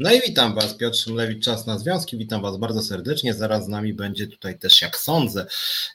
No 0.00 0.12
i 0.12 0.20
witam 0.20 0.54
Was, 0.54 0.74
Piotr 0.74 0.96
Szymlewicz, 0.96 1.44
Czas 1.44 1.66
na 1.66 1.78
Związki. 1.78 2.16
Witam 2.16 2.42
Was 2.42 2.56
bardzo 2.56 2.82
serdecznie. 2.82 3.34
Zaraz 3.34 3.64
z 3.64 3.68
nami 3.68 3.94
będzie 3.94 4.26
tutaj 4.26 4.58
też, 4.58 4.82
jak 4.82 4.96
sądzę, 4.96 5.46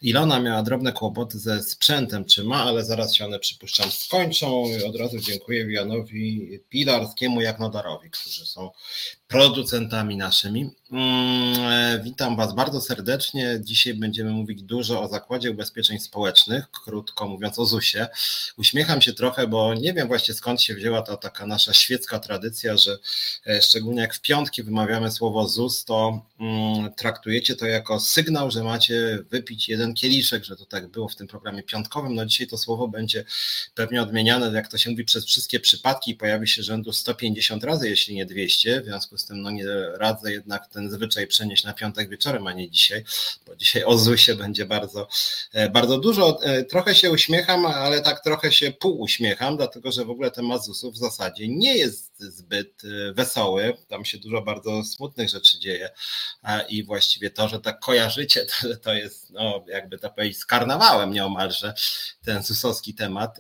Ilona 0.02 0.40
miała 0.40 0.64
drobne 0.64 0.94
kłopoty 0.94 1.40
ze 1.40 1.64
sprzętem, 1.64 2.26
czy 2.26 2.44
ma, 2.44 2.64
ale 2.64 2.86
zaraz 2.86 3.16
się 3.16 3.26
one, 3.26 3.40
przypuszczam, 3.40 3.92
skończą. 3.92 4.64
Od 4.88 4.96
razu 4.96 5.20
dziękuję 5.20 5.74
Janowi 5.74 6.60
Pilarskiemu, 6.70 7.42
jak 7.42 7.60
Nodarowi, 7.60 8.10
którzy 8.10 8.46
są 8.46 8.70
producentami 9.28 10.18
naszymi. 10.18 10.70
Mm, 10.92 11.60
e, 11.60 12.02
witam 12.04 12.36
Was 12.36 12.56
bardzo 12.56 12.82
serdecznie. 12.82 13.60
Dzisiaj 13.62 13.94
będziemy 13.94 14.32
mówić 14.32 14.64
dużo 14.64 15.02
o 15.02 15.08
Zakładzie 15.08 15.52
Ubezpieczeń 15.52 16.00
Społecznych, 16.00 16.72
krótko 16.72 17.28
mówiąc 17.28 17.60
o 17.60 17.66
ZUS-ie. 17.66 18.08
Uśmiecham 18.58 19.02
się 19.02 19.14
trochę, 19.14 19.48
bo 19.48 19.74
nie 19.74 19.94
wiem 19.94 20.08
właśnie 20.08 20.34
skąd 20.34 20.62
się 20.62 20.74
wzięła 20.74 21.02
ta 21.02 21.18
taka 21.18 21.48
nasza 21.48 21.74
świecka 21.74 22.20
tradycja, 22.20 22.78
że 22.78 22.98
e, 23.48 23.62
szczególnie 23.62 24.02
jak 24.02 24.16
w 24.16 24.22
piątki 24.22 24.64
wymawiamy 24.64 25.12
słowo 25.12 25.48
ZUS, 25.48 25.86
to 25.86 26.26
mm, 26.40 26.94
traktujecie 26.94 27.56
to 27.56 27.66
jako 27.66 28.00
sygnał, 28.00 28.52
że 28.52 28.64
macie 28.64 29.20
wypić 29.30 29.70
jeden 29.70 29.94
kieliszek, 29.94 30.44
że 30.44 30.56
to 30.56 30.66
tak 30.66 30.88
było 30.88 31.08
w 31.10 31.16
tym 31.16 31.28
programie 31.28 31.64
piątkowym. 31.64 32.16
No 32.16 32.26
dzisiaj 32.26 32.48
to 32.48 32.58
słowo 32.58 32.88
będzie 32.88 33.26
pewnie 33.76 34.02
odmieniane, 34.02 34.52
jak 34.54 34.68
to 34.68 34.78
się 34.78 34.90
mówi, 34.92 35.06
przez 35.06 35.26
wszystkie 35.26 35.60
przypadki 35.60 36.16
pojawi 36.16 36.48
się 36.48 36.64
rzędu 36.64 36.94
150 36.94 37.64
razy, 37.64 37.90
jeśli 37.90 38.16
nie 38.16 38.26
200. 38.26 38.82
W 38.82 38.86
związku 38.86 39.15
z 39.18 39.26
tym 39.26 39.42
no 39.42 39.52
nie 39.52 39.66
radzę 39.94 40.32
jednak 40.32 40.68
ten 40.68 40.92
zwyczaj 40.92 41.28
przenieść 41.28 41.64
na 41.64 41.74
piątek 41.74 42.10
wieczorem, 42.10 42.48
a 42.48 42.54
nie 42.54 42.70
dzisiaj, 42.70 43.04
bo 43.48 43.56
dzisiaj 43.56 43.84
o 43.84 43.98
ZUS-ie 43.98 44.38
będzie 44.38 44.66
bardzo, 44.66 45.08
e, 45.54 45.70
bardzo 45.70 45.98
dużo. 45.98 46.44
E, 46.44 46.64
trochę 46.64 46.96
się 46.96 47.12
uśmiecham, 47.12 47.66
ale 47.66 48.02
tak 48.02 48.24
trochę 48.24 48.52
się 48.52 48.72
półuśmiecham, 48.72 49.58
dlatego 49.58 49.92
że 49.92 50.06
w 50.06 50.10
ogóle 50.10 50.32
temat 50.32 50.66
ZUS-u 50.66 50.92
w 50.92 50.98
zasadzie 50.98 51.48
nie 51.48 51.78
jest 51.78 52.20
zbyt 52.20 52.82
e, 52.84 53.14
wesoły. 53.14 53.78
Tam 53.88 54.06
się 54.06 54.18
dużo 54.18 54.42
bardzo 54.42 54.84
smutnych 54.84 55.30
rzeczy 55.30 55.60
dzieje 55.60 55.90
i 56.70 56.84
właściwie 56.84 57.30
to, 57.30 57.50
że 57.50 57.60
tak 57.60 57.80
kojarzycie, 57.80 58.46
to, 58.62 58.76
to 58.78 58.94
jest, 58.94 59.30
no, 59.30 59.66
jakby 59.68 59.98
to 59.98 60.10
powiedzieć, 60.10 60.38
z 60.38 60.46
karnawałem 60.46 61.14
nieomalże 61.14 61.74
ten 62.26 62.44
susowski 62.44 62.94
temat. 62.94 63.40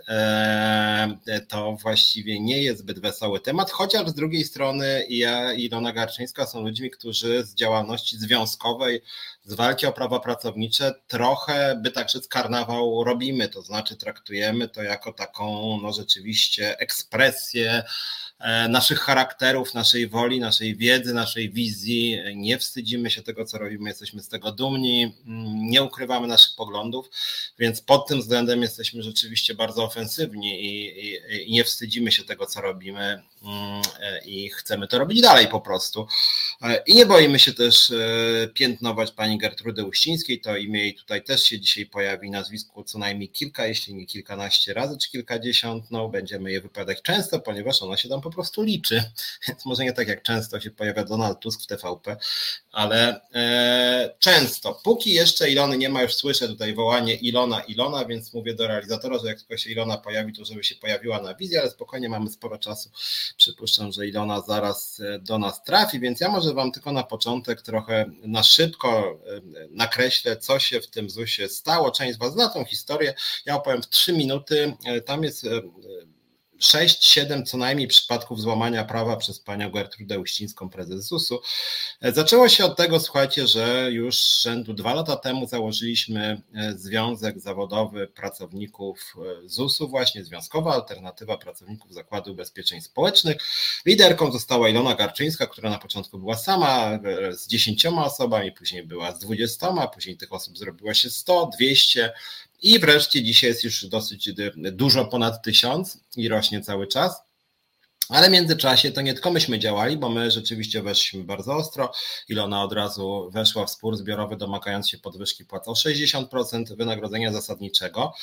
To 1.49 1.77
właściwie 1.81 2.39
nie 2.39 2.63
jest 2.63 2.79
zbyt 2.79 2.99
wesoły 2.99 3.39
temat, 3.39 3.71
chociaż 3.71 4.09
z 4.09 4.13
drugiej 4.13 4.43
strony 4.43 5.05
ja 5.09 5.53
Ilona 5.65 5.93
Garczyńska 5.93 6.45
są 6.45 6.61
ludźmi, 6.61 6.91
którzy 6.91 7.43
z 7.43 7.55
działalności 7.55 8.17
związkowej, 8.17 9.01
z 9.43 9.53
walki 9.53 9.85
o 9.85 9.91
prawa 9.91 10.19
pracownicze 10.19 10.93
trochę, 11.07 11.79
by 11.83 11.91
tak 11.91 12.09
rzec, 12.09 12.27
karnawał 12.27 13.03
robimy, 13.03 13.49
to 13.49 13.61
znaczy 13.61 13.95
traktujemy 13.95 14.69
to 14.69 14.83
jako 14.83 15.13
taką 15.13 15.79
no 15.81 15.93
rzeczywiście 15.93 16.79
ekspresję 16.79 17.83
naszych 18.69 18.99
charakterów, 18.99 19.73
naszej 19.73 20.07
woli, 20.07 20.39
naszej 20.39 20.75
wiedzy, 20.75 21.13
naszej 21.13 21.49
wizji. 21.49 22.19
Nie 22.35 22.57
wstydzimy 22.57 23.11
się 23.11 23.23
tego, 23.23 23.45
co 23.45 23.57
robimy, 23.57 23.89
jesteśmy 23.89 24.21
z 24.21 24.27
tego 24.27 24.51
dumni, 24.51 25.13
mm, 25.27 25.67
nie 25.69 25.83
ukrywamy 25.83 26.27
naszych 26.27 26.55
poglądów, 26.55 27.09
więc 27.59 27.81
pod 27.81 28.07
tym 28.07 28.19
względem 28.19 28.61
jesteśmy 28.61 29.03
rzeczywiście 29.03 29.55
bardzo 29.55 29.83
ofensywni 29.83 30.65
i, 30.65 30.99
i, 31.05 31.49
i 31.49 31.53
nie 31.53 31.63
wstydzimy 31.63 32.11
się 32.11 32.23
tego, 32.23 32.45
co 32.45 32.61
robimy 32.61 33.23
mm, 33.43 33.81
e, 33.99 34.25
i 34.25 34.49
chcemy 34.49 34.87
to 34.87 34.99
robić 34.99 35.21
dalej 35.21 35.47
po 35.47 35.61
prostu. 35.61 36.07
E, 36.61 36.83
I 36.87 36.95
nie 36.95 37.05
boimy 37.05 37.39
się 37.39 37.53
też 37.53 37.91
piętnować 38.53 39.11
pani 39.11 39.37
Gertrudy 39.37 39.85
Uścińskiej, 39.85 40.41
to 40.41 40.57
imię 40.57 40.79
jej 40.79 40.95
tutaj 40.95 41.23
też 41.23 41.43
się 41.43 41.59
dzisiaj 41.59 41.85
pojawi, 41.85 42.29
nazwisku 42.29 42.83
co 42.83 42.99
najmniej 42.99 43.29
kilka, 43.29 43.67
jeśli 43.67 43.93
nie 43.93 44.05
kilkanaście 44.05 44.73
razy, 44.73 44.97
czy 44.97 45.11
kilkadziesiąt, 45.11 45.91
no 45.91 46.09
będziemy 46.09 46.51
je 46.51 46.61
wypowiadać 46.61 47.01
często, 47.01 47.39
ponieważ 47.39 47.81
ona 47.81 47.97
się 47.97 48.09
tam 48.09 48.21
po 48.21 48.29
prostu 48.35 48.63
liczy. 48.63 49.03
Więc 49.47 49.65
może 49.65 49.83
nie 49.83 49.93
tak 49.93 50.07
jak 50.07 50.23
często 50.23 50.59
się 50.59 50.71
pojawia 50.71 51.03
Donald 51.03 51.39
Tusk 51.39 51.61
w 51.61 51.67
TVP, 51.67 52.17
ale 52.71 53.21
e, 53.33 54.15
często. 54.19 54.79
Póki 54.83 55.13
jeszcze 55.13 55.49
Ilony 55.49 55.77
nie 55.77 55.89
ma, 55.89 56.01
już 56.01 56.13
słyszę 56.13 56.47
tutaj 56.47 56.73
wołanie 56.73 57.15
Ilona, 57.15 57.61
Ilona, 57.61 58.05
więc 58.05 58.33
mówię 58.33 58.53
do 58.53 58.67
realizatora, 58.67 59.19
że 59.19 59.27
jak 59.27 59.39
tylko 59.39 59.57
się 59.57 59.69
Ilona 59.69 59.97
pojawi, 59.97 60.33
to 60.33 60.45
żeby 60.45 60.63
się 60.63 60.75
pojawiła 60.75 61.21
na 61.21 61.33
wizji, 61.33 61.57
ale 61.57 61.69
spokojnie 61.69 62.09
mamy 62.09 62.29
sporo 62.29 62.57
czasu. 62.57 62.89
Przypuszczam, 63.37 63.91
że 63.91 64.07
Ilona 64.07 64.41
zaraz 64.41 64.99
e, 64.99 65.19
do 65.19 65.39
nas 65.39 65.63
trafi, 65.63 65.99
więc 65.99 66.19
ja 66.19 66.29
może 66.29 66.53
Wam 66.53 66.71
tylko 66.71 66.91
na 66.91 67.03
początek 67.03 67.61
trochę 67.61 68.05
na 68.23 68.43
szybko 68.43 69.19
e, 69.27 69.41
nakreślę, 69.69 70.37
co 70.37 70.59
się 70.59 70.81
w 70.81 70.87
tym 70.87 71.09
ZUS-ie 71.09 71.49
stało. 71.49 71.91
Część 71.91 72.15
z 72.15 72.17
Was 72.17 72.33
zna 72.33 72.49
tą 72.49 72.65
historię. 72.65 73.13
Ja 73.45 73.55
opowiem 73.55 73.81
w 73.81 73.89
trzy 73.89 74.13
minuty. 74.13 74.73
E, 74.85 75.01
tam 75.01 75.23
jest 75.23 75.47
6-7 76.61 77.43
co 77.43 77.57
najmniej 77.57 77.87
przypadków 77.87 78.41
złamania 78.41 78.83
prawa 78.83 79.17
przez 79.17 79.39
panią 79.39 79.71
Gertrudę 79.71 80.19
Uścińską, 80.19 80.69
prezes 80.69 81.07
ZUS-u. 81.07 81.41
Zaczęło 82.01 82.49
się 82.49 82.65
od 82.65 82.77
tego, 82.77 82.99
słuchajcie, 82.99 83.47
że 83.47 83.91
już 83.91 84.41
rzędu 84.41 84.73
dwa 84.73 84.93
lata 84.93 85.15
temu 85.15 85.47
założyliśmy 85.47 86.41
e, 86.55 86.73
Związek 86.77 87.39
Zawodowy 87.39 88.07
Pracowników 88.07 89.15
e, 89.45 89.49
ZUS-u, 89.49 89.87
właśnie 89.87 90.23
Związkowa 90.23 90.73
Alternatywa 90.73 91.37
Pracowników 91.37 91.93
Zakładu 91.93 92.31
Ubezpieczeń 92.31 92.81
Społecznych. 92.81 93.37
Liderką 93.85 94.31
została 94.31 94.69
Ilona 94.69 94.95
Garczyńska, 94.95 95.47
która 95.47 95.69
na 95.69 95.77
początku 95.77 96.19
była 96.19 96.37
sama 96.37 96.91
e, 96.91 97.33
z 97.33 97.47
dziesięcioma 97.47 98.05
osobami, 98.05 98.51
później 98.51 98.83
była 98.83 99.11
z 99.11 99.19
dwudziestoma, 99.19 99.87
później 99.87 100.17
tych 100.17 100.33
osób 100.33 100.57
zrobiło 100.57 100.93
się 100.93 101.09
100, 101.09 101.49
200, 101.57 102.13
i 102.61 102.79
wreszcie 102.79 103.23
dzisiaj 103.23 103.49
jest 103.49 103.63
już 103.63 103.85
dosyć 103.85 104.29
dużo 104.55 105.05
ponad 105.05 105.43
tysiąc 105.43 105.99
i 106.17 106.29
rośnie 106.29 106.61
cały 106.61 106.87
czas. 106.87 107.25
Ale 108.09 108.29
w 108.29 108.31
międzyczasie 108.31 108.91
to 108.91 109.01
nie 109.01 109.13
tylko 109.13 109.31
myśmy 109.31 109.59
działali, 109.59 109.97
bo 109.97 110.09
my 110.09 110.31
rzeczywiście 110.31 110.81
weszliśmy 110.81 111.23
bardzo 111.23 111.55
ostro. 111.55 111.91
Ilona 112.29 112.63
od 112.63 112.73
razu 112.73 113.29
weszła 113.33 113.65
w 113.65 113.71
spór 113.71 113.97
zbiorowy, 113.97 114.37
domagając 114.37 114.89
się 114.89 114.97
podwyżki 114.97 115.45
płac 115.45 115.67
o 115.67 115.73
60% 115.73 116.75
wynagrodzenia 116.77 117.31
zasadniczego. 117.31 118.13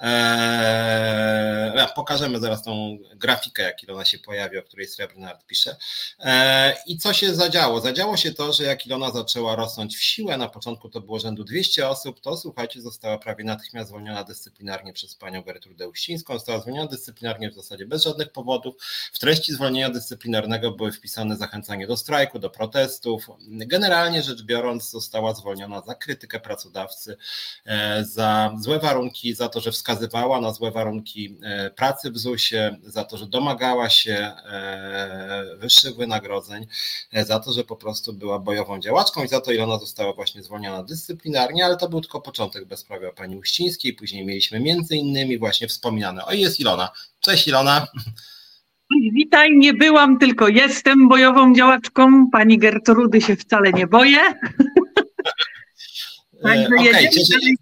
Eee, 0.00 1.86
pokażemy 1.94 2.40
zaraz 2.40 2.62
tą 2.62 2.98
grafikę, 3.14 3.62
jak 3.62 3.82
Ilona 3.82 4.04
się 4.04 4.18
pojawi, 4.18 4.58
o 4.58 4.62
której 4.62 4.86
Srebrnard 4.86 5.46
pisze. 5.46 5.76
Eee, 6.18 6.74
I 6.86 6.98
co 6.98 7.12
się 7.12 7.34
zadziało? 7.34 7.80
Zadziało 7.80 8.16
się 8.16 8.32
to, 8.32 8.52
że 8.52 8.64
jak 8.64 8.86
Ilona 8.86 9.10
zaczęła 9.10 9.56
rosnąć 9.56 9.96
w 9.96 10.02
siłę, 10.02 10.36
na 10.36 10.48
początku 10.48 10.88
to 10.88 11.00
było 11.00 11.18
rzędu 11.18 11.44
200 11.44 11.88
osób, 11.88 12.20
to 12.20 12.36
słuchajcie, 12.36 12.82
została 12.82 13.18
prawie 13.18 13.44
natychmiast 13.44 13.88
zwolniona 13.88 14.24
dyscyplinarnie 14.24 14.92
przez 14.92 15.14
panią 15.14 15.42
Gertrudę 15.42 15.88
Uścińską. 15.88 16.34
Została 16.34 16.60
zwolniona 16.60 16.88
dyscyplinarnie 16.88 17.50
w 17.50 17.54
zasadzie 17.54 17.86
bez 17.86 18.04
żadnych 18.04 18.32
powodów. 18.32 18.74
W 19.12 19.18
treści 19.18 19.52
zwolnienia 19.52 19.90
dyscyplinarnego 19.90 20.70
były 20.72 20.92
wpisane 20.92 21.36
zachęcanie 21.36 21.86
do 21.86 21.96
strajku, 21.96 22.38
do 22.38 22.50
protestów. 22.50 23.26
Generalnie 23.48 24.22
rzecz 24.22 24.42
biorąc, 24.42 24.90
została 24.90 25.34
zwolniona 25.34 25.80
za 25.80 25.94
krytykę 25.94 26.40
pracodawcy, 26.40 27.16
e, 27.66 28.04
za 28.04 28.54
złe 28.60 28.78
warunki, 28.78 29.34
za 29.34 29.48
to, 29.48 29.60
że 29.60 29.72
wskazała 29.72 29.89
wskazywała 29.90 30.40
na 30.40 30.52
złe 30.52 30.70
warunki 30.70 31.36
e, 31.42 31.70
pracy 31.70 32.10
w 32.10 32.18
ZUS-ie, 32.18 32.78
za 32.82 33.04
to, 33.04 33.16
że 33.16 33.26
domagała 33.26 33.90
się 33.90 34.12
e, 34.12 35.56
wyższych 35.56 35.96
wynagrodzeń, 35.96 36.66
e, 37.12 37.24
za 37.24 37.38
to, 37.38 37.52
że 37.52 37.64
po 37.64 37.76
prostu 37.76 38.12
była 38.12 38.38
bojową 38.38 38.80
działaczką 38.80 39.24
i 39.24 39.28
za 39.28 39.40
to 39.40 39.52
Ilona 39.52 39.78
została 39.78 40.12
właśnie 40.12 40.42
zwolniona 40.42 40.82
dyscyplinarnie, 40.82 41.64
ale 41.64 41.76
to 41.76 41.88
był 41.88 42.00
tylko 42.00 42.20
początek 42.20 42.64
bezprawia 42.64 43.12
pani 43.12 43.36
Uścińskiej. 43.36 43.94
Później 43.94 44.26
mieliśmy 44.26 44.60
między 44.60 44.96
innymi 44.96 45.38
właśnie 45.38 45.68
wspominane, 45.68 46.24
o 46.24 46.32
jest 46.32 46.60
Ilona. 46.60 46.90
Cześć 47.20 47.48
Ilona. 47.48 47.86
Witaj, 49.12 49.56
nie 49.56 49.74
byłam, 49.74 50.18
tylko 50.18 50.48
jestem 50.48 51.08
bojową 51.08 51.54
działaczką. 51.54 52.30
Pani 52.30 52.58
Gertrudy 52.58 53.20
się 53.20 53.36
wcale 53.36 53.72
nie 53.72 53.86
boję. 53.86 54.20
Także 56.42 56.66
okay, 56.66 57.02
jedziemy 57.02 57.54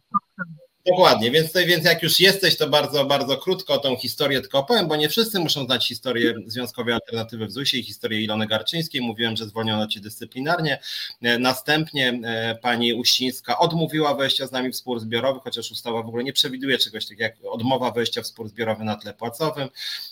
Dokładnie, 0.91 1.31
więc, 1.31 1.53
więc 1.66 1.84
jak 1.84 2.03
już 2.03 2.21
jesteś, 2.21 2.56
to 2.56 2.69
bardzo, 2.69 3.04
bardzo 3.04 3.37
krótko 3.37 3.78
tą 3.78 3.97
historię 3.97 4.41
tylko 4.41 4.59
opowiem, 4.59 4.88
bo 4.88 4.97
nie 4.97 5.09
wszyscy 5.09 5.38
muszą 5.38 5.65
znać 5.65 5.88
historię 5.88 6.34
Związkowej 6.47 6.94
Alternatywy 6.94 7.47
w 7.47 7.53
ZUS-ie 7.53 7.82
i 7.82 7.84
historię 7.84 8.21
Ilony 8.21 8.47
Garczyńskiej. 8.47 9.00
Mówiłem, 9.00 9.37
że 9.37 9.47
zwolniono 9.47 9.87
cię 9.87 10.00
dyscyplinarnie. 10.00 10.79
E, 11.23 11.38
następnie 11.38 12.20
e, 12.25 12.55
pani 12.62 12.94
Uścińska 12.94 13.58
odmówiła 13.58 14.14
wejścia 14.14 14.46
z 14.46 14.52
nami 14.52 14.73
w 14.73 14.76
spór 14.76 15.00
zbiorowy, 15.00 15.40
chociaż 15.40 15.70
ustawa 15.70 16.02
w 16.02 16.06
ogóle 16.08 16.25
nie 16.25 16.32
przewiduje 16.32 16.79
czegoś 16.79 17.05
takiego 17.05 17.23
jak 17.23 17.37
odmowa 17.50 17.91
wejścia 17.91 18.23
w 18.23 18.26
spór 18.26 18.49
zbiorowy 18.49 18.84
na 18.84 18.96
tle 18.96 19.14
płacowym. 19.14 19.69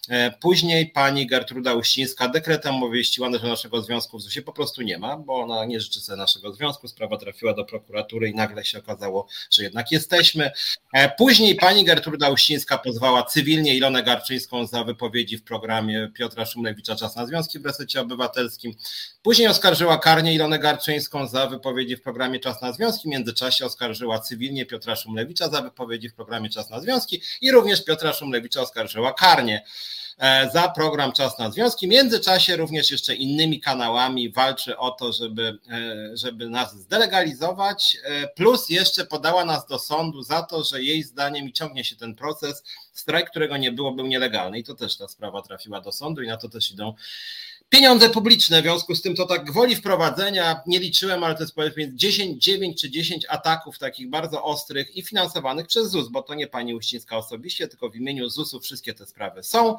E, 0.09 0.31
później 0.41 0.87
pani 0.87 1.27
Gertruda 1.27 1.75
Uścińska 1.75 2.29
dekretem 2.29 2.83
obwieściła, 2.83 3.31
że 3.41 3.47
naszego 3.47 3.83
związku 3.83 4.19
w 4.19 4.23
ZUS-ie 4.23 4.43
po 4.43 4.53
prostu 4.53 4.83
nie 4.83 4.99
ma, 4.99 5.17
bo 5.17 5.41
ona 5.41 5.65
nie 5.65 5.81
życzy 5.81 6.01
sobie 6.01 6.19
naszego 6.19 6.53
związku. 6.53 6.89
Sprawa 6.89 7.17
trafiła 7.17 7.55
do 7.55 7.65
prokuratury 7.65 8.29
i 8.29 8.35
nagle 8.35 8.65
się 8.65 8.79
okazało, 8.79 9.27
że 9.51 9.63
jednak 9.63 9.93
jesteśmy. 9.93 10.51
E, 10.93 11.09
później 11.09 11.55
pani 11.55 11.85
Gertruda 11.85 12.31
Uścińska 12.31 12.79
pozwała 12.79 13.23
cywilnie 13.23 13.77
Ilonę 13.77 14.03
Garczyńską 14.03 14.67
za 14.67 14.85
wypowiedzi 14.85 15.39
w 15.39 15.45
programie 15.45 16.11
Piotra 16.15 16.47
Szumlewicza 16.47 16.97
Czas 16.97 17.17
na 17.17 17.27
Związki 17.27 17.59
w 17.59 17.67
Resecie 17.67 18.01
Obywatelskim. 18.01 18.75
Później 19.23 19.49
oskarżyła 19.49 19.99
karnie 19.99 20.35
Ilonę 20.35 20.59
Garczyńską 20.59 21.27
za 21.27 21.47
wypowiedzi 21.47 21.97
w 21.97 22.03
programie 22.03 22.41
Czas 22.41 22.63
na 22.63 22.73
Związki. 22.73 23.09
W 23.09 23.13
międzyczasie 23.13 23.67
oskarżyła 23.67 24.19
cywilnie 24.19 24.67
Piotra 24.67 24.97
Szumlewicza 24.97 25.49
za 25.49 25.63
wypowiedzi 25.63 26.09
w 26.09 26.15
programie 26.15 26.51
Czas 26.51 26.71
na 26.71 26.81
Związki 26.81 27.23
i 27.41 27.51
również 27.51 27.85
Piotra 27.85 28.13
Szumlewicza 28.13 28.61
oskarżyła 28.61 29.13
karnie. 29.13 29.63
E, 30.19 30.51
za 30.51 30.69
program 30.69 31.13
Czas 31.13 31.39
na 31.39 31.51
Związki. 31.51 31.87
W 31.87 31.91
międzyczasie 31.91 32.57
również 32.57 32.91
jeszcze 32.91 33.15
innymi 33.15 33.61
kanałami 33.61 34.31
walczy 34.31 34.79
o 34.79 34.91
to, 34.91 35.13
żeby, 35.13 35.59
e, 35.71 36.17
żeby 36.17 36.49
nas 36.49 36.75
zdelegalizować, 36.77 37.97
plus 38.35 38.69
jeszcze 38.69 39.05
podała 39.05 39.45
nas 39.45 39.67
do 39.67 39.79
sądu 39.79 40.23
za 40.23 40.43
to, 40.43 40.65
że 40.65 40.83
jej 40.83 41.03
zdaniem 41.03 41.49
i 41.49 41.53
ciągnie 41.53 41.85
się 41.85 41.97
ten 41.97 42.15
proces, 42.15 42.63
strajk, 42.93 43.31
którego 43.31 43.57
nie 43.57 43.73
było, 43.73 43.93
był 43.93 44.07
nielegalny 44.07 44.59
i 44.59 44.65
to 44.65 44.75
też 44.75 44.97
ta 44.97 45.09
sprawa 45.09 45.43
trafiła 45.43 45.81
do 45.81 45.93
sądu 45.93 46.23
i 46.23 46.27
na 46.27 46.37
to 46.37 46.49
też 46.49 46.71
idą 46.71 46.95
pieniądze 47.69 48.11
publiczne, 48.11 48.61
w 48.61 48.65
związku 48.65 48.95
z 48.95 49.03
tym 49.03 49.15
to 49.15 49.27
tak 49.27 49.45
gwoli 49.45 49.77
wprowadzenia, 49.77 50.61
nie 50.67 50.79
liczyłem, 50.79 51.25
ale 51.25 51.35
to 51.35 51.43
jest 51.43 51.55
powiedzmy 51.55 51.95
10, 51.95 52.45
9 52.45 52.81
czy 52.81 52.91
10 52.91 53.27
ataków 53.29 53.79
takich 53.79 54.11
bardzo 54.11 54.45
ostrych 54.45 54.97
i 54.97 55.03
finansowanych 55.03 55.67
przez 55.67 55.91
ZUS, 55.91 56.09
bo 56.09 56.23
to 56.23 56.35
nie 56.35 56.47
pani 56.47 56.75
Uścińska 56.75 57.17
osobiście, 57.17 57.69
tylko 57.69 57.91
w 57.91 57.97
imieniu 57.97 58.29
ZUS-u 58.29 58.61
wszystkie 58.61 58.95
te 58.95 59.07
sprawy 59.07 59.43
są. 59.43 59.77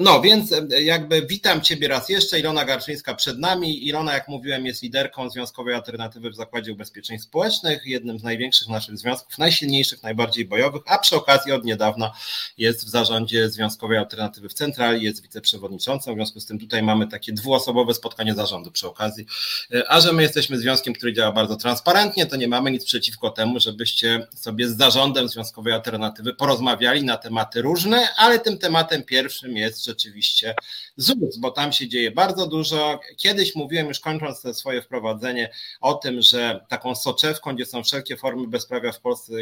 No 0.00 0.20
więc 0.20 0.54
jakby 0.80 1.26
witam 1.26 1.60
Ciebie 1.60 1.88
raz 1.88 2.08
jeszcze, 2.08 2.40
Ilona 2.40 2.64
Garczyńska 2.64 3.14
przed 3.14 3.38
nami. 3.38 3.86
Ilona, 3.88 4.12
jak 4.12 4.28
mówiłem, 4.28 4.66
jest 4.66 4.82
liderką 4.82 5.30
Związkowej 5.30 5.74
Alternatywy 5.74 6.30
w 6.30 6.34
Zakładzie 6.34 6.72
Ubezpieczeń 6.72 7.18
Społecznych, 7.18 7.86
jednym 7.86 8.18
z 8.18 8.22
największych 8.22 8.68
naszych 8.68 8.98
związków, 8.98 9.38
najsilniejszych, 9.38 10.02
najbardziej 10.02 10.44
bojowych, 10.44 10.82
a 10.86 10.98
przy 10.98 11.16
okazji 11.16 11.52
od 11.52 11.64
niedawna 11.64 12.12
jest 12.58 12.86
w 12.86 12.88
zarządzie 12.88 13.50
Związkowej 13.50 13.98
Alternatywy 13.98 14.48
w 14.48 14.54
Centrali, 14.54 15.04
jest 15.04 15.22
wiceprzewodniczącą, 15.22 16.12
w 16.12 16.16
związku 16.16 16.40
z 16.40 16.46
tym 16.46 16.58
tutaj 16.58 16.82
mamy 16.82 17.06
takie 17.06 17.28
takie 17.28 17.32
dwuosobowe 17.32 17.94
spotkanie 17.94 18.34
zarządu 18.34 18.70
przy 18.70 18.88
okazji. 18.88 19.26
E, 19.74 19.90
a 19.90 20.00
że 20.00 20.12
my 20.12 20.22
jesteśmy 20.22 20.58
związkiem, 20.58 20.94
który 20.94 21.12
działa 21.12 21.32
bardzo 21.32 21.56
transparentnie, 21.56 22.26
to 22.26 22.36
nie 22.36 22.48
mamy 22.48 22.70
nic 22.70 22.84
przeciwko 22.84 23.30
temu, 23.30 23.60
żebyście 23.60 24.26
sobie 24.34 24.68
z 24.68 24.76
zarządem 24.76 25.28
Związkowej 25.28 25.72
Alternatywy 25.72 26.34
porozmawiali 26.34 27.04
na 27.04 27.16
tematy 27.16 27.62
różne, 27.62 28.08
ale 28.16 28.38
tym 28.38 28.58
tematem 28.58 29.02
pierwszym 29.02 29.56
jest 29.56 29.77
rzeczywiście 29.84 30.54
ZUS, 30.96 31.38
bo 31.38 31.50
tam 31.50 31.72
się 31.72 31.88
dzieje 31.88 32.10
bardzo 32.10 32.46
dużo. 32.46 33.00
Kiedyś 33.16 33.54
mówiłem, 33.54 33.88
już 33.88 34.00
kończąc 34.00 34.42
to 34.42 34.54
swoje 34.54 34.82
wprowadzenie, 34.82 35.50
o 35.80 35.94
tym, 35.94 36.22
że 36.22 36.64
taką 36.68 36.94
soczewką, 36.94 37.54
gdzie 37.54 37.66
są 37.66 37.84
wszelkie 37.84 38.16
formy 38.16 38.48
bezprawia 38.48 38.92
w 38.92 39.00
Polsce, 39.00 39.32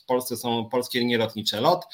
w 0.00 0.04
Polsce 0.04 0.36
są 0.36 0.68
polskie 0.68 1.00
linie 1.00 1.18
lotnicze 1.18 1.60
LOT. 1.60 1.84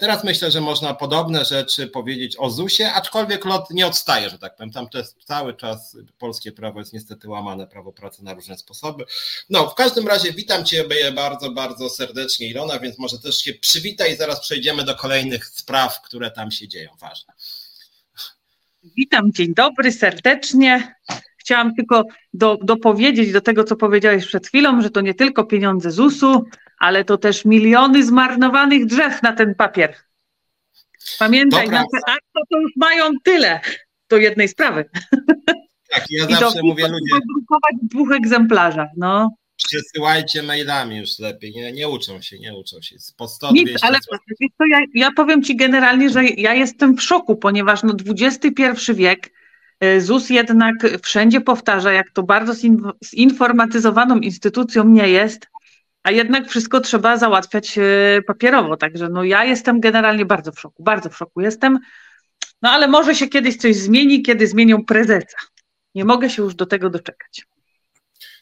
Teraz 0.00 0.24
myślę, 0.24 0.50
że 0.50 0.60
można 0.60 0.94
podobne 0.94 1.44
rzeczy 1.44 1.86
powiedzieć 1.86 2.36
o 2.38 2.50
ZUS-ie, 2.50 2.92
aczkolwiek 2.92 3.44
LOT 3.44 3.70
nie 3.70 3.86
odstaje, 3.86 4.30
że 4.30 4.38
tak 4.38 4.56
powiem. 4.56 4.72
Tam 4.72 4.88
jest 4.94 5.24
cały 5.24 5.54
czas 5.54 5.96
polskie 6.18 6.52
prawo 6.52 6.78
jest 6.78 6.92
niestety 6.92 7.28
łamane, 7.28 7.66
prawo 7.66 7.92
pracy 7.92 8.24
na 8.24 8.34
różne 8.34 8.58
sposoby. 8.58 9.04
No, 9.50 9.68
w 9.70 9.74
każdym 9.74 10.08
razie 10.08 10.32
witam 10.32 10.64
Ciebie 10.64 11.12
bardzo, 11.12 11.50
bardzo 11.50 11.90
serdecznie, 11.90 12.48
Ilona, 12.48 12.78
więc 12.78 12.98
może 12.98 13.18
też 13.18 13.38
się 13.38 13.54
przywitaj 13.54 14.12
i 14.12 14.16
zaraz 14.16 14.40
przejdziemy 14.40 14.84
do 14.84 14.94
kolejnych 14.94 15.46
spraw, 15.46 16.02
które 16.02 16.30
tam 16.30 16.50
się 16.50 16.68
dzieją, 16.68 16.95
ważne. 17.00 17.34
Witam, 18.96 19.32
dzień 19.32 19.54
dobry, 19.54 19.92
serdecznie. 19.92 20.94
Chciałam 21.38 21.74
tylko 21.74 22.04
do, 22.32 22.58
dopowiedzieć 22.62 23.32
do 23.32 23.40
tego, 23.40 23.64
co 23.64 23.76
powiedziałeś 23.76 24.26
przed 24.26 24.46
chwilą, 24.46 24.82
że 24.82 24.90
to 24.90 25.00
nie 25.00 25.14
tylko 25.14 25.44
pieniądze 25.44 25.90
ZUS-u, 25.90 26.44
ale 26.78 27.04
to 27.04 27.18
też 27.18 27.44
miliony 27.44 28.04
zmarnowanych 28.04 28.86
drzew 28.86 29.22
na 29.22 29.32
ten 29.32 29.54
papier. 29.54 29.94
Pamiętaj, 31.18 31.68
na 31.68 31.78
te 31.78 31.98
akta 32.06 32.40
to 32.50 32.60
już 32.60 32.72
mają 32.76 33.10
tyle 33.24 33.60
do 34.08 34.16
jednej 34.16 34.48
sprawy. 34.48 34.90
Tak, 35.90 36.04
ja 36.10 36.26
I 36.26 36.34
zawsze 36.34 36.60
mówię 36.62 36.88
ludzie. 36.88 37.14
drukować 37.34 37.74
w 37.82 37.88
dwóch 37.88 38.12
egzemplarzach, 38.12 38.88
no. 38.96 39.36
Przesyłajcie 39.56 40.42
mailami 40.42 40.96
już 40.96 41.18
lepiej, 41.18 41.52
nie, 41.52 41.72
nie 41.72 41.88
uczą 41.88 42.20
się, 42.20 42.38
nie 42.38 42.54
uczą 42.54 42.80
się. 42.82 42.96
Po 43.16 43.28
100, 43.28 43.52
Nic, 43.52 43.70
ale 43.82 43.98
to 44.58 44.66
ja, 44.70 44.78
ja 44.94 45.12
powiem 45.12 45.42
Ci 45.42 45.56
generalnie, 45.56 46.10
że 46.10 46.24
ja 46.24 46.54
jestem 46.54 46.96
w 46.96 47.02
szoku, 47.02 47.36
ponieważ 47.36 47.82
no 47.82 47.94
XXI 48.06 48.92
wiek, 48.94 49.32
y, 49.84 50.00
ZUS 50.00 50.30
jednak 50.30 50.74
wszędzie 51.02 51.40
powtarza, 51.40 51.92
jak 51.92 52.10
to 52.10 52.22
bardzo 52.22 52.52
zinformatyzowaną 53.04 54.18
instytucją 54.18 54.84
nie 54.84 55.08
jest, 55.08 55.46
a 56.02 56.10
jednak 56.10 56.48
wszystko 56.48 56.80
trzeba 56.80 57.16
załatwiać 57.16 57.78
y, 57.78 58.22
papierowo. 58.26 58.76
Także 58.76 59.08
no 59.08 59.24
ja 59.24 59.44
jestem 59.44 59.80
generalnie 59.80 60.24
bardzo 60.24 60.52
w 60.52 60.60
szoku, 60.60 60.82
bardzo 60.82 61.10
w 61.10 61.16
szoku 61.16 61.40
jestem. 61.40 61.78
No 62.62 62.70
ale 62.70 62.88
może 62.88 63.14
się 63.14 63.28
kiedyś 63.28 63.56
coś 63.56 63.76
zmieni, 63.76 64.22
kiedy 64.22 64.46
zmienią 64.46 64.84
prezesa. 64.84 65.38
Nie 65.94 66.04
mogę 66.04 66.30
się 66.30 66.42
już 66.42 66.54
do 66.54 66.66
tego 66.66 66.90
doczekać. 66.90 67.46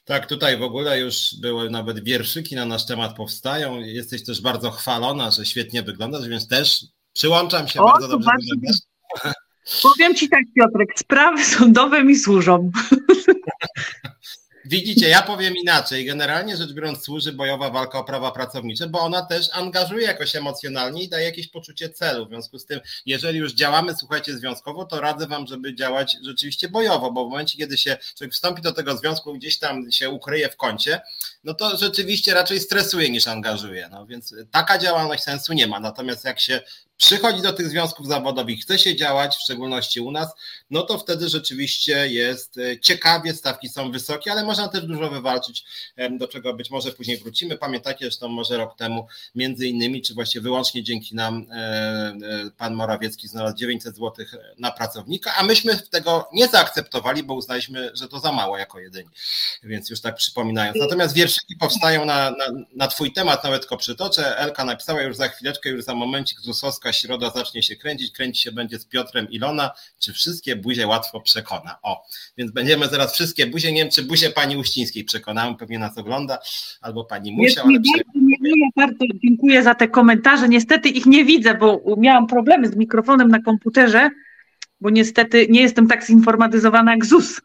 Tak, 0.05 0.27
tutaj 0.27 0.59
w 0.59 0.62
ogóle 0.62 1.01
już 1.01 1.35
były 1.41 1.71
nawet 1.71 2.05
wierszyki 2.05 2.55
na 2.55 2.67
nasz 2.67 2.87
temat 2.87 3.17
powstają. 3.17 3.81
Jesteś 3.81 4.25
też 4.25 4.41
bardzo 4.41 4.71
chwalona, 4.71 5.31
że 5.31 5.47
świetnie 5.47 5.83
wyglądasz, 5.83 6.29
więc 6.29 6.49
też 6.49 6.85
przyłączam 7.12 7.69
się, 7.69 7.81
o, 7.81 7.85
bardzo 7.85 8.09
dobrze 8.09 8.27
bardzo. 8.27 8.79
Powiem 9.83 10.15
Ci 10.15 10.29
tak, 10.29 10.43
Piotrek, 10.56 10.89
sprawy 10.99 11.45
sądowe 11.45 12.05
mi 12.05 12.17
służą. 12.17 12.71
Widzicie, 14.67 15.09
ja 15.09 15.23
powiem 15.23 15.57
inaczej. 15.57 16.05
Generalnie 16.05 16.57
rzecz 16.57 16.73
biorąc, 16.73 17.05
służy 17.05 17.33
bojowa 17.33 17.71
walka 17.71 17.99
o 17.99 18.05
prawa 18.05 18.31
pracownicze, 18.31 18.87
bo 18.87 19.01
ona 19.01 19.23
też 19.23 19.49
angażuje 19.53 20.07
jakoś 20.07 20.37
emocjonalnie 20.37 21.03
i 21.03 21.09
daje 21.09 21.25
jakieś 21.25 21.49
poczucie 21.49 21.89
celu. 21.89 22.27
W 22.27 22.29
związku 22.29 22.59
z 22.59 22.67
tym, 22.67 22.81
jeżeli 23.07 23.39
już 23.39 23.53
działamy, 23.53 23.95
słuchajcie, 23.97 24.39
związkowo, 24.39 24.85
to 24.85 25.01
radzę 25.01 25.27
Wam, 25.27 25.47
żeby 25.47 25.75
działać 25.75 26.17
rzeczywiście 26.23 26.69
bojowo, 26.69 27.13
bo 27.13 27.27
w 27.27 27.31
momencie, 27.31 27.59
kiedy 27.59 27.79
się 27.79 27.97
człowiek 28.17 28.35
wstąpi 28.35 28.63
do 28.63 28.73
tego 28.73 28.97
związku, 28.97 29.35
gdzieś 29.35 29.59
tam 29.59 29.93
się 29.93 30.11
ukryje 30.11 30.49
w 30.49 30.57
kącie, 30.57 31.01
no 31.44 31.55
to 31.55 31.76
rzeczywiście 31.76 32.35
raczej 32.35 32.61
stresuje 32.61 33.11
niż 33.11 33.29
angażuje. 33.29 33.88
No 33.91 34.06
więc 34.06 34.35
taka 34.50 34.79
działalność 34.79 35.23
sensu 35.23 35.52
nie 35.52 35.67
ma. 35.67 35.81
Natomiast 35.81 36.25
jak 36.25 36.41
się 36.41 36.61
przychodzi 36.96 37.43
do 37.43 37.52
tych 37.52 37.69
związków 37.69 38.06
zawodowych, 38.06 38.61
chce 38.61 38.79
się 38.79 38.96
działać, 38.96 39.37
w 39.37 39.41
szczególności 39.41 40.00
u 40.00 40.11
nas, 40.11 40.29
no 40.70 40.82
to 40.82 40.99
wtedy 40.99 41.29
rzeczywiście 41.29 42.08
jest 42.08 42.58
e, 42.58 42.81
ciekawie, 42.81 43.35
stawki 43.35 43.69
są 43.69 43.91
wysokie, 43.93 44.32
ale 44.32 44.44
można 44.44 44.69
też 44.69 44.85
dużo 44.85 45.11
wywalczyć, 45.11 45.64
do 46.11 46.29
czego 46.29 46.55
być 46.55 46.70
może 46.70 46.93
później 46.93 47.19
wrócimy. 47.19 47.58
Pamiętacie, 47.58 48.11
to 48.20 48.29
może 48.29 48.56
rok 48.56 48.76
temu 48.76 49.06
między 49.35 49.67
innymi, 49.67 50.02
czy 50.02 50.14
właściwie 50.14 50.43
wyłącznie 50.43 50.82
dzięki 50.82 51.14
nam 51.14 51.46
e, 51.50 51.55
e, 51.56 52.14
pan 52.56 52.75
Morawiecki 52.75 53.29
znalazł 53.29 53.56
900 53.56 53.96
zł 53.96 54.26
na 54.58 54.70
pracownika, 54.70 55.35
a 55.37 55.43
myśmy 55.43 55.79
tego 55.79 56.29
nie 56.32 56.49
zaakceptowali, 56.49 57.23
bo 57.23 57.35
uznaliśmy, 57.35 57.91
że 57.94 58.08
to 58.08 58.20
za 58.20 58.32
mało 58.32 58.58
jako 58.58 58.81
jedyni. 58.81 59.11
Więc 59.62 59.91
już 59.91 60.00
tak 60.00 60.14
przypominając. 60.14 60.79
Natomiast 60.79 61.14
wierszyki 61.35 61.57
powstają 61.57 62.05
na, 62.05 62.31
na, 62.31 62.45
na 62.77 62.89
twój 62.89 63.13
temat, 63.13 63.45
nawet 63.45 63.61
tylko 63.61 63.77
przytoczę. 63.77 64.39
Elka 64.39 64.65
napisała 64.65 65.03
już 65.03 65.17
za 65.17 65.29
chwileczkę, 65.29 65.71
już 65.71 65.85
za 65.85 65.95
momencik 65.95 66.41
Zusowska 66.41 66.93
środa 66.93 67.31
zacznie 67.31 67.63
się 67.63 67.77
kręcić, 67.77 68.13
kręci 68.13 68.43
się 68.43 68.53
będzie 68.53 68.79
z 68.79 68.87
Piotrem 68.87 69.31
Ilona, 69.31 69.71
czy 69.99 70.13
wszystkie 70.13 70.57
buzie 70.57 70.87
łatwo 70.87 71.21
przekona. 71.21 71.79
O, 71.83 72.07
więc 72.37 72.53
będziemy 72.53 72.89
zaraz 72.89 73.15
wszystkie 73.15 73.47
buzie, 73.47 73.73
nie 73.73 73.83
wiem, 73.83 73.91
czy 73.91 74.03
buzie 74.03 74.31
pani 74.31 74.56
Uścińskiej 74.56 75.05
przekonałem, 75.05 75.56
pewnie 75.56 75.79
nas 75.79 75.99
ogląda, 75.99 76.39
albo 76.81 77.05
pani 77.05 77.32
Musia. 77.32 77.63
Ale 77.63 77.73
bardzo, 77.73 78.67
bardzo 78.77 79.05
dziękuję 79.25 79.63
za 79.63 79.75
te 79.75 79.89
komentarze. 79.89 80.49
Niestety 80.49 80.89
ich 80.89 81.06
nie 81.06 81.25
widzę, 81.25 81.55
bo 81.55 81.81
miałam 81.99 82.27
problemy 82.27 82.69
z 82.69 82.77
mikrofonem 82.77 83.29
na 83.29 83.43
komputerze, 83.43 84.11
bo 84.81 84.91
niestety 84.91 85.47
nie 85.51 85.61
jestem 85.61 85.89
tak 85.89 86.06
zinformatyzowana 86.06 86.93
jak 86.93 87.05
ZUS. 87.05 87.41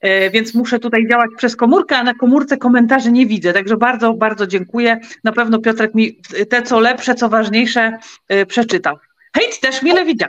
E, 0.00 0.30
więc 0.30 0.54
muszę 0.54 0.78
tutaj 0.78 1.08
działać 1.10 1.30
przez 1.36 1.56
komórkę, 1.56 1.96
a 1.96 2.02
na 2.02 2.14
komórce 2.14 2.56
komentarzy 2.56 3.12
nie 3.12 3.26
widzę. 3.26 3.52
Także 3.52 3.76
bardzo, 3.76 4.14
bardzo 4.14 4.46
dziękuję. 4.46 5.00
Na 5.24 5.32
pewno 5.32 5.58
Piotrek 5.58 5.94
mi 5.94 6.20
te 6.50 6.62
co 6.62 6.80
lepsze, 6.80 7.14
co 7.14 7.28
ważniejsze 7.28 7.98
e, 8.28 8.46
przeczytał. 8.46 8.96
Hejt 9.34 9.60
też 9.60 9.82
mile 9.82 10.04
widział. 10.04 10.28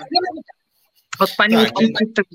Od 1.19 1.31
pani 1.37 1.55
tak, 1.55 1.71
tak. 2.15 2.25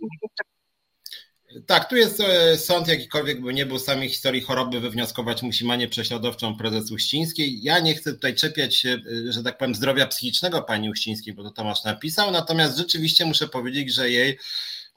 tak, 1.67 1.89
tu 1.89 1.97
jest 1.97 2.21
e, 2.21 2.57
sąd, 2.59 2.89
jakikolwiek 2.89 3.41
by 3.41 3.55
nie 3.55 3.67
był 3.67 3.79
samej 3.79 4.09
historii 4.09 4.41
choroby, 4.41 4.81
wywnioskować 4.81 5.43
musi 5.43 5.65
manię 5.65 5.89
prześladowczą 5.89 6.57
prezes 6.57 6.91
Uścińskiej. 6.91 7.63
Ja 7.63 7.79
nie 7.79 7.95
chcę 7.95 8.13
tutaj 8.13 8.35
czepiać 8.35 8.77
się, 8.77 8.99
że 9.29 9.43
tak 9.43 9.59
powiem, 9.59 9.75
zdrowia 9.75 10.07
psychicznego 10.07 10.63
pani 10.63 10.91
Uścińskiej, 10.91 11.35
bo 11.35 11.43
to 11.43 11.51
Tomasz 11.51 11.85
napisał, 11.85 12.31
natomiast 12.31 12.79
rzeczywiście 12.79 13.25
muszę 13.25 13.49
powiedzieć, 13.49 13.95
że 13.95 14.11
jej 14.11 14.39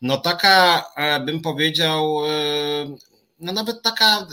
no 0.01 0.17
taka, 0.17 0.85
e, 0.97 1.19
bym 1.19 1.41
powiedział, 1.41 2.25
e, 2.25 2.29
no 3.39 3.53
nawet 3.53 3.81
taka 3.81 4.27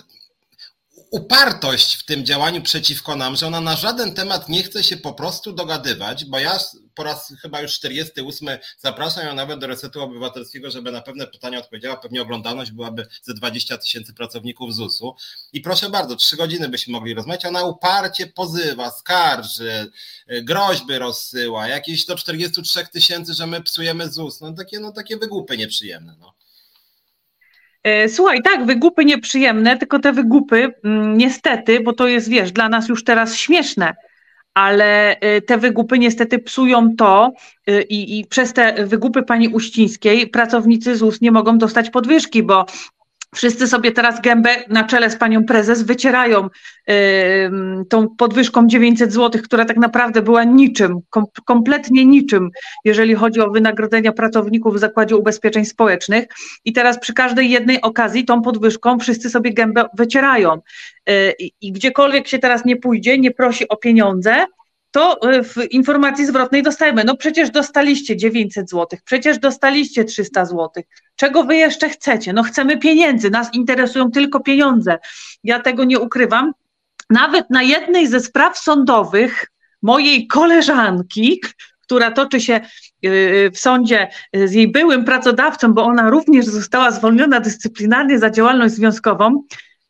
upartość 1.11 1.97
w 1.97 2.05
tym 2.05 2.25
działaniu 2.25 2.63
przeciwko 2.63 3.17
nam, 3.17 3.37
że 3.37 3.47
ona 3.47 3.61
na 3.61 3.77
żaden 3.77 4.15
temat 4.15 4.49
nie 4.49 4.63
chce 4.63 4.85
się 4.85 4.97
po 4.97 5.13
prostu 5.13 5.53
dogadywać, 5.53 6.25
bo 6.25 6.39
ja 6.39 6.59
po 6.95 7.03
raz 7.03 7.35
chyba 7.43 7.61
już 7.61 7.73
48 7.73 8.49
zapraszam 8.79 9.27
ją 9.27 9.35
nawet 9.35 9.59
do 9.59 9.67
Resetu 9.67 10.03
Obywatelskiego, 10.03 10.71
żeby 10.71 10.93
na 10.93 11.01
pewne 11.01 11.27
pytania 11.27 11.59
odpowiedziała. 11.59 11.97
Pewnie 11.97 12.23
oglądalność 12.23 12.71
byłaby 12.71 13.07
ze 13.23 13.35
20 13.35 13.79
tysięcy 13.79 14.15
pracowników 14.15 14.75
ZUS-u. 14.75 15.15
I 15.53 15.61
proszę 15.61 15.91
bardzo, 15.91 16.17
trzy 16.17 16.37
godziny 16.37 16.69
byśmy 16.69 16.93
mogli 16.93 17.15
rozmawiać. 17.15 17.47
Ona 17.47 17.65
uparcie 17.65 18.27
pozywa, 18.27 18.91
skarży, 18.91 19.91
groźby 20.43 20.99
rozsyła, 20.99 21.69
jakieś 21.69 22.07
do 22.07 22.17
43 22.17 22.87
tysięcy, 22.93 23.35
że 23.35 23.47
my 23.47 23.63
psujemy 23.63 24.11
ZUS. 24.11 24.41
No 24.41 24.53
takie, 24.53 24.81
no 24.81 24.93
takie 24.93 25.17
wygłupy 25.17 25.57
nieprzyjemne. 25.57 26.15
No. 26.21 26.35
E, 27.83 28.09
słuchaj, 28.09 28.43
tak, 28.43 28.67
wygupy 28.67 29.05
nieprzyjemne, 29.05 29.79
tylko 29.79 29.99
te 29.99 30.13
wygupy, 30.13 30.75
mm, 30.85 31.19
niestety, 31.19 31.81
bo 31.81 31.93
to 31.93 32.09
jest, 32.09 32.29
wiesz, 32.29 32.53
dla 32.53 32.69
nas 32.69 32.89
już 32.89 33.05
teraz 33.05 33.37
śmieszne, 33.37 33.95
ale 34.55 35.17
te 35.47 35.59
wygupy 35.59 35.99
niestety 35.99 36.39
psują 36.39 36.97
to 36.97 37.33
i, 37.89 38.19
i 38.19 38.27
przez 38.27 38.53
te 38.53 38.87
wygupy 38.87 39.23
pani 39.23 39.49
Uścińskiej 39.49 40.27
pracownicy 40.27 40.97
ZUS 40.97 41.21
nie 41.21 41.33
mogą 41.33 41.59
dostać 41.59 41.91
podwyżki, 41.91 42.43
bo 42.43 42.67
Wszyscy 43.35 43.67
sobie 43.67 43.93
teraz 43.93 44.21
gębę 44.21 44.51
na 44.69 44.85
czele 44.85 45.11
z 45.11 45.17
panią 45.17 45.45
prezes 45.45 45.83
wycierają 45.83 46.49
tą 47.89 48.09
podwyżką 48.17 48.67
900 48.67 49.13
zł, 49.13 49.43
która 49.45 49.65
tak 49.65 49.77
naprawdę 49.77 50.23
była 50.23 50.45
niczym, 50.45 50.99
kom, 51.11 51.25
kompletnie 51.45 52.07
niczym, 52.07 52.51
jeżeli 52.85 53.15
chodzi 53.15 53.41
o 53.41 53.51
wynagrodzenia 53.51 54.13
pracowników 54.13 54.75
w 54.75 54.79
Zakładzie 54.79 55.17
Ubezpieczeń 55.17 55.65
Społecznych. 55.65 56.25
I 56.65 56.73
teraz 56.73 56.99
przy 56.99 57.15
każdej 57.15 57.51
jednej 57.51 57.81
okazji 57.81 58.25
tą 58.25 58.43
podwyżką 58.43 58.99
wszyscy 58.99 59.31
sobie 59.31 59.55
gębę 59.55 59.85
wycierają. 59.95 60.61
Yy, 61.07 61.15
I 61.61 61.73
gdziekolwiek 61.73 62.29
się 62.29 62.39
teraz 62.39 62.65
nie 62.65 62.77
pójdzie, 62.77 63.19
nie 63.19 63.31
prosi 63.31 63.69
o 63.69 63.77
pieniądze, 63.77 64.47
to 64.93 65.23
e, 65.23 65.45
w 65.45 65.57
informacji 65.71 66.27
zwrotnej 66.27 66.63
dostajemy, 66.63 67.05
no 67.05 67.17
przecież 67.17 67.51
dostaliście 67.51 68.17
900 68.17 68.71
zł, 68.71 68.99
przecież 69.05 69.39
dostaliście 69.39 70.05
300 70.05 70.45
zł. 70.45 70.71
Czego 71.23 71.45
wy 71.45 71.57
jeszcze 71.57 71.89
chcecie? 71.89 72.33
No 72.33 72.43
chcemy 72.43 72.79
pieniędzy, 72.79 73.31
nas 73.31 73.55
interesują 73.55 74.11
tylko 74.11 74.41
pieniądze. 74.41 74.99
Ja 75.45 75.61
tego 75.61 75.85
nie 75.85 75.99
ukrywam. 75.99 76.53
Nawet 77.11 77.51
na 77.51 77.63
jednej 77.63 78.07
ze 78.07 78.21
spraw 78.21 78.59
sądowych 78.59 79.47
mojej 79.83 80.27
koleżanki, 80.27 81.41
która 81.83 82.11
toczy 82.11 82.41
się 82.41 82.55
e, 82.55 82.61
w 83.51 83.59
sądzie 83.59 84.09
z 84.35 84.53
jej 84.53 84.73
byłym 84.73 85.05
pracodawcą, 85.05 85.73
bo 85.73 85.85
ona 85.85 86.11
również 86.11 86.47
została 86.47 86.91
zwolniona 86.91 87.41
dyscyplinarnie 87.41 88.19
za 88.19 88.31
działalność 88.31 88.75
związkową, 88.75 89.43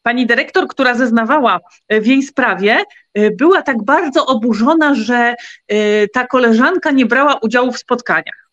pani 0.03 0.27
dyrektor, 0.27 0.69
która 0.69 0.95
zeznawała 0.95 1.61
w 1.91 2.07
jej 2.07 2.23
sprawie, 2.23 2.79
była 3.39 3.63
tak 3.63 3.85
bardzo 3.85 4.27
oburzona, 4.27 4.95
że 4.95 5.35
ta 6.13 6.27
koleżanka 6.27 6.91
nie 6.91 7.07
brała 7.07 7.35
udziału 7.35 7.73
w 7.73 7.79
spotkaniach. 7.79 8.52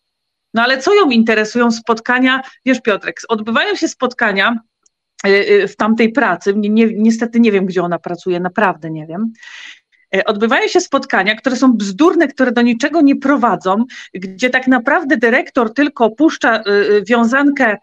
No 0.54 0.62
ale 0.62 0.78
co 0.78 0.94
ją 0.94 1.10
interesują 1.10 1.70
spotkania? 1.70 2.42
Wiesz, 2.64 2.80
Piotrek, 2.80 3.20
odbywają 3.28 3.74
się 3.74 3.88
spotkania 3.88 4.56
w 5.68 5.76
tamtej 5.76 6.12
pracy. 6.12 6.54
Nie, 6.56 6.86
niestety 6.86 7.40
nie 7.40 7.52
wiem, 7.52 7.66
gdzie 7.66 7.82
ona 7.82 7.98
pracuje, 7.98 8.40
naprawdę 8.40 8.90
nie 8.90 9.06
wiem. 9.06 9.32
E, 10.14 10.24
odbywają 10.24 10.68
się 10.68 10.80
spotkania, 10.80 11.34
które 11.34 11.56
są 11.56 11.72
bzdurne, 11.72 12.28
które 12.28 12.52
do 12.52 12.62
niczego 12.62 13.00
nie 13.00 13.16
prowadzą, 13.16 13.84
gdzie 14.14 14.50
tak 14.50 14.66
naprawdę 14.66 15.16
dyrektor 15.16 15.74
tylko 15.74 16.10
puszcza 16.10 16.62
wiązankę 17.08 17.76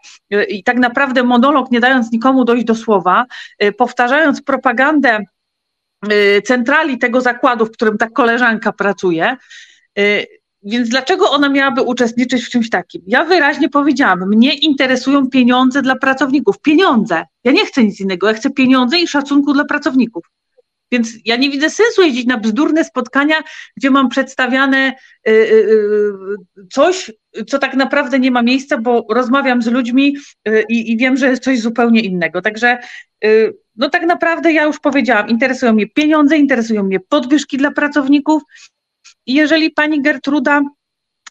i 0.48 0.64
tak 0.64 0.76
naprawdę 0.76 1.22
monolog, 1.22 1.70
nie 1.70 1.80
dając 1.80 2.12
nikomu 2.12 2.44
dojść 2.44 2.64
do 2.64 2.74
słowa, 2.74 3.26
powtarzając 3.78 4.42
propagandę 4.42 5.20
centrali 6.44 6.98
tego 6.98 7.20
zakładu, 7.20 7.66
w 7.66 7.70
którym 7.70 7.98
ta 7.98 8.10
koleżanka 8.10 8.72
pracuje. 8.72 9.36
Więc 10.62 10.88
dlaczego 10.88 11.30
ona 11.30 11.48
miałaby 11.48 11.82
uczestniczyć 11.82 12.44
w 12.44 12.50
czymś 12.50 12.70
takim? 12.70 13.02
Ja 13.06 13.24
wyraźnie 13.24 13.68
powiedziałam, 13.68 14.28
mnie 14.28 14.54
interesują 14.54 15.30
pieniądze 15.30 15.82
dla 15.82 15.96
pracowników. 15.96 16.60
Pieniądze. 16.60 17.24
Ja 17.44 17.52
nie 17.52 17.66
chcę 17.66 17.84
nic 17.84 18.00
innego, 18.00 18.28
ja 18.28 18.34
chcę 18.34 18.50
pieniądze 18.50 18.98
i 18.98 19.08
szacunku 19.08 19.52
dla 19.52 19.64
pracowników. 19.64 20.24
Więc 20.92 21.08
ja 21.24 21.36
nie 21.36 21.50
widzę 21.50 21.70
sensu 21.70 22.02
jeździć 22.02 22.26
na 22.26 22.38
bzdurne 22.38 22.84
spotkania, 22.84 23.36
gdzie 23.76 23.90
mam 23.90 24.08
przedstawiane 24.08 24.92
y, 25.28 25.30
y, 25.30 25.34
y, 25.34 26.66
coś, 26.72 27.12
co 27.48 27.58
tak 27.58 27.74
naprawdę 27.74 28.18
nie 28.18 28.30
ma 28.30 28.42
miejsca, 28.42 28.78
bo 28.78 29.06
rozmawiam 29.10 29.62
z 29.62 29.66
ludźmi 29.66 30.16
i, 30.68 30.96
wiem, 30.96 31.16
że 31.16 31.28
jest 31.28 31.42
coś 31.42 31.60
zupełnie 31.60 32.00
innego. 32.00 32.42
Także 32.42 32.78
no 33.76 33.90
tak 33.90 34.06
naprawdę 34.06 34.52
ja 34.52 34.64
już 34.64 34.78
powiedziałam, 34.78 35.28
interesują 35.28 35.72
mnie 35.72 35.86
pieniądze, 35.86 36.36
interesują 36.36 36.82
mnie 36.82 37.00
podwyżki 37.00 37.56
dla 37.56 37.70
pracowników. 37.70 38.42
I 39.28 39.34
jeżeli 39.34 39.70
pani 39.70 40.02
Gertruda 40.02 40.62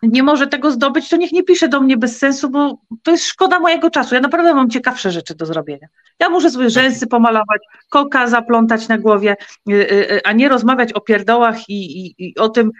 nie 0.03 0.23
może 0.23 0.47
tego 0.47 0.71
zdobyć, 0.71 1.09
to 1.09 1.17
niech 1.17 1.31
nie 1.31 1.43
pisze 1.43 1.69
do 1.69 1.81
mnie 1.81 1.97
bez 1.97 2.17
sensu, 2.17 2.49
bo 2.49 2.77
to 3.03 3.11
jest 3.11 3.25
szkoda 3.25 3.59
mojego 3.59 3.89
czasu. 3.89 4.15
Ja 4.15 4.21
naprawdę 4.21 4.53
mam 4.53 4.69
ciekawsze 4.69 5.11
rzeczy 5.11 5.35
do 5.35 5.45
zrobienia. 5.45 5.87
Ja 6.19 6.29
muszę 6.29 6.49
sobie 6.49 6.69
rzęsy 6.69 7.07
pomalować, 7.07 7.61
koka 7.89 8.27
zaplątać 8.27 8.87
na 8.87 8.97
głowie, 8.97 9.35
y, 9.69 9.73
y, 9.73 10.11
y, 10.11 10.23
a 10.23 10.31
nie 10.31 10.49
rozmawiać 10.49 10.93
o 10.93 11.01
pierdołach 11.01 11.69
i, 11.69 12.05
i, 12.05 12.15
i 12.17 12.35
o 12.35 12.49
tym, 12.49 12.71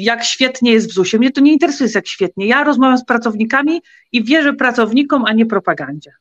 jak 0.00 0.24
świetnie 0.24 0.72
jest 0.72 0.90
w 0.90 0.92
ZUS-ie. 0.92 1.18
Mnie 1.18 1.30
to 1.30 1.40
nie 1.40 1.52
interesuje, 1.52 1.90
jak 1.94 2.08
świetnie. 2.08 2.46
Ja 2.46 2.64
rozmawiam 2.64 2.98
z 2.98 3.04
pracownikami 3.04 3.82
i 4.12 4.24
wierzę 4.24 4.52
pracownikom, 4.52 5.24
a 5.24 5.32
nie 5.32 5.46
propagandzie. 5.46 6.12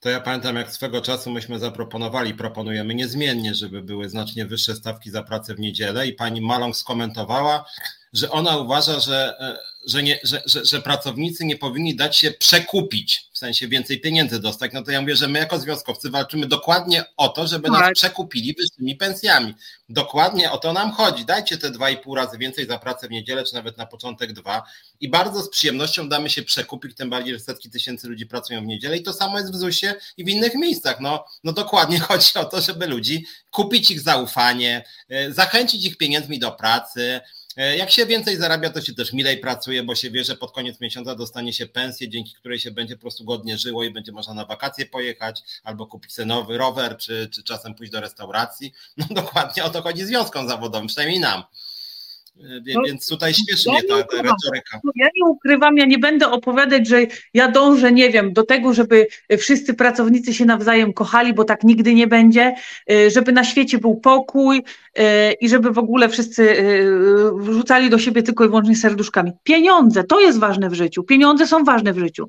To 0.00 0.08
ja 0.10 0.20
pamiętam, 0.20 0.56
jak 0.56 0.72
swego 0.72 1.00
czasu 1.00 1.30
myśmy 1.30 1.58
zaproponowali, 1.58 2.34
proponujemy 2.34 2.94
niezmiennie, 2.94 3.54
żeby 3.54 3.82
były 3.82 4.08
znacznie 4.08 4.46
wyższe 4.46 4.74
stawki 4.74 5.10
za 5.10 5.22
pracę 5.22 5.54
w 5.54 5.60
niedzielę 5.60 6.06
i 6.06 6.12
pani 6.12 6.40
Malong 6.40 6.76
skomentowała, 6.76 7.64
że 8.12 8.30
ona 8.30 8.56
uważa, 8.56 9.00
że, 9.00 9.34
e, 9.40 9.58
że, 9.86 10.02
nie, 10.02 10.18
że, 10.22 10.42
że, 10.46 10.64
że, 10.64 10.82
pracownicy 10.82 11.44
nie 11.44 11.56
powinni 11.56 11.96
dać 11.96 12.16
się 12.16 12.30
przekupić, 12.30 13.28
w 13.32 13.38
sensie 13.38 13.68
więcej 13.68 14.00
pieniędzy 14.00 14.40
dostać. 14.40 14.72
No 14.72 14.82
to 14.82 14.90
ja 14.90 15.00
mówię, 15.00 15.16
że 15.16 15.28
my 15.28 15.38
jako 15.38 15.58
związkowcy 15.58 16.10
walczymy 16.10 16.46
dokładnie 16.46 17.04
o 17.16 17.28
to, 17.28 17.46
żeby 17.46 17.68
tak. 17.68 17.80
nas 17.80 17.90
przekupili 17.94 18.54
wyższymi 18.54 18.96
pensjami. 18.96 19.54
Dokładnie 19.88 20.50
o 20.50 20.58
to 20.58 20.72
nam 20.72 20.92
chodzi. 20.92 21.24
Dajcie 21.24 21.58
te 21.58 21.70
dwa 21.70 21.90
i 21.90 21.96
pół 21.96 22.14
razy 22.14 22.38
więcej 22.38 22.66
za 22.66 22.78
pracę 22.78 23.08
w 23.08 23.10
niedzielę, 23.10 23.44
czy 23.44 23.54
nawet 23.54 23.78
na 23.78 23.86
początek 23.86 24.32
dwa. 24.32 24.62
I 25.00 25.08
bardzo 25.08 25.42
z 25.42 25.50
przyjemnością 25.50 26.08
damy 26.08 26.30
się 26.30 26.42
przekupić, 26.42 26.96
tym 26.96 27.10
bardziej, 27.10 27.34
że 27.34 27.40
setki 27.40 27.70
tysięcy 27.70 28.08
ludzi 28.08 28.26
pracują 28.26 28.62
w 28.62 28.66
niedzielę 28.66 28.96
i 28.96 29.02
to 29.02 29.12
samo 29.12 29.38
jest 29.38 29.52
w 29.52 29.56
ZUS-ie 29.56 29.94
i 30.16 30.24
w 30.24 30.28
innych 30.28 30.54
miejscach. 30.54 31.00
No, 31.00 31.24
no 31.44 31.52
dokładnie 31.52 32.00
chodzi 32.08 32.30
o 32.34 32.44
to, 32.44 32.60
żeby 32.60 32.86
ludzi 32.86 33.26
kupić 33.50 33.90
ich 33.90 34.00
zaufanie, 34.00 34.84
e, 35.08 35.32
zachęcić 35.32 35.84
ich 35.84 35.96
pieniędzmi 35.96 36.38
do 36.38 36.52
pracy, 36.52 37.20
jak 37.56 37.90
się 37.90 38.06
więcej 38.06 38.36
zarabia, 38.36 38.70
to 38.70 38.80
się 38.80 38.94
też 38.94 39.12
milej 39.12 39.38
pracuje, 39.38 39.82
bo 39.82 39.94
się 39.94 40.10
wie, 40.10 40.24
że 40.24 40.36
pod 40.36 40.52
koniec 40.52 40.80
miesiąca 40.80 41.14
dostanie 41.14 41.52
się 41.52 41.66
pensję, 41.66 42.08
dzięki 42.08 42.34
której 42.34 42.58
się 42.58 42.70
będzie 42.70 42.96
po 42.96 43.00
prostu 43.00 43.24
godnie 43.24 43.58
żyło 43.58 43.84
i 43.84 43.90
będzie 43.90 44.12
można 44.12 44.34
na 44.34 44.44
wakacje 44.44 44.86
pojechać, 44.86 45.42
albo 45.64 45.86
kupić 45.86 46.12
sobie 46.12 46.26
nowy 46.26 46.58
rower, 46.58 46.96
czy, 46.96 47.28
czy 47.32 47.42
czasem 47.42 47.74
pójść 47.74 47.92
do 47.92 48.00
restauracji. 48.00 48.72
No 48.96 49.06
dokładnie 49.10 49.64
o 49.64 49.70
to 49.70 49.82
chodzi 49.82 50.04
związkom 50.04 50.48
zawodowym, 50.48 50.88
przynajmniej 50.88 51.20
nam. 51.20 51.42
E, 52.44 52.74
no, 52.74 52.82
więc 52.86 53.08
tutaj 53.08 53.34
śmieszy 53.34 53.70
mnie 53.70 53.82
ta, 53.82 54.02
ta 54.02 54.22
retoryka. 54.22 54.80
Ja 54.94 55.08
nie 55.16 55.30
ukrywam, 55.30 55.78
ja 55.78 55.86
nie 55.86 55.98
będę 55.98 56.30
opowiadać, 56.30 56.88
że 56.88 57.06
ja 57.34 57.50
dążę, 57.50 57.92
nie 57.92 58.10
wiem, 58.10 58.32
do 58.32 58.42
tego, 58.42 58.74
żeby 58.74 59.06
wszyscy 59.38 59.74
pracownicy 59.74 60.34
się 60.34 60.44
nawzajem 60.44 60.92
kochali, 60.92 61.34
bo 61.34 61.44
tak 61.44 61.64
nigdy 61.64 61.94
nie 61.94 62.06
będzie, 62.06 62.54
e, 62.90 63.10
żeby 63.10 63.32
na 63.32 63.44
świecie 63.44 63.78
był 63.78 63.96
pokój 63.96 64.62
e, 64.94 65.32
i 65.32 65.48
żeby 65.48 65.70
w 65.70 65.78
ogóle 65.78 66.08
wszyscy 66.08 66.56
wrzucali 67.36 67.90
do 67.90 67.98
siebie 67.98 68.22
tylko 68.22 68.44
i 68.44 68.48
wyłącznie 68.48 68.76
serduszkami. 68.76 69.32
Pieniądze, 69.42 70.04
to 70.04 70.20
jest 70.20 70.38
ważne 70.38 70.70
w 70.70 70.74
życiu. 70.74 71.02
Pieniądze 71.02 71.46
są 71.46 71.64
ważne 71.64 71.92
w 71.92 71.98
życiu. 71.98 72.28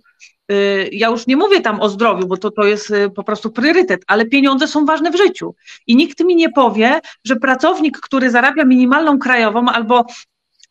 Y, 0.51 0.89
ja 0.91 1.09
już 1.09 1.27
nie 1.27 1.37
mówię 1.37 1.61
tam 1.61 1.81
o 1.81 1.89
zdrowiu, 1.89 2.27
bo 2.27 2.37
to, 2.37 2.51
to 2.51 2.63
jest 2.63 2.91
y, 2.91 3.09
po 3.09 3.23
prostu 3.23 3.49
priorytet, 3.49 4.01
ale 4.07 4.25
pieniądze 4.25 4.67
są 4.67 4.85
ważne 4.85 5.11
w 5.11 5.17
życiu. 5.17 5.55
I 5.87 5.95
nikt 5.95 6.19
mi 6.19 6.35
nie 6.35 6.49
powie, 6.49 6.99
że 7.25 7.35
pracownik, 7.35 7.99
który 7.99 8.29
zarabia 8.29 8.65
minimalną 8.65 9.19
krajową 9.19 9.65
albo 9.65 10.05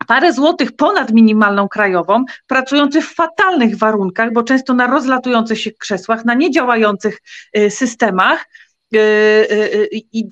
parę 0.06 0.32
złotych 0.32 0.72
ponad 0.72 1.12
minimalną 1.12 1.68
krajową, 1.68 2.25
pracujący 2.46 3.02
w 3.02 3.14
fatalnych 3.14 3.78
warunkach, 3.78 4.32
bo 4.32 4.42
często 4.42 4.75
na 4.75 4.87
rozlatujących 4.87 5.60
się 5.60 5.70
krzesłach, 5.70 6.25
na 6.25 6.34
niedziałających 6.34 7.18
y, 7.56 7.70
systemach, 7.70 8.46
i, 10.02 10.28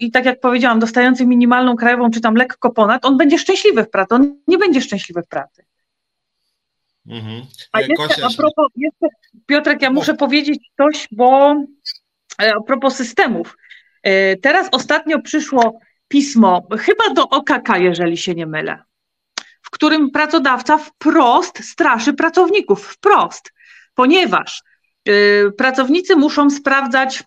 i 0.00 0.10
tak 0.10 0.24
jak 0.24 0.40
powiedziałam, 0.40 0.78
dostający 0.78 1.26
minimalną 1.26 1.76
krajową, 1.76 2.10
czy 2.10 2.20
tam 2.20 2.34
lekko 2.34 2.70
ponad, 2.70 3.04
on 3.04 3.16
będzie 3.16 3.38
szczęśliwy 3.38 3.84
w 3.84 3.90
pracy, 3.90 4.14
on 4.14 4.36
nie 4.46 4.58
będzie 4.58 4.80
szczęśliwy 4.80 5.22
w 5.22 5.28
pracy. 5.28 5.64
Mhm. 7.06 7.46
A 7.72 7.80
jeszcze, 7.80 8.24
a 8.24 8.28
propos, 8.36 8.66
jeszcze, 8.76 9.06
Piotrek, 9.46 9.82
ja 9.82 9.90
muszę 9.90 10.14
powiedzieć 10.14 10.70
coś, 10.76 11.08
bo 11.12 11.56
e, 12.42 12.54
a 12.54 12.60
propos 12.60 12.96
systemów. 12.96 13.56
E, 14.02 14.36
teraz 14.36 14.68
ostatnio 14.72 15.22
przyszło 15.22 15.78
pismo, 16.08 16.68
chyba 16.78 17.14
do 17.14 17.28
OKK, 17.28 17.68
jeżeli 17.78 18.16
się 18.16 18.34
nie 18.34 18.46
mylę, 18.46 18.82
w 19.62 19.70
którym 19.70 20.10
pracodawca 20.10 20.78
wprost 20.78 21.64
straszy 21.64 22.12
pracowników, 22.12 22.86
wprost, 22.86 23.52
ponieważ 23.94 24.62
e, 25.08 25.12
pracownicy 25.50 26.16
muszą 26.16 26.50
sprawdzać 26.50 27.24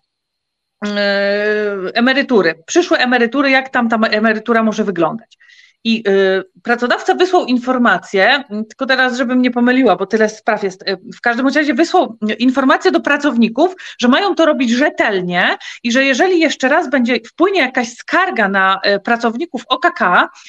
emerytury, 1.94 2.62
przyszłe 2.66 2.98
emerytury, 2.98 3.50
jak 3.50 3.68
tam 3.68 3.88
ta 3.88 3.96
emerytura 3.96 4.62
może 4.62 4.84
wyglądać. 4.84 5.38
I 5.86 6.02
y, 6.08 6.62
pracodawca 6.62 7.14
wysłał 7.14 7.44
informację, 7.44 8.44
tylko 8.48 8.86
teraz, 8.86 9.16
żebym 9.16 9.42
nie 9.42 9.50
pomyliła, 9.50 9.96
bo 9.96 10.06
tyle 10.06 10.28
spraw 10.28 10.62
jest. 10.62 10.82
Y, 10.82 10.98
w 11.16 11.20
każdym 11.20 11.46
razie 11.46 11.74
wysłał 11.74 12.18
informację 12.38 12.90
do 12.90 13.00
pracowników, 13.00 13.74
że 13.98 14.08
mają 14.08 14.34
to 14.34 14.46
robić 14.46 14.70
rzetelnie 14.70 15.56
i 15.82 15.92
że 15.92 16.04
jeżeli 16.04 16.40
jeszcze 16.40 16.68
raz 16.68 16.90
będzie 16.90 17.20
wpłynie 17.26 17.60
jakaś 17.60 17.92
skarga 17.92 18.48
na 18.48 18.80
y, 18.96 19.00
pracowników 19.00 19.62
OKK, 19.68 20.00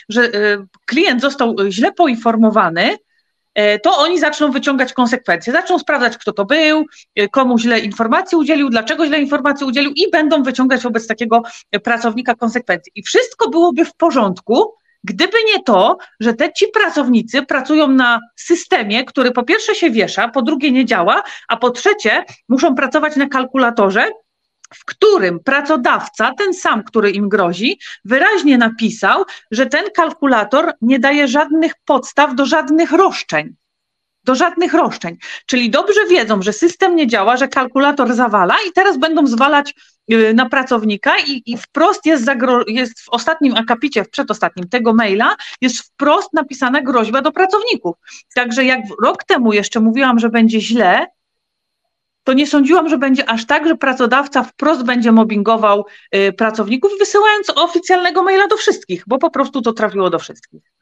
że 0.09 0.31
klient 0.85 1.21
został 1.21 1.55
źle 1.69 1.91
poinformowany, 1.91 2.97
to 3.83 3.97
oni 3.97 4.19
zaczną 4.19 4.51
wyciągać 4.51 4.93
konsekwencje. 4.93 5.53
Zaczną 5.53 5.79
sprawdzać, 5.79 6.17
kto 6.17 6.33
to 6.33 6.45
był, 6.45 6.85
komu 7.31 7.59
źle 7.59 7.79
informacji 7.79 8.37
udzielił, 8.37 8.69
dlaczego 8.69 9.05
źle 9.05 9.19
informacji 9.19 9.65
udzielił 9.65 9.91
i 9.91 10.11
będą 10.11 10.43
wyciągać 10.43 10.81
wobec 10.81 11.07
takiego 11.07 11.41
pracownika 11.83 12.35
konsekwencje. 12.35 12.91
I 12.95 13.03
wszystko 13.03 13.49
byłoby 13.49 13.85
w 13.85 13.93
porządku, 13.93 14.73
Gdyby 15.03 15.37
nie 15.53 15.63
to, 15.63 15.97
że 16.19 16.33
te 16.33 16.53
ci 16.53 16.67
pracownicy 16.67 17.45
pracują 17.45 17.87
na 17.87 18.19
systemie, 18.35 19.05
który 19.05 19.31
po 19.31 19.43
pierwsze 19.43 19.75
się 19.75 19.91
wiesza, 19.91 20.27
po 20.27 20.41
drugie 20.41 20.71
nie 20.71 20.85
działa, 20.85 21.23
a 21.47 21.57
po 21.57 21.69
trzecie 21.69 22.23
muszą 22.49 22.75
pracować 22.75 23.15
na 23.15 23.27
kalkulatorze, 23.27 24.11
w 24.73 24.85
którym 24.85 25.39
pracodawca, 25.39 26.33
ten 26.37 26.53
sam, 26.53 26.83
który 26.83 27.11
im 27.11 27.29
grozi, 27.29 27.79
wyraźnie 28.05 28.57
napisał, 28.57 29.23
że 29.51 29.65
ten 29.65 29.85
kalkulator 29.95 30.73
nie 30.81 30.99
daje 30.99 31.27
żadnych 31.27 31.73
podstaw 31.85 32.35
do 32.35 32.45
żadnych 32.45 32.91
roszczeń. 32.91 33.55
Do 34.27 34.35
żadnych 34.35 34.73
roszczeń. 34.73 35.17
Czyli 35.45 35.69
dobrze 35.69 36.05
wiedzą, 36.09 36.41
że 36.41 36.53
system 36.53 36.95
nie 36.95 37.07
działa, 37.07 37.37
że 37.37 37.47
kalkulator 37.47 38.13
zawala 38.13 38.55
i 38.69 38.71
teraz 38.71 38.97
będą 38.97 39.27
zwalać 39.27 39.73
y, 40.11 40.33
na 40.33 40.49
pracownika 40.49 41.13
i, 41.27 41.43
i 41.45 41.57
wprost 41.57 42.05
jest, 42.05 42.25
zagro- 42.25 42.63
jest 42.67 42.99
w 43.01 43.09
ostatnim 43.09 43.55
akapicie, 43.55 44.03
w 44.03 44.09
przedostatnim 44.09 44.69
tego 44.69 44.93
maila, 44.93 45.35
jest 45.61 45.79
wprost 45.79 46.33
napisana 46.33 46.81
groźba 46.81 47.21
do 47.21 47.31
pracowników. 47.31 47.95
Także 48.35 48.63
jak 48.63 48.79
rok 49.03 49.23
temu 49.23 49.53
jeszcze 49.53 49.79
mówiłam, 49.79 50.19
że 50.19 50.29
będzie 50.29 50.61
źle, 50.61 51.07
to 52.23 52.33
nie 52.33 52.47
sądziłam, 52.47 52.89
że 52.89 52.97
będzie 52.97 53.29
aż 53.29 53.45
tak, 53.45 53.67
że 53.67 53.75
pracodawca 53.75 54.43
wprost 54.43 54.83
będzie 54.83 55.11
mobbingował 55.11 55.85
y, 56.15 56.33
pracowników, 56.33 56.91
wysyłając 56.99 57.49
oficjalnego 57.49 58.23
maila 58.23 58.47
do 58.47 58.57
wszystkich, 58.57 59.03
bo 59.07 59.17
po 59.17 59.29
prostu 59.29 59.61
to 59.61 59.73
trafiło 59.73 60.09
do 60.09 60.19
wszystkich. 60.19 60.76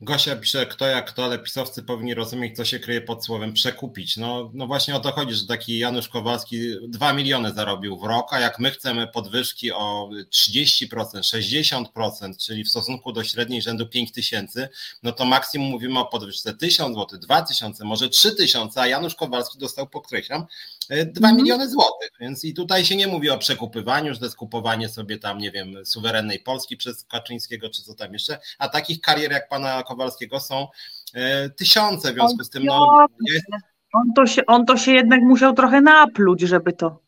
Gosia 0.00 0.36
pisze, 0.36 0.66
kto 0.66 0.86
jak 0.86 1.10
kto, 1.10 1.24
ale 1.24 1.38
pisowcy 1.38 1.82
powinni 1.82 2.14
rozumieć, 2.14 2.56
co 2.56 2.64
się 2.64 2.78
kryje 2.78 3.00
pod 3.00 3.24
słowem 3.24 3.52
przekupić. 3.52 4.16
No, 4.16 4.50
no 4.54 4.66
właśnie 4.66 4.96
o 4.96 5.00
to 5.00 5.12
chodzi, 5.12 5.34
że 5.34 5.46
taki 5.46 5.78
Janusz 5.78 6.08
Kowalski 6.08 6.58
2 6.88 7.12
miliony 7.12 7.54
zarobił 7.54 7.98
w 7.98 8.04
rok, 8.04 8.32
a 8.32 8.40
jak 8.40 8.58
my 8.58 8.70
chcemy 8.70 9.08
podwyżki 9.08 9.72
o 9.72 10.10
30%, 10.30 10.88
60%, 10.88 12.36
czyli 12.46 12.64
w 12.64 12.68
stosunku 12.68 13.12
do 13.12 13.24
średniej 13.24 13.62
rzędu 13.62 13.88
5 13.88 14.12
tysięcy, 14.12 14.68
no 15.02 15.12
to 15.12 15.24
maksimum 15.24 15.70
mówimy 15.70 15.98
o 15.98 16.06
podwyżce 16.06 16.54
1000 16.54 16.96
zł, 16.96 17.18
2000, 17.18 17.84
może 17.84 18.08
3000, 18.08 18.80
a 18.80 18.86
Janusz 18.86 19.14
Kowalski 19.14 19.58
dostał, 19.58 19.86
podkreślam, 19.86 20.46
2 20.88 20.96
mhm. 21.02 21.36
miliony 21.36 21.68
złotych. 21.68 22.10
Więc 22.20 22.44
i 22.44 22.54
tutaj 22.54 22.84
się 22.84 22.96
nie 22.96 23.06
mówi 23.06 23.30
o 23.30 23.38
przekupywaniu, 23.38 24.14
że 24.14 24.18
to 24.18 24.26
jest 24.26 24.36
kupowanie 24.36 24.88
sobie 24.88 25.18
tam, 25.18 25.38
nie 25.38 25.50
wiem, 25.50 25.74
suwerennej 25.84 26.38
Polski 26.38 26.76
przez 26.76 27.04
Kaczyńskiego, 27.04 27.70
czy 27.70 27.82
co 27.82 27.94
tam 27.94 28.12
jeszcze, 28.12 28.38
a 28.58 28.68
takich 28.68 29.00
karier 29.00 29.32
jak 29.32 29.48
pana 29.48 29.82
Kowalskiego 29.82 30.40
są 30.40 30.66
e, 31.14 31.50
tysiące, 31.50 32.12
w 32.12 32.14
związku 32.14 32.44
z 32.44 32.50
tym 32.50 32.64
no, 32.64 33.06
jest... 33.28 33.46
on, 33.92 34.12
to 34.16 34.26
się, 34.26 34.46
on 34.46 34.66
to 34.66 34.76
się 34.76 34.92
jednak 34.92 35.20
musiał 35.22 35.54
trochę 35.54 35.80
napluć, 35.80 36.40
żeby 36.40 36.72
to 36.72 37.00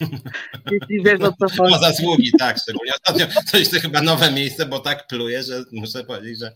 Jeśli 0.72 1.02
wiesz 1.04 1.20
o 1.20 1.32
co 1.32 1.48
chodzi. 1.48 1.74
O 1.74 1.78
zasługi, 1.78 2.32
tak, 2.38 2.58
szczególnie 2.62 2.92
ostatnio 2.94 3.42
coś 3.46 3.68
to 3.68 3.80
chyba 3.80 4.02
nowe 4.02 4.32
miejsce, 4.32 4.66
bo 4.66 4.78
tak 4.78 5.06
pluje, 5.06 5.42
że 5.42 5.64
muszę 5.72 6.04
powiedzieć, 6.04 6.38
że 6.38 6.52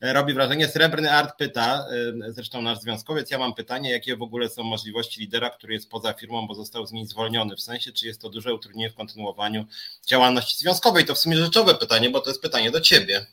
robi 0.00 0.34
wrażenie. 0.34 0.68
Srebrny 0.68 1.12
Art 1.12 1.36
pyta, 1.38 1.86
y, 2.28 2.32
zresztą 2.32 2.62
nasz 2.62 2.78
związkowiec, 2.78 3.30
ja 3.30 3.38
mam 3.38 3.54
pytanie, 3.54 3.90
jakie 3.90 4.16
w 4.16 4.22
ogóle 4.22 4.48
są 4.48 4.62
możliwości 4.62 5.20
lidera, 5.20 5.50
który 5.50 5.74
jest 5.74 5.90
poza 5.90 6.12
firmą, 6.12 6.46
bo 6.46 6.54
został 6.54 6.86
z 6.86 6.92
niej 6.92 7.06
zwolniony, 7.06 7.56
w 7.56 7.60
sensie, 7.60 7.92
czy 7.92 8.06
jest 8.06 8.20
to 8.20 8.30
duże 8.30 8.54
utrudnienie 8.54 8.90
w 8.90 8.94
kontynuowaniu 8.94 9.64
działalności 10.06 10.56
związkowej? 10.56 11.04
To 11.04 11.14
w 11.14 11.18
sumie 11.18 11.36
rzeczowe 11.36 11.74
pytanie, 11.74 12.10
bo 12.10 12.20
to 12.20 12.30
jest 12.30 12.42
pytanie 12.42 12.70
do 12.70 12.80
ciebie. 12.80 13.26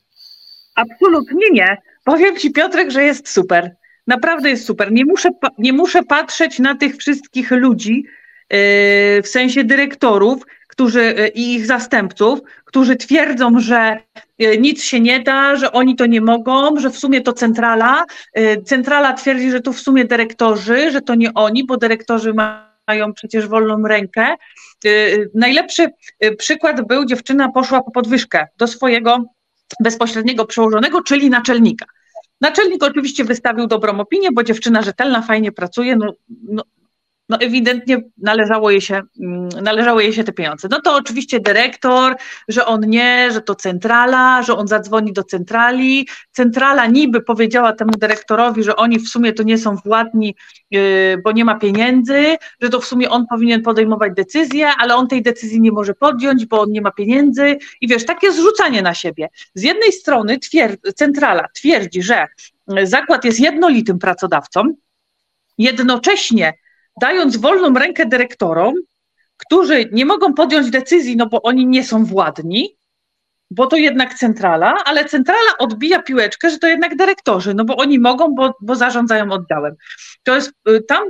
Absolutnie 0.76 1.50
nie. 1.52 1.78
Powiem 2.04 2.38
ci 2.38 2.52
Piotrek, 2.52 2.92
że 2.92 3.04
jest 3.04 3.30
super. 3.30 3.76
Naprawdę 4.08 4.50
jest 4.50 4.66
super. 4.66 4.92
Nie 4.92 5.06
muszę, 5.06 5.30
nie 5.58 5.74
muszę 5.74 6.04
patrzeć 6.04 6.60
na 6.60 6.76
tych 6.76 6.98
wszystkich 6.98 7.52
ludzi, 7.52 8.06
yy, 8.52 9.22
w 9.22 9.28
sensie 9.28 9.64
dyrektorów, 9.64 10.44
którzy 10.76 11.02
yy, 11.04 11.28
i 11.28 11.54
ich 11.54 11.66
zastępców, 11.66 12.40
którzy 12.66 12.96
twierdzą, 12.96 13.60
że 13.60 13.98
yy, 14.40 14.58
nic 14.58 14.84
się 14.84 15.00
nie 15.00 15.20
da, 15.20 15.56
że 15.56 15.72
oni 15.72 15.96
to 15.96 16.06
nie 16.06 16.22
mogą, 16.22 16.80
że 16.80 16.90
w 16.90 16.98
sumie 16.98 17.22
to 17.22 17.34
centrala. 17.34 18.06
Centrala 18.66 19.14
twierdzi, 19.14 19.52
że 19.52 19.62
to 19.62 19.74
w 19.74 19.80
sumie 19.80 20.06
dyrektorzy, 20.06 20.92
że 20.92 21.02
to 21.02 21.16
nie 21.16 21.34
oni, 21.34 21.66
bo 21.66 21.78
dyrektorzy 21.78 22.34
mają 22.34 23.14
przecież 23.14 23.48
wolną 23.48 23.88
rękę. 23.88 24.36
Najlepszy 25.34 25.88
przykład 26.38 26.88
był, 26.88 27.06
dziewczyna 27.06 27.52
poszła 27.52 27.82
po 27.82 27.92
podwyżkę 27.92 28.48
do 28.58 28.68
swojego 28.68 29.24
bezpośredniego 29.84 30.46
przełożonego, 30.46 31.02
czyli 31.02 31.30
naczelnika. 31.30 31.86
Naczelnik 32.42 32.84
oczywiście 32.84 33.24
wystawił 33.24 33.68
dobrą 33.68 34.00
opinię, 34.00 34.32
bo 34.32 34.44
dziewczyna 34.44 34.82
rzetelna, 34.82 35.22
fajnie 35.22 35.52
pracuje, 35.52 35.96
no, 35.96 36.14
no, 36.50 36.64
no 37.30 37.38
ewidentnie 37.40 38.02
należało 38.18 38.72
jej, 38.72 38.82
się, 38.82 39.02
mm, 39.22 39.50
należało 39.62 40.02
jej 40.02 40.14
się 40.14 40.24
te 40.24 40.34
pieniądze. 40.34 40.68
No 40.72 40.82
to 40.82 40.96
oczywiście 40.96 41.40
dyrektor, 41.40 42.16
że 42.48 42.66
on 42.66 42.82
nie, 42.82 43.30
że 43.32 43.42
to 43.42 43.56
centrala, 43.56 44.44
że 44.44 44.58
on 44.58 44.68
zadzwoni 44.68 45.14
do 45.14 45.24
centrali. 45.24 46.08
Centrala 46.32 46.86
niby 46.86 47.22
powiedziała 47.22 47.74
temu 47.74 47.92
dyrektorowi, 47.92 48.64
że 48.64 48.76
oni 48.76 49.00
w 49.00 49.08
sumie 49.08 49.34
to 49.34 49.44
nie 49.44 49.58
są 49.58 49.76
władni, 49.76 50.36
yy, 50.72 50.82
bo 51.24 51.32
nie 51.32 51.46
ma 51.46 51.56
pieniędzy, 51.56 52.36
że 52.62 52.70
to 52.70 52.80
w 52.80 52.86
sumie 52.86 53.10
on 53.10 53.26
powinien 53.28 53.62
podejmować 53.62 54.14
decyzję, 54.16 54.68
ale 54.80 54.96
on 54.96 55.08
tej 55.08 55.22
decyzji 55.22 55.62
nie 55.62 55.72
może 55.72 55.94
podjąć, 55.94 56.46
bo 56.46 56.62
on 56.62 56.72
nie 56.72 56.82
ma 56.82 56.92
pieniędzy. 56.92 57.58
I 57.82 57.88
wiesz, 57.88 58.06
takie 58.06 58.32
zrzucanie 58.32 58.82
na 58.82 58.94
siebie. 58.94 59.30
Z 59.54 59.64
jednej 59.64 59.92
strony 59.92 60.38
centrala 60.96 61.48
twierdzi, 61.54 62.04
że 62.04 62.28
zakład 62.84 63.26
jest 63.26 63.40
jednolitym 63.40 64.00
pracodawcą, 64.00 64.64
jednocześnie 65.58 66.54
dając 67.02 67.38
wolną 67.38 67.74
rękę 67.74 68.06
dyrektorom, 68.06 68.74
którzy 69.38 69.90
nie 69.92 70.06
mogą 70.06 70.34
podjąć 70.34 70.70
decyzji, 70.70 71.18
no 71.18 71.26
bo 71.26 71.42
oni 71.42 71.68
nie 71.68 71.84
są 71.84 72.06
władni, 72.06 72.76
bo 73.52 73.68
to 73.68 73.76
jednak 73.76 74.14
centrala, 74.14 74.76
ale 74.86 75.06
centrala 75.06 75.58
odbija 75.60 76.02
piłeczkę, 76.02 76.50
że 76.50 76.58
to 76.58 76.68
jednak 76.68 76.96
dyrektorzy, 76.96 77.54
no 77.54 77.66
bo 77.66 77.76
oni 77.76 78.00
mogą, 78.00 78.36
bo, 78.36 78.54
bo 78.62 78.76
zarządzają 78.76 79.32
oddziałem. 79.32 79.76
To 80.24 80.36
jest 80.36 80.52
y, 80.70 80.84
tam, 80.84 81.04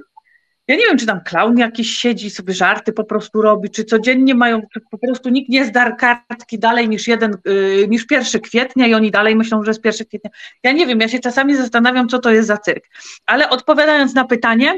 ja 0.68 0.76
nie 0.76 0.86
wiem, 0.86 0.98
czy 0.98 1.06
tam 1.06 1.22
klaun 1.24 1.58
jakiś 1.58 1.98
siedzi, 1.98 2.30
sobie 2.30 2.54
żarty 2.54 2.94
po 2.94 3.04
prostu 3.04 3.42
robi, 3.42 3.70
czy 3.70 3.86
codziennie 3.86 4.36
mają, 4.36 4.62
czy 4.74 4.82
po 4.92 4.98
prostu 4.98 5.30
nikt 5.30 5.50
nie 5.50 5.66
zdarł 5.66 5.96
kartki 5.96 6.60
dalej 6.60 6.90
niż 6.90 7.08
jeden, 7.08 7.38
yy, 7.46 7.88
niż 7.88 8.06
pierwszy 8.06 8.40
kwietnia 8.40 8.88
i 8.88 8.94
oni 8.94 9.12
dalej 9.12 9.36
myślą, 9.36 9.64
że 9.64 9.70
jest 9.70 9.82
pierwszy 9.82 10.06
kwietnia. 10.06 10.30
Ja 10.64 10.72
nie 10.72 10.88
wiem, 10.88 11.00
ja 11.00 11.08
się 11.08 11.20
czasami 11.20 11.56
zastanawiam, 11.56 12.10
co 12.10 12.20
to 12.20 12.32
jest 12.32 12.48
za 12.48 12.58
cyrk. 12.58 12.86
Ale 13.26 13.50
odpowiadając 13.50 14.14
na 14.14 14.26
pytanie, 14.26 14.74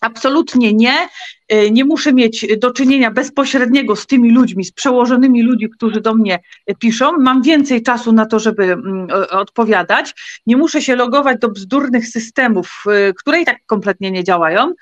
Absolutnie 0.00 0.72
nie. 0.72 1.08
Y, 1.52 1.70
nie 1.70 1.84
muszę 1.84 2.12
mieć 2.12 2.46
do 2.58 2.70
czynienia 2.70 3.10
bezpośredniego 3.10 3.96
z 3.96 4.06
tymi 4.06 4.30
ludźmi, 4.30 4.64
z 4.64 4.72
przełożonymi 4.72 5.42
ludźmi, 5.42 5.70
którzy 5.70 6.00
do 6.00 6.14
mnie 6.14 6.38
piszą. 6.78 7.12
Mam 7.18 7.42
więcej 7.42 7.82
czasu 7.82 8.12
na 8.12 8.26
to, 8.26 8.38
żeby 8.38 8.64
mm, 8.64 9.08
odpowiadać. 9.30 10.14
Nie 10.46 10.56
muszę 10.56 10.82
się 10.82 10.96
logować 10.96 11.38
do 11.40 11.48
bzdurnych 11.48 12.08
systemów, 12.08 12.84
y, 13.10 13.14
które 13.14 13.40
i 13.40 13.44
tak 13.44 13.58
kompletnie 13.66 14.10
nie 14.10 14.24
działają. 14.24 14.72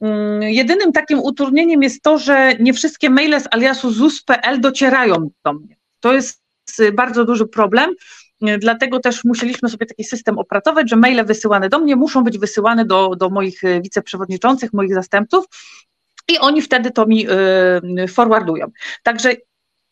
Mm, 0.00 0.42
jedynym 0.42 0.92
takim 0.92 1.18
utrudnieniem 1.18 1.82
jest 1.82 2.02
to, 2.02 2.18
że 2.18 2.54
nie 2.60 2.72
wszystkie 2.72 3.10
maile 3.10 3.40
z 3.40 3.46
aliasu 3.50 3.90
ZUS.pl 3.90 4.60
docierają 4.60 5.30
do 5.44 5.52
mnie. 5.52 5.76
To 6.00 6.14
jest 6.14 6.42
y, 6.80 6.92
bardzo 6.92 7.24
duży 7.24 7.46
problem. 7.46 7.90
Dlatego 8.40 9.00
też 9.00 9.24
musieliśmy 9.24 9.68
sobie 9.68 9.86
taki 9.86 10.04
system 10.04 10.38
opracować, 10.38 10.90
że 10.90 10.96
maile 10.96 11.24
wysyłane 11.24 11.68
do 11.68 11.78
mnie 11.78 11.96
muszą 11.96 12.24
być 12.24 12.38
wysyłane 12.38 12.84
do, 12.84 13.16
do 13.16 13.30
moich 13.30 13.64
e, 13.64 13.80
wiceprzewodniczących, 13.80 14.72
moich 14.72 14.94
zastępców 14.94 15.44
i 16.28 16.38
oni 16.38 16.62
wtedy 16.62 16.90
to 16.90 17.06
mi 17.06 17.26
y, 18.00 18.08
forwardują. 18.08 18.66
Także 19.02 19.32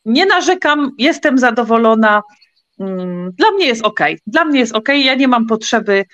nie 0.05 0.27
narzekam, 0.27 0.91
jestem 0.99 1.39
zadowolona. 1.39 2.23
Mm, 2.81 3.33
dla 3.33 3.51
mnie 3.51 3.67
jest 3.67 3.85
ok. 3.85 4.01
Dla 4.27 4.45
mnie 4.45 4.61
jest 4.61 4.75
ok. 4.75 4.89
Ja 4.89 5.15
nie 5.15 5.29
mam 5.29 5.47
potrzeby 5.47 6.05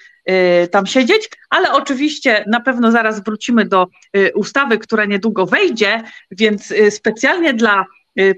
tam 0.71 0.87
siedzieć, 0.87 1.31
ale 1.51 1.73
oczywiście 1.73 2.45
na 2.47 2.61
pewno 2.61 2.91
zaraz 2.91 3.25
wrócimy 3.25 3.65
do 3.65 3.87
ustawy, 4.35 4.79
która 4.79 5.05
niedługo 5.05 5.47
wejdzie, 5.47 6.03
więc 6.31 6.75
specjalnie 6.91 7.55
dla 7.55 7.87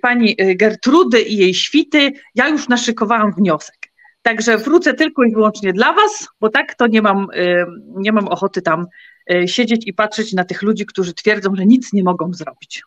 pani 0.02 0.36
Gertrudy 0.56 1.22
i 1.22 1.36
jej 1.36 1.54
świty 1.54 2.12
ja 2.34 2.48
już 2.48 2.68
naszykowałam 2.68 3.32
wniosek. 3.32 3.79
Także 4.22 4.58
wrócę 4.58 4.94
tylko 4.94 5.24
i 5.24 5.32
wyłącznie 5.32 5.72
dla 5.72 5.92
Was, 5.92 6.28
bo 6.40 6.48
tak 6.48 6.74
to 6.74 6.86
nie 6.86 7.02
mam, 7.02 7.26
y, 7.34 7.66
nie 7.96 8.12
mam 8.12 8.28
ochoty 8.28 8.62
tam 8.62 8.86
y, 9.32 9.48
siedzieć 9.48 9.86
i 9.86 9.94
patrzeć 9.94 10.32
na 10.32 10.44
tych 10.44 10.62
ludzi, 10.62 10.86
którzy 10.86 11.14
twierdzą, 11.14 11.56
że 11.56 11.66
nic 11.66 11.92
nie 11.92 12.02
mogą 12.02 12.32
zrobić. 12.32 12.82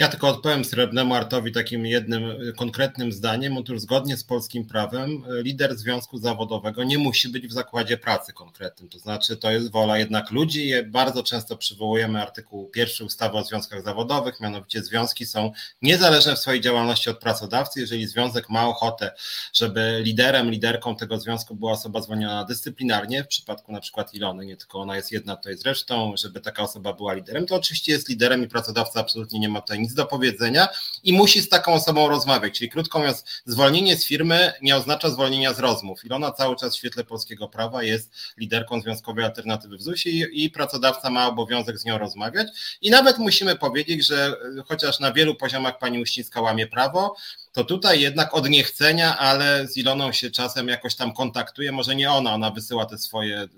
Ja 0.00 0.08
tylko 0.08 0.28
odpowiem 0.28 0.64
Srebrnemu 0.64 1.14
Artowi 1.14 1.52
takim 1.52 1.86
jednym 1.86 2.22
konkretnym 2.56 3.12
zdaniem. 3.12 3.56
Otóż 3.56 3.80
zgodnie 3.80 4.16
z 4.16 4.24
polskim 4.24 4.64
prawem 4.64 5.24
y, 5.24 5.42
lider 5.42 5.76
związku 5.76 6.18
zawodowego 6.18 6.84
nie 6.84 6.98
musi 6.98 7.28
być 7.28 7.46
w 7.46 7.52
zakładzie 7.52 7.96
pracy 7.96 8.32
konkretnym. 8.32 8.88
To 8.88 8.98
znaczy 8.98 9.36
to 9.36 9.50
jest 9.50 9.70
wola 9.70 9.98
jednak 9.98 10.30
ludzi. 10.30 10.72
Bardzo 10.86 11.22
często 11.22 11.56
przywołujemy 11.56 12.22
artykuł 12.22 12.68
pierwszy 12.68 13.04
ustawy 13.04 13.38
o 13.38 13.44
związkach 13.44 13.82
zawodowych, 13.82 14.40
mianowicie 14.40 14.82
związki 14.82 15.26
są 15.26 15.52
niezależne 15.82 16.36
w 16.36 16.38
swojej 16.38 16.60
działalności 16.60 17.10
od 17.10 17.18
pracodawcy. 17.18 17.80
Jeżeli 17.80 18.06
związek 18.06 18.50
ma 18.50 18.68
ochotę, 18.68 19.12
żeby 19.52 20.00
liderem, 20.02 20.50
liderką 20.50 20.96
tego 20.96 21.20
związku 21.20 21.54
była 21.54 21.72
osoba 21.72 22.02
zwolniona 22.02 22.44
dyscyplinarnie, 22.44 23.24
w 23.24 23.28
przypadku 23.28 23.72
na 23.72 23.80
przykład 23.80 24.14
Ilony, 24.14 24.46
nie 24.46 24.56
tylko 24.56 24.80
ona 24.80 24.96
jest 24.96 25.12
jedna, 25.12 25.36
to 25.36 25.50
jest 25.50 25.66
resztą, 25.66 26.14
żeby 26.16 26.40
taka 26.40 26.62
osoba 26.62 26.92
była 26.92 27.14
liderem, 27.14 27.46
to 27.46 27.56
oczywiście 27.56 27.92
jest 27.92 28.08
liderem 28.08 28.44
i 28.44 28.48
pracodawca 28.48 29.00
absolutnie 29.00 29.40
nie 29.40 29.48
ma 29.48 29.60
tutaj 29.60 29.80
nic 29.80 29.89
nic 29.90 29.94
do 29.94 30.06
powiedzenia 30.06 30.68
i 31.04 31.12
musi 31.12 31.40
z 31.40 31.48
taką 31.48 31.72
osobą 31.72 32.08
rozmawiać. 32.08 32.58
Czyli 32.58 32.70
krótko 32.70 32.98
mówiąc, 32.98 33.24
zwolnienie 33.46 33.96
z 33.96 34.04
firmy 34.04 34.52
nie 34.62 34.76
oznacza 34.76 35.10
zwolnienia 35.10 35.52
z 35.52 35.58
rozmów. 35.58 36.04
Ilona 36.04 36.32
cały 36.32 36.56
czas 36.56 36.74
w 36.74 36.78
świetle 36.78 37.04
polskiego 37.04 37.48
prawa 37.48 37.82
jest 37.82 38.12
liderką 38.36 38.80
Związkowej 38.80 39.24
Alternatywy 39.24 39.76
w 39.76 39.82
ZUS 39.82 40.06
i, 40.06 40.44
i 40.44 40.50
pracodawca 40.50 41.10
ma 41.10 41.28
obowiązek 41.28 41.78
z 41.78 41.84
nią 41.84 41.98
rozmawiać. 41.98 42.48
I 42.82 42.90
nawet 42.90 43.18
musimy 43.18 43.56
powiedzieć, 43.56 44.06
że 44.06 44.36
e, 44.58 44.62
chociaż 44.62 45.00
na 45.00 45.12
wielu 45.12 45.34
poziomach 45.34 45.78
pani 45.78 46.02
Uścińska 46.02 46.40
łamie 46.40 46.66
prawo, 46.66 47.16
to 47.52 47.64
tutaj 47.64 48.00
jednak 48.00 48.34
od 48.34 48.48
niechcenia, 48.48 49.18
ale 49.18 49.68
z 49.68 49.76
Iloną 49.76 50.12
się 50.12 50.30
czasem 50.30 50.68
jakoś 50.68 50.94
tam 50.94 51.12
kontaktuje, 51.12 51.72
może 51.72 51.94
nie 51.94 52.10
ona, 52.10 52.34
ona 52.34 52.50
wysyła 52.50 52.86
te 52.86 52.98
swoje 52.98 53.48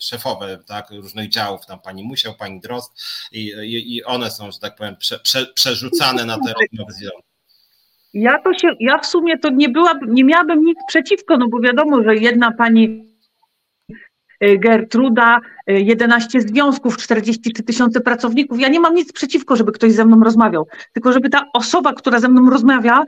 szefowe 0.00 0.58
tak, 0.66 0.90
różnych 0.90 1.28
działów, 1.28 1.66
tam 1.66 1.80
pani 1.80 2.04
Musiał, 2.04 2.34
pani 2.34 2.60
Drost 2.60 2.92
i, 3.32 3.40
i, 3.46 3.96
i 3.96 4.04
one 4.04 4.30
są, 4.30 4.50
że 4.50 4.58
tak 4.58 4.76
powiem, 4.76 4.96
prze, 4.96 5.18
prze, 5.18 5.46
przerzucane 5.46 6.24
na 6.24 6.38
te 6.38 6.52
rozmowy. 6.52 6.92
Ja 8.14 8.38
to 8.38 8.54
się, 8.54 8.74
ja 8.80 8.98
w 8.98 9.06
sumie 9.06 9.38
to 9.38 9.50
nie 9.50 9.68
byłabym, 9.68 10.14
nie 10.14 10.24
miałabym 10.24 10.64
nic 10.64 10.78
przeciwko, 10.88 11.36
no 11.36 11.48
bo 11.48 11.60
wiadomo, 11.60 12.02
że 12.02 12.16
jedna 12.16 12.52
pani 12.52 13.08
y, 14.44 14.58
Gertruda, 14.58 15.40
11 15.66 16.38
y, 16.38 16.42
związków, 16.42 16.96
43 16.96 17.62
tysiące 17.62 18.00
pracowników. 18.00 18.60
Ja 18.60 18.68
nie 18.68 18.80
mam 18.80 18.94
nic 18.94 19.12
przeciwko, 19.12 19.56
żeby 19.56 19.72
ktoś 19.72 19.92
ze 19.92 20.04
mną 20.04 20.24
rozmawiał, 20.24 20.68
tylko 20.92 21.12
żeby 21.12 21.30
ta 21.30 21.44
osoba, 21.52 21.92
która 21.92 22.20
ze 22.20 22.28
mną 22.28 22.50
rozmawia, 22.50 23.04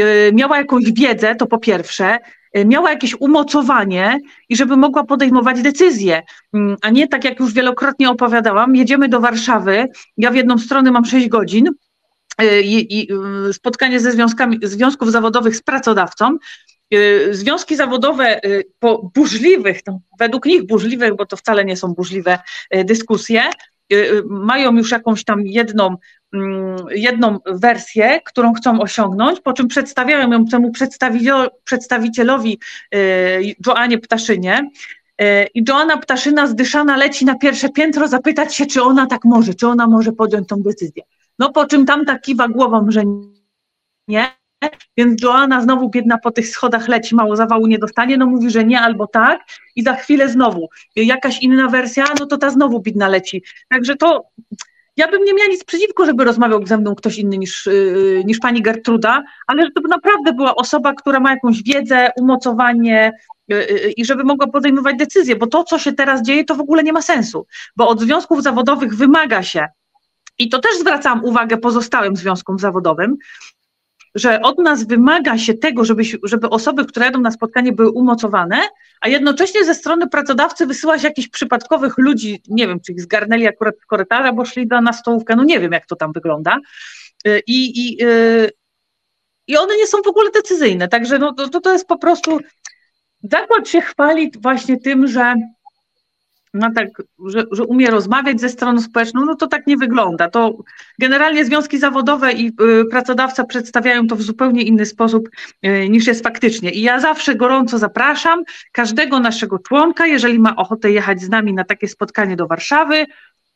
y, 0.00 0.30
miała 0.34 0.58
jakąś 0.58 0.92
wiedzę, 0.92 1.34
to 1.34 1.46
po 1.46 1.58
pierwsze, 1.58 2.18
miała 2.64 2.90
jakieś 2.90 3.14
umocowanie 3.20 4.20
i 4.48 4.56
żeby 4.56 4.76
mogła 4.76 5.04
podejmować 5.04 5.62
decyzje, 5.62 6.22
mm, 6.54 6.76
a 6.82 6.90
nie 6.90 7.08
tak 7.08 7.24
jak 7.24 7.40
już 7.40 7.52
wielokrotnie 7.52 8.10
opowiadałam, 8.10 8.76
jedziemy 8.76 9.08
do 9.08 9.20
Warszawy, 9.20 9.88
ja 10.16 10.30
w 10.30 10.34
jedną 10.34 10.58
stronę 10.58 10.90
mam 10.90 11.04
6 11.04 11.28
godzin, 11.28 11.68
Y, 12.42 12.62
i, 12.62 13.12
y, 13.48 13.52
spotkanie 13.52 14.00
ze 14.00 14.12
związkami, 14.12 14.58
związków 14.62 15.12
zawodowych 15.12 15.56
z 15.56 15.62
pracodawcą. 15.62 16.36
Y, 16.94 17.28
związki 17.30 17.76
zawodowe 17.76 18.40
po 18.78 19.10
burzliwych, 19.14 19.80
no, 19.86 20.00
według 20.18 20.46
nich 20.46 20.66
burzliwych, 20.66 21.16
bo 21.16 21.26
to 21.26 21.36
wcale 21.36 21.64
nie 21.64 21.76
są 21.76 21.88
burzliwe 21.88 22.38
dyskusje, 22.84 23.42
mają 24.24 24.76
już 24.76 24.90
jakąś 24.90 25.24
tam 25.24 25.46
jedną, 25.46 25.96
mm, 26.34 26.76
jedną 26.90 27.38
wersję, 27.46 28.20
którą 28.24 28.54
chcą 28.54 28.80
osiągnąć, 28.80 29.40
po 29.40 29.52
czym 29.52 29.68
przedstawiają 29.68 30.32
ją 30.32 30.46
temu 30.46 30.72
przedstawicielowi 31.64 32.60
Joannie 33.66 33.98
Ptaszynie. 33.98 34.70
I 35.54 35.64
Joanna 35.68 35.96
Ptaszyna 35.96 36.46
zdyszana 36.46 36.96
leci 36.96 37.24
na 37.24 37.34
pierwsze 37.34 37.68
piętro 37.68 38.08
zapytać 38.08 38.54
się, 38.54 38.66
czy 38.66 38.82
ona 38.82 39.06
tak 39.06 39.24
może, 39.24 39.54
czy 39.54 39.68
ona 39.68 39.86
może 39.86 40.12
podjąć 40.12 40.48
tą 40.48 40.62
decyzję. 40.62 41.02
No 41.38 41.52
po 41.52 41.66
czym 41.66 41.86
tamta 41.86 42.18
kiwa 42.18 42.48
głową, 42.48 42.86
że 42.88 43.02
nie, 44.08 44.26
więc 44.96 45.22
Joanna 45.22 45.60
znowu 45.60 45.90
biedna 45.90 46.18
po 46.18 46.30
tych 46.30 46.48
schodach 46.48 46.88
leci, 46.88 47.14
mało 47.14 47.36
zawału 47.36 47.66
nie 47.66 47.78
dostanie, 47.78 48.16
no 48.16 48.26
mówi, 48.26 48.50
że 48.50 48.64
nie 48.64 48.80
albo 48.80 49.06
tak 49.06 49.40
i 49.76 49.82
za 49.82 49.94
chwilę 49.94 50.28
znowu 50.28 50.68
jakaś 50.96 51.42
inna 51.42 51.68
wersja, 51.68 52.04
no 52.20 52.26
to 52.26 52.38
ta 52.38 52.50
znowu 52.50 52.80
biedna 52.80 53.08
leci. 53.08 53.42
Także 53.68 53.96
to 53.96 54.24
ja 54.96 55.08
bym 55.08 55.24
nie 55.24 55.34
miała 55.34 55.50
nic 55.50 55.64
przeciwko, 55.64 56.06
żeby 56.06 56.24
rozmawiał 56.24 56.66
ze 56.66 56.78
mną 56.78 56.94
ktoś 56.94 57.18
inny 57.18 57.38
niż, 57.38 57.66
yy, 57.66 58.22
niż 58.24 58.38
pani 58.38 58.62
Gertruda, 58.62 59.22
ale 59.46 59.62
żeby 59.76 59.88
naprawdę 59.88 60.32
była 60.32 60.54
osoba, 60.54 60.94
która 60.94 61.20
ma 61.20 61.30
jakąś 61.30 61.62
wiedzę, 61.62 62.08
umocowanie, 62.16 63.12
yy, 63.48 63.56
yy, 63.56 63.90
i 63.90 64.04
żeby 64.04 64.24
mogła 64.24 64.46
podejmować 64.46 64.96
decyzje, 64.96 65.36
bo 65.36 65.46
to, 65.46 65.64
co 65.64 65.78
się 65.78 65.92
teraz 65.92 66.22
dzieje, 66.22 66.44
to 66.44 66.54
w 66.54 66.60
ogóle 66.60 66.82
nie 66.82 66.92
ma 66.92 67.02
sensu, 67.02 67.46
bo 67.76 67.88
od 67.88 68.00
związków 68.00 68.42
zawodowych 68.42 68.96
wymaga 68.96 69.42
się, 69.42 69.66
i 70.38 70.48
to 70.48 70.58
też 70.58 70.78
zwracam 70.78 71.24
uwagę 71.24 71.56
pozostałym 71.56 72.16
związkom 72.16 72.58
zawodowym, 72.58 73.16
że 74.14 74.40
od 74.40 74.58
nas 74.58 74.86
wymaga 74.86 75.38
się 75.38 75.54
tego, 75.54 75.84
żeby, 75.84 76.02
żeby 76.22 76.48
osoby, 76.48 76.84
które 76.84 77.06
jadą 77.06 77.20
na 77.20 77.30
spotkanie, 77.30 77.72
były 77.72 77.90
umocowane, 77.90 78.56
a 79.00 79.08
jednocześnie 79.08 79.64
ze 79.64 79.74
strony 79.74 80.08
pracodawcy 80.08 80.66
wysyła 80.66 80.98
się 80.98 81.08
jakichś 81.08 81.28
przypadkowych 81.28 81.98
ludzi, 81.98 82.42
nie 82.48 82.66
wiem, 82.66 82.80
czy 82.80 82.92
ich 82.92 83.00
zgarnęli 83.00 83.46
akurat 83.46 83.74
z 83.82 83.86
korytarza, 83.86 84.32
bo 84.32 84.44
szli 84.44 84.66
na 84.66 84.92
stołówkę, 84.92 85.36
no 85.36 85.44
nie 85.44 85.60
wiem, 85.60 85.72
jak 85.72 85.86
to 85.86 85.96
tam 85.96 86.12
wygląda. 86.12 86.58
Y, 87.26 87.42
I, 87.46 87.88
i, 87.88 88.04
y, 88.04 88.50
i 89.46 89.56
one 89.56 89.76
nie 89.76 89.86
są 89.86 89.98
w 90.02 90.08
ogóle 90.08 90.30
decyzyjne, 90.30 90.88
także 90.88 91.18
no, 91.18 91.32
to, 91.32 91.60
to 91.60 91.72
jest 91.72 91.86
po 91.86 91.98
prostu, 91.98 92.40
zakład 93.22 93.68
się 93.68 93.80
chwali 93.80 94.32
właśnie 94.40 94.80
tym, 94.80 95.06
że 95.06 95.34
no 96.54 96.70
tak, 96.74 96.88
że, 97.26 97.44
że 97.52 97.64
umie 97.64 97.90
rozmawiać 97.90 98.40
ze 98.40 98.48
stroną 98.48 98.80
społeczną, 98.80 99.24
no 99.24 99.34
to 99.34 99.46
tak 99.46 99.66
nie 99.66 99.76
wygląda. 99.76 100.30
To 100.30 100.58
generalnie 100.98 101.44
związki 101.44 101.78
zawodowe 101.78 102.32
i 102.32 102.46
y, 102.46 102.84
pracodawca 102.90 103.44
przedstawiają 103.44 104.06
to 104.06 104.16
w 104.16 104.22
zupełnie 104.22 104.62
inny 104.62 104.86
sposób 104.86 105.28
y, 105.66 105.88
niż 105.88 106.06
jest 106.06 106.22
faktycznie. 106.22 106.70
I 106.70 106.82
ja 106.82 107.00
zawsze 107.00 107.34
gorąco 107.34 107.78
zapraszam 107.78 108.44
każdego 108.72 109.20
naszego 109.20 109.58
członka, 109.58 110.06
jeżeli 110.06 110.38
ma 110.38 110.56
ochotę 110.56 110.90
jechać 110.90 111.22
z 111.22 111.28
nami 111.28 111.54
na 111.54 111.64
takie 111.64 111.88
spotkanie 111.88 112.36
do 112.36 112.46
Warszawy, 112.46 113.06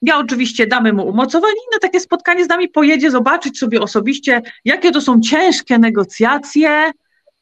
ja 0.03 0.19
oczywiście 0.19 0.67
damy 0.67 0.93
mu 0.93 1.09
umocowanie 1.09 1.53
i 1.53 1.75
na 1.75 1.79
takie 1.79 2.01
spotkanie 2.01 2.45
z 2.45 2.49
nami 2.49 2.69
pojedzie 2.69 3.11
zobaczyć 3.11 3.59
sobie 3.59 3.81
osobiście, 3.81 4.43
jakie 4.65 4.91
to 4.91 5.01
są 5.01 5.21
ciężkie 5.21 5.79
negocjacje, 5.79 6.91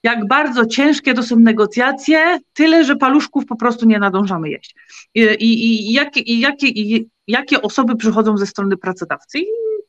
jak 0.06 0.28
bardzo 0.28 0.66
ciężkie 0.66 1.14
to 1.14 1.22
są 1.22 1.36
negocjacje, 1.36 2.38
tyle, 2.52 2.84
że 2.84 2.96
paluszków 2.96 3.46
po 3.46 3.56
prostu 3.56 3.86
nie 3.86 3.98
nadążamy 3.98 4.50
jeść. 4.50 4.74
I, 5.14 5.20
i, 5.20 5.90
i, 5.90 5.92
jakie, 5.92 6.20
i, 6.20 6.40
jakie, 6.40 6.68
jakie 7.26 7.62
osoby 7.62 7.96
przychodzą 7.96 8.38
ze 8.38 8.46
strony 8.46 8.76
pracodawcy. 8.76 9.38
I 9.38 9.46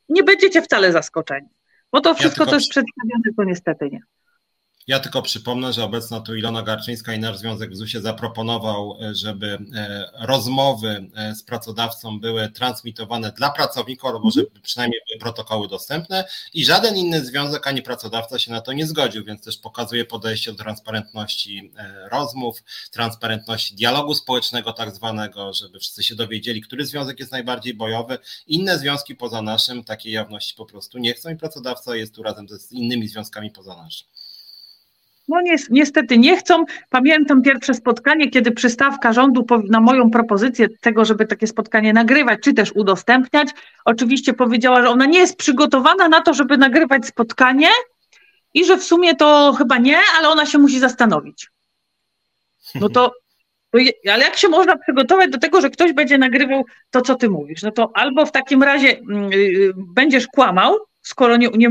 nie 0.08 0.22
będziecie 0.22 0.62
wcale 0.62 0.92
zaskoczeni, 0.92 1.48
bo 1.92 2.00
to 2.00 2.14
wszystko, 2.14 2.44
ja 2.44 2.50
co 2.50 2.56
jest 2.56 2.70
przedstawione, 2.70 3.34
to 3.36 3.44
niestety 3.44 3.88
nie. 3.92 4.00
Ja 4.88 5.00
tylko 5.00 5.22
przypomnę, 5.22 5.72
że 5.72 5.84
obecna 5.84 6.20
tu 6.20 6.36
Ilona 6.36 6.62
Garczyńska 6.62 7.14
i 7.14 7.18
nasz 7.18 7.38
Związek 7.38 7.70
w 7.70 7.76
ZUS-ie 7.76 8.02
zaproponował, 8.02 8.98
e, 9.02 9.14
żeby 9.14 9.58
e, 9.74 10.10
rozmowy 10.14 11.10
e, 11.14 11.34
z 11.34 11.42
pracodawcą 11.42 12.20
były 12.20 12.48
transmitowane 12.48 13.32
dla 13.32 13.50
pracowników, 13.50 14.10
albo 14.10 14.30
żeby 14.30 14.60
przynajmniej 14.62 15.00
były 15.08 15.20
protokoły 15.20 15.68
dostępne 15.68 16.24
i 16.54 16.64
żaden 16.64 16.96
inny 16.96 17.24
związek 17.24 17.66
ani 17.66 17.82
pracodawca 17.82 18.38
się 18.38 18.50
na 18.50 18.60
to 18.60 18.72
nie 18.72 18.86
zgodził, 18.86 19.24
więc 19.24 19.44
też 19.44 19.58
pokazuje 19.58 20.04
podejście 20.04 20.52
do 20.52 20.58
transparentności 20.58 21.72
rozmów, 22.10 22.62
transparentności 22.90 23.74
dialogu 23.74 24.14
społecznego 24.14 24.72
tak 24.72 24.94
zwanego, 24.94 25.52
żeby 25.52 25.78
wszyscy 25.78 26.02
się 26.02 26.14
dowiedzieli, 26.14 26.60
który 26.60 26.86
związek 26.86 27.18
jest 27.20 27.32
najbardziej 27.32 27.74
bojowy. 27.74 28.18
Inne 28.46 28.78
związki 28.78 29.14
poza 29.14 29.42
naszym 29.42 29.84
takiej 29.84 30.12
jawności 30.12 30.54
po 30.56 30.66
prostu 30.66 30.98
nie 30.98 31.14
chcą 31.14 31.30
i 31.30 31.36
pracodawca 31.36 31.96
jest 31.96 32.14
tu 32.14 32.22
razem 32.22 32.48
z 32.48 32.72
innymi 32.72 33.08
związkami 33.08 33.50
poza 33.50 33.76
naszym. 33.76 34.17
No 35.28 35.40
niestety 35.70 36.18
nie 36.18 36.36
chcą. 36.36 36.64
Pamiętam 36.90 37.42
pierwsze 37.42 37.74
spotkanie, 37.74 38.30
kiedy 38.30 38.50
przystawka 38.50 39.12
rządu 39.12 39.46
na 39.68 39.80
moją 39.80 40.10
propozycję 40.10 40.68
tego, 40.80 41.04
żeby 41.04 41.26
takie 41.26 41.46
spotkanie 41.46 41.92
nagrywać, 41.92 42.38
czy 42.42 42.54
też 42.54 42.72
udostępniać, 42.72 43.48
oczywiście 43.84 44.32
powiedziała, 44.32 44.82
że 44.82 44.88
ona 44.88 45.06
nie 45.06 45.18
jest 45.18 45.36
przygotowana 45.36 46.08
na 46.08 46.20
to, 46.20 46.34
żeby 46.34 46.56
nagrywać 46.56 47.06
spotkanie 47.06 47.68
i 48.54 48.64
że 48.64 48.76
w 48.76 48.84
sumie 48.84 49.16
to 49.16 49.54
chyba 49.58 49.78
nie, 49.78 49.98
ale 50.18 50.28
ona 50.28 50.46
się 50.46 50.58
musi 50.58 50.78
zastanowić. 50.78 51.50
No 52.74 52.88
to, 52.88 53.12
ale 54.12 54.24
jak 54.24 54.36
się 54.36 54.48
można 54.48 54.76
przygotować 54.78 55.30
do 55.30 55.38
tego, 55.38 55.60
że 55.60 55.70
ktoś 55.70 55.92
będzie 55.92 56.18
nagrywał 56.18 56.64
to, 56.90 57.00
co 57.00 57.14
ty 57.14 57.30
mówisz? 57.30 57.62
No 57.62 57.70
to 57.70 57.90
albo 57.94 58.26
w 58.26 58.32
takim 58.32 58.62
razie 58.62 58.88
yy, 58.88 59.72
będziesz 59.76 60.26
kłamał, 60.26 60.76
skoro 61.02 61.36
nie, 61.36 61.48
nie, 61.48 61.68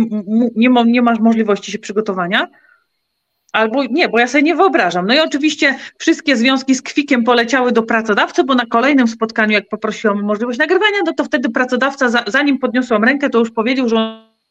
nie, 0.56 0.70
nie 0.86 1.02
masz 1.02 1.20
możliwości 1.20 1.72
się 1.72 1.80
przygotowania, 1.80 2.48
Albo 3.54 3.84
nie, 3.84 4.10
bo 4.10 4.20
ja 4.20 4.28
sobie 4.28 4.44
nie 4.44 4.56
wyobrażam. 4.56 5.08
No 5.08 5.14
i 5.14 5.20
oczywiście 5.20 5.80
wszystkie 5.98 6.38
związki 6.38 6.76
z 6.76 6.82
kwikiem 6.82 7.24
poleciały 7.24 7.72
do 7.72 7.84
pracodawcy, 7.84 8.44
bo 8.44 8.56
na 8.56 8.66
kolejnym 8.66 9.08
spotkaniu, 9.08 9.54
jak 9.54 9.70
poprosiłam 9.70 10.20
o 10.20 10.22
możliwość 10.22 10.60
nagrywania, 10.60 10.98
no 11.06 11.14
to 11.14 11.24
wtedy 11.24 11.50
pracodawca, 11.50 12.24
zanim 12.28 12.60
podniosłam 12.60 13.04
rękę, 13.04 13.30
to 13.30 13.40
już 13.40 13.52
powiedział, 13.52 13.90
że 13.90 13.96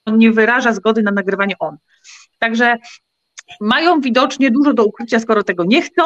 on 0.07 0.19
nie 0.19 0.33
wyraża 0.33 0.73
zgody 0.73 1.03
na 1.03 1.11
nagrywanie 1.11 1.55
on. 1.59 1.77
Także 2.39 2.77
mają 3.61 4.01
widocznie 4.01 4.51
dużo 4.51 4.75
do 4.75 4.85
ukrycia, 4.85 5.21
skoro 5.21 5.43
tego 5.43 5.65
nie 5.65 5.83
chcą. 5.83 6.03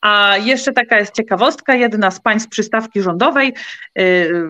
A 0.00 0.36
jeszcze 0.36 0.72
taka 0.72 0.98
jest 0.98 1.14
ciekawostka, 1.14 1.74
jedna 1.74 2.10
z 2.10 2.20
pań 2.20 2.40
z 2.40 2.48
przystawki 2.48 3.02
rządowej 3.02 3.54
yy, 3.96 4.48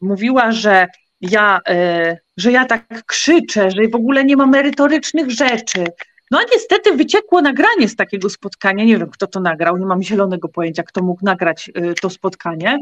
mówiła, 0.00 0.52
że 0.52 0.86
ja, 1.20 1.60
yy, 1.68 2.18
że 2.36 2.52
ja 2.52 2.64
tak 2.64 3.04
krzyczę, 3.06 3.70
że 3.70 3.88
w 3.88 3.94
ogóle 3.94 4.24
nie 4.24 4.36
ma 4.36 4.46
merytorycznych 4.46 5.30
rzeczy, 5.30 5.84
no 6.30 6.38
a 6.38 6.42
niestety 6.52 6.92
wyciekło 6.92 7.40
nagranie 7.40 7.88
z 7.88 7.96
takiego 7.96 8.30
spotkania. 8.30 8.84
Nie 8.84 8.98
wiem, 8.98 9.10
kto 9.10 9.26
to 9.26 9.40
nagrał, 9.40 9.76
nie 9.76 9.86
mam 9.86 10.02
zielonego 10.02 10.48
pojęcia, 10.48 10.82
kto 10.82 11.02
mógł 11.02 11.24
nagrać 11.24 11.68
y, 11.68 11.94
to 12.02 12.10
spotkanie, 12.10 12.78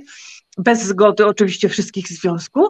bez 0.58 0.82
zgody 0.82 1.26
oczywiście 1.26 1.68
wszystkich 1.68 2.08
związków. 2.08 2.68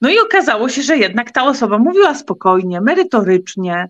No 0.00 0.10
i 0.10 0.18
okazało 0.18 0.68
się, 0.68 0.82
że 0.82 0.96
jednak 0.96 1.30
ta 1.30 1.44
osoba 1.44 1.78
mówiła 1.78 2.14
spokojnie, 2.14 2.80
merytorycznie 2.80 3.88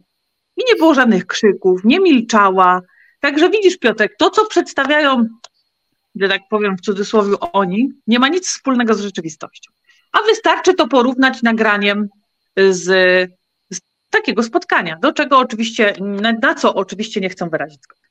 i 0.56 0.62
nie 0.68 0.76
było 0.76 0.94
żadnych 0.94 1.26
krzyków, 1.26 1.80
nie 1.84 2.00
milczała. 2.00 2.80
Także 3.20 3.50
widzisz, 3.50 3.78
Piotrek, 3.78 4.16
to 4.18 4.30
co 4.30 4.46
przedstawiają, 4.46 5.26
że 6.14 6.28
tak 6.28 6.42
powiem 6.50 6.76
w 6.76 6.80
cudzysłowie 6.80 7.40
oni, 7.40 7.88
nie 8.06 8.18
ma 8.18 8.28
nic 8.28 8.48
wspólnego 8.48 8.94
z 8.94 9.00
rzeczywistością. 9.00 9.72
A 10.12 10.22
wystarczy 10.22 10.74
to 10.74 10.88
porównać 10.88 11.42
nagraniem 11.42 12.08
z, 12.56 12.84
z 12.84 13.39
takiego 14.10 14.42
spotkania, 14.42 14.96
do 14.96 15.12
czego 15.12 15.38
oczywiście, 15.38 15.94
na, 16.42 16.54
co 16.54 16.74
oczywiście 16.74 17.20
nie 17.20 17.28
chcą 17.28 17.48
wyrazić 17.48 17.82
zgody. 17.82 18.09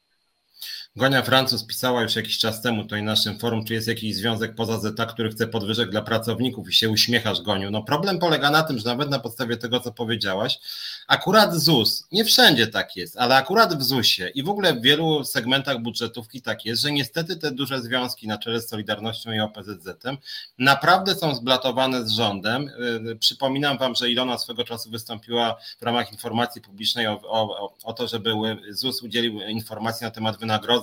Gonia 0.95 1.21
Francuz 1.21 1.65
pisała 1.65 2.01
już 2.01 2.15
jakiś 2.15 2.37
czas 2.37 2.61
temu 2.61 2.81
tutaj 2.81 3.03
naszym 3.03 3.39
forum, 3.39 3.65
czy 3.65 3.73
jest 3.73 3.87
jakiś 3.87 4.15
związek 4.15 4.55
poza 4.55 4.79
ZETA, 4.79 5.05
który 5.05 5.29
chce 5.29 5.47
podwyżek 5.47 5.89
dla 5.89 6.01
pracowników 6.01 6.69
i 6.69 6.73
się 6.73 6.89
uśmiechasz, 6.89 7.41
Goniu. 7.41 7.71
No 7.71 7.83
problem 7.83 8.19
polega 8.19 8.51
na 8.51 8.63
tym, 8.63 8.79
że 8.79 8.85
nawet 8.85 9.09
na 9.09 9.19
podstawie 9.19 9.57
tego, 9.57 9.79
co 9.79 9.91
powiedziałaś, 9.91 10.59
akurat 11.07 11.55
ZUS, 11.55 12.07
nie 12.11 12.25
wszędzie 12.25 12.67
tak 12.67 12.95
jest, 12.95 13.17
ale 13.17 13.35
akurat 13.35 13.77
w 13.77 13.83
ZUS-ie 13.83 14.29
i 14.29 14.43
w 14.43 14.49
ogóle 14.49 14.73
w 14.73 14.81
wielu 14.81 15.23
segmentach 15.23 15.81
budżetówki 15.81 16.41
tak 16.41 16.65
jest, 16.65 16.81
że 16.81 16.91
niestety 16.91 17.35
te 17.35 17.51
duże 17.51 17.81
związki 17.81 18.27
na 18.27 18.37
czele 18.37 18.61
z 18.61 18.69
Solidarnością 18.69 19.31
i 19.31 19.39
OPZZ-em 19.39 20.17
naprawdę 20.59 21.15
są 21.15 21.35
zblatowane 21.35 22.07
z 22.07 22.11
rządem. 22.11 22.69
Y, 23.11 23.15
przypominam 23.15 23.77
Wam, 23.77 23.95
że 23.95 24.11
Ilona 24.11 24.37
swego 24.37 24.63
czasu 24.63 24.91
wystąpiła 24.91 25.55
w 25.79 25.83
ramach 25.83 26.11
informacji 26.11 26.61
publicznej 26.61 27.07
o, 27.07 27.21
o, 27.23 27.73
o 27.83 27.93
to, 27.93 28.07
żeby 28.07 28.31
ZUS 28.69 29.03
udzielił 29.03 29.41
informacji 29.41 30.03
na 30.03 30.11
temat 30.11 30.37
wynagrodzeń 30.39 30.78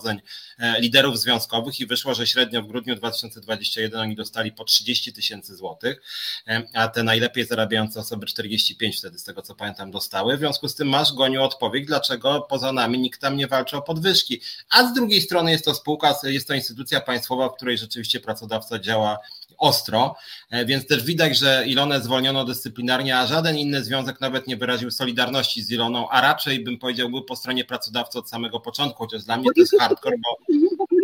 E, 0.58 0.80
liderów 0.80 1.18
związkowych 1.18 1.80
i 1.80 1.86
wyszło, 1.86 2.14
że 2.14 2.26
średnio 2.26 2.62
w 2.62 2.66
grudniu 2.66 2.96
2021 2.96 4.00
oni 4.00 4.16
dostali 4.16 4.52
po 4.52 4.64
30 4.64 5.12
tysięcy 5.12 5.56
złotych, 5.56 6.02
e, 6.48 6.62
a 6.74 6.88
te 6.88 7.02
najlepiej 7.02 7.46
zarabiające 7.46 8.00
osoby 8.00 8.26
45 8.26 8.98
wtedy, 8.98 9.18
z 9.18 9.24
tego 9.24 9.42
co 9.42 9.54
pamiętam, 9.54 9.90
dostały. 9.90 10.36
W 10.36 10.38
związku 10.38 10.68
z 10.68 10.74
tym 10.74 10.88
masz, 10.88 11.12
Goniu, 11.12 11.42
odpowiedź, 11.42 11.86
dlaczego 11.86 12.40
poza 12.40 12.72
nami 12.72 12.98
nikt 12.98 13.20
tam 13.20 13.36
nie 13.36 13.46
walczy 13.46 13.76
o 13.76 13.82
podwyżki. 13.82 14.40
A 14.70 14.88
z 14.88 14.94
drugiej 14.94 15.20
strony 15.20 15.50
jest 15.50 15.64
to 15.64 15.74
spółka, 15.74 16.14
jest 16.22 16.48
to 16.48 16.54
instytucja 16.54 17.00
państwowa, 17.00 17.48
w 17.48 17.56
której 17.56 17.78
rzeczywiście 17.78 18.20
pracodawca 18.20 18.78
działa 18.78 19.18
ostro, 19.58 20.16
e, 20.50 20.66
więc 20.66 20.86
też 20.86 21.04
widać, 21.04 21.38
że 21.38 21.64
Ilonę 21.66 22.00
zwolniono 22.00 22.44
dyscyplinarnie, 22.44 23.18
a 23.18 23.26
żaden 23.26 23.56
inny 23.58 23.84
związek 23.84 24.20
nawet 24.20 24.46
nie 24.46 24.56
wyraził 24.56 24.90
solidarności 24.90 25.62
z 25.62 25.70
Iloną, 25.70 26.08
a 26.08 26.20
raczej 26.20 26.64
bym 26.64 26.78
powiedział 26.78 27.10
był 27.10 27.24
po 27.24 27.36
stronie 27.36 27.64
pracodawcy 27.64 28.18
od 28.18 28.30
samego 28.30 28.60
początku, 28.60 28.98
chociaż 28.98 29.24
dla 29.24 29.36
mnie 29.36 29.48
to 29.54 29.60
jest 29.60 29.78
hardcore, 29.78 30.16
bo... 30.24 30.56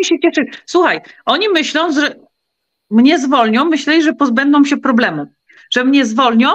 się. 0.05 0.43
Słuchaj, 0.67 1.01
oni 1.25 1.49
myślą, 1.49 1.93
że 1.93 2.15
mnie 2.91 3.19
zwolnią, 3.19 3.65
myśleli, 3.65 4.03
że 4.03 4.13
pozbędą 4.13 4.65
się 4.65 4.77
problemu, 4.77 5.27
że 5.71 5.85
mnie 5.85 6.07
zwolnią 6.07 6.49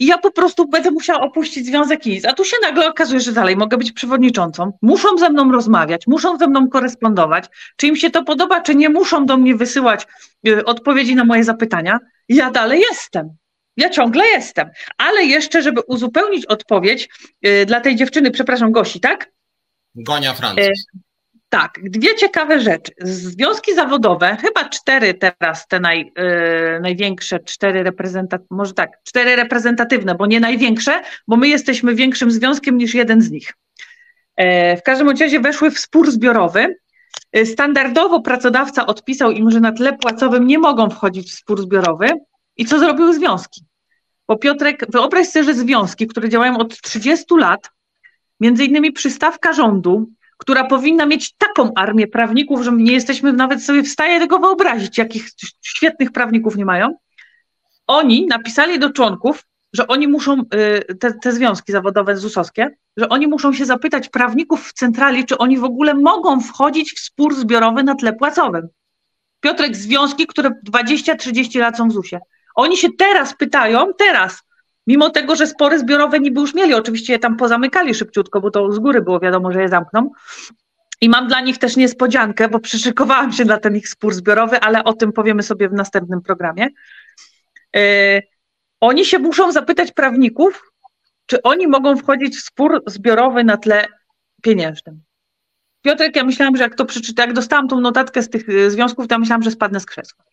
i 0.00 0.06
ja 0.06 0.18
po 0.18 0.32
prostu 0.32 0.68
będę 0.68 0.90
musiała 0.90 1.20
opuścić 1.20 1.66
związek 1.66 2.06
i 2.06 2.10
nic. 2.10 2.24
A 2.24 2.32
tu 2.32 2.44
się 2.44 2.56
nagle 2.62 2.88
okazuje, 2.88 3.20
że 3.20 3.32
dalej 3.32 3.56
mogę 3.56 3.76
być 3.76 3.92
przewodniczącą. 3.92 4.72
Muszą 4.82 5.18
ze 5.18 5.30
mną 5.30 5.52
rozmawiać, 5.52 6.06
muszą 6.06 6.38
ze 6.38 6.46
mną 6.46 6.68
korespondować. 6.68 7.44
Czy 7.76 7.86
im 7.86 7.96
się 7.96 8.10
to 8.10 8.24
podoba, 8.24 8.60
czy 8.60 8.74
nie 8.74 8.88
muszą 8.88 9.26
do 9.26 9.36
mnie 9.36 9.54
wysyłać 9.56 10.06
y, 10.48 10.64
odpowiedzi 10.64 11.14
na 11.14 11.24
moje 11.24 11.44
zapytania. 11.44 11.98
Ja 12.28 12.50
dalej 12.50 12.80
jestem. 12.90 13.36
Ja 13.76 13.90
ciągle 13.90 14.26
jestem. 14.26 14.70
Ale 14.98 15.24
jeszcze, 15.24 15.62
żeby 15.62 15.80
uzupełnić 15.80 16.46
odpowiedź 16.46 17.08
y, 17.46 17.66
dla 17.66 17.80
tej 17.80 17.96
dziewczyny, 17.96 18.30
przepraszam, 18.30 18.72
Gosi, 18.72 19.00
tak? 19.00 19.32
Gonia 19.94 20.34
Francuz. 20.34 20.86
Tak, 21.50 21.78
dwie 21.82 22.14
ciekawe 22.16 22.60
rzeczy. 22.60 22.92
Związki 23.00 23.74
zawodowe, 23.74 24.36
chyba 24.40 24.68
cztery 24.68 25.14
teraz, 25.14 25.66
te 25.68 25.80
naj, 25.80 26.12
yy, 26.16 26.80
największe, 26.80 27.40
cztery 27.40 27.82
reprezentatywne, 27.82 28.56
może 28.56 28.74
tak, 28.74 28.90
cztery 29.04 29.36
reprezentatywne, 29.36 30.14
bo 30.14 30.26
nie 30.26 30.40
największe, 30.40 31.02
bo 31.28 31.36
my 31.36 31.48
jesteśmy 31.48 31.94
większym 31.94 32.30
związkiem 32.30 32.78
niż 32.78 32.94
jeden 32.94 33.22
z 33.22 33.30
nich. 33.30 33.52
Yy, 34.38 34.76
w 34.76 34.82
każdym 34.82 35.08
razie 35.08 35.40
weszły 35.40 35.70
w 35.70 35.78
spór 35.78 36.10
zbiorowy. 36.10 36.76
Yy, 37.32 37.46
standardowo 37.46 38.20
pracodawca 38.20 38.86
odpisał 38.86 39.30
im, 39.30 39.50
że 39.50 39.60
na 39.60 39.72
tle 39.72 39.98
płacowym 39.98 40.46
nie 40.46 40.58
mogą 40.58 40.90
wchodzić 40.90 41.30
w 41.30 41.34
spór 41.34 41.62
zbiorowy. 41.62 42.08
I 42.56 42.64
co 42.64 42.78
zrobiły 42.78 43.14
związki? 43.14 43.64
Bo 44.28 44.36
Piotrek, 44.38 44.86
wyobraź 44.88 45.28
sobie, 45.28 45.44
że 45.44 45.54
związki, 45.54 46.06
które 46.06 46.28
działają 46.28 46.58
od 46.58 46.80
30 46.80 47.24
lat, 47.36 47.70
między 48.40 48.64
innymi 48.64 48.92
przystawka 48.92 49.52
rządu, 49.52 50.10
która 50.40 50.64
powinna 50.64 51.06
mieć 51.06 51.34
taką 51.36 51.74
armię 51.74 52.06
prawników, 52.06 52.62
że 52.62 52.72
nie 52.72 52.92
jesteśmy 52.92 53.32
nawet 53.32 53.64
sobie 53.64 53.82
w 53.82 53.88
stanie 53.88 54.20
tego 54.20 54.38
wyobrazić, 54.38 54.98
jakich 54.98 55.28
świetnych 55.62 56.12
prawników 56.12 56.56
nie 56.56 56.64
mają. 56.64 56.96
Oni 57.86 58.26
napisali 58.26 58.78
do 58.78 58.90
członków, 58.90 59.46
że 59.72 59.86
oni 59.86 60.08
muszą, 60.08 60.42
y, 60.88 60.94
te, 60.94 61.12
te 61.12 61.32
związki 61.32 61.72
zawodowe 61.72 62.16
ZUS-owskie, 62.16 62.70
że 62.96 63.08
oni 63.08 63.26
muszą 63.26 63.52
się 63.52 63.64
zapytać 63.64 64.08
prawników 64.08 64.68
w 64.68 64.72
centrali, 64.72 65.24
czy 65.24 65.38
oni 65.38 65.58
w 65.58 65.64
ogóle 65.64 65.94
mogą 65.94 66.40
wchodzić 66.40 66.92
w 66.92 67.00
spór 67.00 67.34
zbiorowy 67.34 67.82
na 67.82 67.94
tle 67.94 68.12
płacowym. 68.12 68.68
Piotrek, 69.40 69.76
związki, 69.76 70.26
które 70.26 70.50
20-30 70.68 71.60
lat 71.60 71.76
są 71.76 71.88
w 71.88 71.92
ZUS-ie. 71.92 72.20
Oni 72.54 72.76
się 72.76 72.88
teraz 72.98 73.34
pytają, 73.36 73.86
teraz, 73.98 74.42
Mimo 74.86 75.10
tego, 75.10 75.36
że 75.36 75.46
spory 75.46 75.78
zbiorowe 75.78 76.20
niby 76.20 76.40
już 76.40 76.54
mieli, 76.54 76.74
oczywiście 76.74 77.12
je 77.12 77.18
tam 77.18 77.36
pozamykali 77.36 77.94
szybciutko, 77.94 78.40
bo 78.40 78.50
to 78.50 78.72
z 78.72 78.78
góry 78.78 79.02
było 79.02 79.20
wiadomo, 79.20 79.52
że 79.52 79.62
je 79.62 79.68
zamkną. 79.68 80.10
I 81.00 81.08
mam 81.08 81.28
dla 81.28 81.40
nich 81.40 81.58
też 81.58 81.76
niespodziankę, 81.76 82.48
bo 82.48 82.60
przyszykowałam 82.60 83.32
się 83.32 83.44
na 83.44 83.58
ten 83.58 83.76
ich 83.76 83.88
spór 83.88 84.14
zbiorowy, 84.14 84.60
ale 84.60 84.84
o 84.84 84.92
tym 84.92 85.12
powiemy 85.12 85.42
sobie 85.42 85.68
w 85.68 85.72
następnym 85.72 86.22
programie. 86.22 86.68
Yy, 87.74 87.82
oni 88.80 89.04
się 89.04 89.18
muszą 89.18 89.52
zapytać 89.52 89.92
prawników, 89.92 90.72
czy 91.26 91.42
oni 91.42 91.66
mogą 91.66 91.96
wchodzić 91.96 92.36
w 92.36 92.42
spór 92.42 92.82
zbiorowy 92.86 93.44
na 93.44 93.56
tle 93.56 93.86
pieniężnym. 94.42 95.02
Piotrek, 95.82 96.16
ja 96.16 96.24
myślałam, 96.24 96.56
że 96.56 96.62
jak 96.62 96.74
to 96.74 96.84
przeczytam, 96.84 97.26
jak 97.26 97.36
dostałam 97.36 97.68
tą 97.68 97.80
notatkę 97.80 98.22
z 98.22 98.30
tych 98.30 98.48
e, 98.48 98.70
związków, 98.70 99.08
to 99.08 99.14
ja 99.14 99.18
myślałam, 99.18 99.42
że 99.42 99.50
spadnę 99.50 99.80
z 99.80 99.86
krzesła. 99.86 100.24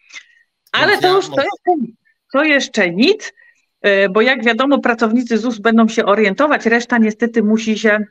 Ale 0.72 0.98
to 0.98 1.16
już 1.16 1.26
to 1.30 1.42
jeszcze, 1.42 1.94
to 2.34 2.44
jeszcze 2.44 2.92
nic. 2.92 3.34
E, 3.82 4.10
bo 4.10 4.22
jak 4.22 4.46
wiadomo, 4.46 4.80
pracownicy 4.80 5.38
ZUS 5.38 5.60
będą 5.60 5.88
się 5.88 6.06
orientować, 6.06 6.66
reszta 6.66 6.98
niestety 6.98 7.44
musi 7.44 7.80
się 7.80 8.06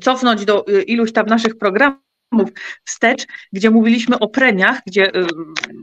cofnąć 0.00 0.44
do 0.44 0.66
e, 0.66 0.82
iluś 0.82 1.12
tam 1.12 1.26
naszych 1.26 1.58
programów 1.58 2.00
wstecz, 2.84 3.26
gdzie 3.52 3.70
mówiliśmy 3.70 4.18
o 4.18 4.28
premiach, 4.28 4.80
gdzie 4.86 5.14
e, 5.14 5.26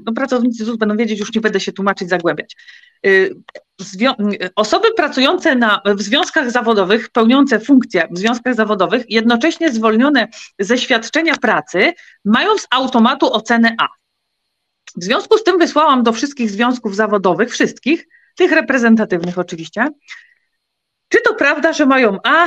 no, 0.05 0.13
pracownicy 0.13 0.65
ZUS 0.65 0.77
będą 0.77 0.97
wiedzieć, 0.97 1.19
już 1.19 1.35
nie 1.35 1.41
będę 1.41 1.59
się 1.59 1.71
tłumaczyć, 1.71 2.09
zagłębiać. 2.09 2.55
Osoby 4.55 4.93
pracujące 4.93 5.55
na, 5.55 5.81
w 5.85 6.01
związkach 6.01 6.51
zawodowych, 6.51 7.09
pełniące 7.09 7.59
funkcje 7.59 8.07
w 8.11 8.17
związkach 8.17 8.55
zawodowych, 8.55 9.03
jednocześnie 9.09 9.71
zwolnione 9.71 10.27
ze 10.59 10.77
świadczenia 10.77 11.35
pracy, 11.35 11.93
mają 12.25 12.57
z 12.57 12.67
automatu 12.71 13.33
ocenę 13.33 13.75
A. 13.79 13.87
W 14.95 15.03
związku 15.03 15.37
z 15.37 15.43
tym 15.43 15.59
wysłałam 15.59 16.03
do 16.03 16.13
wszystkich 16.13 16.51
związków 16.51 16.95
zawodowych, 16.95 17.51
wszystkich, 17.51 18.07
tych 18.41 18.51
reprezentatywnych 18.51 19.37
oczywiście. 19.39 19.87
Czy 21.09 21.21
to 21.21 21.35
prawda, 21.35 21.73
że 21.73 21.85
mają 21.85 22.17
A? 22.23 22.45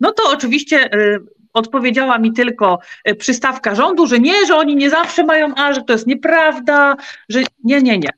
No 0.00 0.12
to 0.12 0.22
oczywiście 0.30 0.94
y, 0.94 1.18
odpowiedziała 1.52 2.18
mi 2.18 2.32
tylko 2.32 2.78
y, 3.08 3.14
przystawka 3.14 3.74
rządu, 3.74 4.06
że 4.06 4.18
nie, 4.18 4.46
że 4.46 4.56
oni 4.56 4.76
nie 4.76 4.90
zawsze 4.90 5.24
mają 5.24 5.54
A, 5.54 5.72
że 5.72 5.82
to 5.82 5.92
jest 5.92 6.06
nieprawda, 6.06 6.96
że 7.28 7.40
nie, 7.64 7.82
nie, 7.82 7.98
nie. 7.98 8.08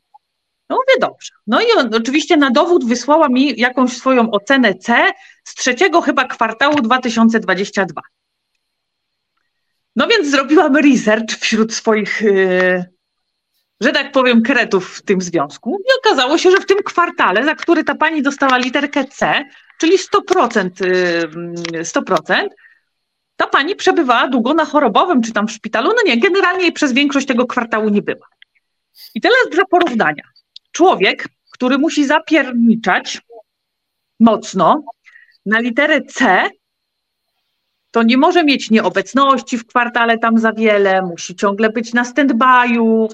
No 0.68 0.76
mówię 0.76 1.00
dobrze. 1.00 1.30
No 1.46 1.60
i 1.60 1.64
on, 1.78 1.94
oczywiście 1.94 2.36
na 2.36 2.50
dowód 2.50 2.84
wysłała 2.84 3.28
mi 3.28 3.60
jakąś 3.60 3.92
swoją 3.92 4.30
ocenę 4.30 4.74
C 4.74 5.10
z 5.44 5.54
trzeciego 5.54 6.00
chyba 6.00 6.24
kwartału 6.24 6.74
2022. 6.74 8.02
No 9.96 10.06
więc 10.06 10.30
zrobiłam 10.30 10.76
research 10.76 11.30
wśród 11.40 11.74
swoich 11.74 12.22
y, 12.22 12.84
że 13.82 13.92
tak 13.92 14.12
powiem, 14.12 14.42
kretów 14.42 14.96
w 14.96 15.02
tym 15.02 15.20
związku. 15.20 15.78
I 15.80 15.98
okazało 15.98 16.38
się, 16.38 16.50
że 16.50 16.56
w 16.56 16.66
tym 16.66 16.78
kwartale, 16.84 17.44
za 17.44 17.54
który 17.54 17.84
ta 17.84 17.94
pani 17.94 18.22
dostała 18.22 18.58
literkę 18.58 19.04
C, 19.04 19.44
czyli 19.80 19.98
100%, 19.98 20.70
100%, 21.82 22.48
ta 23.36 23.46
pani 23.46 23.76
przebywała 23.76 24.28
długo 24.28 24.54
na 24.54 24.64
chorobowym, 24.64 25.22
czy 25.22 25.32
tam 25.32 25.48
w 25.48 25.52
szpitalu. 25.52 25.88
No 25.88 26.02
nie, 26.06 26.20
generalnie 26.20 26.72
przez 26.72 26.92
większość 26.92 27.26
tego 27.26 27.46
kwartału 27.46 27.88
nie 27.88 28.02
była. 28.02 28.26
I 29.14 29.20
teraz 29.20 29.38
dla 29.50 29.64
porównania. 29.64 30.22
Człowiek, 30.72 31.28
który 31.50 31.78
musi 31.78 32.06
zapierniczać 32.06 33.20
mocno 34.20 34.82
na 35.46 35.60
literę 35.60 36.00
C, 36.02 36.48
to 37.90 38.02
nie 38.02 38.16
może 38.16 38.44
mieć 38.44 38.70
nieobecności 38.70 39.58
w 39.58 39.66
kwartale 39.66 40.18
tam 40.18 40.38
za 40.38 40.52
wiele, 40.52 41.02
musi 41.02 41.36
ciągle 41.36 41.70
być 41.70 41.92
na 41.92 42.04
stand-by'u, 42.04 43.08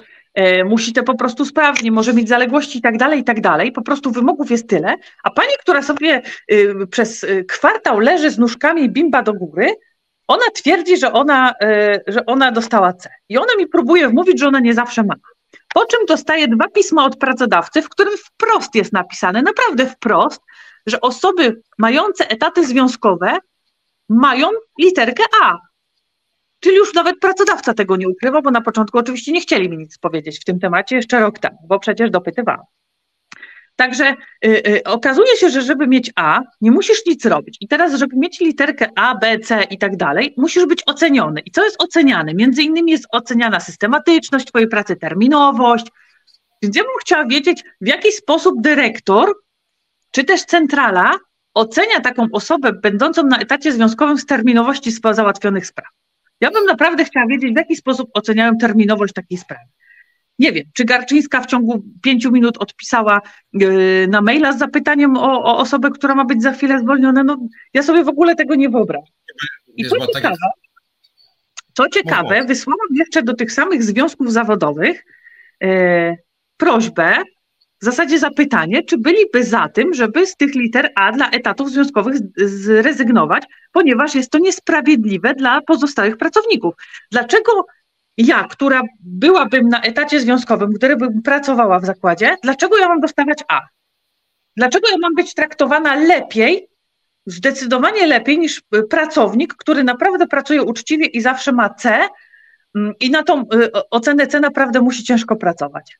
musi 0.65 0.93
to 0.93 1.03
po 1.03 1.15
prostu 1.15 1.45
sprawdzić, 1.45 1.91
może 1.91 2.13
mieć 2.13 2.29
zaległości 2.29 2.79
i 2.79 2.81
tak 2.81 2.97
dalej, 2.97 3.19
i 3.19 3.23
tak 3.23 3.41
dalej. 3.41 3.71
Po 3.71 3.81
prostu 3.81 4.11
wymogów 4.11 4.51
jest 4.51 4.69
tyle. 4.69 4.95
A 5.23 5.31
pani, 5.31 5.53
która 5.59 5.81
sobie 5.81 6.21
y, 6.51 6.87
przez 6.91 7.23
y, 7.23 7.45
kwartał 7.45 7.99
leży 7.99 8.29
z 8.29 8.37
nóżkami 8.37 8.89
bimba 8.89 9.21
do 9.21 9.33
góry, 9.33 9.75
ona 10.27 10.43
twierdzi, 10.53 10.97
że 10.97 11.13
ona, 11.13 11.51
y, 11.51 12.03
że 12.07 12.25
ona 12.25 12.51
dostała 12.51 12.93
C. 12.93 13.09
I 13.29 13.37
ona 13.37 13.55
mi 13.57 13.67
próbuje 13.67 14.09
wmówić, 14.09 14.39
że 14.39 14.47
ona 14.47 14.59
nie 14.59 14.73
zawsze 14.73 15.03
ma. 15.03 15.15
Po 15.73 15.85
czym 15.85 15.99
dostaje 16.07 16.47
dwa 16.47 16.67
pisma 16.67 17.05
od 17.05 17.17
pracodawcy, 17.17 17.81
w 17.81 17.89
którym 17.89 18.13
wprost 18.17 18.75
jest 18.75 18.93
napisane, 18.93 19.41
naprawdę 19.41 19.85
wprost, 19.85 20.41
że 20.85 21.01
osoby 21.01 21.61
mające 21.77 22.29
etaty 22.29 22.65
związkowe 22.65 23.37
mają 24.09 24.47
literkę 24.79 25.23
A. 25.41 25.57
Czyli 26.59 26.75
już 26.75 26.93
nawet 26.93 27.19
pracodawca 27.19 27.73
tego 27.73 27.95
nie 27.95 28.09
ukrywa, 28.09 28.41
bo 28.41 28.51
na 28.51 28.61
początku 28.61 28.97
oczywiście 28.97 29.31
nie 29.31 29.41
chcieli 29.41 29.69
mi 29.69 29.77
nic 29.77 29.97
powiedzieć 29.97 30.39
w 30.39 30.43
tym 30.43 30.59
temacie 30.59 30.95
jeszcze 30.95 31.19
rok 31.19 31.39
temu, 31.39 31.57
bo 31.67 31.79
przecież 31.79 32.11
dopytywałam. 32.11 32.65
Także 33.75 34.15
y, 34.45 34.67
y, 34.67 34.83
okazuje 34.83 35.37
się, 35.37 35.49
że 35.49 35.61
żeby 35.61 35.87
mieć 35.87 36.11
A, 36.15 36.41
nie 36.61 36.71
musisz 36.71 37.05
nic 37.05 37.25
robić. 37.25 37.57
I 37.61 37.67
teraz, 37.67 37.93
żeby 37.93 38.15
mieć 38.17 38.39
literkę 38.39 38.89
A, 38.95 39.15
B, 39.15 39.39
C 39.39 39.63
i 39.63 39.77
tak 39.77 39.97
dalej, 39.97 40.33
musisz 40.37 40.65
być 40.65 40.83
oceniony. 40.85 41.41
I 41.45 41.51
co 41.51 41.63
jest 41.63 41.83
oceniane? 41.83 42.33
Między 42.33 42.63
innymi 42.63 42.91
jest 42.91 43.05
oceniana 43.11 43.59
systematyczność 43.59 44.45
Twojej 44.45 44.67
pracy, 44.67 44.95
terminowość. 44.95 45.85
Więc 46.61 46.75
ja 46.75 46.83
bym 46.83 46.91
chciała 47.01 47.25
wiedzieć, 47.25 47.63
w 47.81 47.87
jaki 47.87 48.11
sposób 48.11 48.61
dyrektor, 48.61 49.33
czy 50.11 50.23
też 50.23 50.45
centrala 50.45 51.17
ocenia 51.53 51.99
taką 51.99 52.27
osobę 52.31 52.73
będącą 52.73 53.23
na 53.23 53.37
etacie 53.37 53.71
związkowym 53.71 54.17
z 54.17 54.25
terminowości 54.25 54.91
załatwionych 54.91 55.67
spraw. 55.67 55.98
Ja 56.41 56.51
bym 56.51 56.65
naprawdę 56.65 57.05
chciała 57.05 57.27
wiedzieć, 57.27 57.53
w 57.53 57.57
jaki 57.57 57.75
sposób 57.75 58.09
oceniają 58.13 58.57
terminowość 58.57 59.13
takiej 59.13 59.37
sprawy. 59.37 59.65
Nie 60.39 60.51
wiem, 60.51 60.65
czy 60.73 60.85
Garczyńska 60.85 61.41
w 61.41 61.45
ciągu 61.45 61.83
pięciu 62.03 62.31
minut 62.31 62.57
odpisała 62.57 63.21
yy, 63.53 64.07
na 64.09 64.21
maila 64.21 64.53
z 64.53 64.59
zapytaniem 64.59 65.17
o, 65.17 65.43
o, 65.43 65.57
osobę, 65.57 65.89
która 65.89 66.15
ma 66.15 66.25
być 66.25 66.41
za 66.41 66.51
chwilę 66.51 66.79
zwolniona. 66.79 67.23
No, 67.23 67.37
ja 67.73 67.83
sobie 67.83 68.03
w 68.03 68.09
ogóle 68.09 68.35
tego 68.35 68.55
nie 68.55 68.69
wyobrażam. 68.69 69.13
I 69.75 69.85
co 69.85 70.07
ciekawe, 70.07 70.35
co 71.73 71.89
ciekawe, 71.89 72.43
wysłałam 72.45 72.87
jeszcze 72.91 73.23
do 73.23 73.33
tych 73.33 73.51
samych 73.51 73.83
związków 73.83 74.31
zawodowych 74.31 75.05
yy, 75.61 76.17
prośbę, 76.57 77.15
w 77.81 77.85
zasadzie 77.85 78.19
zapytanie, 78.19 78.83
czy 78.83 78.97
byliby 78.97 79.43
za 79.43 79.69
tym, 79.69 79.93
żeby 79.93 80.25
z 80.25 80.35
tych 80.35 80.55
liter 80.55 80.91
A 80.95 81.11
dla 81.11 81.29
etatów 81.29 81.71
związkowych 81.71 82.15
zrezygnować, 82.37 83.43
ponieważ 83.71 84.15
jest 84.15 84.31
to 84.31 84.39
niesprawiedliwe 84.39 85.35
dla 85.35 85.61
pozostałych 85.61 86.17
pracowników. 86.17 86.73
Dlaczego 87.11 87.65
ja, 88.17 88.43
która 88.43 88.81
byłabym 88.99 89.69
na 89.69 89.81
etacie 89.81 90.19
związkowym, 90.19 90.73
który 90.73 90.95
bym 90.95 91.21
pracowała 91.21 91.79
w 91.79 91.85
zakładzie, 91.85 92.35
dlaczego 92.43 92.77
ja 92.77 92.87
mam 92.87 92.99
dostawać 92.99 93.43
A? 93.47 93.61
Dlaczego 94.57 94.89
ja 94.89 94.97
mam 95.01 95.15
być 95.15 95.33
traktowana 95.33 95.95
lepiej, 95.95 96.69
zdecydowanie 97.25 98.07
lepiej 98.07 98.39
niż 98.39 98.61
pracownik, 98.89 99.53
który 99.53 99.83
naprawdę 99.83 100.27
pracuje 100.27 100.63
uczciwie 100.63 101.05
i 101.05 101.21
zawsze 101.21 101.51
ma 101.51 101.69
C 101.69 101.99
mm, 102.75 102.93
i 102.99 103.11
na 103.11 103.23
tą 103.23 103.41
y, 103.41 103.71
ocenę 103.89 104.27
C 104.27 104.39
naprawdę 104.39 104.81
musi 104.81 105.03
ciężko 105.03 105.35
pracować? 105.35 105.97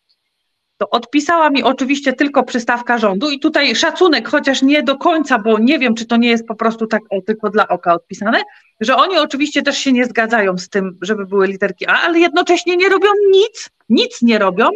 To 0.80 0.90
odpisała 0.90 1.50
mi 1.50 1.64
oczywiście 1.64 2.14
tylko 2.14 2.44
przystawka 2.44 2.98
rządu 2.98 3.30
i 3.30 3.40
tutaj 3.40 3.76
szacunek, 3.76 4.30
chociaż 4.30 4.62
nie 4.62 4.84
do 4.84 4.98
końca, 4.98 5.40
bo 5.40 5.60
nie 5.60 5.80
wiem, 5.80 5.96
czy 5.96 6.06
to 6.06 6.18
nie 6.18 6.30
jest 6.30 6.48
po 6.48 6.56
prostu 6.56 6.88
tak 6.88 7.02
o, 7.10 7.22
tylko 7.22 7.50
dla 7.50 7.68
oka 7.68 7.94
odpisane, 7.94 8.42
że 8.80 8.96
oni 8.96 9.18
oczywiście 9.18 9.62
też 9.62 9.78
się 9.78 9.92
nie 9.92 10.06
zgadzają 10.06 10.58
z 10.58 10.70
tym, 10.70 10.98
żeby 11.02 11.26
były 11.26 11.48
literki 11.48 11.88
A, 11.88 12.02
ale 12.02 12.20
jednocześnie 12.20 12.78
nie 12.78 12.90
robią 12.90 13.08
nic, 13.32 13.70
nic 13.90 14.22
nie 14.22 14.40
robią, 14.40 14.70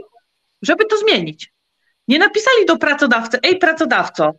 żeby 0.62 0.86
to 0.86 0.98
zmienić. 0.98 1.54
Nie 2.08 2.20
napisali 2.20 2.66
do 2.68 2.78
pracodawcy, 2.78 3.40
ej 3.44 3.58
pracodawco, 3.58 4.32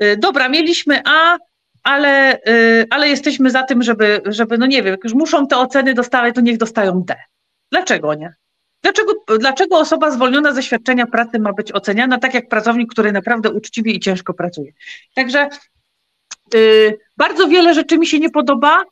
yy, 0.00 0.16
dobra, 0.16 0.48
mieliśmy 0.48 1.02
A, 1.06 1.38
ale, 1.82 2.40
yy, 2.46 2.86
ale 2.90 3.08
jesteśmy 3.08 3.50
za 3.50 3.62
tym, 3.62 3.82
żeby, 3.82 4.20
żeby, 4.26 4.58
no 4.58 4.66
nie 4.66 4.82
wiem, 4.82 4.92
jak 4.92 5.04
już 5.04 5.14
muszą 5.14 5.46
te 5.46 5.56
oceny 5.56 5.94
dostawać, 5.94 6.34
to 6.34 6.40
niech 6.40 6.58
dostają 6.58 7.02
D. 7.02 7.14
Dlaczego 7.70 8.14
nie? 8.14 8.34
Dlaczego, 8.82 9.12
dlaczego 9.38 9.78
osoba 9.78 10.10
zwolniona 10.10 10.52
ze 10.52 10.62
świadczenia 10.62 11.06
pracy 11.06 11.38
ma 11.38 11.52
być 11.52 11.72
oceniana 11.72 12.18
tak 12.18 12.34
jak 12.34 12.48
pracownik, 12.48 12.90
który 12.92 13.12
naprawdę 13.12 13.50
uczciwie 13.50 13.92
i 13.92 14.00
ciężko 14.00 14.34
pracuje? 14.34 14.72
Także 15.14 15.48
yy, 16.54 16.98
bardzo 17.16 17.48
wiele 17.48 17.74
rzeczy 17.74 17.98
mi 17.98 18.06
się 18.06 18.18
nie 18.18 18.30
podoba. 18.30 18.82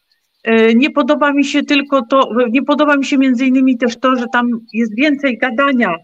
Yy, 0.45 0.75
nie 0.75 0.91
podoba 0.91 1.33
mi 1.33 1.45
się 1.45 1.63
tylko 1.63 2.03
to, 2.07 2.31
nie 2.51 2.63
podoba 2.63 2.97
mi 2.97 3.05
się 3.05 3.19
między 3.19 3.47
innymi 3.47 3.79
też 3.79 3.97
to, 3.97 4.17
że 4.17 4.27
tam 4.33 4.61
jest 4.73 4.97
więcej 4.97 5.39
gadania 5.39 5.95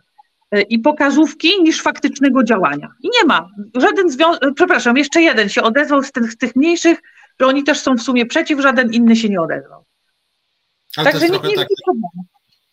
yy, 0.52 0.62
i 0.62 0.78
pokazówki 0.78 1.62
niż 1.62 1.82
faktycznego 1.82 2.44
działania. 2.44 2.88
I 3.02 3.08
nie 3.08 3.24
ma. 3.26 3.48
Żaden 3.74 4.10
związek, 4.10 4.42
przepraszam, 4.54 4.96
jeszcze 4.96 5.22
jeden 5.22 5.48
się 5.48 5.62
odezwał 5.62 6.02
z 6.02 6.12
tych, 6.12 6.32
z 6.32 6.36
tych 6.36 6.56
mniejszych, 6.56 7.02
że 7.40 7.46
oni 7.46 7.64
też 7.64 7.80
są 7.80 7.94
w 7.94 8.02
sumie 8.02 8.26
przeciw, 8.26 8.60
żaden 8.60 8.92
inny 8.92 9.16
się 9.16 9.28
nie 9.28 9.40
odezwał. 9.40 9.84
Ale 10.96 11.12
Także 11.12 11.28
nikt 11.28 11.44
nie 11.44 11.56
tak... 11.56 11.66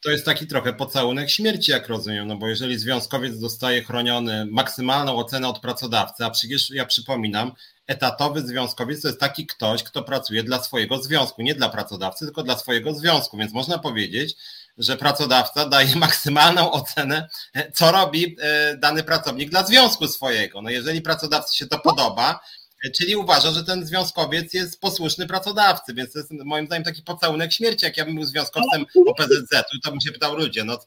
to 0.03 0.11
jest 0.11 0.25
taki 0.25 0.47
trochę 0.47 0.73
pocałunek 0.73 1.29
śmierci, 1.29 1.71
jak 1.71 1.87
rozumiem, 1.87 2.27
no 2.27 2.37
bo 2.37 2.47
jeżeli 2.47 2.79
związkowiec 2.79 3.39
dostaje 3.39 3.83
chroniony 3.83 4.45
maksymalną 4.45 5.15
ocenę 5.17 5.47
od 5.47 5.59
pracodawcy, 5.59 6.25
a 6.25 6.29
przecież 6.29 6.69
ja 6.69 6.85
przypominam, 6.85 7.51
etatowy 7.87 8.41
związkowiec 8.41 9.01
to 9.01 9.07
jest 9.07 9.19
taki 9.19 9.45
ktoś, 9.45 9.83
kto 9.83 10.03
pracuje 10.03 10.43
dla 10.43 10.63
swojego 10.63 11.03
związku, 11.03 11.41
nie 11.41 11.55
dla 11.55 11.69
pracodawcy, 11.69 12.25
tylko 12.25 12.43
dla 12.43 12.57
swojego 12.57 12.93
związku, 12.93 13.37
więc 13.37 13.53
można 13.53 13.79
powiedzieć, 13.79 14.35
że 14.77 14.97
pracodawca 14.97 15.69
daje 15.69 15.95
maksymalną 16.05 16.71
ocenę, 16.71 17.29
co 17.73 17.91
robi 17.91 18.35
e, 18.41 18.77
dany 18.77 19.03
pracownik 19.03 19.49
dla 19.49 19.63
związku 19.63 20.07
swojego. 20.07 20.61
No 20.61 20.69
jeżeli 20.69 21.01
pracodawcy 21.01 21.57
się 21.57 21.67
to 21.67 21.79
podoba, 21.79 22.39
Czyli 22.91 23.15
uważa, 23.15 23.51
że 23.51 23.63
ten 23.63 23.85
związkowiec 23.85 24.53
jest 24.53 24.81
posłuszny 24.81 25.27
pracodawcy, 25.27 25.93
więc 25.93 26.13
to 26.13 26.19
jest 26.19 26.31
moim 26.31 26.65
zdaniem 26.65 26.83
taki 26.83 27.01
pocałunek 27.01 27.53
śmierci. 27.53 27.85
Jak 27.85 27.97
ja 27.97 28.05
bym 28.05 28.15
był 28.15 28.23
związkowcem 28.23 28.85
OPZZ, 29.07 29.49
to 29.83 29.91
bym 29.91 30.01
się 30.01 30.11
pytał 30.11 30.35
ludzie, 30.35 30.63
no 30.63 30.77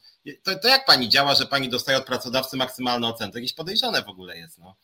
to, 0.42 0.58
to 0.58 0.68
jak 0.68 0.86
pani 0.86 1.08
działa, 1.08 1.34
że 1.34 1.46
pani 1.46 1.68
dostaje 1.68 1.98
od 1.98 2.04
pracodawcy 2.04 2.56
maksymalną 2.56 3.08
ocenę? 3.08 3.32
To 3.32 3.38
jakieś 3.38 3.52
podejrzane 3.52 4.02
w 4.02 4.08
ogóle 4.08 4.38
jest, 4.38 4.58
no. 4.58 4.76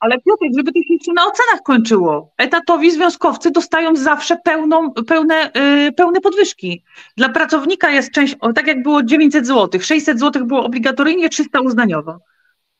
Ale 0.00 0.18
Piotrek, 0.20 0.50
żeby 0.56 0.72
to 0.72 0.80
się 1.04 1.12
na 1.12 1.22
ocenach 1.22 1.60
kończyło. 1.64 2.32
Etatowi 2.38 2.90
związkowcy 2.90 3.50
dostają 3.50 3.96
zawsze 3.96 4.36
pełną, 4.44 4.92
pełne, 4.92 5.50
yy, 5.54 5.92
pełne 5.92 6.20
podwyżki. 6.20 6.84
Dla 7.16 7.28
pracownika 7.28 7.90
jest 7.90 8.12
część, 8.12 8.36
tak 8.54 8.66
jak 8.66 8.82
było 8.82 9.02
900 9.02 9.46
zł, 9.46 9.80
600 9.80 10.20
zł 10.20 10.46
było 10.46 10.64
obligatoryjnie, 10.64 11.28
300 11.28 11.60
uznaniowo 11.60 12.18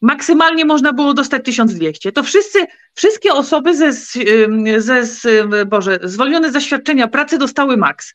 maksymalnie 0.01 0.65
można 0.65 0.93
było 0.93 1.15
dostać 1.15 1.45
1200. 1.45 2.13
To 2.13 2.23
wszyscy, 2.23 2.67
wszystkie 2.95 3.33
osoby 3.33 3.77
ze, 3.77 3.93
ze, 4.79 5.03
Boże, 5.67 5.99
zwolnione 6.03 6.53
ze 6.53 6.61
świadczenia 6.61 7.09
pracy 7.09 7.39
dostały 7.39 7.77
maks. 7.77 8.15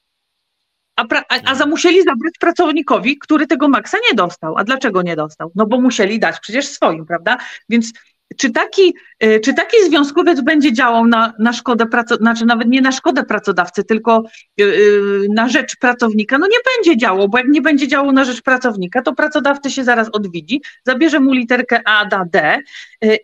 A, 0.95 1.05
pra, 1.05 1.23
a, 1.29 1.51
a 1.51 1.55
za 1.55 1.65
musieli 1.65 2.03
zabrać 2.03 2.33
pracownikowi, 2.39 3.17
który 3.17 3.47
tego 3.47 3.69
maksa 3.69 3.97
nie 4.09 4.15
dostał. 4.15 4.57
A 4.57 4.63
dlaczego 4.63 5.01
nie 5.01 5.15
dostał? 5.15 5.51
No 5.55 5.65
bo 5.65 5.81
musieli 5.81 6.19
dać 6.19 6.39
przecież 6.39 6.67
swoim, 6.67 7.05
prawda? 7.05 7.37
Więc 7.69 7.91
czy 8.37 8.51
taki, 8.51 8.93
y, 9.23 9.39
czy 9.39 9.53
taki 9.53 9.77
związkowiec 9.85 10.41
będzie 10.41 10.73
działał 10.73 11.07
na, 11.07 11.33
na 11.39 11.53
szkodę, 11.53 11.85
pracodawcy, 11.85 12.23
znaczy 12.23 12.45
nawet 12.45 12.67
nie 12.67 12.81
na 12.81 12.91
szkodę 12.91 13.23
pracodawcy, 13.23 13.83
tylko 13.83 14.23
y, 14.61 14.63
y, 14.63 15.27
na 15.33 15.49
rzecz 15.49 15.75
pracownika? 15.77 16.37
No 16.37 16.47
nie 16.47 16.57
będzie 16.75 16.97
działał, 16.97 17.29
bo 17.29 17.37
jak 17.37 17.47
nie 17.47 17.61
będzie 17.61 17.87
działał 17.87 18.11
na 18.11 18.25
rzecz 18.25 18.41
pracownika, 18.41 19.01
to 19.01 19.13
pracodawcy 19.13 19.71
się 19.71 19.83
zaraz 19.83 20.09
odwiedzi, 20.09 20.61
zabierze 20.83 21.19
mu 21.19 21.33
literkę 21.33 21.81
A, 21.85 22.05
da 22.05 22.25
D 22.25 22.59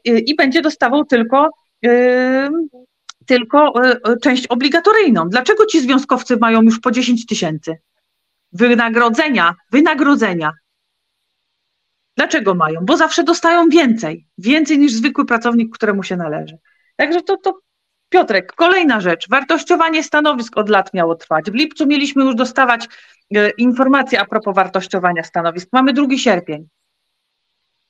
i 0.05 0.35
będzie 0.35 0.61
dostawał 0.61 1.05
tylko 1.05 1.49
tylko 3.25 3.73
część 4.21 4.47
obligatoryjną. 4.47 5.29
Dlaczego 5.29 5.65
ci 5.65 5.81
związkowcy 5.81 6.37
mają 6.37 6.61
już 6.61 6.79
po 6.79 6.91
10 6.91 7.25
tysięcy? 7.25 7.77
Wynagrodzenia, 8.51 9.55
wynagrodzenia 9.71 10.51
Dlaczego 12.17 12.55
mają? 12.55 12.79
Bo 12.85 12.97
zawsze 12.97 13.23
dostają 13.23 13.69
więcej, 13.69 14.27
więcej 14.37 14.79
niż 14.79 14.93
zwykły 14.93 15.25
pracownik, 15.25 15.75
któremu 15.75 16.03
się 16.03 16.17
należy. 16.17 16.57
Także 16.95 17.21
to, 17.21 17.37
to 17.37 17.59
Piotrek, 18.11 18.53
kolejna 18.53 19.01
rzecz. 19.01 19.29
Wartościowanie 19.29 20.03
stanowisk 20.03 20.57
od 20.57 20.69
lat 20.69 20.93
miało 20.93 21.15
trwać. 21.15 21.51
W 21.51 21.53
lipcu 21.53 21.87
mieliśmy 21.87 22.23
już 22.23 22.35
dostawać 22.35 22.87
e, 23.35 23.49
informacje 23.49 24.19
a 24.19 24.25
propos 24.25 24.55
wartościowania 24.55 25.23
stanowisk. 25.23 25.69
Mamy 25.71 25.93
2 25.93 26.17
sierpień. 26.17 26.67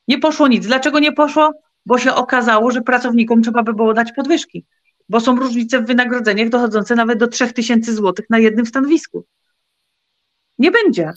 Nie 0.07 0.19
poszło 0.19 0.47
nic. 0.47 0.67
Dlaczego 0.67 0.99
nie 0.99 1.11
poszło? 1.11 1.51
Bo 1.85 1.97
się 1.97 2.13
okazało, 2.13 2.71
że 2.71 2.81
pracownikom 2.81 3.43
trzeba 3.43 3.63
by 3.63 3.73
było 3.73 3.93
dać 3.93 4.11
podwyżki, 4.11 4.65
bo 5.09 5.19
są 5.19 5.35
różnice 5.35 5.81
w 5.81 5.85
wynagrodzeniach 5.85 6.49
dochodzące 6.49 6.95
nawet 6.95 7.19
do 7.19 7.27
3000 7.27 7.93
zł 7.93 8.25
na 8.29 8.39
jednym 8.39 8.65
stanowisku. 8.65 9.25
Nie 10.57 10.71
będzie. 10.71 11.11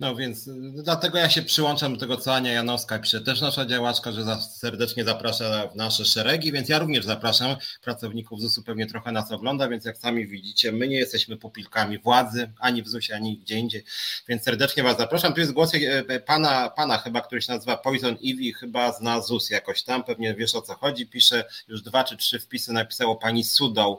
No 0.00 0.16
więc 0.16 0.48
y, 0.48 0.82
dlatego 0.82 1.18
ja 1.18 1.30
się 1.30 1.42
przyłączam 1.42 1.94
do 1.94 2.00
tego, 2.00 2.16
co 2.16 2.34
Ania 2.34 2.52
Janowska 2.52 2.98
pisze. 2.98 3.20
Też 3.20 3.40
nasza 3.40 3.66
działaczka, 3.66 4.12
że 4.12 4.36
serdecznie 4.40 5.04
zaprasza 5.04 5.68
w 5.68 5.76
nasze 5.76 6.04
szeregi, 6.04 6.52
więc 6.52 6.68
ja 6.68 6.78
również 6.78 7.04
zapraszam 7.04 7.56
pracowników 7.82 8.40
ZUS-u, 8.40 8.62
pewnie 8.62 8.86
trochę 8.86 9.12
nas 9.12 9.32
ogląda, 9.32 9.68
więc 9.68 9.84
jak 9.84 9.98
sami 9.98 10.26
widzicie, 10.26 10.72
my 10.72 10.88
nie 10.88 10.96
jesteśmy 10.96 11.36
pupilkami 11.36 11.98
władzy, 11.98 12.52
ani 12.60 12.82
w 12.82 12.88
ZUS-ie, 12.88 13.16
ani 13.16 13.38
gdzie 13.38 13.58
indziej, 13.58 13.84
więc 14.28 14.42
serdecznie 14.42 14.82
Was 14.82 14.98
zapraszam. 14.98 15.34
Tu 15.34 15.40
jest 15.40 15.52
głos 15.52 15.74
e, 15.74 15.78
e, 16.08 16.20
pana, 16.20 16.70
pana 16.70 16.98
chyba, 16.98 17.20
który 17.20 17.42
się 17.42 17.52
nazywa 17.52 17.76
Poison 17.76 18.16
Ivy, 18.20 18.58
chyba 18.58 18.92
zna 18.92 19.20
ZUS 19.20 19.50
jakoś 19.50 19.82
tam, 19.82 20.04
pewnie 20.04 20.34
wiesz 20.34 20.54
o 20.54 20.62
co 20.62 20.74
chodzi, 20.74 21.06
pisze 21.06 21.44
już 21.68 21.82
dwa 21.82 22.04
czy 22.04 22.16
trzy 22.16 22.40
wpisy, 22.40 22.72
napisało 22.72 23.16
pani 23.16 23.44
Sudą, 23.44 23.96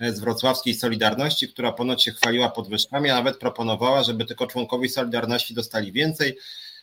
z 0.00 0.20
wrocławskiej 0.20 0.74
Solidarności, 0.74 1.48
która 1.48 1.72
ponoć 1.72 2.04
się 2.04 2.12
chwaliła 2.12 2.48
podwyżkami, 2.48 3.10
a 3.10 3.14
nawet 3.14 3.38
proponowała, 3.38 4.02
żeby 4.02 4.24
tylko 4.24 4.46
członkowie 4.46 4.88
Solidarności 4.88 5.54
dostali 5.54 5.92
więcej. 5.92 6.38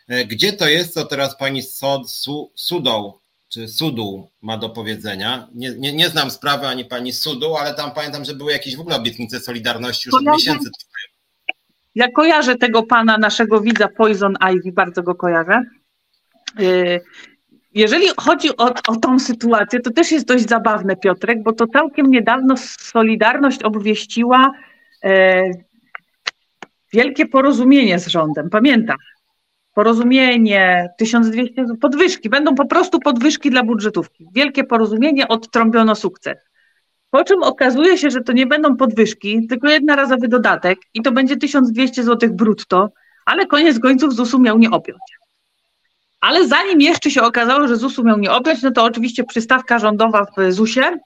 E, 0.08 0.26
gdzie 0.26 0.54
to 0.54 0.68
jest, 0.68 0.94
co 0.94 1.06
teraz 1.06 1.38
pani 1.38 1.64
Sod, 1.64 2.12
Su, 2.12 2.52
Sudą 2.56 3.14
czy 3.50 3.68
Sudu 3.68 4.30
ma 4.42 4.58
do 4.58 4.70
powiedzenia? 4.70 5.48
Nie, 5.54 5.72
nie, 5.72 5.94
nie 5.94 6.10
znam 6.10 6.32
sprawy 6.32 6.68
ani 6.68 6.86
pani 6.86 7.14
Sudu, 7.14 7.56
ale 7.56 7.74
tam 7.74 7.92
pamiętam, 7.92 8.26
że 8.26 8.36
były 8.36 8.52
jakieś 8.52 8.76
w 8.76 8.80
ogóle 8.80 8.96
obietnice 8.96 9.40
Solidarności 9.40 10.10
już 10.10 10.16
od 10.16 10.34
miesięcy. 10.34 10.70
Ja 11.96 12.12
kojarzę 12.12 12.56
tego 12.56 12.84
pana, 12.84 13.18
naszego 13.18 13.62
widza 13.62 13.88
Poison 13.88 14.36
Ivy, 14.54 14.72
bardzo 14.72 15.04
go 15.04 15.16
kojarzę. 15.16 15.64
Jeżeli 17.80 18.06
chodzi 18.18 18.58
o, 18.58 18.74
o 18.88 18.96
tą 18.96 19.20
sytuację, 19.20 19.80
to 19.80 19.92
też 19.92 20.12
jest 20.12 20.28
dość 20.28 20.50
zabawne, 20.50 20.96
Piotrek, 20.96 21.44
bo 21.44 21.54
to 21.54 21.68
całkiem 21.68 22.12
niedawno 22.12 22.58
Solidarność 22.58 23.64
obwieściła 23.64 24.52
e, 25.04 25.44
wielkie 26.94 27.26
porozumienie 27.26 28.00
z 28.00 28.08
rządem. 28.08 28.50
Pamiętasz? 28.50 29.16
Porozumienie, 29.74 30.90
1200 30.98 31.66
podwyżki, 31.82 32.30
będą 32.30 32.56
po 32.56 32.66
prostu 32.66 33.00
podwyżki 33.00 33.50
dla 33.50 33.64
budżetówki. 33.64 34.28
Wielkie 34.36 34.64
porozumienie, 34.64 35.28
odtrąbiono 35.28 35.96
sukces. 35.96 36.38
Po 37.12 37.24
czym 37.24 37.44
okazuje 37.44 37.98
się, 37.98 38.10
że 38.10 38.22
to 38.22 38.34
nie 38.34 38.48
będą 38.48 38.78
podwyżki, 38.78 39.48
tylko 39.48 39.70
jednorazowy 39.70 40.28
dodatek 40.28 40.80
i 40.94 41.02
to 41.02 41.12
będzie 41.12 41.38
1200 41.38 42.04
zł 42.04 42.30
brutto, 42.34 42.90
ale 43.26 43.46
koniec 43.46 43.80
końców 43.80 44.14
ZUS-u 44.14 44.40
miał 44.40 44.58
nie 44.58 44.72
objąć. 44.72 45.19
Ale 46.22 46.48
zanim 46.48 46.82
jeszcze 46.82 47.12
się 47.12 47.22
okazało, 47.22 47.68
że 47.68 47.76
ZUS-u 47.76 48.04
miał 48.04 48.20
nie 48.20 48.32
objąć, 48.32 48.62
no 48.62 48.72
to 48.72 48.84
oczywiście 48.84 49.24
przystawka 49.24 49.80
rządowa 49.80 50.26
w 50.38 50.52
ZUS-ie 50.52 51.00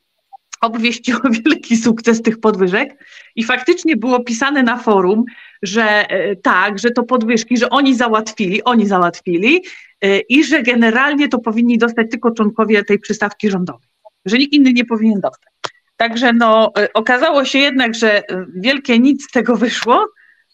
obwieściła 0.63 1.21
wielki 1.45 1.77
sukces 1.77 2.21
tych 2.21 2.39
podwyżek 2.39 3.05
i 3.35 3.43
faktycznie 3.43 3.95
było 3.95 4.23
pisane 4.23 4.63
na 4.63 4.77
forum, 4.77 5.23
że 5.61 5.83
e, 5.83 6.35
tak, 6.35 6.79
że 6.79 6.91
to 6.91 7.03
podwyżki, 7.03 7.57
że 7.57 7.69
oni 7.69 7.95
załatwili, 7.95 8.63
oni 8.63 8.87
załatwili 8.87 9.63
e, 10.01 10.19
i 10.19 10.43
że 10.43 10.63
generalnie 10.63 11.27
to 11.27 11.39
powinni 11.39 11.77
dostać 11.77 12.07
tylko 12.11 12.31
członkowie 12.31 12.83
tej 12.83 12.99
przystawki 12.99 13.49
rządowej, 13.49 13.87
że 14.25 14.37
nikt 14.37 14.53
inny 14.53 14.73
nie 14.73 14.85
powinien 14.85 15.19
dostać. 15.19 15.53
Także 15.97 16.33
no, 16.33 16.71
e, 16.77 16.93
okazało 16.93 17.45
się 17.45 17.59
jednak, 17.59 17.95
że 17.95 18.21
wielkie 18.55 18.99
nic 18.99 19.23
z 19.23 19.31
tego 19.31 19.55
wyszło, 19.55 20.05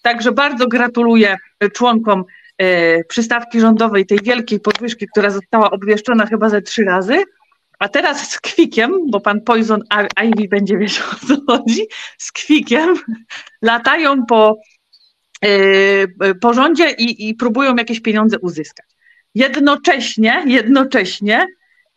także 0.01 0.31
bardzo 0.31 0.67
gratuluję 0.67 1.37
członkom 1.73 2.23
przystawki 3.07 3.59
rządowej, 3.59 4.05
tej 4.05 4.19
wielkiej 4.23 4.59
podwyżki, 4.59 5.07
która 5.07 5.29
została 5.29 5.71
obwieszczona 5.71 6.25
chyba 6.25 6.49
ze 6.49 6.61
trzy 6.61 6.83
razy, 6.83 7.23
a 7.79 7.89
teraz 7.89 8.31
z 8.31 8.39
kwikiem, 8.39 8.93
bo 9.09 9.19
pan 9.21 9.41
Poison 9.41 9.81
Ivy 10.23 10.47
będzie 10.47 10.77
wiedział 10.77 11.03
o 11.07 11.27
co 11.27 11.41
chodzi, 11.47 11.87
z 12.17 12.31
kwikiem 12.31 12.95
latają 13.61 14.25
po, 14.25 14.57
yy, 15.43 16.35
po 16.41 16.53
rządzie 16.53 16.91
i, 16.91 17.29
i 17.29 17.35
próbują 17.35 17.75
jakieś 17.75 18.01
pieniądze 18.01 18.39
uzyskać. 18.39 18.85
Jednocześnie, 19.35 20.43
jednocześnie 20.45 21.47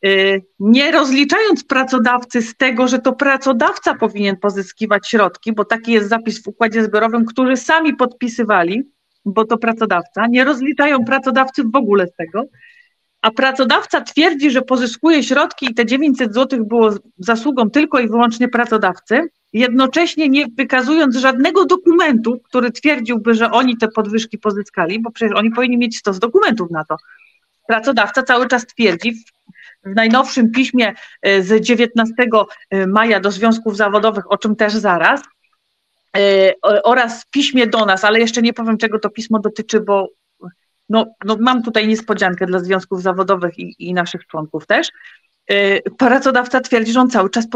yy, 0.02 0.42
nie 0.58 0.92
rozliczając 0.92 1.64
pracodawcy 1.64 2.42
z 2.42 2.56
tego, 2.56 2.88
że 2.88 2.98
to 2.98 3.12
pracodawca 3.12 3.94
powinien 3.94 4.36
pozyskiwać 4.36 5.08
środki, 5.08 5.52
bo 5.52 5.64
taki 5.64 5.92
jest 5.92 6.08
zapis 6.08 6.42
w 6.42 6.48
układzie 6.48 6.84
zbiorowym, 6.84 7.24
który 7.24 7.56
sami 7.56 7.96
podpisywali, 7.96 8.82
bo 9.24 9.44
to 9.44 9.58
pracodawca, 9.58 10.26
nie 10.26 10.44
rozliczają 10.44 11.04
pracodawcy 11.04 11.62
w 11.64 11.76
ogóle 11.76 12.06
z 12.06 12.14
tego, 12.14 12.44
a 13.22 13.30
pracodawca 13.30 14.00
twierdzi, 14.00 14.50
że 14.50 14.62
pozyskuje 14.62 15.22
środki 15.22 15.66
i 15.70 15.74
te 15.74 15.86
900 15.86 16.34
zł 16.34 16.64
było 16.64 16.90
zasługą 17.18 17.70
tylko 17.70 17.98
i 18.00 18.08
wyłącznie 18.08 18.48
pracodawcy, 18.48 19.28
jednocześnie 19.52 20.28
nie 20.28 20.46
wykazując 20.46 21.16
żadnego 21.16 21.64
dokumentu, 21.64 22.40
który 22.44 22.70
twierdziłby, 22.70 23.34
że 23.34 23.50
oni 23.50 23.76
te 23.76 23.88
podwyżki 23.88 24.38
pozyskali, 24.38 25.00
bo 25.00 25.10
przecież 25.10 25.36
oni 25.36 25.50
powinni 25.50 25.78
mieć 25.78 25.98
stos 25.98 26.18
dokumentów 26.18 26.70
na 26.70 26.84
to. 26.84 26.96
Pracodawca 27.68 28.22
cały 28.22 28.48
czas 28.48 28.66
twierdzi 28.66 29.14
w 29.84 29.94
najnowszym 29.94 30.50
piśmie 30.50 30.94
e, 31.22 31.42
z 31.42 31.60
19 31.60 32.14
e, 32.70 32.86
maja 32.86 33.20
do 33.20 33.30
związków 33.30 33.76
zawodowych, 33.76 34.32
o 34.32 34.38
czym 34.38 34.56
też 34.56 34.72
zaraz, 34.72 35.20
e, 36.16 36.52
oraz 36.84 37.26
piśmie 37.30 37.66
do 37.66 37.86
nas, 37.86 38.04
ale 38.04 38.20
jeszcze 38.20 38.42
nie 38.42 38.52
powiem, 38.52 38.78
czego 38.78 38.98
to 38.98 39.10
pismo 39.10 39.38
dotyczy, 39.38 39.80
bo 39.80 40.08
no, 40.88 41.06
no 41.24 41.36
mam 41.40 41.62
tutaj 41.62 41.88
niespodziankę 41.88 42.46
dla 42.46 42.58
związków 42.58 43.02
zawodowych 43.02 43.58
i, 43.58 43.74
i 43.78 43.94
naszych 43.94 44.26
członków 44.26 44.66
też. 44.66 44.88
Yy, 45.50 45.82
pracodawca 45.98 46.60
twierdzi, 46.60 46.92
że 46.92 47.00
on 47.00 47.10
cały 47.10 47.30
czas 47.30 47.46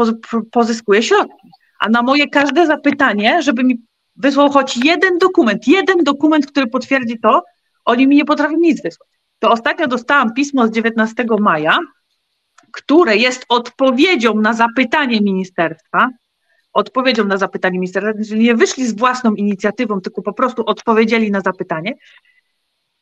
pozyskuje 0.51 1.03
środki. 1.03 1.49
A 1.79 1.89
na 1.89 2.01
moje 2.01 2.29
każde 2.29 2.65
zapytanie, 2.65 3.41
żeby 3.41 3.63
mi 3.63 3.81
wysłał 4.15 4.49
choć 4.49 4.85
jeden 4.85 5.17
dokument, 5.17 5.67
jeden 5.67 6.03
dokument, 6.03 6.45
który 6.45 6.67
potwierdzi 6.67 7.19
to, 7.19 7.43
oni 7.85 8.07
mi 8.07 8.15
nie 8.15 8.25
potrafią 8.25 8.57
nic 8.57 8.83
wysłać. 8.83 9.09
To 9.39 9.51
ostatnio 9.51 9.87
dostałam 9.87 10.33
pismo 10.33 10.67
z 10.67 10.71
19 10.71 11.25
maja, 11.39 11.79
które 12.71 13.17
jest 13.17 13.45
odpowiedzią 13.49 14.35
na 14.35 14.53
zapytanie 14.53 15.21
ministerstwa, 15.21 16.09
odpowiedzią 16.77 17.25
na 17.25 17.37
zapytanie 17.37 17.79
ministerstwa, 17.79 18.23
czyli 18.29 18.43
nie 18.43 18.55
wyszli 18.55 18.87
z 18.87 18.97
własną 18.97 19.33
inicjatywą, 19.33 20.01
tylko 20.01 20.21
po 20.21 20.33
prostu 20.33 20.65
odpowiedzieli 20.65 21.31
na 21.31 21.41
zapytanie 21.41 21.93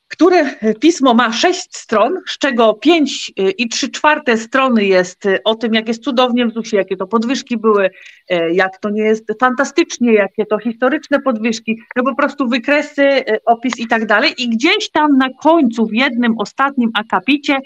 które 0.07 0.55
pismo 0.79 1.13
ma 1.13 1.33
sześć 1.33 1.75
stron, 1.75 2.21
z 2.27 2.37
czego 2.37 2.73
pięć 2.73 3.31
y, 3.39 3.51
i 3.51 3.69
trzy 3.69 3.89
czwarte 3.89 4.37
strony 4.37 4.85
jest 4.85 5.25
y, 5.25 5.43
o 5.43 5.55
tym, 5.55 5.73
jak 5.73 5.87
jest 5.87 6.03
cudownie 6.03 6.47
w 6.47 6.53
ZUS-ie, 6.53 6.79
jakie 6.79 6.97
to 6.97 7.07
podwyżki 7.07 7.57
były, 7.57 7.85
y, 7.85 8.53
jak 8.53 8.79
to 8.79 8.89
nie 8.89 9.03
jest 9.03 9.25
fantastycznie, 9.39 10.13
jakie 10.13 10.45
to 10.45 10.57
historyczne 10.57 11.21
podwyżki, 11.21 11.79
no 11.95 12.03
po 12.03 12.15
prostu 12.15 12.47
wykresy, 12.47 13.23
opis 13.45 13.79
i 13.79 13.87
tak 13.87 14.05
dalej. 14.05 14.33
I 14.37 14.49
gdzieś 14.49 14.91
tam 14.91 15.17
na 15.17 15.29
końcu, 15.43 15.85
w 15.85 15.93
jednym 15.93 16.35
ostatnim 16.37 16.89
akapicie 16.93 17.59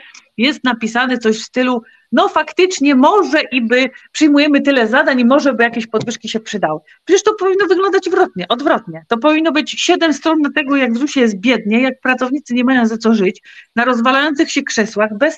jest 0.43 0.63
napisane 0.63 1.17
coś 1.17 1.39
w 1.39 1.43
stylu 1.43 1.81
no 2.11 2.29
faktycznie 2.29 2.95
może 2.95 3.41
i 3.41 3.61
by 3.61 3.89
przyjmujemy 4.11 4.61
tyle 4.61 4.87
zadań 4.87 5.19
i 5.19 5.25
może 5.25 5.53
by 5.53 5.63
jakieś 5.63 5.87
podwyżki 5.87 6.29
się 6.29 6.39
przydały. 6.39 6.79
Przecież 7.05 7.23
to 7.23 7.33
powinno 7.33 7.67
wyglądać 7.67 8.07
odwrotnie, 8.07 8.47
odwrotnie. 8.47 9.05
To 9.07 9.17
powinno 9.17 9.51
być 9.51 9.71
siedem 9.71 10.13
stron 10.13 10.41
na 10.41 10.49
tego, 10.51 10.75
jak 10.75 10.93
w 10.93 10.97
ZUS-ie 10.97 11.23
jest 11.23 11.37
biednie, 11.37 11.81
jak 11.81 12.01
pracownicy 12.01 12.53
nie 12.53 12.63
mają 12.63 12.87
za 12.87 12.97
co 12.97 13.15
żyć, 13.15 13.41
na 13.75 13.85
rozwalających 13.85 14.51
się 14.51 14.63
krzesłach, 14.63 15.17
bez 15.17 15.37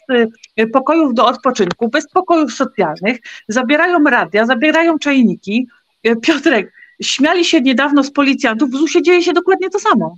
y, 0.60 0.68
pokojów 0.68 1.14
do 1.14 1.26
odpoczynku, 1.26 1.90
bez 1.90 2.10
pokojów 2.10 2.54
socjalnych, 2.54 3.18
zabierają 3.48 4.04
radia, 4.04 4.46
zabierają 4.46 5.00
czajniki. 5.00 5.68
Y, 6.08 6.16
Piotrek, 6.16 6.74
śmiali 7.02 7.46
się 7.46 7.62
niedawno 7.62 8.04
z 8.04 8.12
policjantów, 8.12 8.70
w 8.70 8.76
ZUS-ie 8.76 9.04
dzieje 9.04 9.24
się 9.24 9.34
dokładnie 9.34 9.70
to 9.70 9.80
samo. 9.80 10.18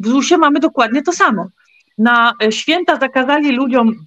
W 0.00 0.08
ZUS-ie 0.08 0.38
mamy 0.38 0.60
dokładnie 0.60 1.02
to 1.02 1.12
samo. 1.12 1.48
Na 1.98 2.32
y, 2.44 2.52
święta 2.52 2.96
zakazali 2.96 3.52
ludziom 3.52 4.06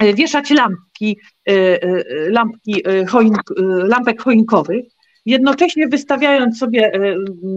wieszać 0.00 0.50
lampki, 0.50 1.18
e, 1.48 1.52
e, 1.82 2.04
lampki 2.30 2.82
choink, 3.08 3.42
lampek 3.88 4.22
choinkowych, 4.22 4.84
jednocześnie 5.26 5.88
wystawiając 5.88 6.58
sobie, 6.58 6.92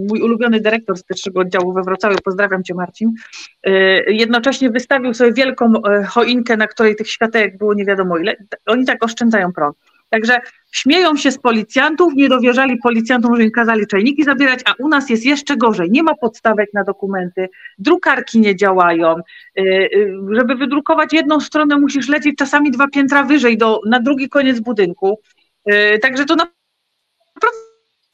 mój 0.10 0.22
ulubiony 0.22 0.60
dyrektor 0.60 0.98
z 0.98 1.04
pierwszego 1.04 1.40
oddziału 1.40 1.74
we 1.74 1.82
Wrocławiu, 1.82 2.18
pozdrawiam 2.24 2.64
Cię 2.64 2.74
Marcin, 2.74 3.12
jednocześnie 4.08 4.70
wystawił 4.70 5.14
sobie 5.14 5.34
wielką 5.34 5.74
choinkę, 6.08 6.58
na 6.58 6.68
której 6.68 6.96
tych 6.96 7.10
światełek 7.10 7.58
było 7.58 7.74
nie 7.74 7.86
wiadomo 7.86 8.18
ile. 8.18 8.36
Oni 8.66 8.86
tak 8.86 9.04
oszczędzają 9.04 9.54
prąd. 9.54 9.78
Także 10.10 10.40
śmieją 10.72 11.16
się 11.18 11.32
z 11.32 11.38
policjantów, 11.38 12.14
nie 12.14 12.30
dowierzali 12.30 12.78
policjantom, 12.78 13.36
że 13.36 13.44
im 13.44 13.52
kazali 13.52 13.88
czajniki 13.88 14.24
zabierać, 14.24 14.60
a 14.66 14.74
u 14.80 14.88
nas 14.88 15.10
jest 15.10 15.26
jeszcze 15.26 15.58
gorzej. 15.58 15.92
Nie 15.92 16.04
ma 16.04 16.16
podstawek 16.16 16.70
na 16.74 16.84
dokumenty, 16.84 17.50
drukarki 17.78 18.40
nie 18.40 18.56
działają. 18.56 19.16
Y, 19.60 19.62
y, 19.62 20.18
żeby 20.32 20.56
wydrukować 20.56 21.14
jedną 21.14 21.40
stronę, 21.40 21.78
musisz 21.78 22.10
lecieć 22.10 22.36
czasami 22.38 22.72
dwa 22.72 22.88
piętra 22.88 23.24
wyżej 23.24 23.58
do, 23.58 23.82
na 23.86 24.00
drugi 24.00 24.30
koniec 24.30 24.60
budynku. 24.60 25.20
Y, 25.72 26.00
także 26.02 26.26
to 26.26 26.36
naprawdę 26.36 26.58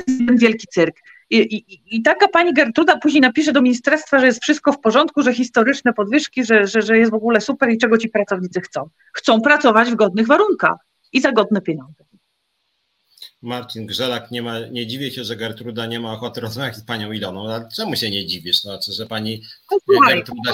jest 0.07 0.41
wielki 0.41 0.67
cyrk. 0.67 0.95
I, 1.29 1.37
i, 1.37 1.95
I, 1.95 2.01
taka 2.01 2.27
pani 2.27 2.53
Gertruda 2.53 2.97
później 2.97 3.21
napisze 3.21 3.51
do 3.51 3.61
ministerstwa, 3.61 4.19
że 4.19 4.25
jest 4.25 4.43
wszystko 4.43 4.71
w 4.71 4.79
porządku, 4.79 5.21
że 5.21 5.33
historyczne 5.33 5.93
podwyżki, 5.93 6.43
że, 6.43 6.67
że, 6.67 6.81
że 6.81 6.97
jest 6.97 7.11
w 7.11 7.15
ogóle 7.15 7.41
super 7.41 7.69
i 7.69 7.77
czego 7.77 7.97
ci 7.97 8.09
pracownicy 8.09 8.61
chcą. 8.61 8.89
Chcą 9.13 9.41
pracować 9.41 9.91
w 9.91 9.95
godnych 9.95 10.27
warunkach 10.27 10.77
i 11.13 11.21
za 11.21 11.31
godne 11.31 11.61
pieniądze. 11.61 12.03
Marcin 13.41 13.85
Grzelak, 13.85 14.31
nie, 14.31 14.41
ma, 14.41 14.59
nie 14.59 14.87
dziwię 14.87 15.11
się, 15.11 15.23
że 15.23 15.35
Gertruda 15.35 15.85
nie 15.85 15.99
ma 15.99 16.13
ochoty 16.13 16.41
rozmawiać 16.41 16.75
z 16.75 16.83
panią 16.83 17.11
Iloną. 17.11 17.49
Ale 17.49 17.69
czemu 17.75 17.95
się 17.95 18.09
nie 18.09 18.25
dziwisz? 18.25 18.61
Znaczy, 18.61 18.91
że 18.91 19.05
pani 19.05 19.43
no, 19.71 19.99
Gertruda... 20.07 20.53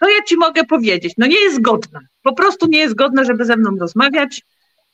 To 0.00 0.08
ja 0.08 0.22
ci 0.28 0.36
mogę 0.36 0.64
powiedzieć, 0.64 1.14
no 1.18 1.26
nie 1.26 1.40
jest 1.40 1.60
godna. 1.60 2.00
Po 2.22 2.32
prostu 2.32 2.66
nie 2.66 2.78
jest 2.78 2.94
godna, 2.94 3.24
żeby 3.24 3.44
ze 3.44 3.56
mną 3.56 3.76
rozmawiać. 3.80 4.42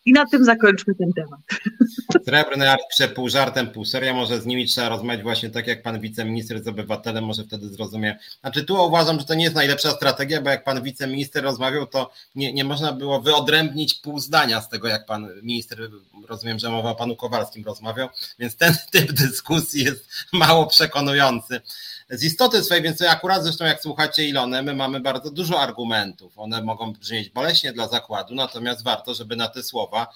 I 0.07 0.13
na 0.13 0.27
tym 0.27 0.45
zakończmy 0.45 0.95
ten 0.95 1.13
temat. 1.13 1.41
Srebrny 2.25 2.71
artykuł 2.71 3.15
pół 3.15 3.29
żartem, 3.29 3.71
pół 3.71 3.85
seria, 3.85 4.15
może 4.15 4.41
z 4.41 4.47
nimi 4.47 4.67
trzeba 4.67 4.89
rozmawiać 4.89 5.23
właśnie 5.23 5.51
tak 5.51 5.67
jak 5.67 5.83
pan 5.83 6.01
wiceminister 6.01 6.63
z 6.63 6.69
obywatelem, 6.69 7.25
może 7.25 7.45
wtedy 7.45 7.69
zrozumie. 7.69 8.19
Znaczy 8.41 8.65
tu 8.65 8.87
uważam, 8.87 9.21
że 9.21 9.27
to 9.27 9.35
nie 9.35 9.45
jest 9.45 9.57
najlepsza 9.57 9.91
strategia, 9.91 10.43
bo 10.43 10.51
jak 10.51 10.65
pan 10.65 10.83
wiceminister 10.83 11.45
rozmawiał, 11.45 11.87
to 11.87 12.11
nie, 12.35 12.53
nie 12.53 12.65
można 12.65 12.93
było 12.93 13.21
wyodrębnić 13.21 13.95
pół 13.95 14.19
zdania 14.19 14.61
z 14.61 14.69
tego, 14.69 14.89
jak 14.89 15.07
pan 15.07 15.29
minister, 15.43 15.91
rozumiem, 16.29 16.59
że 16.59 16.71
mowa 16.71 16.91
o 16.91 16.95
panu 16.95 17.17
Kowalskim 17.17 17.65
rozmawiał, 17.65 18.09
więc 18.39 18.57
ten 18.57 18.75
typ 18.93 19.13
dyskusji 19.13 19.85
jest 19.85 20.09
mało 20.33 20.67
przekonujący 20.67 21.61
z 22.11 22.25
istoty 22.25 22.63
swojej, 22.63 22.83
więc 22.83 23.03
akurat 23.03 23.43
zresztą 23.43 23.65
jak 23.65 23.81
słuchacie 23.81 24.29
Ilone, 24.29 24.63
my 24.63 24.75
mamy 24.75 25.01
bardzo 25.01 25.31
dużo 25.31 25.61
argumentów. 25.61 26.39
One 26.39 26.63
mogą 26.63 26.93
brzmieć 26.93 27.31
boleśnie 27.31 27.73
dla 27.73 27.89
zakładu, 27.89 28.35
natomiast 28.35 28.85
warto, 28.85 29.15
żeby 29.15 29.37
na 29.37 29.49
te 29.49 29.63
słowa 29.63 30.07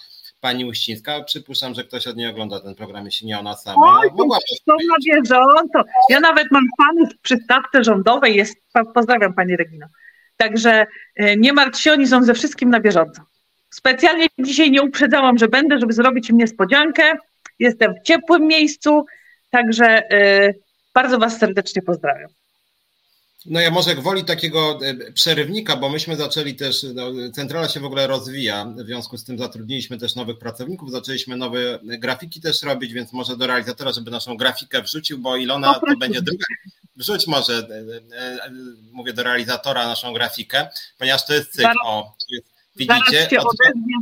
pani 0.41 0.65
Uścińska, 0.65 1.23
przypuszczam, 1.23 1.75
że 1.75 1.85
ktoś 1.85 2.07
od 2.07 2.17
niej 2.17 2.27
ogląda 2.27 2.61
ten 2.61 2.75
program, 2.75 3.05
jeśli 3.05 3.27
nie 3.27 3.39
ona 3.39 3.57
sama. 3.57 4.01
Oj, 4.01 4.09
mogła 4.17 4.39
na 4.69 4.95
bieżąco. 5.05 5.85
Ja 6.09 6.21
nawet 6.21 6.51
mam 6.51 6.65
fanów 6.79 7.09
przy 7.23 7.37
stawce 7.37 7.85
rządowej, 7.85 8.37
jest, 8.37 8.57
pozdrawiam 8.95 9.35
pani 9.35 9.57
Regina. 9.57 9.89
Także 10.37 10.87
e, 11.17 11.37
nie 11.37 11.53
martw 11.53 11.81
się, 11.81 11.93
oni 11.93 12.07
są 12.07 12.23
ze 12.23 12.35
wszystkim 12.35 12.71
na 12.71 12.81
bieżąco. 12.81 13.23
Specjalnie 13.71 14.27
dzisiaj 14.39 14.71
nie 14.71 14.83
uprzedzałam, 14.83 15.39
że 15.39 15.49
będę, 15.49 15.79
żeby 15.79 15.93
zrobić 15.93 16.31
im 16.31 16.37
niespodziankę. 16.37 17.17
Jestem 17.59 17.95
w 17.95 18.07
ciepłym 18.07 18.47
miejscu, 18.47 19.07
także 19.51 19.87
e, 19.87 20.55
bardzo 20.99 21.19
Was 21.19 21.39
serdecznie 21.39 21.83
pozdrawiam. 21.83 22.31
No 23.47 23.61
ja 23.61 23.71
może 23.71 23.95
gwoli 23.95 24.25
takiego 24.25 24.79
e, 24.83 25.13
przerywnika, 25.13 25.77
bo 25.77 25.89
myśmy 25.89 26.17
zaczęli 26.17 26.55
też, 26.55 26.87
no, 26.95 27.05
centrala 27.35 27.69
się 27.69 27.81
w 27.81 27.85
ogóle 27.85 28.07
rozwija, 28.07 28.65
w 28.65 28.87
związku 28.87 29.19
z 29.19 29.25
tym 29.25 29.39
zatrudniliśmy 29.39 29.99
też 29.99 30.15
nowych 30.15 30.39
pracowników, 30.39 30.91
zaczęliśmy 30.91 31.37
nowe 31.37 31.79
grafiki 31.83 32.41
też 32.41 32.63
robić, 32.63 32.93
więc 32.93 33.13
może 33.13 33.37
do 33.37 33.47
realizatora, 33.47 33.93
żeby 33.93 34.11
naszą 34.11 34.37
grafikę 34.37 34.83
wrzucił, 34.83 35.19
bo 35.19 35.37
Ilona 35.37 35.75
to 35.75 35.97
będzie 35.97 36.23
druga, 36.23 36.47
wrzuć 36.97 37.27
może, 37.27 37.55
e, 37.55 38.45
e, 38.45 38.51
mówię 38.93 39.13
do 39.13 39.23
realizatora 39.23 39.87
naszą 39.87 40.13
grafikę, 40.13 40.69
ponieważ 40.99 41.27
to 41.27 41.35
jest 41.35 41.53
cykl, 41.53 41.79
o, 41.85 42.17
widzicie? 42.77 43.13
Zaraz 43.13 43.31
się 43.31 43.41
odezwie, 43.41 43.95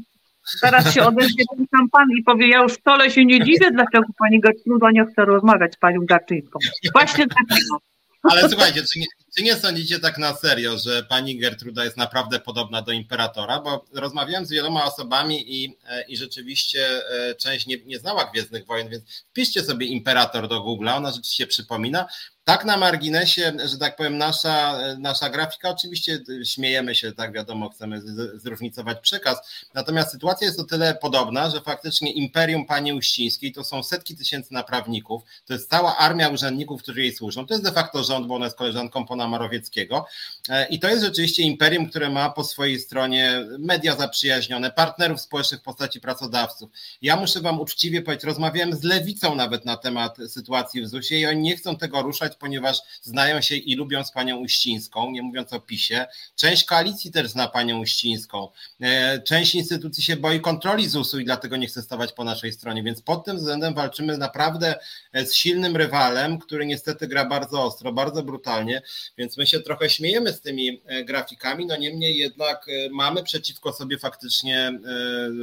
zaraz 0.62 0.94
się 0.94 1.02
odezwie 1.02 1.44
ten 1.56 1.88
pan 1.92 2.06
i 2.18 2.22
powie, 2.22 2.48
ja 2.48 2.62
już 2.62 2.74
wcale 2.74 3.10
się 3.10 3.24
nie 3.24 3.44
dziwię, 3.44 3.70
dlaczego 3.70 4.06
pani 4.18 4.40
Gertruda 4.40 4.90
nie 4.90 5.06
chce 5.06 5.24
rozmawiać 5.24 5.74
z 5.74 5.76
panią 5.76 6.00
Garczyńską. 6.06 6.58
Właśnie 6.94 7.26
dlatego. 7.26 7.80
Ale 8.22 8.48
słuchajcie, 8.48 8.82
czy 8.92 8.98
nie, 8.98 9.06
czy 9.36 9.42
nie 9.44 9.56
sądzicie 9.56 9.98
tak 9.98 10.18
na 10.18 10.34
serio, 10.34 10.78
że 10.78 11.02
pani 11.02 11.38
Gertruda 11.38 11.84
jest 11.84 11.96
naprawdę 11.96 12.40
podobna 12.40 12.82
do 12.82 12.92
imperatora? 12.92 13.60
Bo 13.60 13.84
rozmawiałem 13.92 14.46
z 14.46 14.50
wieloma 14.50 14.84
osobami 14.84 15.64
i, 15.64 15.76
e, 15.88 16.02
i 16.02 16.16
rzeczywiście 16.16 17.02
e, 17.10 17.34
część 17.34 17.66
nie, 17.66 17.76
nie 17.84 17.98
znała 17.98 18.24
Gwiezdnych 18.24 18.66
Wojen, 18.66 18.88
więc 18.88 19.24
wpiszcie 19.30 19.62
sobie 19.62 19.86
imperator 19.86 20.48
do 20.48 20.60
Google'a, 20.60 20.96
ona 20.96 21.10
rzeczywiście 21.10 21.46
przypomina. 21.46 22.06
Tak 22.48 22.64
na 22.64 22.76
marginesie, 22.76 23.52
że 23.64 23.78
tak 23.78 23.96
powiem, 23.96 24.18
nasza, 24.18 24.78
nasza 24.98 25.30
grafika, 25.30 25.70
oczywiście 25.70 26.20
śmiejemy 26.44 26.94
się, 26.94 27.12
tak 27.12 27.32
wiadomo, 27.32 27.68
chcemy 27.68 28.02
zróżnicować 28.34 28.98
przekaz, 29.00 29.38
natomiast 29.74 30.10
sytuacja 30.10 30.46
jest 30.46 30.60
o 30.60 30.64
tyle 30.64 30.94
podobna, 30.94 31.50
że 31.50 31.60
faktycznie 31.60 32.12
imperium 32.12 32.66
pani 32.66 32.92
Uścińskiej 32.92 33.52
to 33.52 33.64
są 33.64 33.82
setki 33.82 34.16
tysięcy 34.16 34.54
naprawników, 34.54 35.22
to 35.46 35.52
jest 35.52 35.70
cała 35.70 35.96
armia 35.96 36.28
urzędników, 36.28 36.82
którzy 36.82 37.00
jej 37.00 37.12
służą, 37.12 37.46
to 37.46 37.54
jest 37.54 37.64
de 37.64 37.72
facto 37.72 38.04
rząd, 38.04 38.26
bo 38.26 38.34
ona 38.34 38.44
jest 38.44 38.56
koleżanką 38.56 39.06
pana 39.06 39.28
Marowieckiego 39.28 40.06
e, 40.48 40.68
i 40.68 40.78
to 40.78 40.88
jest 40.88 41.04
rzeczywiście 41.04 41.42
imperium, 41.42 41.90
które 41.90 42.10
ma 42.10 42.30
po 42.30 42.44
swojej 42.44 42.80
stronie 42.80 43.46
media 43.58 43.96
zaprzyjaźnione, 43.96 44.70
partnerów 44.70 45.20
społecznych 45.20 45.60
w 45.60 45.64
postaci 45.64 46.00
pracodawców. 46.00 46.70
Ja 47.02 47.16
muszę 47.16 47.40
wam 47.40 47.60
uczciwie 47.60 48.02
powiedzieć, 48.02 48.24
rozmawiałem 48.24 48.74
z 48.76 48.82
lewicą 48.82 49.34
nawet 49.34 49.64
na 49.64 49.76
temat 49.76 50.16
sytuacji 50.28 50.82
w 50.82 50.88
ZUS-ie 50.88 51.20
i 51.20 51.26
oni 51.26 51.42
nie 51.42 51.56
chcą 51.56 51.76
tego 51.76 52.02
ruszać, 52.02 52.35
ponieważ 52.38 52.78
znają 53.02 53.40
się 53.40 53.56
i 53.56 53.76
lubią 53.76 54.04
z 54.04 54.12
panią 54.12 54.36
Uścińską, 54.36 55.10
nie 55.10 55.22
mówiąc 55.22 55.52
o 55.52 55.60
PiSie. 55.60 56.06
Część 56.36 56.64
koalicji 56.64 57.12
też 57.12 57.28
zna 57.28 57.48
panią 57.48 57.80
Uścińską. 57.80 58.48
E, 58.80 59.22
część 59.22 59.54
instytucji 59.54 60.02
się 60.02 60.16
boi 60.16 60.40
kontroli 60.40 60.88
ZUS-u 60.88 61.18
i 61.18 61.24
dlatego 61.24 61.56
nie 61.56 61.66
chce 61.66 61.82
stawać 61.82 62.12
po 62.12 62.24
naszej 62.24 62.52
stronie, 62.52 62.82
więc 62.82 63.02
pod 63.02 63.24
tym 63.24 63.36
względem 63.36 63.74
walczymy 63.74 64.18
naprawdę 64.18 64.74
e, 65.12 65.26
z 65.26 65.34
silnym 65.34 65.76
rywalem, 65.76 66.38
który 66.38 66.66
niestety 66.66 67.06
gra 67.08 67.24
bardzo 67.24 67.64
ostro, 67.64 67.92
bardzo 67.92 68.22
brutalnie, 68.22 68.82
więc 69.18 69.36
my 69.36 69.46
się 69.46 69.60
trochę 69.60 69.90
śmiejemy 69.90 70.32
z 70.32 70.40
tymi 70.40 70.82
e, 70.86 71.04
grafikami, 71.04 71.66
no 71.66 71.76
niemniej 71.76 72.16
jednak 72.16 72.66
mamy 72.90 73.22
przeciwko 73.22 73.72
sobie 73.72 73.98
faktycznie 73.98 74.78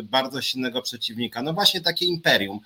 bardzo 0.04 0.42
silnego 0.42 0.82
przeciwnika. 0.82 1.42
No 1.42 1.54
właśnie 1.54 1.82
takie 1.82 2.06
imperium. 2.06 2.60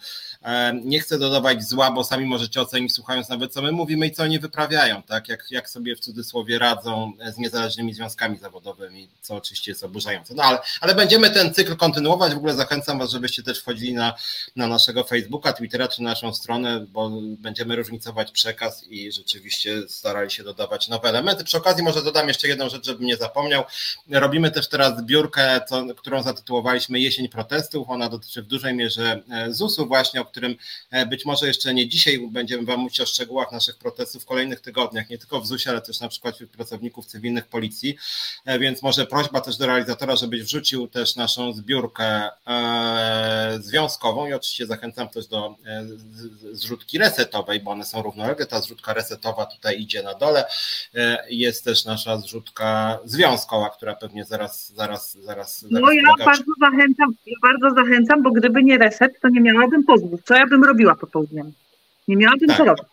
Nie 0.83 0.99
chcę 0.99 1.19
dodawać 1.19 1.63
zła, 1.63 1.91
bo 1.91 2.03
sami 2.03 2.25
możecie 2.25 2.61
ocenić, 2.61 2.93
słuchając 2.93 3.29
nawet 3.29 3.53
co 3.53 3.61
my 3.61 3.71
mówimy 3.71 4.07
i 4.07 4.11
co 4.17 4.23
oni 4.23 4.39
wyprawiają, 4.39 5.03
tak? 5.03 5.29
Jak, 5.29 5.51
jak 5.51 5.69
sobie 5.69 5.95
w 5.95 5.99
cudzysłowie 5.99 6.59
radzą 6.59 7.13
z 7.33 7.37
niezależnymi 7.37 7.93
związkami 7.93 8.37
zawodowymi, 8.37 9.09
co 9.21 9.35
oczywiście 9.35 9.71
jest 9.71 9.83
oburzające. 9.83 10.33
No 10.33 10.43
ale, 10.43 10.59
ale 10.81 10.95
będziemy 10.95 11.29
ten 11.29 11.53
cykl 11.53 11.75
kontynuować. 11.75 12.33
W 12.33 12.37
ogóle 12.37 12.53
zachęcam 12.53 12.99
Was, 12.99 13.11
żebyście 13.11 13.43
też 13.43 13.59
wchodzili 13.59 13.93
na, 13.93 14.13
na 14.55 14.67
naszego 14.67 15.03
Facebooka, 15.03 15.53
Twittera 15.53 15.87
czy 15.87 16.01
naszą 16.01 16.33
stronę, 16.33 16.85
bo 16.89 17.11
będziemy 17.21 17.75
różnicować 17.75 18.31
przekaz 18.31 18.83
i 18.87 19.11
rzeczywiście 19.11 19.81
starali 19.89 20.31
się 20.31 20.43
dodawać 20.43 20.87
nowe 20.87 21.09
elementy. 21.09 21.43
Przy 21.43 21.57
okazji 21.57 21.83
może 21.83 22.03
dodam 22.03 22.27
jeszcze 22.27 22.47
jedną 22.47 22.69
rzecz, 22.69 22.85
żebym 22.85 23.05
nie 23.05 23.17
zapomniał. 23.17 23.63
Robimy 24.09 24.51
też 24.51 24.67
teraz 24.67 24.99
zbiórkę, 24.99 25.61
co, 25.69 25.85
którą 25.95 26.23
zatytułowaliśmy 26.23 26.99
Jesień 26.99 27.29
protestów. 27.29 27.89
Ona 27.89 28.09
dotyczy 28.09 28.41
w 28.41 28.45
dużej 28.47 28.75
mierze 28.75 29.21
e, 29.31 29.53
ZUS-u 29.53 29.85
właśnie, 29.85 30.21
o 30.21 30.25
którym 30.25 30.55
e, 30.91 31.05
być 31.05 31.25
może 31.25 31.47
jeszcze 31.47 31.73
nie 31.73 31.87
dzisiaj 31.87 32.27
będziemy 32.31 32.65
Wam 32.65 32.79
mówić 32.79 33.01
o 33.01 33.05
szczegółach 33.05 33.51
naszych 33.51 33.75
protestów, 33.75 34.06
w 34.13 34.25
kolejnych 34.25 34.61
tygodniach, 34.61 35.09
nie 35.09 35.17
tylko 35.17 35.41
w 35.41 35.47
ZUS-ie, 35.47 35.71
ale 35.71 35.81
też 35.81 35.99
na 35.99 36.07
przykład 36.07 36.35
wśród 36.35 36.51
pracowników 36.51 37.05
cywilnych 37.05 37.47
policji, 37.47 37.97
e, 38.45 38.59
więc 38.59 38.83
może 38.83 39.05
prośba 39.05 39.41
też 39.41 39.57
do 39.57 39.67
realizatora, 39.67 40.15
żebyś 40.15 40.43
wrzucił 40.43 40.87
też 40.87 41.15
naszą 41.15 41.53
zbiórkę 41.53 42.29
e, 42.47 43.57
związkową 43.59 44.27
i 44.27 44.33
oczywiście 44.33 44.65
zachęcam 44.65 45.09
też 45.09 45.27
do 45.27 45.55
e, 45.65 45.85
zrzutki 46.51 46.97
resetowej, 46.97 47.59
bo 47.59 47.71
one 47.71 47.85
są 47.85 48.01
równolegle, 48.01 48.45
ta 48.45 48.61
zrzutka 48.61 48.93
resetowa 48.93 49.45
tutaj 49.45 49.81
idzie 49.81 50.03
na 50.03 50.13
dole, 50.13 50.45
jest 51.29 51.65
też 51.65 51.85
nasza 51.85 52.17
zrzutka 52.17 52.99
związkowa, 53.05 53.69
która 53.69 53.95
pewnie 53.95 54.25
zaraz, 54.25 54.73
zaraz, 54.73 55.13
zaraz... 55.13 55.61
zaraz 55.61 55.81
no 55.81 55.91
ja 55.91 56.25
bardzo 56.25 56.51
zachęcam, 56.59 57.13
ja 57.25 57.35
bardzo 57.41 57.75
zachęcam, 57.75 58.23
bo 58.23 58.31
gdyby 58.31 58.63
nie 58.63 58.77
reset, 58.77 59.19
to 59.21 59.29
nie 59.29 59.41
miałabym 59.41 59.83
pozwów. 59.83 60.23
Co 60.23 60.35
ja 60.35 60.47
bym 60.47 60.63
robiła 60.63 60.95
popołudniem? 60.95 61.53
Nie 62.07 62.17
miałabym 62.17 62.47
tak. 62.47 62.57
co 62.57 62.65
robić. 62.65 62.85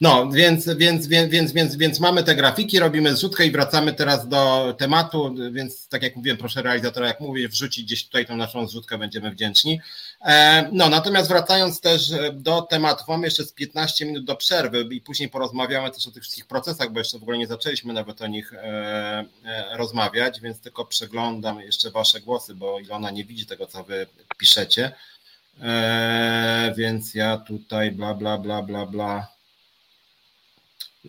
No, 0.00 0.30
więc, 0.30 0.68
więc, 0.76 1.06
więc, 1.06 1.30
więc, 1.30 1.52
więc, 1.52 1.76
więc 1.76 2.00
mamy 2.00 2.24
te 2.24 2.34
grafiki, 2.34 2.78
robimy 2.78 3.16
zrzutkę 3.16 3.46
i 3.46 3.50
wracamy 3.50 3.92
teraz 3.92 4.28
do 4.28 4.74
tematu, 4.78 5.34
więc 5.52 5.88
tak 5.88 6.02
jak 6.02 6.16
mówiłem, 6.16 6.38
proszę 6.38 6.62
realizatora, 6.62 7.06
jak 7.06 7.20
mówię, 7.20 7.48
wrzucić 7.48 7.84
gdzieś 7.84 8.04
tutaj 8.04 8.26
tą 8.26 8.36
naszą 8.36 8.66
zrzutkę, 8.66 8.98
będziemy 8.98 9.30
wdzięczni. 9.30 9.80
E, 10.24 10.68
no, 10.72 10.88
natomiast 10.88 11.28
wracając 11.28 11.80
też 11.80 12.12
do 12.32 12.62
tematu, 12.62 13.04
mamy 13.08 13.26
jeszcze 13.26 13.44
z 13.44 13.52
15 13.52 14.06
minut 14.06 14.24
do 14.24 14.36
przerwy 14.36 14.88
i 14.90 15.00
później 15.00 15.28
porozmawiamy 15.28 15.90
też 15.90 16.06
o 16.06 16.10
tych 16.10 16.22
wszystkich 16.22 16.46
procesach, 16.46 16.92
bo 16.92 16.98
jeszcze 16.98 17.18
w 17.18 17.22
ogóle 17.22 17.38
nie 17.38 17.46
zaczęliśmy 17.46 17.92
nawet 17.92 18.22
o 18.22 18.26
nich 18.26 18.52
e, 18.54 18.58
e, 19.44 19.76
rozmawiać, 19.76 20.40
więc 20.40 20.60
tylko 20.60 20.84
przeglądam 20.84 21.60
jeszcze 21.60 21.90
Wasze 21.90 22.20
głosy, 22.20 22.54
bo 22.54 22.80
Ilona 22.80 23.10
nie 23.10 23.24
widzi 23.24 23.46
tego, 23.46 23.66
co 23.66 23.84
Wy 23.84 24.06
piszecie. 24.38 24.92
Więc 26.76 27.14
ja 27.14 27.36
tutaj 27.36 27.92
bla, 27.92 28.14
bla, 28.14 28.38
bla, 28.38 28.62
bla, 28.62 28.86
bla 28.86 29.33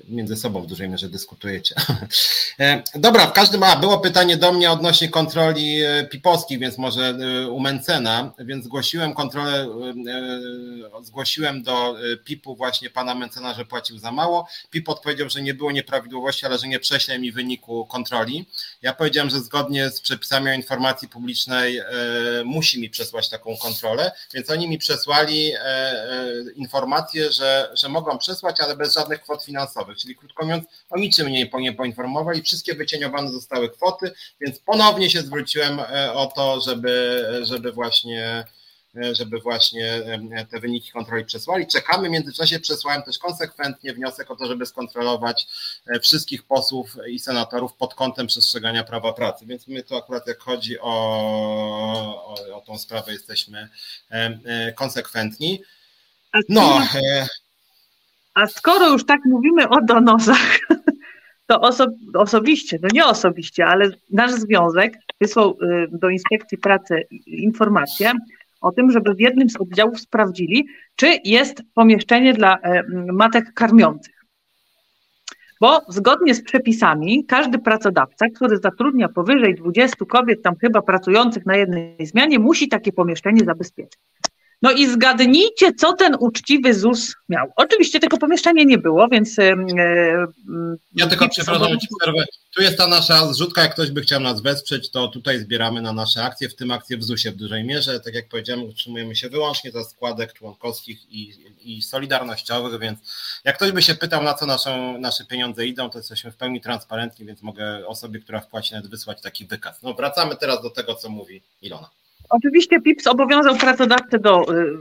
między 0.07 0.35
sobą 0.35 0.61
w 0.61 0.67
dużej 0.67 0.89
mierze 0.89 1.09
dyskutujecie. 1.09 1.75
E, 2.59 2.83
dobra, 2.95 3.27
w 3.27 3.33
każdym 3.33 3.63
razie 3.63 3.79
było 3.79 3.99
pytanie 3.99 4.37
do 4.37 4.51
mnie 4.51 4.71
odnośnie 4.71 5.09
kontroli 5.09 5.83
e, 5.83 6.05
pipowskich, 6.05 6.59
więc 6.59 6.77
może 6.77 7.03
e, 7.03 7.49
u 7.49 7.59
Mencena, 7.59 8.33
więc 8.39 8.65
zgłosiłem 8.65 9.13
kontrolę, 9.13 9.67
zgłosiłem 11.01 11.63
do 11.63 11.95
PIP-u 12.23 12.55
właśnie 12.55 12.89
pana 12.89 13.15
Mencena, 13.15 13.53
że 13.53 13.65
płacił 13.65 13.97
za 13.97 14.11
mało. 14.11 14.47
PIP 14.69 14.89
odpowiedział, 14.89 15.29
że 15.29 15.41
nie 15.41 15.53
było 15.53 15.71
nieprawidłowości, 15.71 16.45
ale 16.45 16.57
że 16.57 16.67
nie 16.67 16.79
prześle 16.79 17.19
mi 17.19 17.31
wyniku 17.31 17.85
kontroli. 17.85 18.45
Ja 18.81 18.93
powiedziałem, 18.93 19.29
że 19.29 19.39
zgodnie 19.39 19.89
z 19.89 20.01
przepisami 20.01 20.49
o 20.49 20.53
informacji 20.53 21.09
publicznej 21.09 21.81
musi 22.45 22.81
mi 22.81 22.89
przesłać 22.89 23.29
taką 23.29 23.57
kontrolę, 23.57 24.11
więc 24.33 24.49
oni 24.49 24.67
mi 24.67 24.77
przesłali 24.77 25.51
informację, 26.55 27.31
że, 27.31 27.71
że 27.73 27.89
mogą 27.89 28.17
przesłać, 28.17 28.59
ale 28.59 28.75
bez 28.75 28.93
żadnych 28.93 29.21
kwot 29.21 29.43
finansowych 29.43 29.84
czyli 29.95 30.15
krótko 30.15 30.45
mówiąc, 30.45 30.65
o 30.89 30.97
niczym 30.97 31.27
mnie 31.27 31.49
nie 31.59 31.73
poinformowali, 31.73 32.41
wszystkie 32.41 32.75
wycieniowane 32.75 33.31
zostały 33.31 33.69
kwoty, 33.69 34.11
więc 34.41 34.59
ponownie 34.59 35.09
się 35.09 35.21
zwróciłem 35.21 35.79
e, 35.79 36.13
o 36.13 36.27
to, 36.27 36.61
żeby, 36.61 37.23
żeby 37.43 37.71
właśnie 37.71 38.45
e, 39.03 39.15
żeby 39.15 39.39
właśnie 39.39 39.93
e, 40.31 40.45
te 40.45 40.59
wyniki 40.59 40.91
kontroli 40.91 41.25
przesłali. 41.25 41.67
Czekamy, 41.67 42.07
w 42.07 42.11
międzyczasie 42.11 42.59
przesłałem 42.59 43.03
też 43.03 43.19
konsekwentnie 43.19 43.93
wniosek 43.93 44.31
o 44.31 44.35
to, 44.35 44.47
żeby 44.47 44.65
skontrolować 44.65 45.47
wszystkich 46.01 46.43
posłów 46.43 46.97
i 47.09 47.19
senatorów 47.19 47.73
pod 47.73 47.93
kątem 47.93 48.27
przestrzegania 48.27 48.83
prawa 48.83 49.13
pracy, 49.13 49.45
więc 49.45 49.67
my 49.67 49.83
to 49.83 49.97
akurat 49.97 50.27
jak 50.27 50.39
chodzi 50.39 50.79
o, 50.79 50.91
o, 52.25 52.35
o 52.57 52.61
tą 52.61 52.77
sprawę 52.77 53.13
jesteśmy 53.13 53.69
konsekwentni. 54.75 55.61
No, 56.49 56.81
a 58.35 58.47
skoro 58.47 58.89
już 58.89 59.05
tak 59.05 59.25
mówimy 59.25 59.69
o 59.69 59.81
donosach, 59.81 60.59
to 61.47 61.61
oso 61.61 61.87
osobiście, 62.13 62.79
no 62.81 62.89
nie 62.93 63.05
osobiście, 63.05 63.65
ale 63.65 63.89
nasz 64.11 64.31
związek 64.31 64.93
wysłał 65.21 65.57
y, 65.61 65.87
do 65.91 66.09
inspekcji 66.09 66.57
pracy 66.57 67.07
informację 67.25 68.11
o 68.61 68.71
tym, 68.71 68.91
żeby 68.91 69.13
w 69.13 69.19
jednym 69.19 69.49
z 69.49 69.57
oddziałów 69.57 69.99
sprawdzili, 69.99 70.67
czy 70.95 71.07
jest 71.23 71.61
pomieszczenie 71.73 72.33
dla 72.33 72.57
e, 72.57 72.83
matek 73.13 73.53
karmiących. 73.53 74.15
Bo 75.61 75.81
zgodnie 75.87 76.35
z 76.35 76.43
przepisami 76.43 77.25
każdy 77.25 77.59
pracodawca, 77.59 78.25
który 78.35 78.57
zatrudnia 78.57 79.09
powyżej 79.09 79.55
20 79.55 80.05
kobiet, 80.05 80.41
tam 80.43 80.55
chyba 80.55 80.81
pracujących 80.81 81.45
na 81.45 81.55
jednej 81.55 82.05
zmianie, 82.05 82.39
musi 82.39 82.67
takie 82.67 82.91
pomieszczenie 82.91 83.45
zabezpieczyć. 83.45 83.99
No 84.61 84.71
i 84.71 84.87
zgadnijcie, 84.87 85.73
co 85.73 85.93
ten 85.93 86.15
uczciwy 86.19 86.73
ZUS 86.73 87.15
miał. 87.29 87.47
Oczywiście 87.55 87.99
tego 87.99 88.17
pomieszczenia 88.17 88.63
nie 88.63 88.77
było, 88.77 89.07
więc. 89.07 89.39
E, 89.39 89.55
ja 90.95 91.07
tylko 91.07 91.29
przepraszam, 91.29 91.79
ci 91.79 91.87
przerwę. 91.99 92.23
Tu 92.55 92.61
jest 92.61 92.77
ta 92.77 92.87
nasza 92.87 93.33
zrzutka, 93.33 93.61
jak 93.61 93.73
ktoś 93.73 93.91
by 93.91 94.01
chciał 94.01 94.19
nas 94.19 94.41
wesprzeć, 94.41 94.91
to 94.91 95.07
tutaj 95.07 95.39
zbieramy 95.39 95.81
na 95.81 95.93
nasze 95.93 96.23
akcje, 96.23 96.49
w 96.49 96.55
tym 96.55 96.71
akcje 96.71 96.97
w 96.97 97.03
ZUS-ie 97.03 97.31
w 97.31 97.37
dużej 97.37 97.63
mierze. 97.63 97.99
Tak 97.99 98.13
jak 98.13 98.29
powiedziałem, 98.29 98.63
utrzymujemy 98.63 99.15
się 99.15 99.29
wyłącznie 99.29 99.71
ze 99.71 99.83
składek 99.83 100.33
członkowskich 100.33 101.11
i, 101.11 101.33
i 101.61 101.81
solidarnościowych, 101.81 102.79
więc 102.79 102.99
jak 103.43 103.55
ktoś 103.55 103.71
by 103.71 103.81
się 103.81 103.95
pytał, 103.95 104.23
na 104.23 104.33
co 104.33 104.45
naszą, 104.45 104.97
nasze 104.97 105.25
pieniądze 105.25 105.67
idą, 105.67 105.89
to 105.89 105.97
jesteśmy 105.97 106.31
w 106.31 106.37
pełni 106.37 106.61
transparentni, 106.61 107.25
więc 107.25 107.41
mogę 107.41 107.87
osobie, 107.87 108.19
która 108.19 108.41
wpłaci 108.41 108.73
nawet 108.73 108.89
wysłać 108.89 109.21
taki 109.21 109.45
wykaz. 109.45 109.81
No 109.83 109.93
wracamy 109.93 110.35
teraz 110.35 110.61
do 110.61 110.69
tego, 110.69 110.95
co 110.95 111.09
mówi 111.09 111.41
Ilona. 111.61 111.89
Oczywiście 112.29 112.81
PIP 112.81 113.01
zobowiązał 113.01 113.55
pracodawcę 113.55 114.19
do, 114.19 114.53
y, 114.53 114.77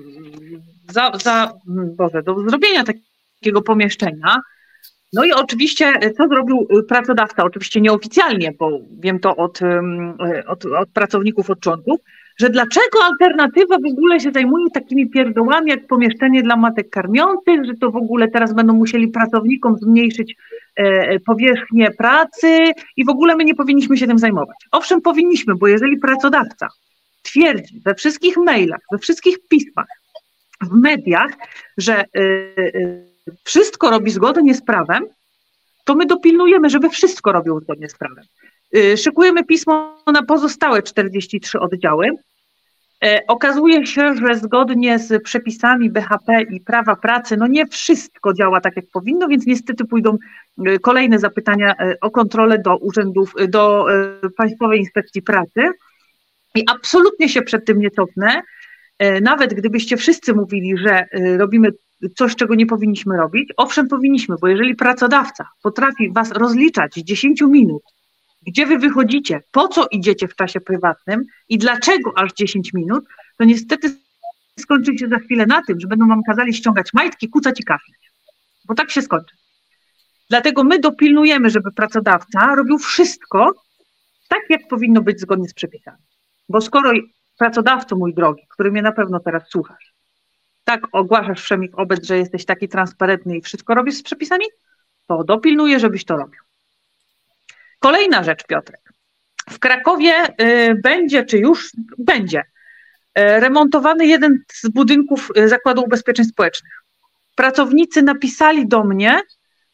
za, 0.91 1.13
za, 1.23 1.53
Boże, 1.97 2.23
do 2.23 2.49
zrobienia 2.49 2.85
takiego 2.85 3.63
pomieszczenia. 3.63 4.37
No 5.13 5.25
i 5.25 5.33
oczywiście, 5.33 5.93
co 6.17 6.29
zrobił 6.29 6.69
pracodawca? 6.89 7.45
Oczywiście 7.45 7.81
nieoficjalnie, 7.81 8.53
bo 8.59 8.71
wiem 9.01 9.21
to 9.21 9.37
od, 9.37 9.61
od, 10.47 10.65
od 10.65 10.89
pracowników, 10.89 11.51
od 11.51 11.61
członków, 11.61 12.01
że 12.37 12.51
dlaczego 12.51 13.05
alternatywa 13.05 13.77
w 13.79 13.93
ogóle 13.93 14.21
się 14.21 14.31
zajmuje 14.33 14.71
takimi 14.71 15.11
pierdołami 15.11 15.71
jak 15.71 15.87
pomieszczenie 15.87 16.43
dla 16.43 16.57
matek 16.57 16.91
karmiących, 16.91 17.65
że 17.65 17.75
to 17.81 17.91
w 17.91 17.97
ogóle 17.97 18.29
teraz 18.29 18.55
będą 18.55 18.73
musieli 18.73 19.09
pracownikom 19.09 19.79
zmniejszyć 19.79 20.37
e, 20.77 21.21
powierzchnię 21.21 21.91
pracy 21.91 22.59
i 22.97 23.05
w 23.05 23.09
ogóle 23.09 23.37
my 23.37 23.45
nie 23.45 23.55
powinniśmy 23.55 23.97
się 23.97 24.07
tym 24.07 24.19
zajmować. 24.19 24.57
Owszem, 24.73 25.01
powinniśmy, 25.01 25.55
bo 25.55 25.69
jeżeli 25.69 25.97
pracodawca 25.97 26.69
twierdzi 27.25 27.81
we 27.85 27.95
wszystkich 27.95 28.37
mailach, 28.37 28.81
we 28.93 28.99
wszystkich 28.99 29.37
pismach, 29.49 29.87
w 30.63 30.73
mediach, 30.73 31.31
że 31.77 32.05
y, 32.05 32.21
y, 32.21 33.05
wszystko 33.45 33.91
robi 33.91 34.11
zgodnie 34.11 34.55
z 34.55 34.63
prawem, 34.63 35.07
to 35.85 35.95
my 35.95 36.07
dopilnujemy, 36.07 36.71
żeby 36.71 36.91
wszystko 36.91 37.33
robił 37.33 37.61
zgodnie 37.61 37.89
z 37.89 37.95
prawem. 37.95 38.25
Y, 38.77 38.97
szykujemy 38.97 39.45
pismo 39.45 40.05
na 40.13 40.23
pozostałe 40.23 40.83
43 40.83 41.61
oddziały. 41.61 42.11
E, 43.05 43.27
okazuje 43.27 43.87
się, 43.87 44.15
że 44.15 44.35
zgodnie 44.35 44.99
z 44.99 45.23
przepisami 45.23 45.91
BHP 45.91 46.43
i 46.43 46.61
prawa 46.61 46.97
pracy, 46.97 47.37
no 47.37 47.47
nie 47.47 47.67
wszystko 47.67 48.35
działa 48.35 48.61
tak, 48.61 48.77
jak 48.77 48.85
powinno, 48.93 49.29
więc 49.29 49.47
niestety 49.47 49.85
pójdą 49.85 50.19
kolejne 50.83 51.19
zapytania 51.19 51.75
e, 51.79 51.97
o 52.01 52.11
kontrolę 52.11 52.59
do 52.59 52.77
urzędów, 52.77 53.35
do 53.49 53.87
e, 53.93 54.31
Państwowej 54.37 54.81
Inspekcji 54.81 55.23
Pracy. 55.23 55.71
I 56.55 56.65
absolutnie 56.67 57.29
się 57.29 57.43
przed 57.43 57.65
tym 57.65 57.81
nie 57.81 57.91
cofnę. 57.91 58.43
E, 58.99 59.21
nawet 59.21 59.55
gdybyście 59.55 59.97
wszyscy 59.97 60.35
mówili, 60.35 60.79
że 60.79 60.91
e, 60.91 61.37
robimy 61.37 61.71
coś, 62.17 62.37
czego 62.37 62.55
nie 62.55 62.67
powinniśmy 62.67 63.17
robić, 63.17 63.53
owszem, 63.57 63.89
powinniśmy, 63.89 64.37
bo 64.41 64.49
jeżeli 64.49 64.75
pracodawca 64.75 65.49
potrafi 65.63 66.13
was 66.13 66.31
rozliczać 66.31 66.95
z 66.95 67.05
10 67.05 67.41
minut, 67.41 67.83
gdzie 68.47 68.67
wy 68.67 68.79
wychodzicie, 68.79 69.41
po 69.53 69.69
co 69.69 69.87
idziecie 69.91 70.29
w 70.29 70.37
czasie 70.37 70.61
prywatnym 70.61 71.25
i 71.49 71.59
dlaczego 71.59 72.13
aż 72.19 72.33
10 72.33 72.73
minut, 72.73 73.05
to 73.39 73.45
niestety 73.45 73.97
skończy 74.61 74.99
się 74.99 75.09
za 75.09 75.19
chwilę 75.19 75.47
na 75.47 75.63
tym, 75.63 75.81
że 75.81 75.89
będą 75.89 76.09
wam 76.09 76.23
kazali 76.23 76.55
ściągać 76.55 76.93
majtki, 76.95 77.29
kucać 77.29 77.61
i 77.61 77.65
kaflić. 77.65 77.97
Bo 78.65 78.75
tak 78.75 78.91
się 78.91 79.03
skończy. 79.03 79.37
Dlatego 80.31 80.65
my 80.65 80.79
dopilnujemy, 80.79 81.51
żeby 81.51 81.73
pracodawca 81.73 82.55
robił 82.55 82.79
wszystko 82.79 83.53
tak, 84.29 84.41
jak 84.51 84.69
powinno 84.69 85.03
być 85.03 85.21
zgodnie 85.21 85.49
z 85.49 85.55
przepisami. 85.55 85.99
Bo 86.49 86.61
skoro 86.61 86.93
pracodawco 87.39 87.97
mój 87.97 88.15
drogi, 88.15 88.43
który 88.51 88.71
mnie 88.71 88.83
na 88.83 88.93
pewno 88.93 89.21
teraz 89.21 89.51
słuchasz, 89.51 89.95
tak 90.65 90.81
ogłaszasz 90.93 91.43
wszemi 91.43 91.71
obec, 91.73 92.07
że 92.07 92.19
jesteś 92.19 92.45
taki 92.45 92.69
transparentny 92.69 93.37
i 93.37 93.41
wszystko 93.41 93.75
robisz 93.75 93.95
z 93.95 94.03
przepisami, 94.03 94.45
to 95.07 95.25
dopilnuję, 95.25 95.81
żebyś 95.81 96.05
to 96.05 96.17
robił. 96.17 96.41
Kolejna 97.79 98.23
rzecz, 98.23 98.47
Piotrek. 98.47 98.93
W 99.51 99.59
Krakowie 99.59 100.35
y, 100.41 100.75
będzie, 100.83 101.25
czy 101.25 101.39
już 101.39 101.71
będzie, 101.99 102.41
y, 102.41 102.45
remontowany 103.17 104.07
jeden 104.07 104.39
z 104.53 104.69
budynków 104.69 105.31
y, 105.39 105.49
Zakładu 105.49 105.83
Ubezpieczeń 105.83 106.25
Społecznych. 106.25 106.83
Pracownicy 107.35 108.03
napisali 108.03 108.69
do 108.69 108.85
mnie, 108.85 109.21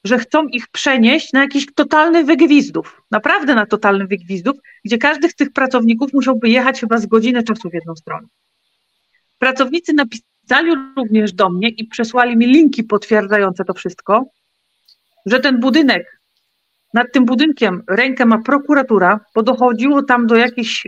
że 0.05 0.18
chcą 0.18 0.46
ich 0.46 0.68
przenieść 0.68 1.32
na 1.32 1.40
jakiś 1.40 1.66
totalny 1.74 2.24
wygwizdów, 2.24 3.03
naprawdę 3.11 3.55
na 3.55 3.66
totalny 3.66 4.07
wygwizdów, 4.07 4.57
gdzie 4.84 4.98
każdy 4.98 5.28
z 5.28 5.34
tych 5.34 5.53
pracowników 5.53 6.12
musiałby 6.12 6.48
jechać 6.48 6.80
chyba 6.80 6.98
z 6.98 7.07
godziny 7.07 7.42
czasu 7.42 7.70
w 7.70 7.74
jedną 7.74 7.96
stronę. 7.96 8.26
Pracownicy 9.38 9.92
napisali 9.92 10.72
również 10.96 11.32
do 11.32 11.51
mnie 11.51 11.68
i 11.68 11.86
przesłali 11.86 12.36
mi 12.36 12.46
linki 12.46 12.84
potwierdzające 12.84 13.64
to 13.64 13.74
wszystko, 13.74 14.24
że 15.26 15.40
ten 15.40 15.61
budynek, 15.61 16.20
nad 16.94 17.12
tym 17.12 17.24
budynkiem 17.24 17.82
rękę 17.88 18.26
ma 18.26 18.38
prokuratura, 18.38 19.20
bo 19.34 19.42
dochodziło 19.42 20.03
tam 20.03 20.26
do 20.26 20.36
jakichś 20.36 20.86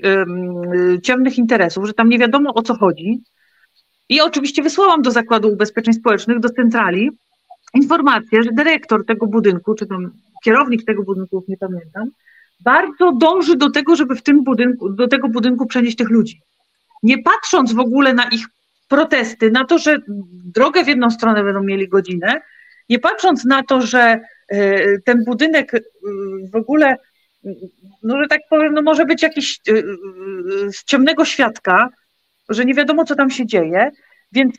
ciemnych 1.02 1.38
interesów, 1.38 1.86
że 1.86 1.92
tam 1.92 2.08
nie 2.08 2.18
wiadomo 2.18 2.54
o 2.54 2.62
co 2.62 2.74
chodzi. 2.74 3.20
I 4.08 4.20
oczywiście 4.20 4.62
wysłałam 4.62 5.02
do 5.02 5.10
Zakładu 5.10 5.52
Ubezpieczeń 5.52 5.94
Społecznych, 5.94 6.40
do 6.40 6.50
centrali, 6.50 7.10
informację, 7.74 8.42
że 8.42 8.50
dyrektor 8.52 9.06
tego 9.06 9.26
budynku, 9.26 9.74
czy 9.74 9.86
tam 9.86 10.10
kierownik 10.44 10.84
tego 10.84 11.02
budynku, 11.02 11.44
nie 11.48 11.56
pamiętam, 11.56 12.10
bardzo 12.60 13.12
dąży 13.12 13.56
do 13.56 13.70
tego, 13.70 13.96
żeby 13.96 14.16
w 14.16 14.22
tym 14.22 14.44
budynku, 14.44 14.88
do 14.88 15.08
tego 15.08 15.28
budynku 15.28 15.66
przenieść 15.66 15.96
tych 15.96 16.10
ludzi. 16.10 16.40
Nie 17.02 17.22
patrząc 17.22 17.72
w 17.72 17.78
ogóle 17.78 18.14
na 18.14 18.28
ich 18.28 18.46
protesty, 18.88 19.50
na 19.50 19.64
to, 19.64 19.78
że 19.78 19.98
drogę 20.54 20.84
w 20.84 20.88
jedną 20.88 21.10
stronę 21.10 21.44
będą 21.44 21.62
mieli 21.62 21.88
godzinę, 21.88 22.40
nie 22.88 22.98
patrząc 22.98 23.44
na 23.44 23.62
to, 23.62 23.80
że 23.80 24.20
e, 24.48 24.98
ten 24.98 25.24
budynek 25.24 25.74
e, 25.74 25.80
w 26.52 26.56
ogóle, 26.56 26.96
no 28.02 28.22
że 28.22 28.28
tak 28.28 28.40
powiem, 28.50 28.74
no 28.74 28.82
może 28.82 29.04
być 29.04 29.22
jakiś 29.22 29.60
e, 29.68 29.72
z 30.72 30.84
ciemnego 30.84 31.24
świadka, 31.24 31.88
że 32.48 32.64
nie 32.64 32.74
wiadomo, 32.74 33.04
co 33.04 33.14
tam 33.16 33.30
się 33.30 33.46
dzieje, 33.46 33.90
więc 34.32 34.54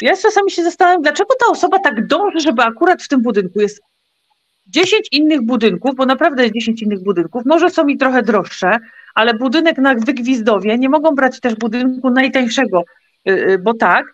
ja 0.00 0.16
czasami 0.16 0.50
się 0.50 0.64
zastanawiam, 0.64 1.02
dlaczego 1.02 1.34
ta 1.40 1.52
osoba 1.52 1.78
tak 1.78 2.06
dąży, 2.06 2.40
żeby 2.40 2.62
akurat 2.62 3.02
w 3.02 3.08
tym 3.08 3.22
budynku 3.22 3.60
jest 3.60 3.82
10 4.66 5.08
innych 5.12 5.42
budynków, 5.42 5.94
bo 5.96 6.06
naprawdę 6.06 6.42
jest 6.42 6.54
10 6.54 6.82
innych 6.82 7.02
budynków, 7.02 7.42
może 7.46 7.70
są 7.70 7.86
i 7.86 7.98
trochę 7.98 8.22
droższe, 8.22 8.78
ale 9.14 9.34
budynek 9.34 9.78
na 9.78 9.94
Wygwizdowie 9.94 10.78
nie 10.78 10.88
mogą 10.88 11.14
brać 11.14 11.40
też 11.40 11.54
budynku 11.54 12.10
najtańszego, 12.10 12.84
y, 13.28 13.32
y, 13.32 13.58
bo 13.58 13.74
tak, 13.74 14.06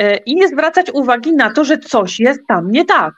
y, 0.00 0.16
i 0.26 0.34
nie 0.34 0.48
zwracać 0.48 0.90
uwagi 0.92 1.32
na 1.32 1.50
to, 1.52 1.64
że 1.64 1.78
coś 1.78 2.20
jest 2.20 2.40
tam 2.48 2.70
nie 2.70 2.84
tak. 2.84 3.14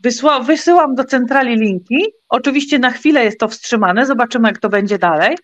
Wysła, 0.00 0.40
wysyłam 0.40 0.94
do 0.94 1.04
centrali 1.04 1.56
linki, 1.56 2.06
oczywiście 2.28 2.78
na 2.78 2.90
chwilę 2.90 3.24
jest 3.24 3.40
to 3.40 3.48
wstrzymane, 3.48 4.06
zobaczymy 4.06 4.48
jak 4.48 4.58
to 4.58 4.68
będzie 4.68 4.98
dalej, 4.98 5.36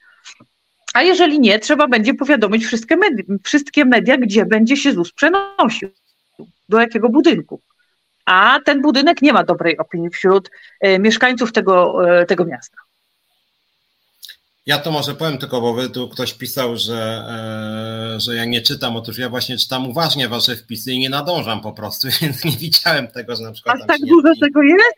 a 0.98 1.02
jeżeli 1.02 1.40
nie, 1.40 1.58
trzeba 1.58 1.88
będzie 1.88 2.14
powiadomić 2.14 2.66
wszystkie 2.66 2.96
media, 2.96 3.24
wszystkie 3.44 3.84
media, 3.84 4.16
gdzie 4.16 4.46
będzie 4.46 4.76
się 4.76 4.92
ZUS 4.92 5.12
przenosił, 5.12 5.88
do 6.68 6.80
jakiego 6.80 7.08
budynku. 7.08 7.60
A 8.24 8.58
ten 8.64 8.82
budynek 8.82 9.22
nie 9.22 9.32
ma 9.32 9.44
dobrej 9.44 9.78
opinii 9.78 10.10
wśród 10.10 10.50
e, 10.80 10.98
mieszkańców 10.98 11.52
tego, 11.52 12.06
e, 12.20 12.26
tego 12.26 12.44
miasta. 12.44 12.76
Ja 14.66 14.78
to 14.78 14.90
może 14.90 15.14
powiem 15.14 15.38
tylko, 15.38 15.60
bo 15.60 15.88
tu 15.88 16.08
ktoś 16.08 16.34
pisał, 16.34 16.76
że, 16.76 17.24
e, 18.16 18.20
że 18.20 18.34
ja 18.34 18.44
nie 18.44 18.62
czytam. 18.62 18.96
Otóż 18.96 19.18
ja 19.18 19.28
właśnie 19.28 19.58
czytam 19.58 19.90
uważnie 19.90 20.28
wasze 20.28 20.56
wpisy 20.56 20.92
i 20.92 20.98
nie 20.98 21.10
nadążam 21.10 21.60
po 21.60 21.72
prostu, 21.72 22.08
więc 22.22 22.44
nie 22.44 22.56
widziałem 22.56 23.08
tego, 23.08 23.36
że 23.36 23.42
na 23.42 23.52
przykład. 23.52 23.80
A 23.82 23.86
tak 23.86 24.00
dużo 24.00 24.28
tego 24.40 24.62
jest? 24.62 24.96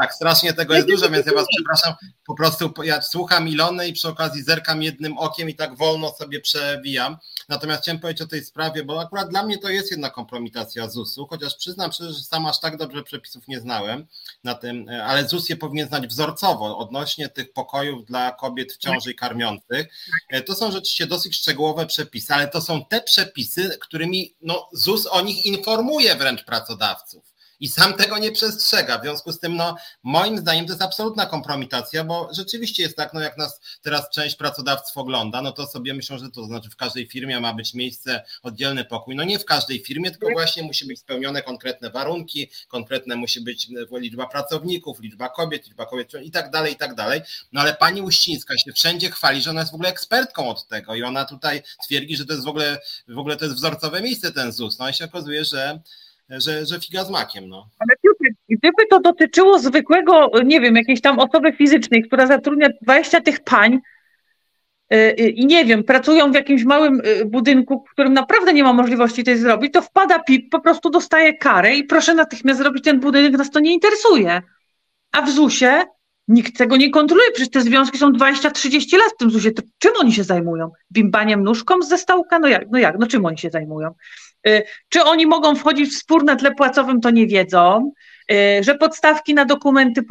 Tak, 0.00 0.14
strasznie 0.14 0.52
tego 0.52 0.74
jest 0.74 0.88
dużo, 0.88 1.10
więc 1.10 1.26
ja 1.26 1.32
Was 1.32 1.46
przepraszam. 1.56 1.94
Po 2.26 2.34
prostu 2.34 2.72
ja 2.82 3.02
słucham 3.02 3.48
Ilony 3.48 3.88
i 3.88 3.92
przy 3.92 4.08
okazji 4.08 4.42
zerkam 4.42 4.82
jednym 4.82 5.18
okiem 5.18 5.50
i 5.50 5.54
tak 5.54 5.76
wolno 5.76 6.12
sobie 6.12 6.40
przewijam. 6.40 7.16
Natomiast 7.48 7.82
chciałem 7.82 8.00
powiedzieć 8.00 8.22
o 8.22 8.26
tej 8.26 8.44
sprawie, 8.44 8.84
bo 8.84 9.00
akurat 9.00 9.28
dla 9.28 9.42
mnie 9.42 9.58
to 9.58 9.68
jest 9.68 9.90
jedna 9.90 10.10
kompromitacja 10.10 10.88
ZUS-u, 10.88 11.26
chociaż 11.26 11.56
przyznam 11.56 11.92
szczerze, 11.92 12.12
że 12.12 12.20
sam 12.20 12.46
aż 12.46 12.60
tak 12.60 12.76
dobrze 12.76 13.02
przepisów 13.02 13.48
nie 13.48 13.60
znałem 13.60 14.06
na 14.44 14.54
tym, 14.54 14.86
ale 15.04 15.28
ZUS 15.28 15.48
je 15.48 15.56
powinien 15.56 15.88
znać 15.88 16.06
wzorcowo 16.06 16.78
odnośnie 16.78 17.28
tych 17.28 17.52
pokojów 17.52 18.04
dla 18.04 18.32
kobiet 18.32 18.72
w 18.72 18.78
ciąży 18.78 19.10
i 19.10 19.14
karmiących. 19.14 19.86
To 20.46 20.54
są 20.54 20.70
rzeczywiście 20.70 21.06
dosyć 21.06 21.36
szczegółowe 21.36 21.86
przepisy, 21.86 22.34
ale 22.34 22.48
to 22.48 22.60
są 22.60 22.84
te 22.84 23.00
przepisy, 23.00 23.78
którymi 23.80 24.34
no, 24.42 24.68
ZUS 24.72 25.06
o 25.06 25.20
nich 25.20 25.46
informuje 25.46 26.16
wręcz 26.16 26.44
pracodawców. 26.44 27.35
I 27.60 27.68
sam 27.68 27.94
tego 27.94 28.18
nie 28.18 28.32
przestrzega. 28.32 28.98
W 28.98 29.02
związku 29.02 29.32
z 29.32 29.40
tym, 29.40 29.56
no, 29.56 29.76
moim 30.02 30.38
zdaniem 30.38 30.66
to 30.66 30.72
jest 30.72 30.82
absolutna 30.82 31.26
kompromitacja, 31.26 32.04
bo 32.04 32.28
rzeczywiście 32.32 32.82
jest 32.82 32.96
tak, 32.96 33.14
no 33.14 33.20
jak 33.20 33.38
nas 33.38 33.60
teraz 33.82 34.10
część 34.10 34.36
pracodawców 34.36 34.96
ogląda, 34.96 35.42
no 35.42 35.52
to 35.52 35.66
sobie 35.66 35.94
myślą, 35.94 36.18
że 36.18 36.30
to 36.30 36.44
znaczy 36.44 36.70
w 36.70 36.76
każdej 36.76 37.06
firmie 37.06 37.40
ma 37.40 37.54
być 37.54 37.74
miejsce, 37.74 38.24
oddzielny 38.42 38.84
pokój. 38.84 39.16
No 39.16 39.24
nie 39.24 39.38
w 39.38 39.44
każdej 39.44 39.84
firmie, 39.84 40.10
tylko 40.10 40.30
właśnie 40.32 40.62
musi 40.62 40.86
być 40.86 40.98
spełnione 40.98 41.42
konkretne 41.42 41.90
warunki, 41.90 42.50
konkretne 42.68 43.16
musi 43.16 43.40
być 43.40 43.68
liczba 43.92 44.26
pracowników, 44.26 45.00
liczba 45.00 45.28
kobiet, 45.28 45.66
liczba 45.66 45.86
kobiet 45.86 46.12
i 46.22 46.30
tak 46.30 46.50
dalej, 46.50 46.72
i 46.72 46.76
tak 46.76 46.94
dalej. 46.94 47.20
No 47.52 47.60
ale 47.60 47.74
pani 47.74 48.02
Uścińska 48.02 48.58
się 48.58 48.72
wszędzie 48.72 49.10
chwali, 49.10 49.42
że 49.42 49.50
ona 49.50 49.60
jest 49.60 49.72
w 49.72 49.74
ogóle 49.74 49.88
ekspertką 49.88 50.48
od 50.48 50.68
tego 50.68 50.94
i 50.94 51.02
ona 51.02 51.24
tutaj 51.24 51.62
twierdzi, 51.86 52.16
że 52.16 52.26
to 52.26 52.32
jest 52.32 52.44
w 52.44 52.48
ogóle, 52.48 52.78
w 53.08 53.18
ogóle 53.18 53.36
to 53.36 53.44
jest 53.44 53.56
wzorcowe 53.56 54.02
miejsce 54.02 54.32
ten 54.32 54.52
ZUS. 54.52 54.78
No 54.78 54.88
i 54.88 54.94
się 54.94 55.04
okazuje, 55.04 55.44
że 55.44 55.80
że, 56.28 56.66
że 56.66 56.80
figa 56.80 57.04
z 57.04 57.10
makiem. 57.10 57.48
No. 57.48 57.68
Ale 57.78 58.14
gdyby 58.48 58.86
to 58.90 59.00
dotyczyło 59.00 59.58
zwykłego, 59.58 60.30
nie 60.44 60.60
wiem, 60.60 60.76
jakiejś 60.76 61.00
tam 61.00 61.18
osoby 61.18 61.52
fizycznej, 61.52 62.02
która 62.02 62.26
zatrudnia 62.26 62.68
20 62.82 63.20
tych 63.20 63.40
pań 63.40 63.78
y, 64.92 64.96
y, 64.96 65.28
i 65.28 65.46
nie 65.46 65.64
wiem, 65.64 65.84
pracują 65.84 66.32
w 66.32 66.34
jakimś 66.34 66.64
małym 66.64 67.00
y, 67.00 67.24
budynku, 67.24 67.84
w 67.88 67.92
którym 67.92 68.12
naprawdę 68.12 68.52
nie 68.52 68.64
ma 68.64 68.72
możliwości 68.72 69.24
tej 69.24 69.38
zrobić, 69.38 69.72
to 69.72 69.82
wpada 69.82 70.18
PIP, 70.18 70.50
po 70.50 70.60
prostu 70.60 70.90
dostaje 70.90 71.34
karę 71.34 71.76
i 71.76 71.84
proszę 71.84 72.14
natychmiast 72.14 72.60
zrobić 72.60 72.84
ten 72.84 73.00
budynek, 73.00 73.32
nas 73.32 73.50
to 73.50 73.60
nie 73.60 73.72
interesuje. 73.72 74.42
A 75.12 75.22
w 75.22 75.30
ZUS-ie 75.30 75.84
nikt 76.28 76.58
tego 76.58 76.76
nie 76.76 76.90
kontroluje, 76.90 77.30
przecież 77.30 77.50
te 77.50 77.60
związki 77.60 77.98
są 77.98 78.12
20-30 78.12 78.98
lat 78.98 79.12
w 79.14 79.16
tym 79.18 79.30
ZUS-ie, 79.30 79.54
to 79.54 79.62
czym 79.78 79.92
oni 80.00 80.12
się 80.12 80.24
zajmują? 80.24 80.70
Bimbaniem 80.92 81.44
nóżką 81.44 81.82
z 81.82 81.88
zestałka? 81.88 82.38
No 82.38 82.48
jak, 82.48 82.64
no 82.70 82.78
jak, 82.78 82.98
no 82.98 83.06
czym 83.06 83.26
oni 83.26 83.38
się 83.38 83.50
zajmują? 83.50 83.94
Y, 84.48 84.62
czy 84.88 85.04
oni 85.04 85.26
mogą 85.26 85.54
wchodzić 85.54 85.90
w 85.90 85.98
spór 85.98 86.24
na 86.24 86.36
tle 86.36 86.54
płacowym, 86.54 87.00
to 87.00 87.10
nie 87.10 87.26
wiedzą. 87.26 87.92
Y, 88.32 88.62
że 88.62 88.74
podstawki 88.74 89.34
na 89.34 89.44
dokumenty 89.44 90.02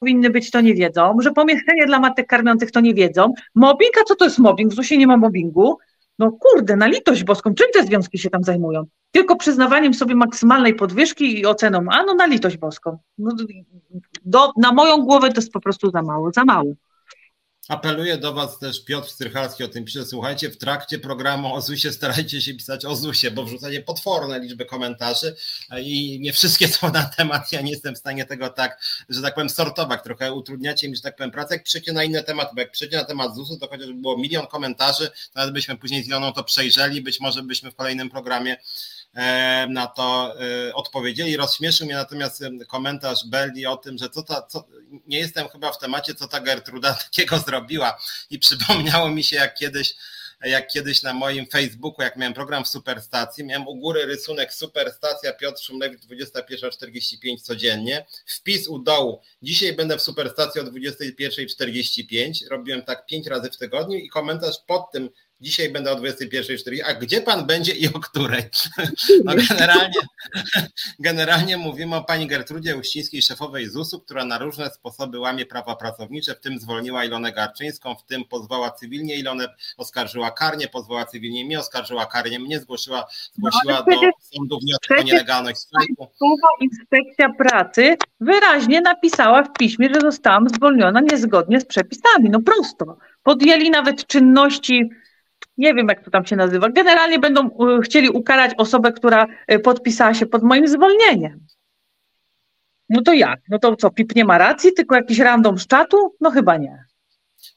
powinny 0.00 0.30
być, 0.30 0.50
to 0.50 0.60
nie 0.60 0.74
wiedzą. 0.74 1.16
Że 1.20 1.32
pomieszczenie 1.32 1.86
dla 1.86 1.98
matek 1.98 2.26
karmiących, 2.26 2.70
to 2.70 2.80
nie 2.80 2.94
wiedzą. 2.94 3.32
Mobbing, 3.54 3.92
a 4.00 4.04
co 4.04 4.14
to 4.14 4.24
jest 4.24 4.38
mobbing? 4.38 4.72
W 4.72 4.74
ZUS-ie 4.74 4.98
nie 4.98 5.06
ma 5.06 5.16
mobbingu. 5.16 5.78
No 6.18 6.32
kurde, 6.32 6.76
na 6.76 6.86
litość 6.86 7.24
boską, 7.24 7.54
czym 7.54 7.66
te 7.72 7.84
związki 7.84 8.18
się 8.18 8.30
tam 8.30 8.44
zajmują? 8.44 8.84
Tylko 9.10 9.36
przyznawaniem 9.36 9.94
sobie 9.94 10.14
maksymalnej 10.14 10.74
podwyżki 10.74 11.40
i 11.40 11.46
oceną, 11.46 11.84
a 11.90 12.02
no 12.02 12.14
na 12.14 12.26
litość 12.26 12.56
boską. 12.56 12.98
No, 13.18 13.30
do, 14.24 14.52
na 14.56 14.72
moją 14.72 14.96
głowę 14.96 15.28
to 15.28 15.40
jest 15.40 15.52
po 15.52 15.60
prostu 15.60 15.90
za 15.90 16.02
mało, 16.02 16.30
za 16.32 16.44
mało. 16.44 16.72
Apeluję 17.70 18.18
do 18.18 18.32
Was 18.32 18.58
też 18.58 18.84
Piotr 18.84 19.10
Strychalski 19.10 19.64
o 19.64 19.68
tym 19.68 19.84
pisze. 19.84 20.06
Słuchajcie, 20.06 20.50
w 20.50 20.56
trakcie 20.56 20.98
programu 20.98 21.54
o 21.54 21.60
ZUSie 21.60 21.92
starajcie 21.92 22.40
się 22.40 22.54
pisać 22.54 22.84
o 22.84 22.96
ZUSie, 22.96 23.30
bo 23.30 23.44
wrzucacie 23.44 23.82
potworne 23.82 24.40
liczby 24.40 24.64
komentarzy 24.64 25.36
i 25.82 26.20
nie 26.20 26.32
wszystkie 26.32 26.68
są 26.68 26.92
na 26.92 27.02
temat. 27.02 27.52
Ja 27.52 27.60
nie 27.60 27.70
jestem 27.70 27.94
w 27.94 27.98
stanie 27.98 28.24
tego 28.24 28.48
tak, 28.48 28.80
że 29.08 29.22
tak 29.22 29.34
powiem, 29.34 29.50
sortować. 29.50 30.02
Trochę 30.04 30.32
utrudniacie 30.32 30.88
mi, 30.88 30.96
że 30.96 31.02
tak 31.02 31.16
powiem, 31.16 31.30
pracę. 31.30 31.54
Jak 31.54 31.64
przyjdzie 31.64 31.92
na 31.92 32.04
inne 32.04 32.22
tematy, 32.22 32.50
bo 32.54 32.60
jak 32.60 32.70
przyjdzie 32.70 32.96
na 32.96 33.04
temat 33.04 33.36
ZUSu, 33.36 33.58
to 33.58 33.68
chociażby 33.68 33.94
było 33.94 34.16
milion 34.16 34.46
komentarzy, 34.46 35.10
nawet 35.34 35.54
byśmy 35.54 35.76
później 35.76 36.04
z 36.04 36.06
Iloną 36.06 36.32
to 36.32 36.44
przejrzeli, 36.44 37.02
być 37.02 37.20
może 37.20 37.42
byśmy 37.42 37.70
w 37.70 37.74
kolejnym 37.74 38.10
programie 38.10 38.56
na 39.68 39.86
to 39.86 40.34
e, 40.68 40.74
odpowiedzieli. 40.74 41.36
Rozśmieszył 41.36 41.86
mnie 41.86 41.94
natomiast 41.94 42.42
e, 42.42 42.50
komentarz 42.68 43.26
Belli 43.26 43.66
o 43.66 43.76
tym, 43.76 43.98
że 43.98 44.10
co 44.10 44.22
ta, 44.22 44.42
co, 44.42 44.64
nie 45.06 45.18
jestem 45.18 45.48
chyba 45.48 45.72
w 45.72 45.78
temacie, 45.78 46.14
co 46.14 46.28
ta 46.28 46.40
Gertruda 46.40 46.94
takiego 47.04 47.38
zrobiła. 47.38 47.98
I 48.30 48.38
przypomniało 48.38 49.08
mi 49.08 49.24
się 49.24 49.36
jak 49.36 49.54
kiedyś 49.54 49.94
jak 50.44 50.68
kiedyś 50.68 51.02
na 51.02 51.14
moim 51.14 51.46
Facebooku, 51.46 52.02
jak 52.02 52.16
miałem 52.16 52.34
program 52.34 52.64
w 52.64 52.68
Superstacji, 52.68 53.44
miałem 53.44 53.68
u 53.68 53.76
góry 53.76 54.06
rysunek 54.06 54.54
Superstacja 54.54 55.32
Piotr 55.32 55.62
Szumlewicz 55.62 56.00
21.45 56.00 57.40
codziennie, 57.42 58.06
wpis 58.26 58.68
u 58.68 58.78
dołu, 58.78 59.20
dzisiaj 59.42 59.72
będę 59.72 59.98
w 59.98 60.02
Superstacji 60.02 60.60
o 60.60 60.64
21.45, 60.64 62.48
robiłem 62.50 62.82
tak 62.82 63.06
pięć 63.06 63.26
razy 63.26 63.50
w 63.50 63.56
tygodniu 63.56 63.98
i 63.98 64.08
komentarz 64.08 64.56
pod 64.66 64.90
tym 64.92 65.10
Dzisiaj 65.40 65.70
będę 65.70 65.92
o 65.92 65.96
21.40. 65.96 66.80
A 66.86 66.94
gdzie 66.94 67.20
pan 67.20 67.46
będzie 67.46 67.72
i 67.72 67.88
o 67.88 68.00
której? 68.00 68.42
No 69.24 69.32
generalnie, 69.48 70.00
generalnie 70.98 71.56
mówimy 71.56 71.96
o 71.96 72.04
pani 72.04 72.26
Gertrudzie 72.26 72.76
Uścińskiej, 72.76 73.22
szefowej 73.22 73.68
ZUS-u, 73.68 74.00
która 74.00 74.24
na 74.24 74.38
różne 74.38 74.70
sposoby 74.70 75.18
łamie 75.18 75.46
prawa 75.46 75.76
pracownicze, 75.76 76.34
w 76.34 76.40
tym 76.40 76.58
zwolniła 76.58 77.04
Ilonę 77.04 77.32
Garczyńską, 77.32 77.94
w 77.94 78.04
tym 78.04 78.24
pozwała 78.24 78.70
cywilnie 78.70 79.16
Ilonę, 79.16 79.48
oskarżyła 79.76 80.30
karnie, 80.30 80.68
pozwała 80.68 81.04
cywilnie 81.04 81.44
mnie, 81.44 81.58
oskarżyła 81.58 82.06
karnie 82.06 82.38
mnie, 82.38 82.60
zgłosiła, 82.60 83.06
zgłosiła 83.32 83.84
no, 83.86 84.00
do 84.00 84.10
sądu 84.36 84.58
wniosek 84.60 84.98
o 84.98 85.02
nielegalność 85.02 85.58
strajku. 85.58 86.08
Inspekcja 86.60 87.32
pracy 87.38 87.96
wyraźnie 88.20 88.80
napisała 88.80 89.42
w 89.42 89.52
piśmie, 89.52 89.88
że 89.94 90.00
zostałam 90.00 90.48
zwolniona 90.48 91.00
niezgodnie 91.00 91.60
z 91.60 91.64
przepisami. 91.64 92.30
No 92.30 92.40
prosto. 92.40 92.98
Podjęli 93.22 93.70
nawet 93.70 94.06
czynności 94.06 94.90
nie 95.60 95.74
wiem 95.74 95.88
jak 95.88 96.04
to 96.04 96.10
tam 96.10 96.26
się 96.26 96.36
nazywa, 96.36 96.68
generalnie 96.68 97.18
będą 97.18 97.46
y, 97.46 97.82
chcieli 97.82 98.10
ukarać 98.10 98.54
osobę, 98.56 98.92
która 98.92 99.26
y, 99.52 99.58
podpisała 99.58 100.14
się 100.14 100.26
pod 100.26 100.42
moim 100.42 100.68
zwolnieniem. 100.68 101.46
No 102.88 103.02
to 103.02 103.12
jak? 103.12 103.40
No 103.48 103.58
to 103.58 103.76
co, 103.76 103.90
PIP 103.90 104.16
nie 104.16 104.24
ma 104.24 104.38
racji, 104.38 104.72
tylko 104.72 104.94
jakiś 104.94 105.18
random 105.18 105.58
z 105.58 105.66
czatu? 105.66 106.16
No 106.20 106.30
chyba 106.30 106.56
nie. 106.56 106.84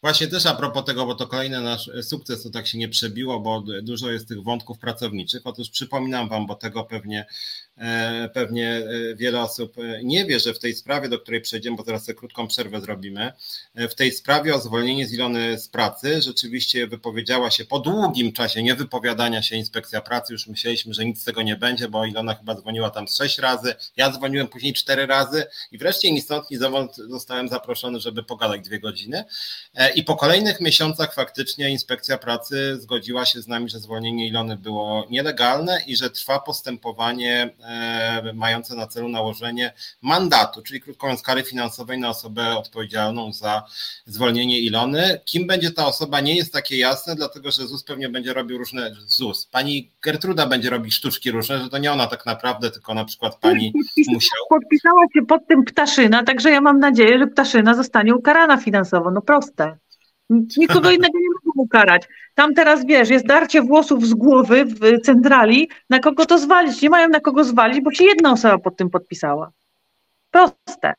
Właśnie 0.02 0.28
też 0.28 0.46
a 0.46 0.56
propos 0.56 0.86
tego, 0.86 1.06
bo 1.06 1.16
to 1.16 1.28
kolejny 1.28 1.62
nasz 1.62 1.90
sukces, 2.02 2.44
to 2.44 2.50
tak 2.50 2.68
się 2.68 2.78
nie 2.78 2.90
przebiło, 2.90 3.40
bo 3.40 3.64
dużo 3.82 4.12
jest 4.12 4.28
tych 4.28 4.44
wątków 4.44 4.80
pracowniczych. 4.80 5.42
Otóż 5.44 5.70
przypominam 5.70 6.30
Wam, 6.30 6.48
bo 6.48 6.56
tego 6.56 6.84
pewnie 6.84 7.26
E, 7.78 8.30
pewnie 8.34 8.70
e, 8.70 9.16
wiele 9.16 9.42
osób 9.42 9.78
e, 9.78 10.04
nie 10.04 10.26
wie, 10.26 10.40
że 10.40 10.54
w 10.54 10.60
tej 10.60 10.76
sprawie, 10.76 11.10
do 11.10 11.20
której 11.20 11.42
przejdziemy, 11.42 11.78
bo 11.78 11.84
zaraz 11.84 12.06
sobie 12.06 12.16
krótką 12.16 12.48
przerwę 12.48 12.82
zrobimy, 12.82 13.34
w 13.76 13.96
tej 13.96 14.12
sprawie 14.12 14.56
o 14.56 14.60
zwolnienie 14.60 15.08
z 15.08 15.14
Ilony 15.14 15.60
z 15.60 15.68
pracy 15.68 16.22
rzeczywiście 16.22 16.88
wypowiedziała 16.88 17.52
się 17.52 17.66
po 17.66 17.80
długim 17.80 18.32
czasie 18.32 18.64
niewypowiadania 18.64 19.42
się 19.42 19.56
inspekcja 19.56 20.02
pracy. 20.02 20.34
Już 20.34 20.48
myśleliśmy, 20.48 20.94
że 20.94 21.06
nic 21.06 21.22
z 21.22 21.24
tego 21.24 21.42
nie 21.42 21.56
będzie, 21.56 21.90
bo 21.90 22.06
Ilona 22.06 22.36
chyba 22.36 22.56
dzwoniła 22.56 22.90
tam 22.90 23.08
sześć 23.08 23.38
razy, 23.38 23.76
ja 23.98 24.12
dzwoniłem 24.12 24.48
później 24.48 24.74
cztery 24.74 25.06
razy 25.06 25.46
i 25.72 25.78
wreszcie 25.78 26.12
ni 26.12 26.22
stąd, 26.22 26.52
ni 26.52 26.58
zowąd 26.58 26.96
zostałem 26.96 27.50
zaproszony, 27.50 28.00
żeby 28.00 28.24
pogadać 28.24 28.62
dwie 28.62 28.80
godziny. 28.80 29.24
I 29.96 30.04
po 30.04 30.16
kolejnych 30.16 30.62
miesiącach 30.62 31.14
faktycznie 31.14 31.70
inspekcja 31.70 32.18
pracy 32.18 32.78
zgodziła 32.82 33.26
się 33.26 33.42
z 33.42 33.48
nami, 33.48 33.70
że 33.70 33.80
zwolnienie 33.80 34.28
Ilony 34.28 34.58
było 34.58 35.08
nielegalne 35.10 35.82
i 35.88 35.96
że 35.96 36.10
trwa 36.10 36.40
postępowanie 36.40 37.54
E, 37.64 38.34
mające 38.34 38.76
na 38.76 38.88
celu 38.88 39.10
nałożenie 39.10 39.74
mandatu, 40.02 40.62
czyli 40.62 40.82
krótko 40.82 41.08
mówiąc 41.08 41.22
kary 41.22 41.44
finansowej 41.44 42.00
na 42.00 42.10
osobę 42.10 42.58
odpowiedzialną 42.58 43.34
za 43.34 43.64
zwolnienie 44.06 44.60
Ilony. 44.60 45.20
Kim 45.26 45.48
będzie 45.48 45.72
ta 45.72 45.86
osoba 45.86 46.22
nie 46.22 46.36
jest 46.36 46.54
takie 46.54 46.78
jasne, 46.78 47.16
dlatego 47.16 47.52
że 47.52 47.68
ZUS 47.68 47.84
pewnie 47.84 48.10
będzie 48.10 48.34
robił 48.34 48.58
różne, 48.58 48.92
ZUS, 49.08 49.46
pani 49.52 49.92
Gertruda 50.02 50.48
będzie 50.48 50.70
robić 50.70 50.94
sztuczki 50.94 51.32
różne, 51.32 51.60
że 51.60 51.70
to 51.70 51.78
nie 51.78 51.92
ona 51.92 52.08
tak 52.08 52.26
naprawdę, 52.26 52.72
tylko 52.72 52.94
na 52.94 53.06
przykład 53.06 53.36
pani 53.36 53.74
musiał. 54.08 54.40
Podpisała 54.50 55.04
się 55.14 55.26
pod 55.26 55.48
tym 55.48 55.64
Ptaszyna, 55.64 56.24
także 56.24 56.52
ja 56.52 56.62
mam 56.62 56.80
nadzieję, 56.80 57.20
że 57.20 57.28
Ptaszyna 57.28 57.76
zostanie 57.76 58.16
ukarana 58.16 58.58
finansowo, 58.58 59.12
no 59.12 59.22
proste. 59.22 59.63
Nikogo 60.58 60.92
innego 60.92 61.20
nie 61.20 61.28
mogą 61.46 61.64
ukarać. 61.64 62.04
Tam 62.36 62.54
teraz 62.54 62.86
wiesz, 62.86 63.10
jest 63.10 63.26
darcie 63.26 63.62
włosów 63.62 64.08
z 64.08 64.14
głowy 64.14 64.66
w 64.66 65.02
centrali, 65.02 65.70
na 65.90 66.00
kogo 66.00 66.26
to 66.26 66.38
zwalić. 66.38 66.82
Nie 66.82 66.90
mają 66.90 67.10
na 67.10 67.20
kogo 67.20 67.44
zwalić, 67.44 67.82
bo 67.82 67.92
się 67.92 68.04
jedna 68.04 68.32
osoba 68.32 68.58
pod 68.58 68.78
tym 68.78 68.90
podpisała. 68.90 69.52
Proste. 70.32 70.94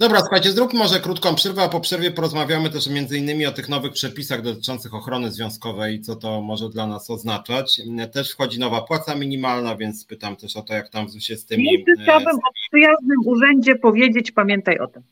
Dobra, 0.00 0.20
słuchajcie, 0.20 0.52
zróbmy 0.52 0.78
może 0.78 1.00
krótką 1.00 1.34
przerwę, 1.34 1.62
a 1.62 1.68
po 1.68 1.80
przerwie 1.80 2.10
porozmawiamy 2.10 2.70
też 2.70 2.86
między 2.86 3.18
innymi 3.18 3.46
o 3.46 3.52
tych 3.52 3.68
nowych 3.68 3.92
przepisach 3.92 4.42
dotyczących 4.42 4.94
ochrony 4.94 5.30
związkowej 5.30 5.94
i 5.94 6.00
co 6.00 6.16
to 6.16 6.40
może 6.40 6.68
dla 6.68 6.86
nas 6.86 7.10
oznaczać. 7.10 7.80
Też 8.12 8.32
wchodzi 8.32 8.60
nowa 8.60 8.82
płaca 8.82 9.14
minimalna, 9.14 9.76
więc 9.76 10.04
pytam 10.04 10.36
też 10.36 10.56
o 10.56 10.62
to, 10.62 10.74
jak 10.74 10.88
tam 10.88 11.08
się 11.20 11.36
z 11.36 11.46
tymi... 11.46 11.64
Jeszcze 11.64 12.02
chciałabym 12.02 12.36
o 12.36 12.52
przyjaznym 12.68 13.18
urzędzie 13.24 13.76
powiedzieć, 13.76 14.32
pamiętaj 14.32 14.78
o 14.78 14.86
tym. 14.86 15.02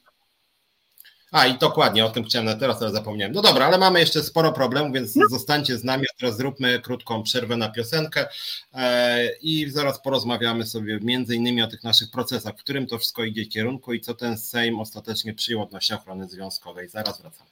A 1.31 1.47
i 1.47 1.59
dokładnie, 1.59 2.05
o 2.05 2.11
tym 2.11 2.25
chciałem 2.25 2.47
na 2.47 2.57
teraz, 2.57 2.83
ale 2.83 2.91
zapomniałem. 2.91 3.35
No 3.35 3.43
dobra, 3.43 3.67
ale 3.67 3.79
mamy 3.79 4.01
jeszcze 4.01 4.23
sporo 4.23 4.53
problemów, 4.53 4.93
więc 4.93 5.17
no. 5.17 5.29
zostańcie 5.31 5.79
z 5.79 5.85
nami, 5.85 6.07
a 6.11 6.21
teraz 6.21 6.37
zróbmy 6.37 6.81
krótką 6.81 7.23
przerwę 7.23 7.57
na 7.57 7.69
piosenkę 7.69 8.29
e, 8.73 9.37
i 9.37 9.71
zaraz 9.71 10.03
porozmawiamy 10.03 10.67
sobie 10.67 10.99
między 11.03 11.37
innymi 11.37 11.63
o 11.63 11.67
tych 11.67 11.85
naszych 11.85 12.11
procesach, 12.11 12.55
w 12.55 12.59
którym 12.59 12.87
to 12.87 12.99
wszystko 12.99 13.25
idzie 13.25 13.47
kierunku 13.47 13.93
i 13.93 14.01
co 14.01 14.15
ten 14.15 14.39
Sejm 14.39 14.81
ostatecznie 14.81 15.35
przyjął 15.35 15.63
odnośnie 15.63 15.97
ochrony 15.97 16.29
związkowej. 16.29 16.89
Zaraz 16.89 17.21
wracamy. 17.21 17.51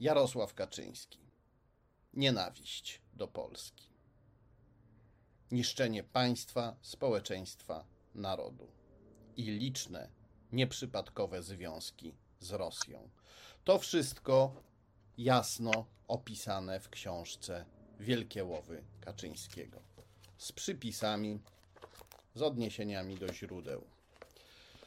Jarosław 0.00 0.54
Kaczyński. 0.54 1.18
Nienawiść 2.14 3.00
do 3.14 3.28
Polski. 3.28 3.84
Niszczenie 5.50 6.02
państwa, 6.02 6.76
społeczeństwa, 6.82 7.84
narodu 8.14 8.68
i 9.36 9.42
liczne 9.42 10.19
nieprzypadkowe 10.52 11.42
związki 11.42 12.14
z 12.40 12.50
Rosją. 12.52 13.08
To 13.64 13.78
wszystko 13.78 14.62
jasno 15.18 15.86
opisane 16.08 16.80
w 16.80 16.88
książce 16.88 17.64
Wielkie 18.00 18.44
Łowy 18.44 18.84
Kaczyńskiego. 19.00 19.80
z 20.38 20.52
przypisami, 20.52 21.40
z 22.34 22.42
odniesieniami 22.42 23.18
do 23.18 23.32
źródeł. 23.32 23.84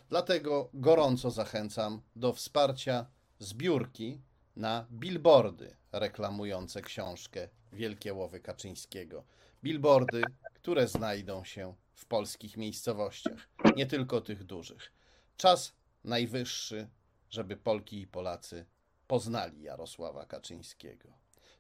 Dlatego 0.10 0.70
gorąco 0.74 1.32
zachęcam 1.32 2.02
do 2.16 2.34
wsparcia 2.34 3.06
zbiórki 3.40 4.22
na 4.56 4.86
billboardy 4.92 5.76
reklamujące 5.92 6.82
książkę 6.82 7.50
Wielkie 7.74 8.14
Łowy 8.14 8.40
Kaczyńskiego. 8.40 9.24
Billboardy, 9.64 10.22
które 10.54 10.88
znajdą 10.88 11.44
się 11.44 11.74
w 11.96 12.06
polskich 12.06 12.58
miejscowościach, 12.58 13.50
nie 13.76 13.86
tylko 13.86 14.22
tych 14.22 14.44
dużych. 14.44 14.92
Czas 15.38 15.74
najwyższy, 16.04 16.88
żeby 17.30 17.58
Polki 17.58 18.02
i 18.02 18.08
Polacy 18.08 18.66
poznali 19.08 19.62
Jarosława 19.62 20.26
Kaczyńskiego. 20.26 21.10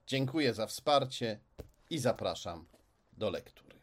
Dziękuję 0.07 0.53
za 0.53 0.67
wsparcie 0.67 1.39
i 1.89 1.99
zapraszam 1.99 2.67
do 3.13 3.29
lektury. 3.29 3.82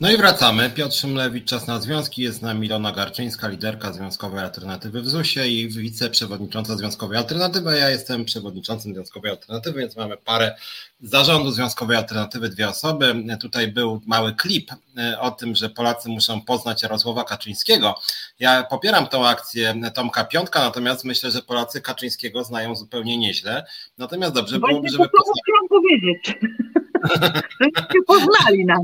No 0.00 0.10
i 0.10 0.16
wracamy. 0.16 0.70
Piotr 0.70 0.94
Szymlewicz, 0.94 1.44
Czas 1.48 1.66
na 1.66 1.80
Związki. 1.80 2.22
Jest 2.22 2.38
z 2.38 2.42
nami 2.42 2.66
Ilona 2.66 2.92
Garczyńska, 2.92 3.48
liderka 3.48 3.92
Związkowej 3.92 4.40
Alternatywy 4.40 5.02
w 5.02 5.08
ZUS-ie 5.08 5.48
i 5.48 5.68
wiceprzewodnicząca 5.68 6.76
Związkowej 6.76 7.18
Alternatywy. 7.18 7.78
Ja 7.78 7.90
jestem 7.90 8.24
przewodniczącym 8.24 8.94
Związkowej 8.94 9.30
Alternatywy, 9.30 9.80
więc 9.80 9.96
mamy 9.96 10.16
parę 10.16 10.56
zarządu 11.00 11.50
Związkowej 11.50 11.96
Alternatywy, 11.96 12.48
dwie 12.48 12.68
osoby. 12.68 13.14
Tutaj 13.40 13.68
był 13.68 14.00
mały 14.06 14.34
klip 14.34 14.70
e, 14.98 15.20
o 15.20 15.30
tym, 15.30 15.54
że 15.54 15.70
Polacy 15.70 16.08
muszą 16.08 16.40
poznać 16.40 16.82
Jarosława 16.82 17.24
Kaczyńskiego. 17.24 17.94
Ja 18.38 18.62
popieram 18.62 19.06
tą 19.06 19.26
akcję 19.26 19.74
Tomka 19.94 20.24
Piątka, 20.24 20.60
natomiast 20.60 21.04
myślę, 21.04 21.30
że 21.30 21.42
Polacy 21.42 21.80
Kaczyńskiego 21.80 22.44
znają 22.44 22.74
zupełnie 22.74 23.18
nieźle. 23.18 23.66
Natomiast 23.98 24.34
dobrze 24.34 24.58
byłoby, 24.58 24.88
żeby... 24.88 25.04
To, 25.04 25.22
co 25.26 25.32
chciałam 25.42 25.68
powiedzieć. 25.68 26.38
Żebyście 27.60 28.02
poznali 28.06 28.64
nas. 28.66 28.80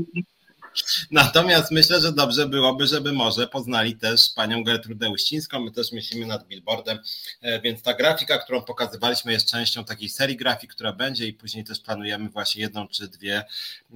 Natomiast 1.11 1.71
myślę, 1.71 2.01
że 2.01 2.11
dobrze 2.11 2.45
byłoby, 2.45 2.87
żeby 2.87 3.13
może 3.13 3.47
poznali 3.47 3.95
też 3.95 4.29
panią 4.35 4.63
Gertrudę 4.63 5.09
Uścińską. 5.09 5.59
My 5.59 5.71
też 5.71 5.91
myślimy 5.91 6.25
nad 6.25 6.47
billboardem, 6.47 6.99
e, 7.41 7.61
więc 7.61 7.81
ta 7.81 7.93
grafika, 7.93 8.37
którą 8.37 8.61
pokazywaliśmy, 8.61 9.31
jest 9.31 9.51
częścią 9.51 9.85
takiej 9.85 10.09
serii 10.09 10.37
grafik, 10.37 10.73
która 10.73 10.93
będzie 10.93 11.27
i 11.27 11.33
później 11.33 11.63
też 11.63 11.79
planujemy 11.79 12.29
właśnie 12.29 12.61
jedną 12.61 12.87
czy 12.87 13.07
dwie 13.07 13.45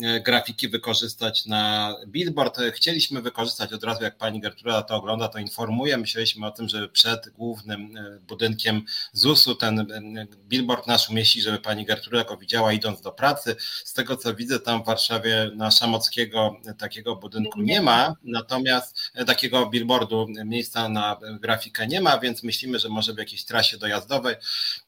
e, 0.01 0.19
grafiki 0.21 0.69
wykorzystać 0.69 1.45
na 1.45 1.95
billboard. 2.07 2.59
Chcieliśmy 2.73 3.21
wykorzystać 3.21 3.73
od 3.73 3.83
razu, 3.83 4.03
jak 4.03 4.17
pani 4.17 4.41
Gertruda 4.41 4.81
to 4.81 4.95
ogląda, 4.95 5.27
to 5.27 5.39
informuje. 5.39 5.97
Myśleliśmy 5.97 6.47
o 6.47 6.51
tym, 6.51 6.69
żeby 6.69 6.89
przed 6.89 7.29
głównym 7.29 7.97
e, 7.97 8.19
budynkiem 8.19 8.81
ZUS-u 9.13 9.55
ten 9.55 9.87
billboard 10.47 10.87
nasz 10.87 11.09
umieścić, 11.09 11.43
żeby 11.43 11.59
pani 11.59 11.85
Gertruda 11.85 12.23
go 12.23 12.37
widziała 12.37 12.73
idąc 12.73 13.01
do 13.01 13.11
pracy. 13.11 13.55
Z 13.83 13.93
tego 13.93 14.17
co 14.17 14.35
widzę, 14.35 14.59
tam 14.59 14.83
w 14.83 14.85
Warszawie 14.85 15.51
na 15.55 15.71
Szamockiego 15.71 16.55
takiego 16.77 17.15
budynku 17.15 17.61
nie 17.61 17.81
ma, 17.81 18.15
natomiast 18.23 18.97
e, 19.13 19.25
takiego 19.25 19.65
billboardu 19.65 20.27
e, 20.39 20.45
miejsca 20.45 20.89
na 20.89 21.19
grafikę 21.39 21.87
nie 21.87 22.01
ma, 22.01 22.19
więc 22.19 22.43
myślimy, 22.43 22.79
że 22.79 22.89
może 22.89 23.13
w 23.13 23.17
jakiejś 23.17 23.45
trasie 23.45 23.77
dojazdowej 23.77 24.35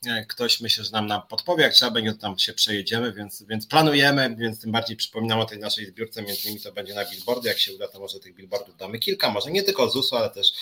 e, 0.05 0.25
ktoś 0.25 0.61
myślę, 0.61 0.83
że 0.83 0.91
nam, 0.91 1.07
nam 1.07 1.21
podpowie, 1.27 1.63
jak 1.63 1.73
trzeba 1.73 1.91
będzie, 1.91 2.11
to 2.11 2.17
tam 2.17 2.39
się 2.39 2.53
przejedziemy, 2.53 3.13
więc, 3.13 3.43
więc 3.43 3.67
planujemy, 3.67 4.35
więc 4.39 4.61
tym 4.61 4.71
bardziej 4.71 4.97
przypominam 4.97 5.39
o 5.39 5.45
tej 5.45 5.59
naszej 5.59 5.85
zbiórce, 5.85 6.21
między 6.21 6.41
innymi 6.41 6.61
to 6.61 6.71
będzie 6.71 6.95
na 6.95 7.05
billboardy, 7.05 7.49
jak 7.49 7.59
się 7.59 7.73
uda, 7.73 7.87
to 7.87 7.99
może 7.99 8.19
tych 8.19 8.35
billboardów 8.35 8.77
damy 8.77 8.99
kilka, 8.99 9.29
może 9.29 9.51
nie 9.51 9.63
tylko 9.63 9.89
ZUS-u, 9.89 10.15
ale 10.15 10.29
też 10.29 10.53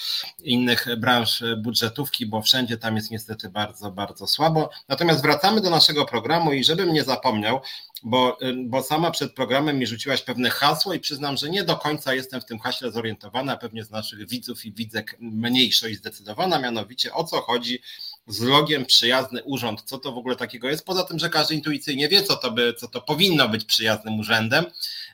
innych 0.44 0.88
branż 0.98 1.44
budżetówki, 1.58 2.26
bo 2.26 2.42
wszędzie 2.42 2.78
tam 2.78 2.96
jest 2.96 3.12
niestety 3.12 3.50
bardzo, 3.50 3.92
bardzo 3.92 4.28
słabo. 4.28 4.70
Natomiast 4.88 5.22
wracamy 5.22 5.62
do 5.62 5.70
naszego 5.70 6.06
programu 6.06 6.54
i 6.54 6.64
żebym 6.64 6.94
nie 6.94 7.04
zapomniał, 7.04 7.62
bo, 8.04 8.38
bo 8.66 8.84
sama 8.84 9.12
przed 9.12 9.34
programem 9.34 9.80
mi 9.80 9.88
rzuciłaś 9.88 10.22
pewne 10.22 10.50
hasło 10.50 10.94
i 10.94 11.00
przyznam, 11.00 11.38
że 11.38 11.50
nie 11.50 11.64
do 11.64 11.78
końca 11.78 12.14
jestem 12.14 12.42
w 12.42 12.46
tym 12.46 12.60
haśle 12.60 12.92
zorientowana, 12.92 13.58
pewnie 13.58 13.84
z 13.84 13.92
naszych 13.92 14.30
widzów 14.30 14.66
i 14.66 14.74
widzek 14.74 15.18
mniejszość 15.20 15.98
zdecydowana, 15.98 16.60
mianowicie 16.60 17.14
o 17.14 17.24
co 17.24 17.38
chodzi 17.38 17.82
z 18.28 18.42
logiem 18.42 18.86
przyjazny 18.86 19.44
urząd, 19.44 19.82
co 19.82 19.98
to 19.98 20.12
w 20.12 20.18
ogóle 20.18 20.36
takiego 20.36 20.70
jest, 20.70 20.86
poza 20.86 21.04
tym, 21.04 21.20
że 21.20 21.30
każdy 21.30 21.56
intuicyjnie 21.56 22.10
wie, 22.10 22.24
co 22.24 22.36
to, 22.36 22.52
by, 22.52 22.74
co 22.74 22.88
to 22.88 23.02
powinno 23.02 23.50
być 23.50 23.66
przyjaznym 23.66 24.20
urzędem, 24.20 24.66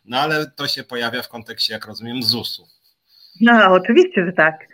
no 0.05 0.19
ale 0.19 0.51
to 0.51 0.67
się 0.67 0.83
pojawia 0.83 1.21
w 1.21 1.29
kontekście, 1.29 1.73
jak 1.73 1.85
rozumiem, 1.85 2.23
ZUS-u. 2.23 2.67
No, 3.41 3.71
oczywiście, 3.71 4.25
że 4.25 4.33
tak. 4.33 4.67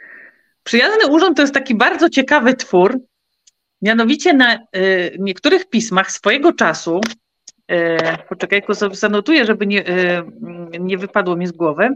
Przyjazny 0.63 1.07
urząd 1.07 1.37
to 1.37 1.43
jest 1.43 1.53
taki 1.53 1.75
bardzo 1.75 2.09
ciekawy 2.09 2.53
twór, 2.53 2.99
mianowicie 3.81 4.33
na 4.33 4.55
y, 4.55 5.17
niektórych 5.19 5.69
pismach 5.69 6.11
swojego 6.11 6.53
czasu 6.53 7.01
poczekaj, 8.29 8.63
sobie 8.73 8.95
zanotuję, 8.95 9.45
żeby 9.45 9.67
nie, 9.67 9.87
e, 9.87 10.23
nie 10.79 10.97
wypadło 10.97 11.35
mi 11.35 11.47
z 11.47 11.51
głowy. 11.51 11.89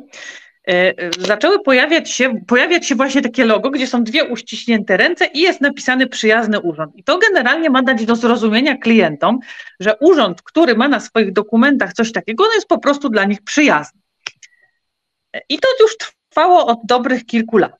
E, 0.67 0.93
zaczęły 1.19 1.59
pojawiać 1.59 2.11
się, 2.11 2.41
pojawiać 2.47 2.87
się 2.87 2.95
właśnie 2.95 3.21
takie 3.21 3.45
logo, 3.45 3.69
gdzie 3.69 3.87
są 3.87 4.03
dwie 4.03 4.23
uściśnięte 4.23 4.97
ręce 4.97 5.25
i 5.25 5.39
jest 5.39 5.61
napisany 5.61 6.07
przyjazny 6.07 6.59
urząd. 6.59 6.95
I 6.95 7.03
to 7.03 7.17
generalnie 7.17 7.69
ma 7.69 7.83
dać 7.83 8.05
do 8.05 8.15
zrozumienia 8.15 8.77
klientom, 8.77 9.39
że 9.79 9.95
urząd, 10.01 10.41
który 10.41 10.75
ma 10.75 10.87
na 10.87 10.99
swoich 10.99 11.33
dokumentach 11.33 11.93
coś 11.93 12.11
takiego, 12.11 12.43
on 12.43 12.49
jest 12.55 12.67
po 12.67 12.79
prostu 12.79 13.09
dla 13.09 13.25
nich 13.25 13.43
przyjazny. 13.43 14.01
I 15.49 15.59
to 15.59 15.67
już 15.79 15.97
trwało 15.97 16.65
od 16.65 16.79
dobrych 16.83 17.25
kilku 17.25 17.57
lat. 17.57 17.79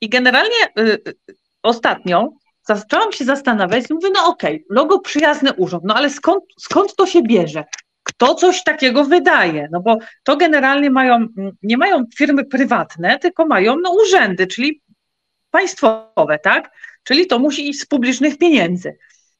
I 0.00 0.08
generalnie 0.08 0.56
y, 0.78 0.82
y, 0.82 1.14
ostatnio 1.62 2.32
zaczęłam 2.66 3.12
się 3.12 3.24
zastanawiać 3.24 3.90
i 3.90 3.94
mówię, 3.94 4.08
no 4.14 4.26
okej, 4.26 4.54
okay, 4.54 4.66
logo 4.70 4.98
przyjazny 4.98 5.52
urząd, 5.52 5.84
no 5.84 5.94
ale 5.94 6.10
skąd, 6.10 6.44
skąd 6.58 6.96
to 6.96 7.06
się 7.06 7.22
bierze? 7.22 7.64
Kto 8.02 8.34
coś 8.34 8.62
takiego 8.62 9.04
wydaje? 9.04 9.68
No 9.72 9.80
bo 9.80 9.98
to 10.22 10.36
generalnie 10.36 10.90
mają, 10.90 11.26
nie 11.62 11.76
mają 11.76 12.04
firmy 12.16 12.44
prywatne, 12.44 13.18
tylko 13.18 13.46
mają 13.46 13.76
no, 13.76 13.92
urzędy, 14.04 14.46
czyli 14.46 14.82
państwowe, 15.50 16.38
tak? 16.42 16.70
Czyli 17.04 17.26
to 17.26 17.38
musi 17.38 17.68
iść 17.68 17.80
z 17.80 17.86
publicznych 17.86 18.38
pieniędzy. 18.38 18.96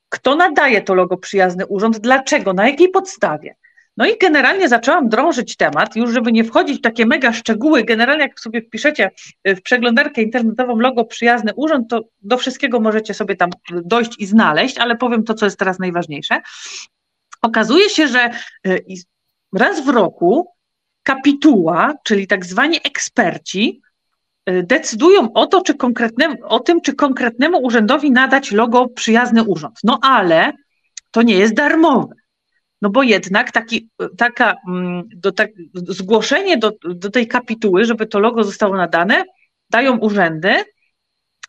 Kto 0.08 0.34
nadaje 0.34 0.82
to 0.82 0.94
logo 0.94 1.16
przyjazny 1.16 1.66
urząd? 1.66 1.98
Dlaczego? 1.98 2.52
Na 2.52 2.68
jakiej 2.68 2.88
podstawie? 2.88 3.54
No 3.96 4.06
i 4.06 4.18
generalnie 4.18 4.68
zaczęłam 4.68 5.08
drążyć 5.08 5.56
temat, 5.56 5.96
już 5.96 6.12
żeby 6.12 6.32
nie 6.32 6.44
wchodzić 6.44 6.78
w 6.78 6.82
takie 6.82 7.06
mega 7.06 7.32
szczegóły, 7.32 7.84
generalnie 7.84 8.22
jak 8.22 8.40
sobie 8.40 8.62
wpiszecie 8.62 9.10
y, 9.48 9.56
w 9.56 9.62
przeglądarkę 9.62 10.22
internetową 10.22 10.78
logo 10.78 11.04
przyjazny 11.04 11.52
urząd, 11.56 11.90
to 11.90 12.00
do 12.22 12.38
wszystkiego 12.38 12.80
możecie 12.80 13.14
sobie 13.14 13.36
tam 13.36 13.50
dojść 13.70 14.18
i 14.18 14.26
znaleźć, 14.26 14.78
ale 14.78 14.96
powiem 14.96 15.24
to, 15.24 15.34
co 15.34 15.46
jest 15.46 15.58
teraz 15.58 15.78
najważniejsze. 15.78 16.40
Okazuje 17.42 17.90
się, 17.90 18.08
że 18.08 18.30
y, 18.66 18.84
raz 19.52 19.84
w 19.84 19.88
roku 19.88 20.48
kapituła, 21.02 21.94
czyli 22.04 22.26
tak 22.26 22.46
zwani 22.46 22.76
eksperci, 22.84 23.80
y, 24.50 24.62
decydują 24.62 25.32
o, 25.32 25.46
to, 25.46 25.62
czy 25.62 25.74
o 26.44 26.60
tym, 26.60 26.80
czy 26.80 26.94
konkretnemu 26.94 27.58
urzędowi 27.62 28.10
nadać 28.10 28.52
logo 28.52 28.88
przyjazny 28.88 29.44
urząd. 29.44 29.78
No 29.84 29.98
ale 30.02 30.52
to 31.10 31.22
nie 31.22 31.34
jest 31.34 31.54
darmowe. 31.54 32.21
No 32.82 32.90
bo 32.90 33.02
jednak 33.02 33.52
taki, 33.52 33.88
taka, 34.18 34.54
mm, 34.68 35.02
do, 35.14 35.32
tak, 35.32 35.50
zgłoszenie 35.74 36.58
do, 36.58 36.72
do 36.84 37.10
tej 37.10 37.28
kapituły, 37.28 37.84
żeby 37.84 38.06
to 38.06 38.18
logo 38.18 38.44
zostało 38.44 38.76
nadane, 38.76 39.24
dają 39.70 39.98
urzędy 39.98 40.54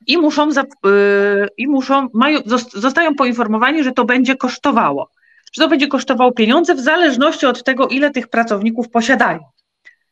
i 0.07 0.17
muszą, 0.17 0.51
za, 0.51 0.61
yy, 0.61 1.47
i 1.57 1.67
muszą 1.67 2.07
mają, 2.13 2.39
zostają 2.73 3.15
poinformowani, 3.15 3.84
że 3.84 3.91
to 3.91 4.05
będzie 4.05 4.36
kosztowało. 4.36 5.09
Że 5.53 5.63
to 5.63 5.69
będzie 5.69 5.88
kosztowało 5.88 6.31
pieniądze 6.31 6.75
w 6.75 6.79
zależności 6.79 7.45
od 7.45 7.63
tego, 7.63 7.88
ile 7.88 8.11
tych 8.11 8.27
pracowników 8.27 8.89
posiadają. 8.89 9.39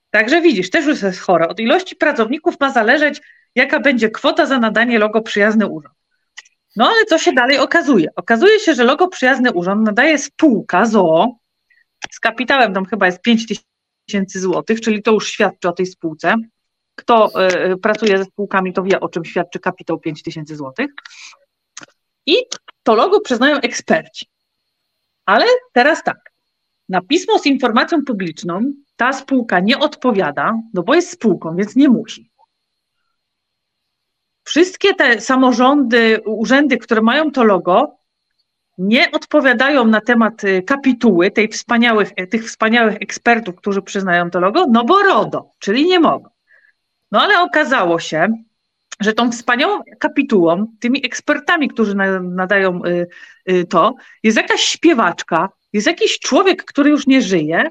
Także 0.09 0.41
widzisz, 0.41 0.69
też 0.69 0.85
już 0.85 1.01
jest 1.01 1.19
chore. 1.19 1.47
Od 1.47 1.59
ilości 1.59 1.95
pracowników 1.95 2.55
ma 2.59 2.71
zależeć, 2.71 3.21
jaka 3.55 3.79
będzie 3.79 4.09
kwota 4.09 4.45
za 4.45 4.59
nadanie 4.59 4.99
logo 4.99 5.21
przyjazny 5.21 5.67
urząd. 5.67 6.00
No 6.75 6.87
ale 6.87 7.05
co 7.05 7.17
się 7.17 7.33
dalej 7.33 7.57
okazuje? 7.57 8.07
Okazuje 8.15 8.59
się, 8.59 8.75
że 8.75 8.83
logo 8.83 9.07
przyjazny 9.07 9.51
urząd 9.51 9.85
nadaje 9.85 10.17
spółka 10.17 10.85
ZOO 10.85 11.41
z 12.11 12.19
kapitałem 12.19 12.73
tam 12.73 12.85
chyba 12.85 13.05
jest 13.05 13.21
5 13.21 13.63
tysięcy 14.07 14.39
złotych, 14.39 14.81
czyli 14.81 15.03
to 15.03 15.11
już 15.11 15.31
świadczy 15.31 15.69
o 15.69 15.71
tej 15.71 15.85
spółce. 15.85 16.35
Kto 16.95 17.31
y, 17.73 17.77
pracuje 17.77 18.17
ze 18.17 18.25
spółkami, 18.25 18.73
to 18.73 18.83
wie, 18.83 18.99
o 18.99 19.09
czym 19.09 19.25
świadczy 19.25 19.59
kapitał 19.59 19.99
5 19.99 20.23
tysięcy 20.23 20.55
złotych. 20.55 20.91
I 22.25 22.35
to 22.83 22.95
logo 22.95 23.21
przyznają 23.21 23.57
eksperci. 23.57 24.25
Ale 25.25 25.45
teraz 25.73 26.03
tak. 26.03 26.31
Na 26.89 27.01
pismo 27.01 27.39
z 27.39 27.45
informacją 27.45 28.05
publiczną 28.05 28.73
ta 28.95 29.13
spółka 29.13 29.59
nie 29.59 29.79
odpowiada, 29.79 30.53
no 30.73 30.83
bo 30.83 30.95
jest 30.95 31.11
spółką, 31.11 31.55
więc 31.55 31.75
nie 31.75 31.89
musi. 31.89 32.30
Wszystkie 34.43 34.95
te 34.95 35.21
samorządy, 35.21 36.21
urzędy, 36.25 36.77
które 36.77 37.01
mają 37.01 37.31
to 37.31 37.43
logo, 37.43 37.97
nie 38.77 39.11
odpowiadają 39.11 39.85
na 39.85 40.01
temat 40.01 40.43
y, 40.43 40.63
kapituły 40.63 41.31
tej 41.31 41.47
wspaniałych, 41.47 42.11
e, 42.15 42.27
tych 42.27 42.45
wspaniałych 42.45 42.95
ekspertów, 42.95 43.55
którzy 43.55 43.81
przyznają 43.81 44.29
to 44.29 44.39
logo, 44.39 44.65
no 44.71 44.83
bo 44.83 45.03
RODO, 45.03 45.51
czyli 45.59 45.85
nie 45.85 45.99
mogą. 45.99 46.29
No 47.11 47.21
ale 47.21 47.41
okazało 47.41 47.99
się, 47.99 48.27
że 48.99 49.13
tą 49.13 49.31
wspaniałą 49.31 49.81
kapitułą, 49.99 50.67
tymi 50.79 51.05
ekspertami, 51.05 51.69
którzy 51.69 51.95
nadają 52.21 52.85
y, 52.85 53.07
y, 53.49 53.65
to, 53.65 53.95
jest 54.23 54.37
jakaś 54.37 54.61
śpiewaczka, 54.61 55.49
jest 55.73 55.87
jakiś 55.87 56.19
człowiek, 56.19 56.65
który 56.65 56.89
już 56.89 57.07
nie 57.07 57.21
żyje 57.21 57.69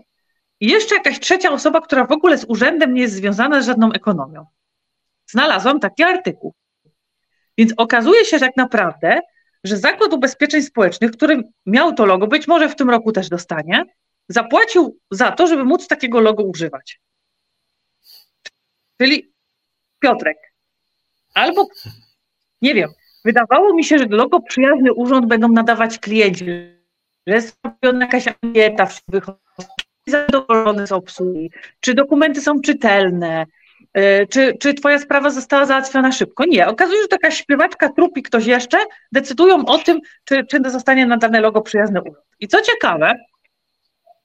i 0.61 0.69
jeszcze 0.69 0.95
jakaś 0.95 1.21
trzecia 1.21 1.51
osoba, 1.53 1.81
która 1.81 2.07
w 2.07 2.13
ogóle 2.13 2.39
z 2.39 2.45
urzędem 2.45 2.95
nie 2.95 3.03
jest 3.03 3.15
związana 3.15 3.63
z 3.63 3.67
żadną 3.67 3.93
ekonomią. 3.93 4.47
Znalazłam 5.27 5.81
taki 5.81 6.03
artykuł. 6.03 6.55
Więc 7.61 7.73
okazuje 7.77 8.25
się, 8.25 8.39
że 8.39 8.47
tak 8.47 8.57
naprawdę, 8.57 9.21
że 9.65 9.77
Zakład 9.77 10.13
Ubezpieczeń 10.13 10.63
Społecznych, 10.63 11.11
który 11.11 11.43
miał 11.67 11.95
to 11.95 12.07
logo, 12.07 12.27
być 12.27 12.49
może 12.49 12.69
w 12.69 12.77
tym 12.77 12.91
roku 12.91 13.13
też 13.13 13.29
dostanie, 13.29 13.85
zapłacił 14.29 14.99
za 15.11 15.33
to, 15.33 15.47
żeby 15.47 15.65
móc 15.65 15.89
takiego 15.89 16.21
logo 16.21 16.43
używać. 16.43 17.01
Czyli 18.99 19.33
Piotrek, 19.99 20.37
albo 21.35 21.69
nie 22.63 22.75
wiem, 22.75 22.91
wydawało 23.25 23.75
mi 23.75 23.85
się, 23.85 23.99
że 23.99 24.07
logo 24.11 24.41
przyjazny 24.41 24.93
urząd 24.93 25.27
będą 25.27 25.49
nadawać 25.49 25.99
klienci, 25.99 26.45
że 27.27 27.35
jest 27.35 27.57
robiona 27.65 28.05
jakaś 28.05 28.25
ankieta 28.43 28.87
w 28.87 29.01
zadowolony 30.07 30.87
z 30.87 30.93
obsługi, 30.93 31.51
czy 31.81 31.95
dokumenty 31.95 32.41
są 32.41 32.61
czytelne, 32.61 33.47
czy, 34.31 34.57
czy 34.61 34.75
twoja 34.75 34.99
sprawa 34.99 35.31
została 35.31 35.67
załatwiona 35.67 36.13
szybko. 36.13 36.45
Nie, 36.45 36.69
okazuje 36.69 36.99
się, 36.99 37.03
że 37.03 37.09
taka 37.09 37.31
śpiewaczka, 37.31 37.89
trup 37.89 38.17
i 38.17 38.23
ktoś 38.23 38.47
jeszcze 38.47 38.79
decydują 39.13 39.67
o 39.67 39.79
tym, 39.79 40.01
czy, 40.25 40.47
czy 40.47 40.71
zostanie 40.71 41.07
nadane 41.07 41.41
logo 41.41 41.63
przyjazny 41.63 42.03
urząd. 42.03 42.27
I 42.41 42.49
co 42.49 42.63
ciekawe, 42.63 43.15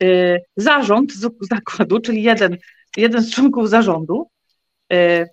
Y, 0.03 0.41
zarząd 0.55 1.13
zakładu, 1.41 1.99
czyli 1.99 2.23
jeden, 2.23 2.57
jeden 2.97 3.21
z 3.21 3.31
członków 3.31 3.69
zarządu, 3.69 4.29
y, 4.93 5.29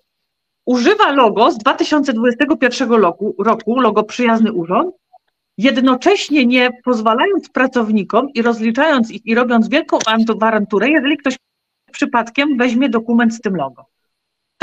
używa 0.65 1.11
logo 1.11 1.51
z 1.51 1.57
2021 1.57 2.91
roku, 2.91 3.35
roku 3.39 3.79
logo 3.79 4.03
Przyjazny 4.03 4.53
Urząd, 4.53 4.95
jednocześnie 5.57 6.45
nie 6.45 6.69
pozwalając 6.83 7.49
pracownikom 7.49 8.29
i 8.33 8.41
rozliczając 8.41 9.11
ich 9.11 9.25
i 9.25 9.35
robiąc 9.35 9.69
wielką 9.69 9.97
gwaranturę, 10.35 10.89
jeżeli 10.89 11.17
ktoś 11.17 11.35
przypadkiem 11.91 12.57
weźmie 12.57 12.89
dokument 12.89 13.33
z 13.33 13.41
tym 13.41 13.55
logo. 13.55 13.85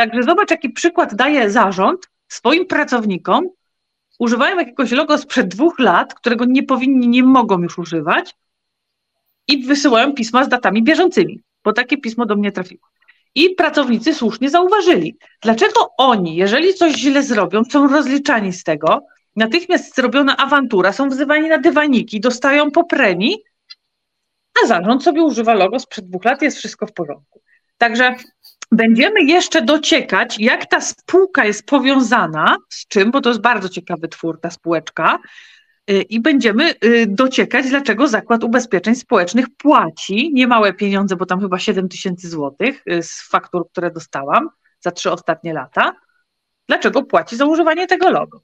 Także 0.00 0.22
zobacz, 0.22 0.50
jaki 0.50 0.70
przykład 0.70 1.14
daje 1.14 1.50
zarząd 1.50 2.10
swoim 2.28 2.66
pracownikom. 2.66 3.48
Używają 4.18 4.58
jakiegoś 4.58 4.90
logo 4.90 5.18
sprzed 5.18 5.48
dwóch 5.48 5.78
lat, 5.78 6.14
którego 6.14 6.44
nie 6.44 6.62
powinni, 6.62 7.08
nie 7.08 7.22
mogą 7.22 7.62
już 7.62 7.78
używać, 7.78 8.34
i 9.48 9.64
wysyłają 9.64 10.12
pisma 10.12 10.44
z 10.44 10.48
datami 10.48 10.82
bieżącymi, 10.82 11.40
bo 11.64 11.72
takie 11.72 11.98
pismo 11.98 12.26
do 12.26 12.36
mnie 12.36 12.52
trafiło. 12.52 12.88
I 13.34 13.54
pracownicy 13.54 14.14
słusznie 14.14 14.50
zauważyli, 14.50 15.16
dlaczego 15.42 15.90
oni, 15.96 16.36
jeżeli 16.36 16.74
coś 16.74 16.92
źle 16.94 17.22
zrobią, 17.22 17.64
są 17.64 17.88
rozliczani 17.88 18.52
z 18.52 18.64
tego, 18.64 19.06
natychmiast 19.36 19.96
zrobiona 19.96 20.36
awantura, 20.36 20.92
są 20.92 21.08
wzywani 21.08 21.48
na 21.48 21.58
dywaniki, 21.58 22.20
dostają 22.20 22.70
po 22.70 22.84
premii, 22.84 23.36
a 24.62 24.66
zarząd 24.66 25.02
sobie 25.02 25.22
używa 25.22 25.54
logo 25.54 25.78
sprzed 25.78 26.08
dwóch 26.08 26.24
lat, 26.24 26.42
jest 26.42 26.58
wszystko 26.58 26.86
w 26.86 26.92
porządku. 26.92 27.40
Także 27.78 28.14
będziemy 28.72 29.22
jeszcze 29.22 29.62
dociekać, 29.62 30.38
jak 30.38 30.66
ta 30.66 30.80
spółka 30.80 31.44
jest 31.44 31.66
powiązana 31.66 32.56
z 32.68 32.86
czym, 32.86 33.10
bo 33.10 33.20
to 33.20 33.28
jest 33.28 33.40
bardzo 33.40 33.68
ciekawy 33.68 34.08
twór, 34.08 34.40
ta 34.40 34.50
spółeczka, 34.50 35.18
Y, 35.90 36.02
i 36.02 36.20
będziemy 36.20 36.74
y, 36.84 37.06
dociekać, 37.08 37.68
dlaczego 37.68 38.08
Zakład 38.08 38.44
Ubezpieczeń 38.44 38.94
Społecznych 38.94 39.46
płaci 39.56 40.32
niemałe 40.34 40.72
pieniądze, 40.72 41.16
bo 41.16 41.26
tam 41.26 41.40
chyba 41.40 41.58
7 41.58 41.88
tysięcy 41.88 42.28
złotych 42.28 42.82
y, 42.92 43.02
z 43.02 43.22
faktur, 43.22 43.70
które 43.70 43.90
dostałam 43.90 44.48
za 44.80 44.90
trzy 44.90 45.12
ostatnie 45.12 45.52
lata. 45.52 45.92
Dlaczego 46.66 47.02
płaci 47.02 47.36
za 47.36 47.44
używanie 47.44 47.86
tego 47.86 48.10
logo? 48.10 48.40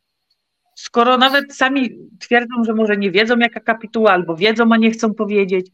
Skoro 0.74 1.18
nawet 1.18 1.54
sami 1.54 1.90
twierdzą, 2.20 2.64
że 2.64 2.74
może 2.74 2.96
nie 2.96 3.10
wiedzą, 3.10 3.38
jaka 3.38 3.60
kapituła, 3.60 4.12
albo 4.12 4.36
wiedzą, 4.36 4.72
a 4.72 4.76
nie 4.76 4.90
chcą 4.90 5.14
powiedzieć. 5.14 5.70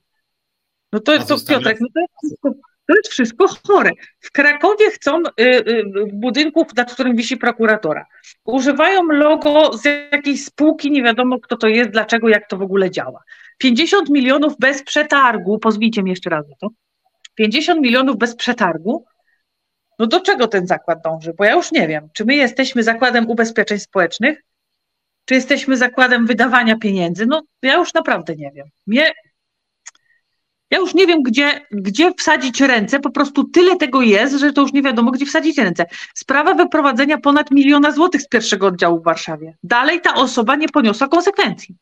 No 0.93 1.01
to, 1.01 1.19
to 1.19 1.37
Piotrek, 1.49 1.79
no 1.81 1.87
to 1.95 2.01
jest 2.23 2.43
to 2.93 2.97
jest 2.97 3.11
wszystko 3.11 3.47
chore. 3.69 3.91
W 4.21 4.31
Krakowie 4.31 4.91
chcą 4.91 5.23
y, 5.41 5.45
y, 5.45 5.85
budynków, 6.13 6.67
nad 6.77 6.95
którym 6.95 7.17
wisi 7.17 7.37
prokuratora. 7.37 8.07
Używają 8.45 9.03
logo 9.05 9.79
z 9.79 9.85
jakiejś 10.13 10.45
spółki, 10.45 10.91
nie 10.91 11.03
wiadomo 11.03 11.39
kto 11.41 11.57
to 11.57 11.69
jest, 11.69 11.91
dlaczego, 11.91 12.29
jak 12.29 12.49
to 12.49 12.57
w 12.57 12.63
ogóle 12.63 12.91
działa. 12.91 13.23
50 13.59 14.11
milionów 14.11 14.59
bez 14.59 14.83
przetargu, 14.83 15.59
pozwijcie 15.59 16.03
mnie 16.03 16.13
jeszcze 16.13 16.31
raz 16.31 16.47
to. 16.61 16.69
50 17.35 17.81
milionów 17.81 18.19
bez 18.19 18.37
przetargu. 18.37 19.05
No 19.99 20.07
do 20.07 20.21
czego 20.21 20.49
ten 20.49 20.67
zakład 20.67 20.99
dąży? 21.05 21.35
Bo 21.39 21.45
ja 21.45 21.53
już 21.53 21.73
nie 21.73 21.89
wiem, 21.89 22.09
czy 22.13 22.25
my 22.25 22.35
jesteśmy 22.35 22.83
zakładem 22.83 23.31
ubezpieczeń 23.31 23.79
społecznych, 23.79 24.43
czy 25.25 25.35
jesteśmy 25.35 25.77
zakładem 25.77 26.27
wydawania 26.27 26.77
pieniędzy. 26.77 27.27
No 27.27 27.43
ja 27.63 27.75
już 27.75 27.95
naprawdę 27.95 28.37
nie 28.37 28.51
wiem. 28.55 28.67
Mnie 28.87 29.13
ja 30.73 30.79
już 30.79 30.95
nie 30.95 31.07
wiem, 31.07 31.23
gdzie, 31.23 31.67
gdzie 31.71 32.15
wsadzić 32.15 32.61
ręce, 32.61 33.01
po 33.01 33.11
prostu 33.11 33.45
tyle 33.45 33.77
tego 33.77 34.03
jest, 34.03 34.39
że 34.39 34.53
to 34.53 34.61
już 34.61 34.73
nie 34.73 34.83
wiadomo, 34.83 35.11
gdzie 35.11 35.27
wsadzić 35.27 35.59
ręce. 35.59 35.87
Sprawa 36.15 36.55
wyprowadzenia 36.55 37.19
ponad 37.19 37.51
miliona 37.51 37.93
złotych 37.93 38.23
z 38.23 38.29
pierwszego 38.29 38.67
oddziału 38.67 39.01
w 39.01 39.05
Warszawie. 39.05 39.57
Dalej 39.63 40.01
ta 40.01 40.15
osoba 40.15 40.57
nie 40.57 40.69
poniosła 40.69 41.09
konsekwencji. 41.09 41.77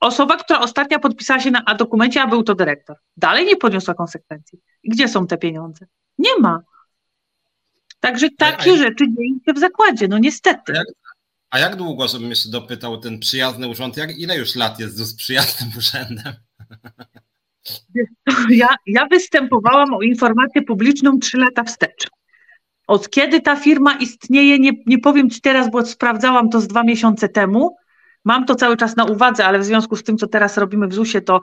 Osoba, 0.00 0.36
która 0.36 0.60
ostatnia 0.60 0.98
podpisała 0.98 1.40
się 1.40 1.50
na 1.50 1.74
dokumencie, 1.78 2.22
a 2.22 2.26
był 2.26 2.42
to 2.42 2.54
dyrektor, 2.54 2.96
dalej 3.16 3.46
nie 3.46 3.56
poniosła 3.56 3.94
konsekwencji. 3.94 4.58
Gdzie 4.84 5.08
są 5.08 5.26
te 5.26 5.38
pieniądze? 5.38 5.86
Nie 6.18 6.38
ma. 6.40 6.60
Także 8.00 8.28
takie 8.38 8.70
a, 8.70 8.74
a, 8.74 8.76
rzeczy 8.76 9.04
dzieją 9.16 9.38
się 9.46 9.52
w 9.52 9.58
zakładzie, 9.58 10.08
no 10.08 10.18
niestety. 10.18 10.72
A 10.72 10.76
jak, 10.76 10.86
a 11.50 11.58
jak 11.58 11.76
długo, 11.76 12.08
żebym 12.08 12.30
jeszcze 12.30 12.50
dopytał, 12.50 12.98
ten 12.98 13.18
przyjazny 13.18 13.68
urząd, 13.68 13.96
jak, 13.96 14.18
ile 14.18 14.36
już 14.38 14.54
lat 14.54 14.80
jest 14.80 14.96
z 14.96 15.14
przyjaznym 15.14 15.70
urzędem? 15.78 16.34
Ja, 18.50 18.68
ja 18.86 19.06
występowałam 19.06 19.94
o 19.94 20.02
informację 20.02 20.62
publiczną 20.62 21.18
trzy 21.18 21.38
lata 21.38 21.64
wstecz. 21.64 22.08
Od 22.86 23.10
kiedy 23.10 23.40
ta 23.40 23.56
firma 23.56 23.94
istnieje, 23.94 24.58
nie, 24.58 24.70
nie 24.86 24.98
powiem 24.98 25.30
Ci 25.30 25.40
teraz, 25.40 25.70
bo 25.70 25.86
sprawdzałam 25.86 26.50
to 26.50 26.60
z 26.60 26.66
dwa 26.66 26.82
miesiące 26.82 27.28
temu. 27.28 27.76
Mam 28.24 28.44
to 28.44 28.54
cały 28.54 28.76
czas 28.76 28.96
na 28.96 29.04
uwadze, 29.04 29.46
ale 29.46 29.58
w 29.58 29.64
związku 29.64 29.96
z 29.96 30.02
tym, 30.02 30.18
co 30.18 30.26
teraz 30.26 30.58
robimy 30.58 30.88
w 30.88 30.94
ZUS-ie, 30.94 31.22
to, 31.22 31.40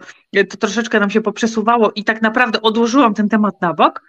to 0.49 0.57
troszeczkę 0.57 0.99
nam 0.99 1.09
się 1.09 1.21
poprzesuwało 1.21 1.91
i 1.95 2.03
tak 2.03 2.21
naprawdę 2.21 2.61
odłożyłam 2.61 3.13
ten 3.13 3.29
temat 3.29 3.61
na 3.61 3.73
bok, 3.73 4.01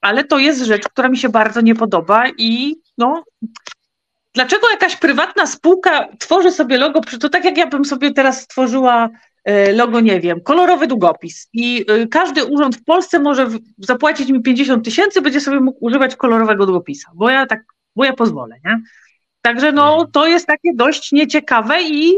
ale 0.00 0.24
to 0.24 0.38
jest 0.38 0.62
rzecz, 0.62 0.88
która 0.88 1.08
mi 1.08 1.18
się 1.18 1.28
bardzo 1.28 1.60
nie 1.60 1.74
podoba 1.74 2.24
i 2.38 2.76
no, 2.98 3.24
dlaczego 4.34 4.70
jakaś 4.70 4.96
prywatna 4.96 5.46
spółka 5.46 6.08
tworzy 6.18 6.52
sobie 6.52 6.78
logo, 6.78 7.00
to 7.20 7.28
tak 7.28 7.44
jak 7.44 7.56
ja 7.58 7.66
bym 7.66 7.84
sobie 7.84 8.12
teraz 8.12 8.42
stworzyła 8.42 9.08
logo, 9.72 10.00
nie 10.00 10.20
wiem, 10.20 10.40
kolorowy 10.40 10.86
długopis 10.86 11.48
i 11.52 11.84
e, 11.88 12.06
każdy 12.06 12.44
urząd 12.44 12.76
w 12.76 12.84
Polsce 12.84 13.18
może 13.18 13.48
zapłacić 13.78 14.30
mi 14.30 14.42
50 14.42 14.84
tysięcy, 14.84 15.22
będzie 15.22 15.40
sobie 15.40 15.60
mógł 15.60 15.78
używać 15.80 16.16
kolorowego 16.16 16.66
długopisa, 16.66 17.10
bo 17.14 17.30
ja 17.30 17.46
tak, 17.46 17.64
bo 17.96 18.04
ja 18.04 18.12
pozwolę, 18.12 18.56
nie? 18.64 18.80
Także 19.42 19.72
no, 19.72 19.92
mhm. 19.92 20.10
to 20.10 20.26
jest 20.26 20.46
takie 20.46 20.74
dość 20.74 21.12
nieciekawe 21.12 21.82
i 21.82 22.12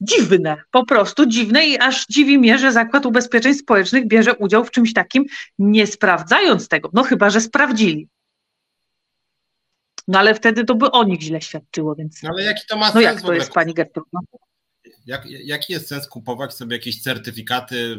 dziwne, 0.00 0.56
po 0.70 0.86
prostu 0.86 1.26
dziwne 1.26 1.66
i 1.66 1.78
aż 1.78 2.06
dziwi 2.06 2.38
mnie, 2.38 2.58
że 2.58 2.72
Zakład 2.72 3.06
Ubezpieczeń 3.06 3.54
Społecznych 3.54 4.06
bierze 4.06 4.34
udział 4.34 4.64
w 4.64 4.70
czymś 4.70 4.92
takim, 4.92 5.24
nie 5.58 5.86
sprawdzając 5.86 6.68
tego, 6.68 6.90
no 6.92 7.02
chyba, 7.02 7.30
że 7.30 7.40
sprawdzili. 7.40 8.08
No 10.08 10.18
ale 10.18 10.34
wtedy 10.34 10.64
to 10.64 10.74
by 10.74 10.90
o 10.90 11.04
nich 11.04 11.20
źle 11.20 11.40
świadczyło, 11.40 11.94
więc... 11.94 12.22
No 12.22 12.30
ale 12.32 12.42
jaki 12.42 12.66
to 12.68 12.76
ma 12.76 12.84
sens 12.84 12.94
No 12.94 13.00
jak 13.00 13.22
to 13.22 13.32
jest, 13.32 13.52
pani 13.52 13.74
Gertruda? 13.74 14.18
Jak, 15.06 15.26
jaki 15.26 15.72
jest 15.72 15.88
sens 15.88 16.08
kupować 16.08 16.54
sobie 16.54 16.76
jakieś 16.76 17.02
certyfikaty 17.02 17.76
y, 17.76 17.98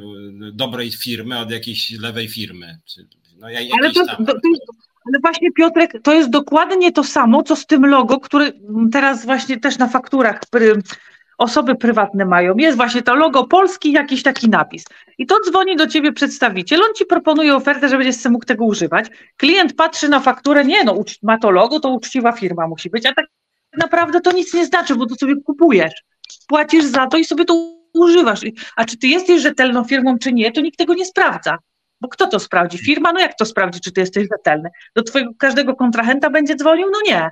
dobrej 0.51 0.91
firmy 0.91 1.39
od 1.39 1.51
jakiejś 1.51 1.91
lewej 1.91 2.28
firmy? 2.28 2.80
Czy, 2.86 3.08
no, 3.38 3.47
ale, 3.47 3.91
to, 3.93 4.06
to, 4.06 4.26
to, 4.26 4.39
ale 5.06 5.20
właśnie 5.22 5.51
Piotrek, 5.51 5.91
to 6.03 6.14
jest 6.14 6.30
dokładnie 6.30 6.91
to 6.91 7.03
samo, 7.03 7.43
co 7.43 7.56
z 7.56 7.66
tym 7.66 7.86
logo, 7.86 8.20
które 8.20 8.51
teraz 8.91 9.26
właśnie 9.26 9.60
też 9.60 9.78
na 9.78 9.88
fakturach 9.88 10.39
osoby 11.38 11.76
prywatne 11.76 12.26
mają. 12.26 12.58
Jest 12.58 12.78
właśnie 12.78 13.01
to 13.01 13.16
logo 13.16 13.47
Polski, 13.47 13.91
jakiś 13.91 14.24
taki 14.24 14.49
napis. 14.49 14.84
I 15.18 15.26
to 15.26 15.36
dzwoni 15.49 15.76
do 15.76 15.88
ciebie 15.88 16.14
przedstawiciel, 16.14 16.82
on 16.84 16.93
ci 16.95 17.06
proponuje 17.06 17.56
ofertę, 17.56 17.89
że 17.89 17.97
będziesz 17.97 18.26
mógł 18.26 18.45
tego 18.45 18.66
używać. 18.66 19.08
Klient 19.38 19.76
patrzy 19.76 20.10
na 20.10 20.20
fakturę, 20.20 20.66
nie 20.66 20.84
no, 20.84 21.03
ma 21.24 21.38
to 21.38 21.51
logo, 21.51 21.80
to 21.80 21.89
uczciwa 21.89 22.32
firma 22.32 22.68
musi 22.68 22.89
być, 22.89 23.06
a 23.06 23.14
tak 23.14 23.26
naprawdę 23.78 24.22
to 24.22 24.32
nic 24.32 24.53
nie 24.53 24.66
znaczy, 24.66 24.95
bo 24.95 25.06
to 25.06 25.16
sobie 25.16 25.36
kupujesz 25.45 25.93
płacisz 26.46 26.86
za 26.86 27.08
to 27.08 27.18
i 27.18 27.26
sobie 27.26 27.46
to 27.46 27.76
używasz. 27.93 28.41
A 28.76 28.86
czy 28.86 28.98
ty 28.98 29.08
jesteś 29.08 29.41
rzetelną 29.41 29.84
firmą, 29.84 30.18
czy 30.20 30.34
nie, 30.34 30.52
to 30.52 30.62
nikt 30.62 30.78
tego 30.78 30.93
nie 30.93 31.06
sprawdza. 31.06 31.58
Bo 32.02 32.08
kto 32.08 32.28
to 32.28 32.39
sprawdzi? 32.39 32.78
Firma? 32.78 33.14
No 33.14 33.20
jak 33.20 33.38
to 33.38 33.46
sprawdzi, 33.46 33.80
czy 33.80 33.91
ty 33.91 34.02
jesteś 34.02 34.28
rzetelny? 34.32 34.70
Do 34.96 35.04
twojego 35.04 35.32
każdego 35.39 35.76
kontrahenta 35.76 36.30
będzie 36.30 36.56
dzwonił? 36.56 36.88
No 36.91 37.00
nie. 37.06 37.30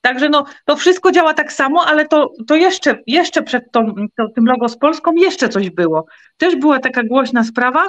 Także 0.00 0.28
no, 0.28 0.44
to 0.64 0.76
wszystko 0.76 1.12
działa 1.12 1.34
tak 1.34 1.52
samo, 1.52 1.86
ale 1.86 2.08
to, 2.08 2.32
to 2.46 2.56
jeszcze, 2.56 2.98
jeszcze 3.06 3.42
przed 3.42 3.72
tą, 3.72 3.94
to, 4.16 4.28
tym 4.28 4.46
logo 4.46 4.68
z 4.68 4.78
Polską 4.78 5.12
jeszcze 5.14 5.48
coś 5.48 5.70
było. 5.70 6.06
Też 6.36 6.56
była 6.56 6.78
taka 6.78 7.02
głośna 7.02 7.44
sprawa, 7.44 7.88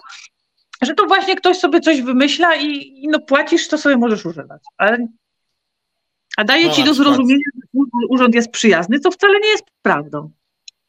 że 0.82 0.93
to 0.93 1.05
właśnie 1.05 1.36
ktoś 1.36 1.57
sobie 1.57 1.80
coś 1.80 2.01
wymyśla 2.01 2.55
i, 2.55 2.68
i 3.03 3.07
no 3.07 3.20
płacisz, 3.20 3.68
to 3.68 3.78
sobie 3.78 3.97
możesz 3.97 4.26
używać. 4.26 4.61
Ale 4.78 5.07
A 6.38 6.43
daje 6.43 6.68
No, 6.68 6.74
ci 6.74 6.84
do 6.84 6.93
zrozumienia, 6.93 7.43
że 7.55 7.80
urząd 8.09 8.36
jest 8.36 8.51
przyjazny, 8.51 8.99
co 8.99 9.11
wcale 9.11 9.39
nie 9.39 9.49
jest 9.49 9.63
prawdą. 9.82 10.32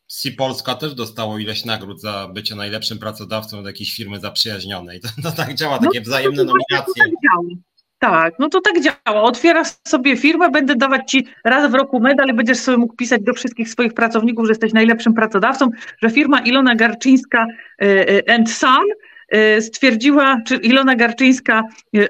Si 0.08 0.32
Polska 0.32 0.74
też 0.74 0.94
dostało 0.94 1.38
ileś 1.38 1.64
nagród 1.64 2.00
za 2.00 2.28
bycie 2.34 2.54
najlepszym 2.54 2.98
pracodawcą 2.98 3.58
od 3.58 3.66
jakiejś 3.66 3.96
firmy 3.96 4.20
zaprzyjaźnionej. 4.20 5.00
To, 5.22 5.22
to 5.22 5.32
tak 5.32 5.54
działa, 5.54 5.78
takie 5.78 5.98
No, 5.98 6.04
wzajemne 6.04 6.44
to 6.44 6.50
właśnie 6.50 6.76
nominacje. 6.76 7.04
To 7.04 7.10
tak 7.10 7.10
działa. 7.10 7.60
Tak, 7.98 8.34
no 8.38 8.48
to 8.48 8.60
tak 8.60 8.80
działa. 8.82 9.22
Otwierasz 9.22 9.68
sobie 9.88 10.16
firmę, 10.16 10.50
będę 10.50 10.76
dawać 10.76 11.10
ci 11.10 11.26
raz 11.44 11.70
w 11.70 11.74
roku 11.74 12.00
medal 12.00 12.28
i 12.28 12.32
będziesz 12.32 12.58
sobie 12.58 12.78
mógł 12.78 12.96
pisać 12.96 13.22
do 13.22 13.34
wszystkich 13.34 13.68
swoich 13.68 13.94
pracowników, 13.94 14.46
że 14.46 14.50
jesteś 14.50 14.72
najlepszym 14.72 15.14
pracodawcą, 15.14 15.70
że 16.02 16.10
firma 16.10 16.40
Ilona 16.40 16.74
Garczyńska 16.74 17.46
e, 17.82 18.08
e, 18.08 18.34
and 18.34 18.50
Son 18.50 18.84
e, 19.28 19.62
stwierdziła, 19.62 20.40
czy 20.46 20.56
Ilona 20.56 20.96
Garczyńska 20.96 21.62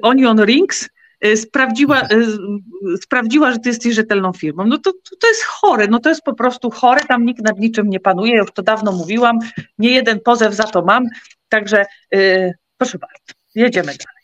Onion 0.03 0.44
Rings 0.44 0.88
sprawdziła, 1.37 2.03
e, 2.03 2.07
sprawdziła, 3.03 3.53
że 3.53 3.59
ty 3.59 3.69
jesteś 3.69 3.95
rzetelną 3.95 4.33
firmą. 4.33 4.64
No 4.64 4.79
to, 4.79 4.93
to, 4.93 5.29
jest 5.29 5.45
chore, 5.45 5.87
no 5.87 5.99
to 5.99 6.09
jest 6.09 6.23
po 6.23 6.35
prostu 6.35 6.71
chore, 6.71 7.01
tam 7.05 7.25
nikt 7.25 7.45
nad 7.45 7.59
niczym 7.59 7.89
nie 7.89 8.01
panuje, 8.01 8.37
już 8.37 8.53
to 8.53 8.62
dawno 8.62 8.93
mówiłam, 8.93 9.39
nie 9.79 9.91
jeden 9.91 10.21
pozew 10.21 10.55
za 10.55 10.64
to 10.64 10.83
mam, 10.83 11.05
także 11.49 11.87
e, 12.14 12.53
proszę 12.77 12.99
bardzo, 12.99 13.33
jedziemy 13.55 13.87
dalej. 13.87 14.18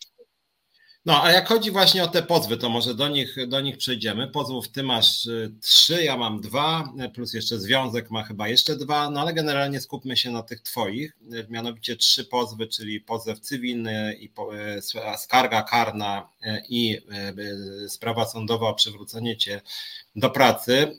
No, 1.07 1.23
a 1.23 1.33
jak 1.33 1.49
chodzi 1.49 1.71
właśnie 1.71 2.05
o 2.05 2.09
te 2.09 2.23
pozwy, 2.23 2.57
to 2.57 2.69
może 2.69 2.95
do 2.95 3.09
nich, 3.09 3.49
do 3.49 3.61
nich 3.61 3.79
przejdziemy. 3.79 4.29
Pozwów 4.29 4.69
ty 4.69 4.83
masz 4.83 5.27
y, 5.27 5.55
trzy, 5.61 6.05
ja 6.05 6.17
mam 6.17 6.41
dwa, 6.41 6.93
y, 7.05 7.09
plus 7.09 7.35
jeszcze 7.35 7.59
związek 7.59 8.11
ma 8.11 8.23
chyba 8.23 8.49
jeszcze 8.49 8.77
dwa, 8.77 9.11
no 9.11 9.21
ale 9.21 9.35
generalnie 9.35 9.81
skupmy 9.81 10.17
się 10.17 10.31
na 10.31 10.43
tych 10.43 10.61
twoich, 10.63 11.17
y, 11.33 11.47
mianowicie 11.51 11.97
trzy 11.97 12.25
pozwy, 12.25 12.67
czyli 12.67 13.01
pozew 13.01 13.41
cywilny 13.41 14.15
i 14.21 14.31
skarga 15.17 15.63
karna 15.63 16.29
i 16.69 16.99
sprawa 17.89 18.27
sądowa 18.27 18.69
o 18.69 18.75
przywrócenie 18.75 19.37
cię 19.37 19.61
do 20.17 20.31
pracy. 20.31 20.97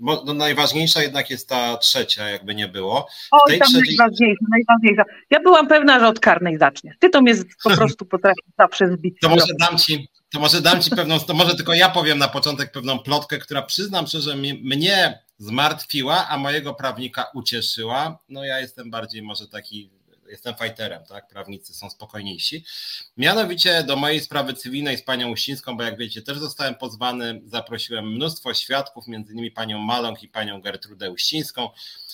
No, 0.00 0.34
najważniejsza 0.34 1.02
jednak 1.02 1.30
jest 1.30 1.48
ta 1.48 1.76
trzecia, 1.76 2.28
jakby 2.28 2.54
nie 2.54 2.68
było. 2.68 3.08
Tej 3.48 3.58
tam 3.58 3.68
trzeciej- 3.68 3.96
najważniejsza, 3.98 4.44
najważniejsza. 4.50 5.02
Ja 5.30 5.40
byłam 5.40 5.68
pewna, 5.68 6.00
że 6.00 6.08
od 6.08 6.20
karnej 6.20 6.58
zaczniesz. 6.58 6.96
Ty 6.98 7.10
to 7.10 7.22
mnie 7.22 7.34
po 7.64 7.70
prostu 7.76 8.04
potrafisz 8.06 8.44
zawsze 8.58 8.88
zbić. 8.92 9.16
To 9.20 9.28
może 9.28 9.54
dam 9.60 9.78
ci, 9.78 10.08
to 10.32 10.40
może 10.40 10.60
dam 10.60 10.82
ci 10.82 10.90
pewną, 10.90 11.20
to 11.20 11.34
może 11.34 11.54
tylko 11.54 11.74
ja 11.74 11.88
powiem 11.88 12.18
na 12.18 12.28
początek 12.28 12.72
pewną 12.72 12.98
plotkę, 12.98 13.38
która 13.38 13.62
przyznam 13.62 14.06
szczerze, 14.06 14.36
mnie 14.36 15.18
zmartwiła, 15.38 16.28
a 16.28 16.38
mojego 16.38 16.74
prawnika 16.74 17.26
ucieszyła. 17.34 18.18
No 18.28 18.44
ja 18.44 18.60
jestem 18.60 18.90
bardziej 18.90 19.22
może 19.22 19.48
taki, 19.48 19.90
jestem 20.28 20.54
fajterem, 20.54 21.04
tak? 21.04 21.28
Prawnicy 21.28 21.74
są 21.74 21.90
spokojniejsi. 21.90 22.64
Mianowicie 23.16 23.82
do 23.82 23.96
mojej 23.96 24.20
sprawy 24.20 24.54
cywilnej 24.54 24.98
z 24.98 25.02
panią 25.02 25.30
Uścińską, 25.30 25.76
bo 25.76 25.82
jak 25.82 25.98
wiecie, 25.98 26.22
też 26.22 26.38
zostałem 26.38 26.74
pozwany, 26.74 27.40
zaprosiłem 27.46 28.12
mnóstwo 28.12 28.54
świadków, 28.54 29.06
między 29.06 29.32
innymi 29.32 29.50
panią 29.50 29.78
Maląg 29.78 30.22
i 30.22 30.28
panią 30.28 30.60
Gertrudę 30.60 31.10
Uścińską. 31.10 31.70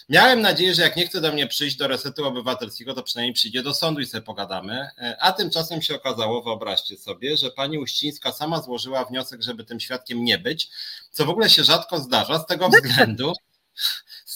Miałem 0.08 0.40
nadzieję, 0.40 0.74
że 0.74 0.82
jak 0.82 0.96
nie 0.96 1.06
chce 1.06 1.20
do 1.20 1.32
mnie 1.32 1.46
przyjść 1.46 1.76
do 1.76 1.88
resetu 1.88 2.24
obywatelskiego, 2.26 2.94
to 2.94 3.02
przynajmniej 3.02 3.34
przyjdzie 3.34 3.62
do 3.62 3.74
sądu 3.74 4.00
i 4.00 4.06
sobie 4.06 4.22
pogadamy. 4.22 4.88
E, 4.98 5.16
A 5.20 5.32
tymczasem 5.32 5.82
się 5.82 5.94
okazało, 5.94 6.42
wyobraźcie 6.42 6.96
sobie, 6.96 7.36
że 7.36 7.50
pani 7.50 7.78
Uścińska 7.78 8.32
sama 8.32 8.62
złożyła 8.62 9.04
wniosek, 9.04 9.42
żeby 9.42 9.64
tym 9.64 9.80
świadkiem 9.80 10.24
nie 10.24 10.38
być, 10.38 10.70
co 11.10 11.24
w 11.24 11.30
ogóle 11.30 11.50
się 11.50 11.64
rzadko 11.64 11.98
zdarza, 11.98 12.38
z 12.38 12.46
tego 12.46 12.68
względu, 12.82 13.32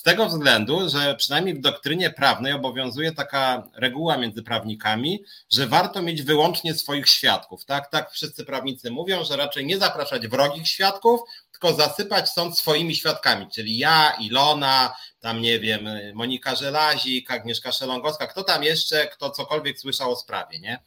tego 0.05 0.27
względu, 0.29 0.89
że 0.89 1.15
przynajmniej 1.15 1.55
w 1.55 1.61
doktrynie 1.61 2.11
prawnej 2.11 2.53
obowiązuje 2.53 3.13
taka 3.13 3.69
reguła 3.75 4.17
między 4.17 4.43
prawnikami, 4.43 5.25
że 5.51 5.67
warto 5.67 6.03
mieć 6.03 6.23
wyłącznie 6.23 6.75
swoich 6.75 7.09
świadków. 7.09 7.65
Tak, 7.65 7.91
tak 7.91 8.11
wszyscy 8.11 8.45
prawnicy 8.45 8.91
mówią, 8.91 9.25
że 9.25 9.37
raczej 9.37 9.67
nie 9.67 9.79
zapraszać 9.79 10.29
wrogich 10.29 10.69
świadków, 10.69 11.21
tylko 11.53 11.73
zasypać 11.73 12.31
sąd 12.31 12.59
swoimi 12.59 12.97
świadkami, 12.97 13.47
czyli 13.55 13.79
ja, 13.79 14.17
Ilona, 14.21 14.95
tam 15.21 15.41
nie 15.41 15.61
wiem, 15.61 15.89
Monika 16.15 16.55
Żelazik, 16.55 17.31
Agnieszka 17.31 17.73
Szelongowska, 17.73 18.27
kto 18.27 18.45
tam 18.45 18.65
jeszcze, 18.65 19.07
kto 19.07 19.31
cokolwiek 19.31 19.79
słyszał 19.79 20.13
o 20.13 20.17
sprawie, 20.17 20.61
nie? 20.61 20.79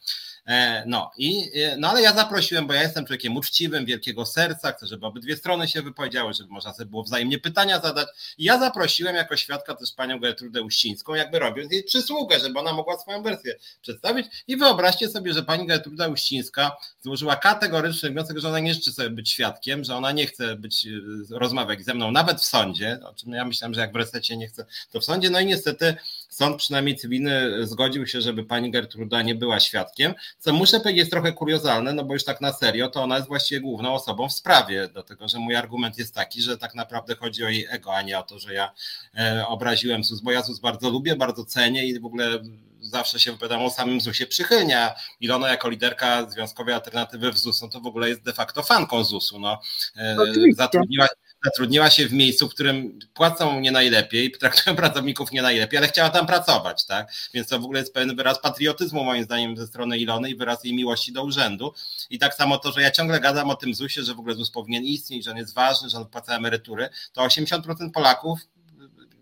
E, 0.48 0.84
No, 0.86 1.10
i, 1.16 1.50
e, 1.54 1.76
no 1.76 1.88
ale 1.90 2.02
ja 2.02 2.12
zaprosiłem, 2.14 2.66
bo 2.66 2.72
ja 2.74 2.82
jestem 2.82 3.04
człowiekiem 3.06 3.36
uczciwym, 3.36 3.84
wielkiego 3.86 4.26
serca, 4.26 4.72
chcę, 4.72 4.86
żeby 4.86 5.06
obydwie 5.06 5.36
strony 5.36 5.68
się 5.68 5.82
wypowiedziały, 5.82 6.34
żeby 6.34 6.50
można 6.50 6.74
sobie 6.74 6.90
było 6.90 7.02
wzajemnie 7.02 7.38
pytania 7.38 7.80
zadać. 7.80 8.08
I 8.38 8.44
ja 8.44 8.58
zaprosiłem 8.58 9.16
jako 9.16 9.36
świadka 9.36 9.74
też 9.74 9.92
panią 9.92 10.20
Gertrudę 10.20 10.62
Uścińską, 10.62 11.14
jakby 11.14 11.38
robiąc 11.38 11.72
jej 11.72 11.84
przysługę, 11.84 12.40
żeby 12.40 12.58
ona 12.58 12.72
mogła 12.72 12.98
swoją 12.98 13.22
wersję 13.22 13.54
przedstawić. 13.82 14.26
I 14.48 14.56
wyobraźcie 14.56 15.08
sobie, 15.08 15.32
że 15.32 15.42
pani 15.42 15.66
Gertruda 15.66 16.08
Uścińska 16.08 16.76
złożyła 17.02 17.36
kategoryczny 17.36 18.10
wniosek, 18.10 18.38
że 18.38 18.48
ona 18.48 18.58
nie 18.60 18.74
życzy 18.74 18.92
sobie 18.92 19.10
być 19.10 19.30
świadkiem, 19.30 19.84
że 19.84 19.96
ona 19.96 20.12
nie 20.12 20.26
chce 20.26 20.56
być, 20.56 20.86
e, 20.86 20.90
rozmawiać 21.30 21.84
ze 21.84 21.94
mną 21.94 22.10
nawet 22.10 22.40
w 22.40 22.44
sądzie, 22.44 22.98
o 23.04 23.14
czym 23.14 23.32
ja 23.32 23.44
myślałem, 23.44 23.74
że 23.74 23.80
jak 23.80 23.92
w 23.92 23.96
resecie 23.96 24.36
nie 24.36 24.48
chce, 24.48 24.66
to 24.90 25.00
w 25.00 25.04
sądzie. 25.04 25.30
No 25.30 25.40
i 25.40 25.46
niestety 25.46 25.94
sąd 26.28 26.56
przynajmniej 26.56 26.96
cywilny 26.96 27.66
zgodził 27.66 28.06
się, 28.06 28.20
żeby 28.20 28.44
pani 28.44 28.70
Gertruda 28.70 29.22
nie 29.22 29.34
była 29.34 29.60
świadkiem, 29.60 30.14
co 30.38 30.52
muszę 30.52 30.80
powiedzieć 30.80 30.98
jest 30.98 31.10
trochę 31.10 31.32
kuriozalne, 31.32 31.92
no 31.92 32.04
bo 32.04 32.14
już 32.14 32.24
tak 32.24 32.40
na 32.40 32.52
serio, 32.52 32.88
to 32.88 33.02
ona 33.02 33.16
jest 33.16 33.28
właściwie 33.28 33.60
główną 33.60 33.94
osobą 33.94 34.28
w 34.28 34.32
sprawie, 34.32 34.88
dlatego 34.92 35.28
że 35.28 35.38
mój 35.38 35.56
argument 35.56 35.98
jest 35.98 36.14
taki, 36.14 36.42
że 36.42 36.58
tak 36.58 36.74
naprawdę 36.74 37.14
chodzi 37.16 37.44
o 37.44 37.48
jej 37.48 37.66
ego, 37.70 37.94
a 37.94 38.02
nie 38.02 38.18
o 38.18 38.22
to, 38.22 38.38
że 38.38 38.54
ja 38.54 38.72
e, 39.18 39.46
obraziłem 39.46 40.04
ZUS, 40.04 40.20
bo 40.20 40.32
ja 40.32 40.42
ZUS 40.42 40.58
bardzo 40.58 40.90
lubię, 40.90 41.16
bardzo 41.16 41.44
cenię 41.44 41.86
i 41.86 42.00
w 42.00 42.06
ogóle 42.06 42.40
zawsze 42.80 43.20
się 43.20 43.32
wypowiadam 43.32 43.62
o 43.62 43.70
samym 43.70 44.00
ZUS-ie 44.00 44.26
przychylnie, 44.26 44.80
a 44.80 44.94
Ilona 45.20 45.48
jako 45.48 45.68
liderka 45.68 46.30
Związkowej 46.30 46.74
Alternatywy 46.74 47.32
w 47.32 47.38
ZUS, 47.38 47.62
no 47.62 47.68
to 47.68 47.80
w 47.80 47.86
ogóle 47.86 48.08
jest 48.08 48.22
de 48.22 48.32
facto 48.32 48.62
fanką 48.62 49.04
ZUS-u, 49.04 49.38
no. 49.38 49.60
E, 49.96 50.16
Oczywiście. 50.18 50.62
Zatrudniła, 50.62 51.06
zatrudniła 51.44 51.90
się 51.90 52.08
w 52.08 52.12
miejscu, 52.12 52.48
w 52.48 52.54
którym 52.54 52.98
płacą 53.14 53.60
nie 53.60 53.70
najlepiej, 53.70 54.30
traktują 54.40 54.76
pracowników 54.76 55.32
nie 55.32 55.42
najlepiej, 55.42 55.78
ale 55.78 55.88
chciała 55.88 56.10
tam 56.10 56.26
pracować, 56.26 56.86
tak? 56.86 57.12
Więc 57.34 57.48
to 57.48 57.58
w 57.58 57.64
ogóle 57.64 57.80
jest 57.80 57.94
pewien 57.94 58.16
wyraz 58.16 58.40
patriotyzmu, 58.40 59.04
moim 59.04 59.24
zdaniem, 59.24 59.56
ze 59.56 59.66
strony 59.66 59.98
Ilony 59.98 60.30
i 60.30 60.36
wyraz 60.36 60.64
jej 60.64 60.74
miłości 60.74 61.12
do 61.12 61.24
urzędu. 61.24 61.74
I 62.10 62.18
tak 62.18 62.34
samo 62.34 62.58
to, 62.58 62.72
że 62.72 62.82
ja 62.82 62.90
ciągle 62.90 63.20
gadam 63.20 63.50
o 63.50 63.56
tym 63.56 63.74
ZUS-ie, 63.74 64.06
że 64.06 64.14
w 64.14 64.18
ogóle 64.18 64.34
ZUS 64.34 64.50
powinien 64.50 64.84
istnieć, 64.84 65.24
że 65.24 65.30
on 65.30 65.36
jest 65.36 65.54
ważny, 65.54 65.90
że 65.90 65.96
on 65.96 66.04
wpłaca 66.04 66.36
emerytury, 66.36 66.88
to 67.12 67.22
80% 67.22 67.90
Polaków 67.92 68.40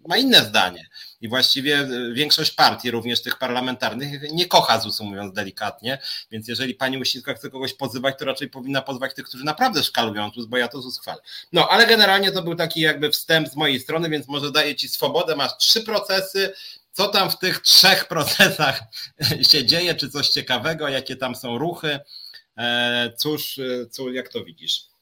ma 0.08 0.16
inne 0.16 0.44
zdanie. 0.44 0.88
I 1.20 1.28
właściwie 1.28 1.88
większość 2.12 2.50
partii, 2.50 2.90
również 2.90 3.22
tych 3.22 3.38
parlamentarnych, 3.38 4.32
nie 4.32 4.46
kocha 4.46 4.80
ZUS-u, 4.80 5.04
mówiąc 5.04 5.34
delikatnie. 5.34 5.98
Więc 6.30 6.48
jeżeli 6.48 6.74
pani 6.74 6.98
Uścińska 6.98 7.34
chce 7.34 7.50
kogoś 7.50 7.74
pozywać, 7.74 8.14
to 8.18 8.24
raczej 8.24 8.50
powinna 8.50 8.82
pozwać 8.82 9.14
tych, 9.14 9.24
którzy 9.24 9.44
naprawdę 9.44 9.82
szkalują 9.82 10.30
ZUS, 10.34 10.46
bo 10.46 10.56
ja 10.56 10.68
to 10.68 10.82
ZUS 10.82 11.00
chwalę. 11.00 11.22
No, 11.52 11.68
ale 11.68 11.86
generalnie 11.86 12.32
to 12.32 12.42
był 12.42 12.54
taki 12.54 12.80
jakby 12.80 13.10
wstęp 13.10 13.48
z 13.48 13.56
mojej 13.56 13.80
strony, 13.80 14.08
więc 14.08 14.28
może 14.28 14.52
daję 14.52 14.74
ci 14.74 14.88
swobodę. 14.88 15.36
Masz 15.36 15.56
trzy 15.56 15.82
procesy. 15.82 16.52
Co 16.92 17.08
tam 17.08 17.30
w 17.30 17.38
tych 17.38 17.60
trzech 17.60 18.04
procesach 18.04 18.82
się 19.50 19.64
dzieje? 19.64 19.94
Czy 19.94 20.10
coś 20.10 20.28
ciekawego? 20.28 20.88
Jakie 20.88 21.16
tam 21.16 21.34
są 21.34 21.58
ruchy? 21.58 21.98
E, 22.58 23.12
Cóż, 23.18 23.58
e, 23.58 23.86
cóż 23.86 24.14
jak 24.14 24.28
to 24.28 24.44
widzisz? 24.44 24.95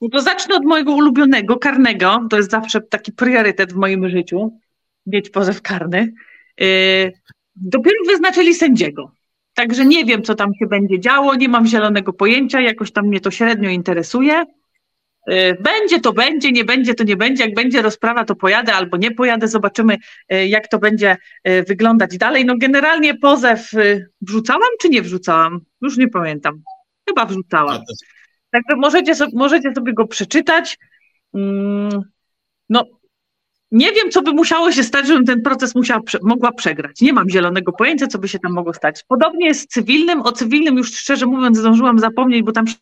No 0.00 0.08
to 0.08 0.20
zacznę 0.20 0.56
od 0.56 0.64
mojego 0.64 0.92
ulubionego, 0.92 1.56
karnego. 1.56 2.26
To 2.30 2.36
jest 2.36 2.50
zawsze 2.50 2.80
taki 2.80 3.12
priorytet 3.12 3.72
w 3.72 3.76
moim 3.76 4.08
życiu, 4.08 4.58
mieć 5.06 5.30
pozew 5.30 5.62
karny. 5.62 6.12
Yy, 6.60 7.12
dopiero 7.56 7.96
wyznaczyli 8.06 8.54
sędziego. 8.54 9.12
Także 9.54 9.86
nie 9.86 10.04
wiem, 10.04 10.22
co 10.22 10.34
tam 10.34 10.54
się 10.54 10.66
będzie 10.66 11.00
działo, 11.00 11.34
nie 11.34 11.48
mam 11.48 11.66
zielonego 11.66 12.12
pojęcia, 12.12 12.60
jakoś 12.60 12.92
tam 12.92 13.06
mnie 13.06 13.20
to 13.20 13.30
średnio 13.30 13.70
interesuje. 13.70 14.44
Yy, 15.26 15.56
Będzie 15.60 16.00
to 16.00 16.12
będzie, 16.12 16.52
nie 16.52 16.64
będzie 16.64 16.94
to 16.94 17.04
nie 17.04 17.16
będzie. 17.16 17.44
Jak 17.44 17.54
będzie 17.54 17.82
rozprawa, 17.82 18.24
to 18.24 18.34
pojadę 18.34 18.74
albo 18.74 18.96
nie 18.96 19.10
pojadę. 19.10 19.48
Zobaczymy, 19.48 19.96
yy, 20.30 20.48
jak 20.48 20.68
to 20.68 20.78
będzie 20.78 21.16
yy, 21.44 21.62
wyglądać 21.62 22.18
dalej. 22.18 22.44
No 22.44 22.54
generalnie 22.58 23.14
pozew 23.14 23.70
wrzucałam 24.20 24.70
czy 24.80 24.88
nie 24.88 25.02
wrzucałam? 25.02 25.60
Już 25.82 25.96
nie 25.96 26.08
pamiętam. 26.08 26.62
Chyba 27.08 27.26
wrzucałam. 27.26 27.82
Także 28.56 28.76
możecie 28.76 29.12
możecie 29.32 29.74
sobie 29.74 29.92
go 29.94 30.06
przeczytać. 30.06 30.78
Mm, 31.34 32.02
No, 32.68 32.84
nie 33.70 33.92
wiem, 33.92 34.10
co 34.10 34.22
by 34.22 34.32
musiało 34.32 34.72
się 34.72 34.84
stać, 34.84 35.06
żebym 35.06 35.24
ten 35.24 35.42
proces 35.42 35.74
musiała, 35.74 36.00
mogła 36.22 36.52
przegrać. 36.52 37.00
Nie 37.00 37.12
mam 37.12 37.30
zielonego 37.30 37.72
pojęcia, 37.72 38.06
co 38.06 38.18
by 38.18 38.28
się 38.28 38.38
tam 38.38 38.52
mogło 38.52 38.74
stać. 38.74 39.04
Podobnie 39.08 39.46
jest 39.46 39.60
z 39.60 39.66
cywilnym. 39.66 40.20
O 40.20 40.32
cywilnym 40.32 40.76
już 40.76 40.94
szczerze 40.94 41.26
mówiąc 41.26 41.58
zdążyłam 41.58 41.98
zapomnieć, 41.98 42.42
bo 42.42 42.52
tam 42.52 42.66
się 42.66 42.74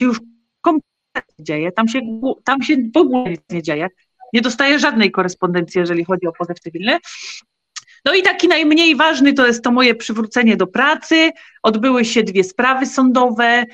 już 0.00 0.20
kompletnie 0.60 1.44
dzieje. 1.44 1.72
Tam 1.72 1.88
się, 1.88 2.00
tam 2.44 2.62
się 2.62 2.76
w 2.94 2.96
ogóle 2.96 3.30
nic 3.30 3.40
nie 3.50 3.62
dzieje. 3.62 3.88
Nie 4.32 4.40
dostaję 4.40 4.78
żadnej 4.78 5.10
korespondencji, 5.10 5.78
jeżeli 5.78 6.04
chodzi 6.04 6.26
o 6.26 6.32
pozew 6.32 6.60
cywilny. 6.60 6.98
No 8.04 8.14
i 8.14 8.22
taki 8.22 8.48
najmniej 8.48 8.96
ważny 8.96 9.32
to 9.32 9.46
jest 9.46 9.64
to 9.64 9.70
moje 9.70 9.94
przywrócenie 9.94 10.56
do 10.56 10.66
pracy. 10.66 11.30
Odbyły 11.62 12.04
się 12.04 12.22
dwie 12.22 12.44
sprawy 12.44 12.86
sądowe. 12.86 13.64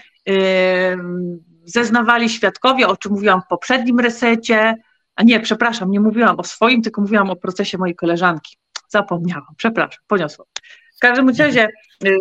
Zeznawali 1.65 2.29
świadkowie, 2.29 2.89
o 2.89 2.97
czym 2.97 3.13
mówiłam 3.13 3.43
w 3.43 3.47
poprzednim 3.49 4.01
resecie. 4.01 4.75
A 5.17 5.23
nie, 5.23 5.41
przepraszam, 5.41 5.91
nie 5.91 6.01
mówiłam 6.01 6.41
o 6.41 6.45
swoim, 6.45 6.83
tylko 6.83 7.01
mówiłam 7.01 7.31
o 7.31 7.37
procesie 7.37 7.79
mojej 7.79 7.97
koleżanki. 7.97 8.57
Zapomniałam, 8.89 9.55
przepraszam, 9.57 10.01
poniosłam. 10.07 10.47
W 10.97 10.99
każdym 11.01 11.29
razie, 11.29 11.69
y, 12.05 12.19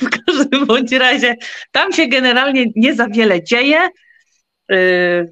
w 0.00 0.10
każdym 0.26 0.66
bądź 0.66 0.92
razie, 0.92 1.36
tam 1.70 1.92
się 1.92 2.06
generalnie 2.06 2.66
nie 2.76 2.94
za 2.94 3.08
wiele 3.08 3.42
dzieje. 3.42 3.88
Y, 4.72 5.28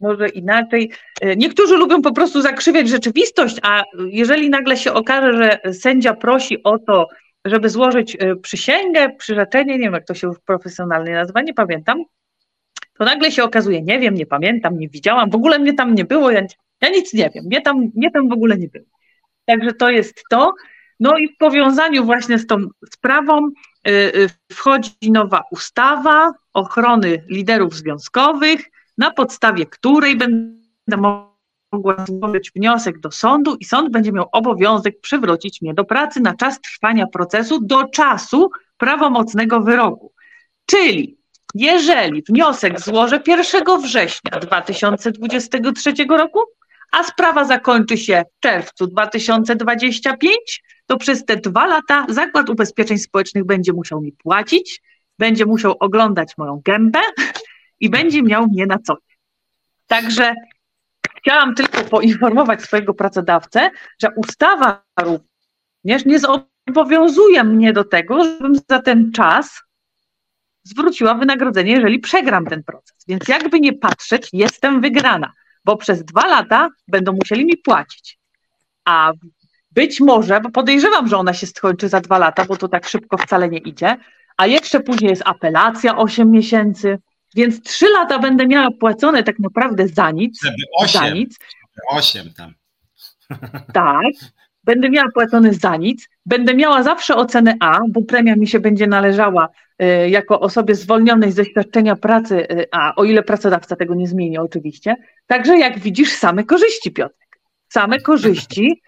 może 0.00 0.28
inaczej. 0.28 0.92
Y, 1.24 1.36
niektórzy 1.36 1.76
lubią 1.76 2.02
po 2.02 2.12
prostu 2.12 2.42
zakrzywiać 2.42 2.88
rzeczywistość, 2.88 3.56
a 3.62 3.84
jeżeli 4.10 4.50
nagle 4.50 4.76
się 4.76 4.92
okaże, 4.92 5.36
że 5.36 5.72
sędzia 5.72 6.14
prosi 6.14 6.62
o 6.62 6.78
to, 6.78 7.08
żeby 7.46 7.70
złożyć 7.70 8.16
przysięgę, 8.42 9.08
przyrzeczenie, 9.18 9.72
nie 9.72 9.84
wiem 9.84 9.92
jak 9.92 10.06
to 10.06 10.14
się 10.14 10.30
profesjonalnie 10.46 11.12
nazywa, 11.12 11.42
nie 11.42 11.54
pamiętam, 11.54 12.04
to 12.98 13.04
nagle 13.04 13.32
się 13.32 13.44
okazuje, 13.44 13.82
nie 13.82 13.98
wiem, 13.98 14.14
nie 14.14 14.26
pamiętam, 14.26 14.78
nie 14.78 14.88
widziałam, 14.88 15.30
w 15.30 15.34
ogóle 15.34 15.58
mnie 15.58 15.74
tam 15.74 15.94
nie 15.94 16.04
było, 16.04 16.30
ja, 16.30 16.42
ja 16.80 16.88
nic 16.88 17.12
nie 17.12 17.30
wiem, 17.34 17.44
mnie 17.44 17.60
tam, 17.60 17.90
mnie 17.94 18.10
tam 18.10 18.28
w 18.28 18.32
ogóle 18.32 18.58
nie 18.58 18.68
było. 18.68 18.84
Także 19.44 19.72
to 19.72 19.90
jest 19.90 20.22
to. 20.30 20.54
No 21.00 21.18
i 21.18 21.28
w 21.28 21.36
powiązaniu 21.36 22.04
właśnie 22.04 22.38
z 22.38 22.46
tą 22.46 22.56
sprawą 22.92 23.46
y, 23.46 23.90
y, 23.90 24.28
wchodzi 24.52 25.10
nowa 25.10 25.42
ustawa 25.50 26.32
ochrony 26.52 27.24
liderów 27.28 27.74
związkowych, 27.74 28.60
na 28.98 29.10
podstawie 29.10 29.66
której 29.66 30.16
będę 30.16 30.96
mogła 30.96 31.35
złożyć 32.06 32.52
wniosek 32.56 33.00
do 33.00 33.10
sądu 33.10 33.56
i 33.60 33.64
sąd 33.64 33.90
będzie 33.90 34.12
miał 34.12 34.28
obowiązek 34.32 35.00
przywrócić 35.00 35.62
mnie 35.62 35.74
do 35.74 35.84
pracy 35.84 36.20
na 36.20 36.34
czas 36.34 36.60
trwania 36.60 37.06
procesu 37.06 37.60
do 37.60 37.88
czasu 37.88 38.50
prawomocnego 38.76 39.60
wyroku. 39.60 40.12
Czyli 40.66 41.16
jeżeli 41.54 42.22
wniosek 42.28 42.80
złożę 42.80 43.22
1 43.26 43.80
września 43.82 44.30
2023 44.40 45.92
roku, 46.08 46.40
a 46.92 47.02
sprawa 47.02 47.44
zakończy 47.44 47.98
się 47.98 48.24
w 48.36 48.40
czerwcu 48.40 48.86
2025, 48.86 50.62
to 50.86 50.96
przez 50.96 51.24
te 51.24 51.36
dwa 51.36 51.66
lata 51.66 52.06
Zakład 52.08 52.50
Ubezpieczeń 52.50 52.98
Społecznych 52.98 53.44
będzie 53.44 53.72
musiał 53.72 54.00
mi 54.00 54.12
płacić, 54.12 54.82
będzie 55.18 55.46
musiał 55.46 55.76
oglądać 55.80 56.32
moją 56.38 56.60
gębę 56.64 57.00
i 57.80 57.90
będzie 57.90 58.22
miał 58.22 58.46
mnie 58.46 58.66
na 58.66 58.78
co. 58.78 58.96
Także 59.86 60.34
chciałam 61.26 61.54
tylko 61.54 61.84
poinformować 61.84 62.62
swojego 62.62 62.94
pracodawcę, 62.94 63.70
że 64.02 64.08
ustawa 64.16 64.84
również 65.00 66.04
nie 66.04 66.18
zobowiązuje 66.66 67.44
mnie 67.44 67.72
do 67.72 67.84
tego, 67.84 68.24
żebym 68.24 68.54
za 68.70 68.82
ten 68.82 69.12
czas 69.12 69.62
zwróciła 70.64 71.14
wynagrodzenie, 71.14 71.72
jeżeli 71.72 71.98
przegram 71.98 72.46
ten 72.46 72.64
proces. 72.64 73.04
Więc 73.08 73.28
jakby 73.28 73.60
nie 73.60 73.72
patrzeć, 73.72 74.28
jestem 74.32 74.80
wygrana 74.80 75.32
bo 75.66 75.76
przez 75.76 76.04
dwa 76.04 76.26
lata 76.26 76.68
będą 76.88 77.12
musieli 77.12 77.46
mi 77.46 77.56
płacić. 77.56 78.18
A 78.84 79.12
być 79.70 80.00
może, 80.00 80.40
bo 80.40 80.50
podejrzewam, 80.50 81.08
że 81.08 81.16
ona 81.16 81.34
się 81.34 81.46
skończy 81.46 81.88
za 81.88 82.00
dwa 82.00 82.18
lata, 82.18 82.44
bo 82.44 82.56
to 82.56 82.68
tak 82.68 82.88
szybko 82.88 83.18
wcale 83.18 83.48
nie 83.48 83.58
idzie, 83.58 83.96
a 84.36 84.46
jeszcze 84.46 84.80
później 84.80 85.10
jest 85.10 85.22
apelacja 85.24 85.96
8 85.96 86.30
miesięcy, 86.30 86.98
więc 87.36 87.62
trzy 87.62 87.86
lata 87.88 88.18
będę 88.18 88.46
miała 88.46 88.70
płacone 88.70 89.22
tak 89.22 89.38
naprawdę 89.38 89.88
za 89.88 90.10
nic. 90.10 90.40
8, 90.78 91.00
za 91.00 91.10
nic. 91.10 91.38
8 91.88 92.32
tam. 92.36 92.54
Tak, 93.72 94.12
będę 94.64 94.90
miała 94.90 95.10
płacone 95.14 95.54
za 95.54 95.76
nic, 95.76 96.08
będę 96.26 96.54
miała 96.54 96.82
zawsze 96.82 97.16
ocenę 97.16 97.54
A, 97.60 97.78
bo 97.88 98.02
premia 98.02 98.36
mi 98.36 98.46
się 98.46 98.60
będzie 98.60 98.86
należała 98.86 99.48
y, 99.82 100.08
jako 100.08 100.40
osobie 100.40 100.74
zwolnionej 100.74 101.32
ze 101.32 101.44
świadczenia 101.44 101.96
pracy 101.96 102.48
y, 102.50 102.66
A, 102.72 102.94
o 102.94 103.04
ile 103.04 103.22
pracodawca 103.22 103.76
tego 103.76 103.94
nie 103.94 104.08
zmieni 104.08 104.38
oczywiście. 104.38 104.96
Także 105.26 105.58
jak 105.58 105.78
widzisz, 105.78 106.12
same 106.12 106.44
korzyści, 106.44 106.92
Piotrek. 106.92 107.38
Same 107.68 108.00
korzyści. 108.00 108.82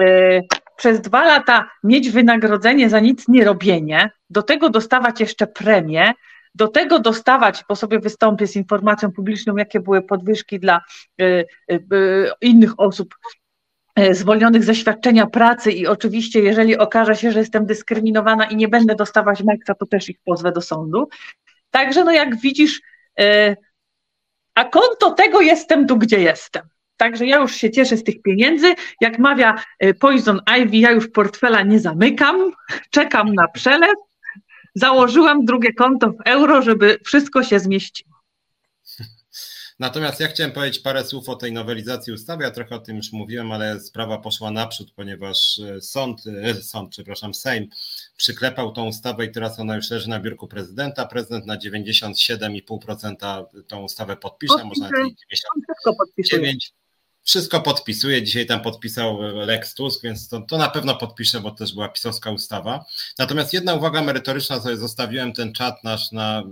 Y, 0.00 0.42
przez 0.76 1.00
dwa 1.00 1.24
lata 1.24 1.70
mieć 1.84 2.10
wynagrodzenie 2.10 2.90
za 2.90 3.00
nic 3.00 3.28
nie 3.28 3.44
robienie, 3.44 4.10
do 4.30 4.42
tego 4.42 4.70
dostawać 4.70 5.20
jeszcze 5.20 5.46
premię, 5.46 6.12
do 6.56 6.68
tego 6.68 6.98
dostawać, 6.98 7.64
po 7.64 7.76
sobie 7.76 7.98
wystąpię 7.98 8.46
z 8.46 8.56
informacją 8.56 9.12
publiczną, 9.12 9.56
jakie 9.56 9.80
były 9.80 10.02
podwyżki 10.02 10.60
dla 10.60 10.80
innych 12.40 12.80
osób 12.80 13.14
E, 13.96 14.14
zwolnionych 14.14 14.64
ze 14.64 14.74
świadczenia 14.74 15.26
pracy 15.26 15.72
i 15.72 15.86
oczywiście, 15.86 16.40
jeżeli 16.40 16.78
okaże 16.78 17.16
się, 17.16 17.32
że 17.32 17.38
jestem 17.38 17.66
dyskryminowana 17.66 18.44
i 18.44 18.56
nie 18.56 18.68
będę 18.68 18.94
dostawać 18.94 19.42
maksa, 19.42 19.74
to 19.74 19.86
też 19.86 20.08
ich 20.08 20.16
pozwę 20.24 20.52
do 20.52 20.60
sądu. 20.60 21.08
Także, 21.70 22.04
no 22.04 22.12
jak 22.12 22.40
widzisz, 22.40 22.80
e, 23.18 23.56
a 24.54 24.64
konto 24.64 25.10
tego 25.10 25.40
jestem 25.40 25.86
tu, 25.86 25.96
gdzie 25.96 26.20
jestem. 26.20 26.62
Także 26.96 27.26
ja 27.26 27.36
już 27.36 27.54
się 27.54 27.70
cieszę 27.70 27.96
z 27.96 28.04
tych 28.04 28.22
pieniędzy. 28.22 28.74
Jak 29.00 29.18
mawia 29.18 29.54
e, 29.78 29.94
Poison 29.94 30.40
Ivy, 30.60 30.76
ja 30.76 30.90
już 30.90 31.08
portfela 31.08 31.62
nie 31.62 31.80
zamykam, 31.80 32.52
czekam 32.90 33.34
na 33.34 33.48
przelew. 33.48 33.94
Założyłam 34.76 35.44
drugie 35.44 35.72
konto 35.72 36.12
w 36.12 36.20
euro, 36.24 36.62
żeby 36.62 36.98
wszystko 37.04 37.42
się 37.42 37.60
zmieściło. 37.60 38.14
Natomiast 39.78 40.20
ja 40.20 40.28
chciałem 40.28 40.52
powiedzieć 40.52 40.78
parę 40.78 41.04
słów 41.04 41.28
o 41.28 41.36
tej 41.36 41.52
nowelizacji 41.52 42.12
ustawy. 42.12 42.44
Ja 42.44 42.50
trochę 42.50 42.74
o 42.74 42.78
tym 42.78 42.96
już 42.96 43.12
mówiłem, 43.12 43.52
ale 43.52 43.80
sprawa 43.80 44.18
poszła 44.18 44.50
naprzód, 44.50 44.92
ponieważ 44.96 45.58
e, 45.58 45.80
sąd, 45.80 46.22
e, 46.26 46.54
sąd, 46.54 46.90
przepraszam, 46.90 47.34
Sejm 47.34 47.68
przyklepał 48.16 48.72
tą 48.72 48.86
ustawę 48.86 49.24
i 49.24 49.32
teraz 49.32 49.60
ona 49.60 49.76
już 49.76 49.90
leży 49.90 50.08
na 50.08 50.20
biurku 50.20 50.48
prezydenta. 50.48 51.06
Prezydent 51.06 51.46
na 51.46 51.56
97,5% 51.56 53.44
tą 53.66 53.82
ustawę 53.82 54.16
podpisze, 54.16 54.64
może 54.64 54.80
na 54.80 54.90
99 56.16 56.72
wszystko 57.26 57.60
podpisuje. 57.60 58.22
Dzisiaj 58.22 58.46
tam 58.46 58.60
podpisał 58.60 59.22
Lex 59.22 59.74
Tusk, 59.74 60.02
więc 60.02 60.28
to, 60.28 60.40
to 60.40 60.58
na 60.58 60.70
pewno 60.70 60.96
podpiszę, 60.96 61.40
bo 61.40 61.50
też 61.50 61.74
była 61.74 61.88
pisowska 61.88 62.30
ustawa. 62.30 62.84
Natomiast 63.18 63.52
jedna 63.52 63.74
uwaga 63.74 64.02
merytoryczna, 64.02 64.60
sobie 64.60 64.76
zostawiłem 64.76 65.32
ten 65.32 65.52
czat 65.52 65.84
nasz 65.84 66.12
na 66.12 66.42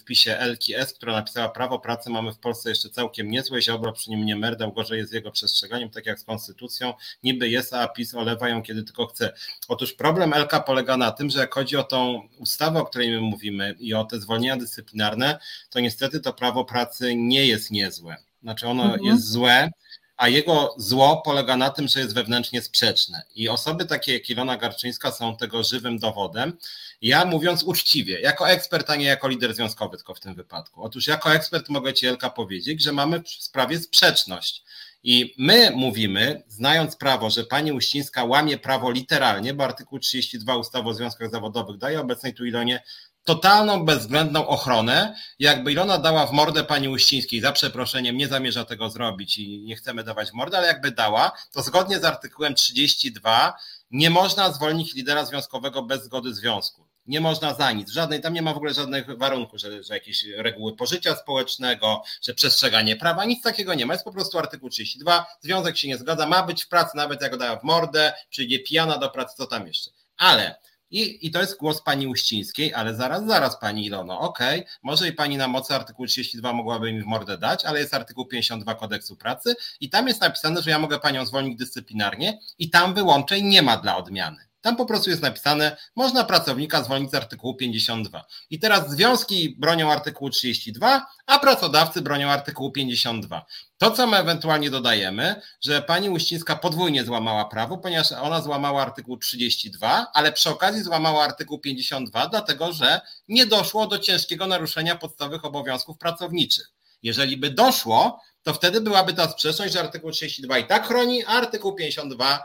wpisie 0.00 0.36
Elki 0.36 0.74
S, 0.74 0.92
która 0.92 1.12
napisała 1.12 1.48
prawo 1.48 1.78
pracy 1.78 2.10
mamy 2.10 2.32
w 2.32 2.38
Polsce 2.38 2.68
jeszcze 2.68 2.90
całkiem 2.90 3.30
niezłe, 3.30 3.62
Ziobro 3.62 3.92
przy 3.92 4.10
nim 4.10 4.26
nie 4.26 4.36
merdał, 4.36 4.72
gorzej 4.72 4.98
jest 4.98 5.12
jego 5.12 5.30
przestrzeganiem, 5.30 5.90
tak 5.90 6.06
jak 6.06 6.20
z 6.20 6.24
konstytucją. 6.24 6.94
Niby 7.22 7.48
jest, 7.48 7.74
a 7.74 7.88
PiS 7.88 8.14
olewa 8.14 8.48
ją 8.48 8.62
kiedy 8.62 8.82
tylko 8.82 9.06
chce. 9.06 9.32
Otóż 9.68 9.92
problem 9.92 10.32
Elka 10.32 10.60
polega 10.60 10.96
na 10.96 11.10
tym, 11.10 11.30
że 11.30 11.38
jak 11.38 11.54
chodzi 11.54 11.76
o 11.76 11.84
tą 11.84 12.28
ustawę, 12.38 12.80
o 12.80 12.84
której 12.84 13.10
my 13.10 13.20
mówimy 13.20 13.74
i 13.78 13.94
o 13.94 14.04
te 14.04 14.20
zwolnienia 14.20 14.56
dyscyplinarne, 14.56 15.38
to 15.70 15.80
niestety 15.80 16.20
to 16.20 16.32
prawo 16.32 16.64
pracy 16.64 17.14
nie 17.16 17.46
jest 17.46 17.70
niezłe. 17.70 18.16
Znaczy 18.42 18.66
ono 18.66 18.84
mhm. 18.84 19.04
jest 19.04 19.30
złe, 19.30 19.70
a 20.18 20.28
jego 20.28 20.74
zło 20.78 21.22
polega 21.24 21.56
na 21.56 21.70
tym, 21.70 21.88
że 21.88 22.00
jest 22.00 22.14
wewnętrznie 22.14 22.62
sprzeczne. 22.62 23.22
I 23.34 23.48
osoby 23.48 23.84
takie 23.84 24.14
jak 24.14 24.30
Ilona 24.30 24.56
Garczyńska 24.56 25.12
są 25.12 25.36
tego 25.36 25.62
żywym 25.62 25.98
dowodem. 25.98 26.58
Ja 27.02 27.24
mówiąc 27.24 27.62
uczciwie, 27.62 28.20
jako 28.20 28.50
ekspert, 28.50 28.90
a 28.90 28.96
nie 28.96 29.04
jako 29.04 29.28
lider 29.28 29.54
związkowy, 29.54 29.96
tylko 29.96 30.14
w 30.14 30.20
tym 30.20 30.34
wypadku. 30.34 30.82
Otóż 30.82 31.06
jako 31.06 31.34
ekspert 31.34 31.68
mogę 31.68 31.94
Ci, 31.94 32.06
Elka, 32.06 32.30
powiedzieć, 32.30 32.82
że 32.82 32.92
mamy 32.92 33.22
w 33.22 33.28
sprawie 33.28 33.78
sprzeczność. 33.78 34.62
I 35.02 35.34
my 35.38 35.70
mówimy, 35.74 36.42
znając 36.48 36.96
prawo, 36.96 37.30
że 37.30 37.44
pani 37.44 37.72
Uścińska 37.72 38.24
łamie 38.24 38.58
prawo 38.58 38.90
literalnie, 38.90 39.54
bo 39.54 39.64
artykuł 39.64 39.98
32 39.98 40.56
ustawy 40.56 40.88
o 40.88 40.94
związkach 40.94 41.30
zawodowych 41.30 41.78
daje 41.78 42.00
obecnej 42.00 42.34
tu 42.34 42.44
Ilonie 42.44 42.82
totalną, 43.24 43.84
bezwzględną 43.84 44.46
ochronę. 44.46 45.16
Jakby 45.38 45.72
Ilona 45.72 45.98
dała 45.98 46.26
w 46.26 46.32
mordę 46.32 46.64
pani 46.64 46.88
Uścińskiej, 46.88 47.40
za 47.40 47.52
przeproszeniem, 47.52 48.16
nie 48.16 48.28
zamierza 48.28 48.64
tego 48.64 48.90
zrobić 48.90 49.38
i 49.38 49.62
nie 49.62 49.76
chcemy 49.76 50.04
dawać 50.04 50.30
w 50.30 50.34
mordę, 50.34 50.58
ale 50.58 50.66
jakby 50.66 50.90
dała, 50.90 51.32
to 51.52 51.62
zgodnie 51.62 51.98
z 51.98 52.04
artykułem 52.04 52.54
32 52.54 53.54
nie 53.90 54.10
można 54.10 54.52
zwolnić 54.52 54.94
lidera 54.94 55.24
związkowego 55.24 55.82
bez 55.82 56.04
zgody 56.04 56.34
związku. 56.34 56.88
Nie 57.06 57.20
można 57.20 57.54
za 57.54 57.72
nic, 57.72 57.90
żadnej, 57.90 58.20
tam 58.20 58.34
nie 58.34 58.42
ma 58.42 58.54
w 58.54 58.56
ogóle 58.56 58.74
żadnych 58.74 59.18
warunków, 59.18 59.60
że, 59.60 59.82
że 59.82 59.94
jakieś 59.94 60.24
reguły 60.24 60.76
pożycia 60.76 61.16
społecznego, 61.16 62.02
że 62.22 62.34
przestrzeganie 62.34 62.96
prawa, 62.96 63.24
nic 63.24 63.42
takiego 63.42 63.74
nie 63.74 63.86
ma. 63.86 63.94
Jest 63.94 64.04
po 64.04 64.12
prostu 64.12 64.38
artykuł 64.38 64.70
32, 64.70 65.26
związek 65.40 65.76
się 65.76 65.88
nie 65.88 65.98
zgadza, 65.98 66.26
ma 66.26 66.42
być 66.42 66.64
w 66.64 66.68
pracy, 66.68 66.96
nawet 66.96 67.22
jak 67.22 67.36
dała 67.36 67.56
w 67.56 67.64
mordę, 67.64 68.12
przyjdzie 68.30 68.58
pijana 68.58 68.98
do 68.98 69.10
pracy, 69.10 69.34
co 69.36 69.46
tam 69.46 69.66
jeszcze. 69.66 69.90
Ale 70.16 70.60
i, 70.90 71.26
I 71.26 71.30
to 71.30 71.40
jest 71.40 71.58
głos 71.58 71.82
pani 71.82 72.06
Uścińskiej, 72.06 72.74
ale 72.74 72.94
zaraz, 72.94 73.26
zaraz 73.26 73.60
pani 73.60 73.86
Ilono, 73.86 74.20
okej, 74.20 74.60
okay, 74.60 74.72
może 74.82 75.08
i 75.08 75.12
pani 75.12 75.36
na 75.36 75.48
mocy 75.48 75.74
artykułu 75.74 76.06
32 76.06 76.52
mogłaby 76.52 76.92
mi 76.92 77.02
w 77.02 77.06
mordę 77.06 77.38
dać, 77.38 77.64
ale 77.64 77.80
jest 77.80 77.94
artykuł 77.94 78.26
52 78.26 78.74
kodeksu 78.74 79.16
pracy 79.16 79.54
i 79.80 79.90
tam 79.90 80.08
jest 80.08 80.20
napisane, 80.20 80.62
że 80.62 80.70
ja 80.70 80.78
mogę 80.78 80.98
panią 80.98 81.26
zwolnić 81.26 81.58
dyscyplinarnie 81.58 82.38
i 82.58 82.70
tam 82.70 82.94
wyłączeń 82.94 83.46
nie 83.46 83.62
ma 83.62 83.76
dla 83.76 83.96
odmiany. 83.96 84.47
Tam 84.68 84.76
po 84.76 84.86
prostu 84.86 85.10
jest 85.10 85.22
napisane, 85.22 85.76
można 85.96 86.24
pracownika 86.24 86.82
zwolnić 86.82 87.10
z 87.10 87.14
artykułu 87.14 87.54
52. 87.54 88.24
I 88.50 88.58
teraz 88.58 88.90
związki 88.90 89.56
bronią 89.58 89.92
artykułu 89.92 90.30
32, 90.30 91.06
a 91.26 91.38
pracodawcy 91.38 92.02
bronią 92.02 92.30
artykułu 92.30 92.72
52. 92.72 93.46
To, 93.78 93.90
co 93.90 94.06
my 94.06 94.16
ewentualnie 94.16 94.70
dodajemy, 94.70 95.40
że 95.60 95.82
pani 95.82 96.10
Uścińska 96.10 96.56
podwójnie 96.56 97.04
złamała 97.04 97.44
prawo, 97.44 97.78
ponieważ 97.78 98.12
ona 98.12 98.40
złamała 98.40 98.82
artykuł 98.82 99.16
32, 99.16 100.06
ale 100.14 100.32
przy 100.32 100.50
okazji 100.50 100.82
złamała 100.82 101.24
artykuł 101.24 101.58
52, 101.58 102.26
dlatego 102.26 102.72
że 102.72 103.00
nie 103.28 103.46
doszło 103.46 103.86
do 103.86 103.98
ciężkiego 103.98 104.46
naruszenia 104.46 104.96
podstawowych 104.96 105.44
obowiązków 105.44 105.98
pracowniczych. 105.98 106.77
Jeżeli 107.02 107.36
by 107.36 107.50
doszło, 107.50 108.20
to 108.42 108.54
wtedy 108.54 108.80
byłaby 108.80 109.12
ta 109.12 109.28
sprzeczność, 109.28 109.72
że 109.72 109.80
artykuł 109.80 110.10
32 110.10 110.58
i 110.58 110.66
tak 110.66 110.86
chroni, 110.86 111.24
a 111.24 111.28
artykuł 111.28 111.74
52 111.74 112.44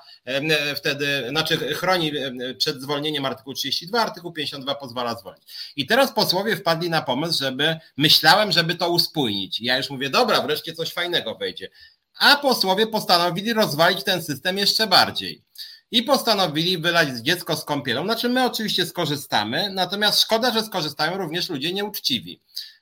wtedy, 0.76 1.26
znaczy 1.30 1.58
chroni 1.58 2.12
przed 2.58 2.82
zwolnieniem 2.82 3.26
artykuł 3.26 3.54
32, 3.54 4.02
artykuł 4.02 4.32
52 4.32 4.76
pozwala 4.76 5.16
zwolnić. 5.16 5.74
I 5.76 5.86
teraz 5.86 6.12
posłowie 6.12 6.56
wpadli 6.56 6.90
na 6.90 7.02
pomysł, 7.02 7.40
żeby, 7.40 7.78
myślałem, 7.98 8.52
żeby 8.52 8.76
to 8.76 8.90
uspójnić. 8.90 9.62
Ja 9.62 9.78
już 9.78 9.90
mówię, 9.90 10.10
dobra, 10.10 10.42
wreszcie 10.42 10.74
coś 10.74 10.94
fajnego 10.94 11.36
wejdzie. 11.36 11.70
A 12.20 12.36
posłowie 12.36 12.88
postanowili 12.88 13.54
rozwalić 13.54 14.04
ten 14.04 14.24
system 14.24 14.58
jeszcze 14.58 14.88
bardziej 14.88 15.44
i 15.92 16.04
postanowili 16.04 16.78
wylać 16.78 17.10
dziecko 17.22 17.56
z 17.56 17.66
kąpielą. 17.66 18.04
Znaczy, 18.04 18.30
my 18.30 18.46
oczywiście 18.46 18.86
skorzystamy, 18.86 19.70
natomiast 19.74 20.22
szkoda, 20.22 20.54
że 20.54 20.64
skorzystają 20.64 21.18
również 21.18 21.50
ludzie 21.50 21.74
nieuczciwi. 21.74 22.40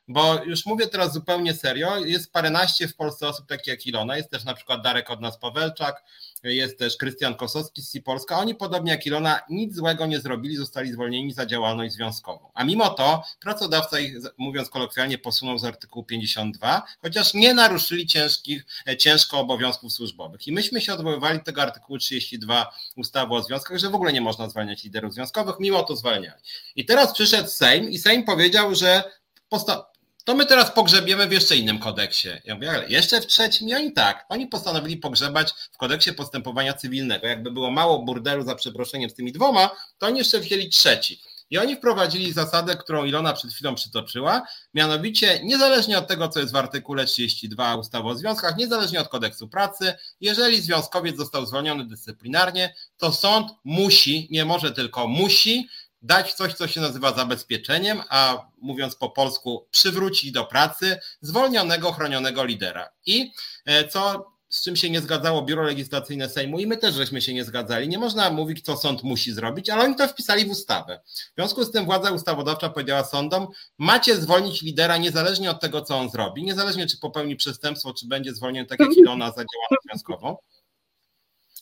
Bo 0.07 0.43
już 0.43 0.65
mówię 0.65 0.87
teraz 0.87 1.13
zupełnie 1.13 1.53
serio, 1.53 1.97
jest 1.97 2.31
paręnaście 2.31 2.87
w 2.87 2.95
Polsce 2.95 3.27
osób 3.27 3.47
takich 3.47 3.67
jak 3.67 3.87
Ilona, 3.87 4.17
jest 4.17 4.29
też 4.29 4.43
na 4.43 4.53
przykład 4.53 4.81
Darek 4.81 5.09
od 5.09 5.21
nas 5.21 5.37
Pawelczak, 5.37 6.03
jest 6.43 6.79
też 6.79 6.97
Krystian 6.97 7.35
Kosowski 7.35 7.81
z 7.81 8.03
Polska. 8.03 8.37
Oni 8.39 8.55
podobnie 8.55 8.91
jak 8.91 9.05
Ilona 9.05 9.39
nic 9.49 9.75
złego 9.75 10.05
nie 10.05 10.19
zrobili, 10.19 10.55
zostali 10.55 10.91
zwolnieni 10.91 11.33
za 11.33 11.45
działalność 11.45 11.93
związkową. 11.93 12.51
A 12.53 12.63
mimo 12.63 12.89
to 12.89 13.23
pracodawca 13.39 13.99
ich, 13.99 14.15
mówiąc 14.37 14.69
kolokwialnie, 14.69 15.17
posunął 15.17 15.57
z 15.57 15.65
artykułu 15.65 16.05
52, 16.05 16.83
chociaż 17.01 17.33
nie 17.33 17.53
naruszyli 17.53 18.07
ciężkich, 18.07 18.65
ciężko 18.99 19.39
obowiązków 19.39 19.93
służbowych. 19.93 20.47
I 20.47 20.51
myśmy 20.51 20.81
się 20.81 20.93
odwoływali 20.93 21.37
do 21.37 21.43
tego 21.43 21.61
artykułu 21.61 21.97
32 21.99 22.71
ustawy 22.95 23.33
o 23.33 23.43
związkach, 23.43 23.77
że 23.77 23.89
w 23.89 23.95
ogóle 23.95 24.13
nie 24.13 24.21
można 24.21 24.49
zwalniać 24.49 24.83
liderów 24.83 25.13
związkowych, 25.13 25.55
mimo 25.59 25.83
to 25.83 25.95
zwalniali. 25.95 26.41
I 26.75 26.85
teraz 26.85 27.13
przyszedł 27.13 27.49
Sejm 27.49 27.89
i 27.89 27.97
Sejm 27.97 28.23
powiedział, 28.23 28.75
że 28.75 29.03
posta- 29.49 29.90
to 30.23 30.35
my 30.35 30.45
teraz 30.45 30.71
pogrzebiemy 30.71 31.27
w 31.27 31.31
jeszcze 31.31 31.55
innym 31.55 31.79
kodeksie. 31.79 32.29
Ja 32.45 32.55
mówię, 32.55 32.71
ale 32.71 32.87
jeszcze 32.87 33.21
w 33.21 33.27
trzecim 33.27 33.75
oni 33.75 33.93
tak. 33.93 34.25
Oni 34.29 34.47
postanowili 34.47 34.97
pogrzebać 34.97 35.53
w 35.71 35.77
kodeksie 35.77 36.13
postępowania 36.13 36.73
cywilnego. 36.73 37.27
Jakby 37.27 37.51
było 37.51 37.71
mało 37.71 37.99
burdelu 37.99 38.43
za 38.43 38.55
przeproszeniem 38.55 39.09
z 39.09 39.13
tymi 39.13 39.31
dwoma, 39.31 39.69
to 39.97 40.07
oni 40.07 40.17
jeszcze 40.17 40.39
wzięli 40.39 40.69
trzeci. 40.69 41.21
I 41.51 41.57
oni 41.57 41.75
wprowadzili 41.75 42.33
zasadę, 42.33 42.75
którą 42.75 43.05
Ilona 43.05 43.33
przed 43.33 43.53
chwilą 43.53 43.75
przytoczyła, 43.75 44.41
mianowicie 44.73 45.39
niezależnie 45.43 45.97
od 45.97 46.07
tego, 46.07 46.27
co 46.27 46.39
jest 46.39 46.53
w 46.53 46.55
artykule 46.55 47.05
32 47.05 47.75
ustawy 47.75 48.09
o 48.09 48.15
związkach, 48.15 48.57
niezależnie 48.57 49.01
od 49.01 49.07
kodeksu 49.07 49.47
pracy, 49.47 49.93
jeżeli 50.21 50.61
związkowiec 50.61 51.17
został 51.17 51.45
zwolniony 51.45 51.85
dyscyplinarnie, 51.85 52.75
to 52.97 53.13
sąd 53.13 53.51
musi, 53.63 54.27
nie 54.31 54.45
może 54.45 54.71
tylko 54.71 55.07
musi, 55.07 55.69
dać 56.01 56.33
coś, 56.33 56.53
co 56.53 56.67
się 56.67 56.81
nazywa 56.81 57.13
zabezpieczeniem, 57.13 58.01
a 58.09 58.47
mówiąc 58.57 58.95
po 58.95 59.09
polsku, 59.09 59.67
przywrócić 59.71 60.31
do 60.31 60.45
pracy 60.45 60.99
zwolnionego, 61.21 61.91
chronionego 61.91 62.43
lidera. 62.43 62.89
I 63.05 63.31
e, 63.65 63.87
co 63.87 64.31
z 64.51 64.63
czym 64.63 64.75
się 64.75 64.89
nie 64.89 65.01
zgadzało 65.01 65.41
Biuro 65.41 65.63
Legislacyjne 65.63 66.29
Sejmu 66.29 66.59
i 66.59 66.67
my 66.67 66.77
też 66.77 66.95
żeśmy 66.95 67.21
się 67.21 67.33
nie 67.33 67.43
zgadzali. 67.43 67.87
Nie 67.87 67.97
można 67.97 68.29
mówić, 68.29 68.65
co 68.65 68.77
sąd 68.77 69.03
musi 69.03 69.33
zrobić, 69.33 69.69
ale 69.69 69.83
oni 69.83 69.95
to 69.95 70.07
wpisali 70.07 70.45
w 70.45 70.49
ustawę. 70.49 71.01
W 71.05 71.35
związku 71.35 71.63
z 71.63 71.71
tym 71.71 71.85
władza 71.85 72.11
ustawodawcza 72.11 72.69
powiedziała 72.69 73.03
sądom, 73.03 73.47
macie 73.77 74.15
zwolnić 74.15 74.61
lidera 74.61 74.97
niezależnie 74.97 75.51
od 75.51 75.61
tego, 75.61 75.81
co 75.81 75.97
on 75.97 76.09
zrobi, 76.09 76.43
niezależnie 76.43 76.87
czy 76.87 76.97
popełni 76.97 77.35
przestępstwo, 77.35 77.93
czy 77.93 78.07
będzie 78.07 78.33
zwolniony 78.33 78.67
tak 78.67 78.79
jak 78.79 78.97
Ilona 78.97 79.25
za 79.25 79.31
działalność 79.31 79.83
związkową. 79.85 80.37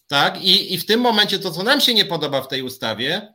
Tak, 0.07 0.41
i, 0.41 0.73
i 0.73 0.77
w 0.77 0.85
tym 0.85 0.99
momencie 0.99 1.39
to, 1.39 1.51
co 1.51 1.63
nam 1.63 1.81
się 1.81 1.93
nie 1.93 2.05
podoba 2.05 2.41
w 2.41 2.47
tej 2.47 2.61
ustawie, 2.61 3.33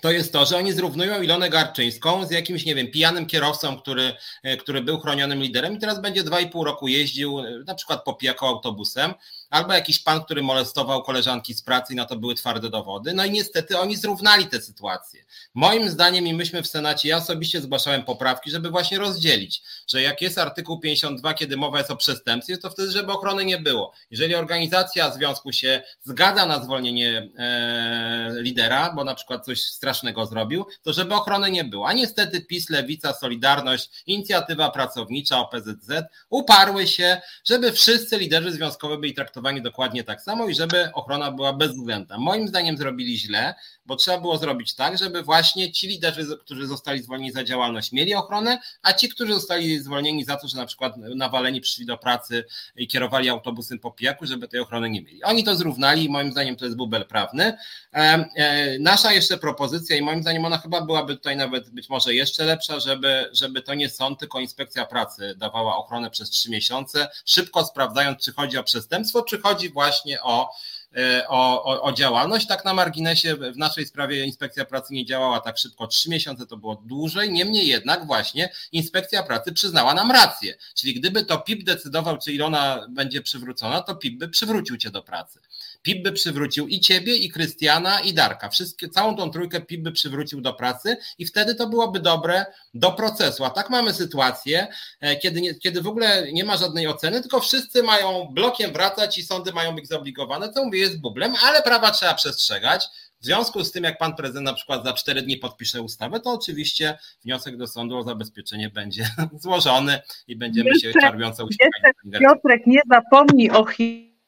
to 0.00 0.10
jest 0.10 0.32
to, 0.32 0.46
że 0.46 0.56
oni 0.56 0.72
zrównują 0.72 1.22
Ilonę 1.22 1.50
Garczyńską 1.50 2.26
z 2.26 2.30
jakimś, 2.30 2.64
nie 2.64 2.74
wiem, 2.74 2.90
pijanym 2.90 3.26
kierowcą, 3.26 3.80
który, 3.80 4.12
e, 4.42 4.56
który 4.56 4.82
był 4.82 5.00
chronionym 5.00 5.42
liderem 5.42 5.74
i 5.74 5.78
teraz 5.78 6.00
będzie 6.00 6.22
dwa 6.22 6.40
i 6.40 6.50
pół 6.50 6.64
roku 6.64 6.88
jeździł 6.88 7.38
e, 7.38 7.62
na 7.66 7.74
przykład 7.74 8.04
po 8.04 8.14
pijaku 8.14 8.46
autobusem 8.46 9.14
albo 9.50 9.72
jakiś 9.72 9.98
pan, 9.98 10.24
który 10.24 10.42
molestował 10.42 11.02
koleżanki 11.02 11.54
z 11.54 11.62
pracy 11.62 11.92
i 11.92 11.96
na 11.96 12.04
to 12.04 12.16
były 12.16 12.34
twarde 12.34 12.70
dowody. 12.70 13.12
No 13.14 13.24
i 13.24 13.30
niestety 13.30 13.78
oni 13.78 13.96
zrównali 13.96 14.46
tę 14.46 14.60
sytuację. 14.60 15.24
Moim 15.54 15.90
zdaniem 15.90 16.26
i 16.26 16.34
myśmy 16.34 16.62
w 16.62 16.66
Senacie, 16.66 17.08
ja 17.08 17.16
osobiście 17.16 17.60
zgłaszałem 17.60 18.02
poprawki, 18.02 18.50
żeby 18.50 18.70
właśnie 18.70 18.98
rozdzielić, 18.98 19.62
że 19.86 20.02
jak 20.02 20.22
jest 20.22 20.38
artykuł 20.38 20.80
52, 20.80 21.34
kiedy 21.34 21.56
mowa 21.56 21.78
jest 21.78 21.90
o 21.90 21.96
przestępstwie, 21.96 22.58
to 22.58 22.70
wtedy, 22.70 22.90
żeby 22.90 23.12
ochrony 23.12 23.44
nie 23.44 23.58
było. 23.58 23.92
Jeżeli 24.10 24.34
organizacja 24.34 25.10
związku 25.10 25.52
się 25.52 25.82
zgadza 26.02 26.46
na 26.46 26.64
zwolnienie 26.64 27.28
e, 27.38 28.32
lidera, 28.36 28.92
bo 28.92 29.04
na 29.04 29.14
przykład 29.14 29.44
coś 29.44 29.62
strasznego 29.90 30.26
zrobił, 30.26 30.66
to 30.82 30.92
żeby 30.92 31.14
ochrony 31.14 31.50
nie 31.50 31.64
było. 31.64 31.88
A 31.88 31.92
niestety 31.92 32.40
PiS, 32.40 32.70
Lewica, 32.70 33.12
Solidarność, 33.12 33.90
Inicjatywa 34.06 34.70
Pracownicza, 34.70 35.38
OPZZ 35.38 35.90
uparły 36.30 36.86
się, 36.86 37.20
żeby 37.44 37.72
wszyscy 37.72 38.18
liderzy 38.18 38.52
związkowi 38.52 38.98
byli 38.98 39.14
traktowani 39.14 39.62
dokładnie 39.62 40.04
tak 40.04 40.22
samo 40.22 40.48
i 40.48 40.54
żeby 40.54 40.92
ochrona 40.92 41.32
była 41.32 41.52
bezwzględna. 41.52 42.18
Moim 42.18 42.48
zdaniem 42.48 42.76
zrobili 42.76 43.18
źle, 43.18 43.54
bo 43.86 43.96
trzeba 43.96 44.20
było 44.20 44.38
zrobić 44.38 44.74
tak, 44.74 44.98
żeby 44.98 45.22
właśnie 45.22 45.72
ci 45.72 45.88
liderzy, 45.88 46.26
którzy 46.40 46.66
zostali 46.66 47.02
zwolnieni 47.02 47.32
za 47.32 47.44
działalność, 47.44 47.92
mieli 47.92 48.14
ochronę, 48.14 48.58
a 48.82 48.92
ci, 48.92 49.08
którzy 49.08 49.34
zostali 49.34 49.78
zwolnieni 49.78 50.24
za 50.24 50.36
to, 50.36 50.48
że 50.48 50.56
na 50.56 50.66
przykład 50.66 50.96
nawaleni 50.96 51.60
przyszli 51.60 51.86
do 51.86 51.98
pracy 51.98 52.44
i 52.76 52.88
kierowali 52.88 53.28
autobusem 53.28 53.78
po 53.78 53.90
pijaku, 53.90 54.26
żeby 54.26 54.48
tej 54.48 54.60
ochrony 54.60 54.90
nie 54.90 55.02
mieli. 55.02 55.24
Oni 55.24 55.44
to 55.44 55.56
zrównali 55.56 56.04
i 56.04 56.08
moim 56.08 56.32
zdaniem 56.32 56.56
to 56.56 56.64
jest 56.64 56.76
bubel 56.76 57.06
prawny. 57.06 57.56
E, 57.92 58.78
nasza 58.80 59.12
jeszcze 59.12 59.38
propozycja 59.38 59.69
i 59.98 60.02
moim 60.02 60.22
zdaniem 60.22 60.44
ona 60.44 60.58
chyba 60.58 60.80
byłaby 60.80 61.16
tutaj 61.16 61.36
nawet 61.36 61.70
być 61.70 61.88
może 61.88 62.14
jeszcze 62.14 62.44
lepsza, 62.44 62.80
żeby, 62.80 63.30
żeby 63.32 63.62
to 63.62 63.74
nie 63.74 63.88
sąd, 63.88 64.18
tylko 64.18 64.40
inspekcja 64.40 64.86
pracy 64.86 65.34
dawała 65.36 65.76
ochronę 65.76 66.10
przez 66.10 66.30
trzy 66.30 66.50
miesiące, 66.50 67.08
szybko 67.24 67.64
sprawdzając, 67.64 68.24
czy 68.24 68.32
chodzi 68.32 68.58
o 68.58 68.64
przestępstwo, 68.64 69.22
czy 69.22 69.40
chodzi 69.40 69.70
właśnie 69.70 70.22
o 70.22 70.50
E, 70.96 71.28
o, 71.28 71.64
o, 71.64 71.82
o, 71.82 71.92
działalność. 71.92 72.46
Tak 72.46 72.64
na 72.64 72.74
marginesie 72.74 73.36
w 73.36 73.56
naszej 73.56 73.86
sprawie 73.86 74.24
inspekcja 74.24 74.64
pracy 74.64 74.94
nie 74.94 75.04
działała 75.04 75.40
tak 75.40 75.58
szybko, 75.58 75.86
trzy 75.86 76.10
miesiące 76.10 76.46
to 76.46 76.56
było 76.56 76.82
dłużej, 76.86 77.32
niemniej 77.32 77.66
jednak 77.66 78.06
właśnie 78.06 78.52
inspekcja 78.72 79.22
pracy 79.22 79.52
przyznała 79.52 79.94
nam 79.94 80.10
rację. 80.10 80.54
Czyli 80.74 80.94
gdyby 80.94 81.24
to 81.24 81.38
PIP 81.38 81.64
decydował, 81.64 82.18
czy 82.18 82.32
Ilona 82.32 82.86
będzie 82.88 83.22
przywrócona, 83.22 83.82
to 83.82 83.94
PIP 83.94 84.18
by 84.18 84.28
przywrócił 84.28 84.76
cię 84.76 84.90
do 84.90 85.02
pracy. 85.02 85.40
PIP 85.82 86.02
by 86.02 86.12
przywrócił 86.12 86.68
i 86.68 86.80
ciebie, 86.80 87.16
i 87.16 87.30
Krystiana, 87.30 88.00
i 88.00 88.14
Darka. 88.14 88.48
Wszystkie, 88.48 88.88
całą 88.88 89.16
tą 89.16 89.30
trójkę 89.30 89.60
PIP 89.60 89.82
by 89.82 89.92
przywrócił 89.92 90.40
do 90.40 90.54
pracy 90.54 90.96
i 91.18 91.26
wtedy 91.26 91.54
to 91.54 91.66
byłoby 91.66 92.00
dobre 92.00 92.46
do 92.74 92.92
procesu. 92.92 93.44
A 93.44 93.50
tak 93.50 93.70
mamy 93.70 93.92
sytuację, 93.92 94.66
e, 95.00 95.16
kiedy, 95.16 95.40
nie, 95.40 95.54
kiedy 95.54 95.82
w 95.82 95.86
ogóle 95.86 96.32
nie 96.32 96.44
ma 96.44 96.56
żadnej 96.56 96.88
oceny, 96.88 97.20
tylko 97.20 97.40
wszyscy 97.40 97.82
mają 97.82 98.28
blokiem 98.30 98.72
wracać 98.72 99.18
i 99.18 99.22
sądy 99.22 99.52
mają 99.52 99.74
być 99.74 99.88
zobligowane, 99.88 100.52
co 100.52 100.64
mówię 100.64 100.78
jest 100.78 101.00
bublem, 101.00 101.34
ale 101.42 101.62
prawa 101.62 101.90
trzeba 101.90 102.14
przestrzegać. 102.14 102.86
W 103.20 103.24
związku 103.24 103.64
z 103.64 103.72
tym, 103.72 103.84
jak 103.84 103.98
pan 103.98 104.16
prezydent 104.16 104.44
na 104.44 104.54
przykład 104.54 104.84
za 104.84 104.92
cztery 104.92 105.22
dni 105.22 105.36
podpisze 105.36 105.82
ustawę, 105.82 106.20
to 106.20 106.32
oczywiście 106.32 106.98
wniosek 107.24 107.56
do 107.56 107.66
sądu 107.66 107.98
o 107.98 108.02
zabezpieczenie 108.02 108.70
będzie 108.70 109.10
złożony 109.42 110.00
i 110.28 110.36
będziemy 110.36 110.70
jeszcze, 110.70 110.92
się 110.92 111.00
czarwiąco 111.00 111.44
uśmiechać. 111.44 112.20
Piotrek, 112.20 112.66
nie 112.66 112.80
zapomnij 112.90 113.50
o 113.50 113.64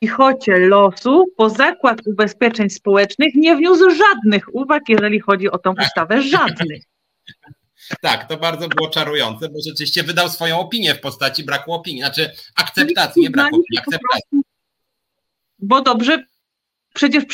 Chichocie 0.02 0.58
losu, 0.58 1.24
bo 1.38 1.50
Zakład 1.50 2.06
Ubezpieczeń 2.06 2.70
Społecznych 2.70 3.34
nie 3.34 3.56
wniósł 3.56 3.90
żadnych 3.90 4.54
uwag, 4.54 4.82
jeżeli 4.88 5.20
chodzi 5.20 5.50
o 5.50 5.58
tą 5.58 5.74
ustawę. 5.82 6.22
Żadnych. 6.22 6.82
Tak, 8.00 8.28
to 8.28 8.36
bardzo 8.36 8.68
było 8.68 8.90
czarujące, 8.90 9.48
bo 9.48 9.58
rzeczywiście 9.66 10.02
wydał 10.02 10.28
swoją 10.28 10.60
opinię 10.60 10.94
w 10.94 11.00
postaci 11.00 11.44
braku 11.44 11.72
opinii, 11.72 12.00
znaczy 12.00 12.30
akceptacji, 12.56 13.22
nie 13.22 13.30
braku 13.30 13.56
opinii, 13.56 13.78
akceptacji. 13.78 14.42
Bo 15.58 15.80
dobrze 15.80 16.24
przecież 16.94 17.24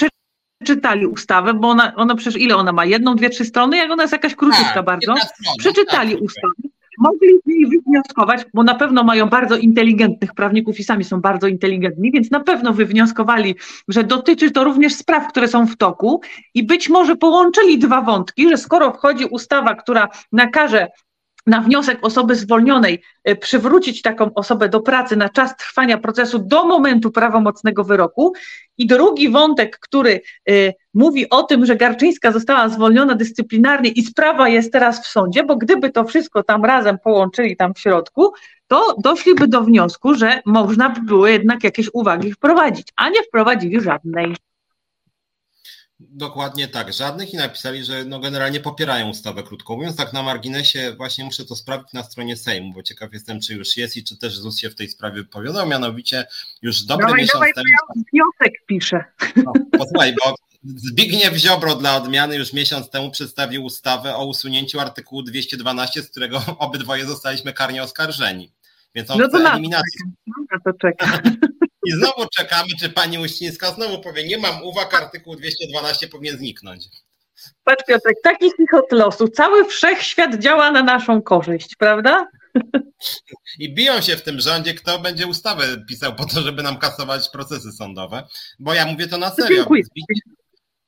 przeczytali 0.58 1.06
ustawę, 1.06 1.54
bo 1.54 1.68
ona, 1.68 1.94
ona 1.94 2.14
przecież 2.14 2.40
ile 2.42 2.56
ona 2.56 2.72
ma? 2.72 2.84
Jedną, 2.84 3.14
dwie, 3.14 3.30
trzy 3.30 3.44
strony? 3.44 3.76
Jak 3.76 3.90
ona 3.90 4.02
jest 4.02 4.12
jakaś 4.12 4.34
króciutka 4.34 4.74
tak, 4.74 4.84
bardzo? 4.84 5.14
Przeczytali 5.58 6.12
tak, 6.12 6.22
ustawę. 6.22 6.67
Mogli 6.98 7.28
z 7.44 7.46
niej 7.46 7.66
wywnioskować, 7.66 8.46
bo 8.54 8.62
na 8.62 8.74
pewno 8.74 9.04
mają 9.04 9.28
bardzo 9.28 9.56
inteligentnych 9.56 10.34
prawników 10.34 10.80
i 10.80 10.84
sami 10.84 11.04
są 11.04 11.20
bardzo 11.20 11.46
inteligentni, 11.46 12.12
więc 12.12 12.30
na 12.30 12.40
pewno 12.40 12.72
wywnioskowali, 12.72 13.54
że 13.88 14.04
dotyczy 14.04 14.50
to 14.50 14.64
również 14.64 14.94
spraw, 14.94 15.28
które 15.28 15.48
są 15.48 15.66
w 15.66 15.76
toku 15.76 16.20
i 16.54 16.66
być 16.66 16.88
może 16.88 17.16
połączyli 17.16 17.78
dwa 17.78 18.02
wątki, 18.02 18.48
że 18.48 18.56
skoro 18.56 18.92
wchodzi 18.92 19.24
ustawa, 19.24 19.74
która 19.74 20.08
nakaże 20.32 20.88
na 21.48 21.60
wniosek 21.60 21.98
osoby 22.02 22.34
zwolnionej 22.34 23.02
e, 23.24 23.36
przywrócić 23.36 24.02
taką 24.02 24.34
osobę 24.34 24.68
do 24.68 24.80
pracy 24.80 25.16
na 25.16 25.28
czas 25.28 25.56
trwania 25.56 25.98
procesu 25.98 26.38
do 26.38 26.66
momentu 26.66 27.10
prawomocnego 27.10 27.84
wyroku. 27.84 28.32
I 28.78 28.86
drugi 28.86 29.28
wątek, 29.28 29.78
który 29.78 30.20
y, 30.50 30.74
mówi 30.94 31.30
o 31.30 31.42
tym, 31.42 31.66
że 31.66 31.76
Garczyńska 31.76 32.32
została 32.32 32.68
zwolniona 32.68 33.14
dyscyplinarnie 33.14 33.90
i 33.90 34.02
sprawa 34.02 34.48
jest 34.48 34.72
teraz 34.72 35.06
w 35.06 35.06
sądzie, 35.06 35.44
bo 35.44 35.56
gdyby 35.56 35.90
to 35.90 36.04
wszystko 36.04 36.42
tam 36.42 36.64
razem 36.64 36.98
połączyli 36.98 37.56
tam 37.56 37.74
w 37.74 37.78
środku, 37.78 38.32
to 38.66 38.96
doszliby 38.98 39.48
do 39.48 39.60
wniosku, 39.60 40.14
że 40.14 40.40
można 40.46 40.90
by 40.90 41.00
było 41.00 41.26
jednak 41.26 41.64
jakieś 41.64 41.90
uwagi 41.92 42.32
wprowadzić, 42.32 42.88
a 42.96 43.08
nie 43.08 43.22
wprowadzili 43.22 43.80
żadnej. 43.80 44.34
Dokładnie 46.00 46.68
tak, 46.68 46.92
żadnych 46.92 47.34
i 47.34 47.36
napisali, 47.36 47.84
że 47.84 48.04
no 48.04 48.20
generalnie 48.20 48.60
popierają 48.60 49.08
ustawę 49.08 49.42
krótko 49.42 49.76
mówiąc. 49.76 49.96
Tak 49.96 50.12
na 50.12 50.22
marginesie 50.22 50.94
właśnie 50.96 51.24
muszę 51.24 51.44
to 51.44 51.56
sprawdzić 51.56 51.92
na 51.92 52.02
stronie 52.02 52.36
Sejmu, 52.36 52.72
bo 52.72 52.82
ciekaw 52.82 53.12
jestem, 53.12 53.40
czy 53.40 53.54
już 53.54 53.76
jest 53.76 53.96
i 53.96 54.04
czy 54.04 54.18
też 54.18 54.38
ZUS 54.38 54.58
się 54.58 54.70
w 54.70 54.74
tej 54.74 54.88
sprawie 54.88 55.16
wypowiadał. 55.16 55.68
Mianowicie 55.68 56.26
już 56.62 56.82
dobry 56.82 57.06
dawaj, 57.06 57.20
miesiąc 57.20 57.32
dawaj, 57.32 57.52
temu. 57.54 57.66
Ja 57.70 58.02
wniosek 58.12 58.52
piszę. 58.66 59.04
No, 59.36 59.52
posłuchaj, 59.78 60.14
bo 60.24 60.34
Zbigniew 60.64 61.36
Ziobro 61.36 61.74
dla 61.74 61.96
odmiany 61.96 62.36
już 62.36 62.52
miesiąc 62.52 62.90
temu 62.90 63.10
przedstawił 63.10 63.64
ustawę 63.64 64.16
o 64.16 64.26
usunięciu 64.26 64.80
artykułu 64.80 65.22
212, 65.22 66.02
z 66.02 66.10
którego 66.10 66.42
obydwoje 66.58 67.06
zostaliśmy 67.06 67.52
karnie 67.52 67.82
oskarżeni. 67.82 68.52
Więc 68.94 69.10
on 69.10 69.18
no 69.18 69.28
chce 69.28 69.38
eliminacji. 69.38 70.00
No 70.26 70.58
to 70.64 70.72
czekam. 70.72 71.10
I 71.86 71.92
znowu 71.92 72.26
czekamy, 72.36 72.68
czy 72.80 72.90
pani 72.90 73.18
Uścińska 73.18 73.70
znowu 73.70 74.00
powie, 74.00 74.24
nie 74.24 74.38
mam 74.38 74.62
uwag, 74.62 74.94
artykuł 74.94 75.36
212 75.36 76.08
powinien 76.08 76.36
zniknąć. 76.36 76.88
Patrz 77.64 77.84
Piotrek, 77.88 78.16
taki 78.22 78.50
chichot 78.56 78.92
losu. 78.92 79.28
Cały 79.28 79.64
wszechświat 79.64 80.38
działa 80.38 80.70
na 80.70 80.82
naszą 80.82 81.22
korzyść, 81.22 81.76
prawda? 81.76 82.28
I 83.58 83.74
biją 83.74 84.00
się 84.00 84.16
w 84.16 84.22
tym 84.22 84.40
rządzie, 84.40 84.74
kto 84.74 84.98
będzie 84.98 85.26
ustawę 85.26 85.64
pisał 85.88 86.14
po 86.14 86.24
to, 86.26 86.40
żeby 86.40 86.62
nam 86.62 86.78
kasować 86.78 87.28
procesy 87.28 87.72
sądowe. 87.72 88.22
Bo 88.58 88.74
ja 88.74 88.86
mówię 88.86 89.06
to 89.06 89.18
na 89.18 89.30
serio. 89.30 89.56
Dziękuję. 89.56 89.82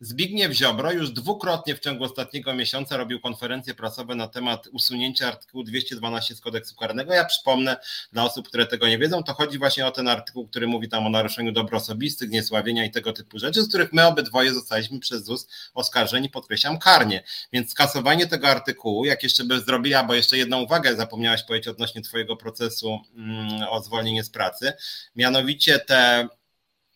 Zbigniew 0.02 0.52
Ziobro 0.52 0.92
już 0.92 1.10
dwukrotnie 1.10 1.74
w 1.74 1.80
ciągu 1.80 2.04
ostatniego 2.04 2.54
miesiąca 2.54 2.96
robił 2.96 3.20
konferencje 3.20 3.74
prasowe 3.74 4.14
na 4.14 4.28
temat 4.28 4.66
usunięcia 4.66 5.28
artykułu 5.28 5.64
212 5.64 6.34
z 6.34 6.40
kodeksu 6.40 6.76
karnego. 6.76 7.12
Ja 7.12 7.24
przypomnę 7.24 7.76
dla 8.12 8.24
osób, 8.24 8.48
które 8.48 8.66
tego 8.66 8.88
nie 8.88 8.98
wiedzą, 8.98 9.22
to 9.22 9.34
chodzi 9.34 9.58
właśnie 9.58 9.86
o 9.86 9.90
ten 9.90 10.08
artykuł, 10.08 10.48
który 10.48 10.66
mówi 10.66 10.88
tam 10.88 11.06
o 11.06 11.10
naruszeniu 11.10 11.52
dóbr 11.52 11.74
osobistych, 11.74 12.30
niesławienia 12.30 12.84
i 12.84 12.90
tego 12.90 13.12
typu 13.12 13.38
rzeczy, 13.38 13.62
z 13.62 13.68
których 13.68 13.92
my 13.92 14.06
obydwoje 14.06 14.54
zostaliśmy 14.54 15.00
przez 15.00 15.24
ZUS 15.24 15.48
oskarżeni, 15.74 16.30
podkreślam, 16.30 16.78
karnie. 16.78 17.22
Więc 17.52 17.70
skasowanie 17.70 18.26
tego 18.26 18.48
artykułu, 18.48 19.04
jak 19.04 19.22
jeszcze 19.22 19.44
by 19.44 19.60
zrobiła, 19.60 20.04
bo 20.04 20.14
jeszcze 20.14 20.38
jedną 20.38 20.62
uwagę 20.62 20.96
zapomniałaś 20.96 21.42
powiedzieć 21.42 21.68
odnośnie 21.68 22.02
twojego 22.02 22.36
procesu 22.36 22.98
mm, 23.16 23.68
o 23.68 23.82
zwolnienie 23.82 24.24
z 24.24 24.30
pracy, 24.30 24.72
mianowicie 25.16 25.78
te 25.78 26.28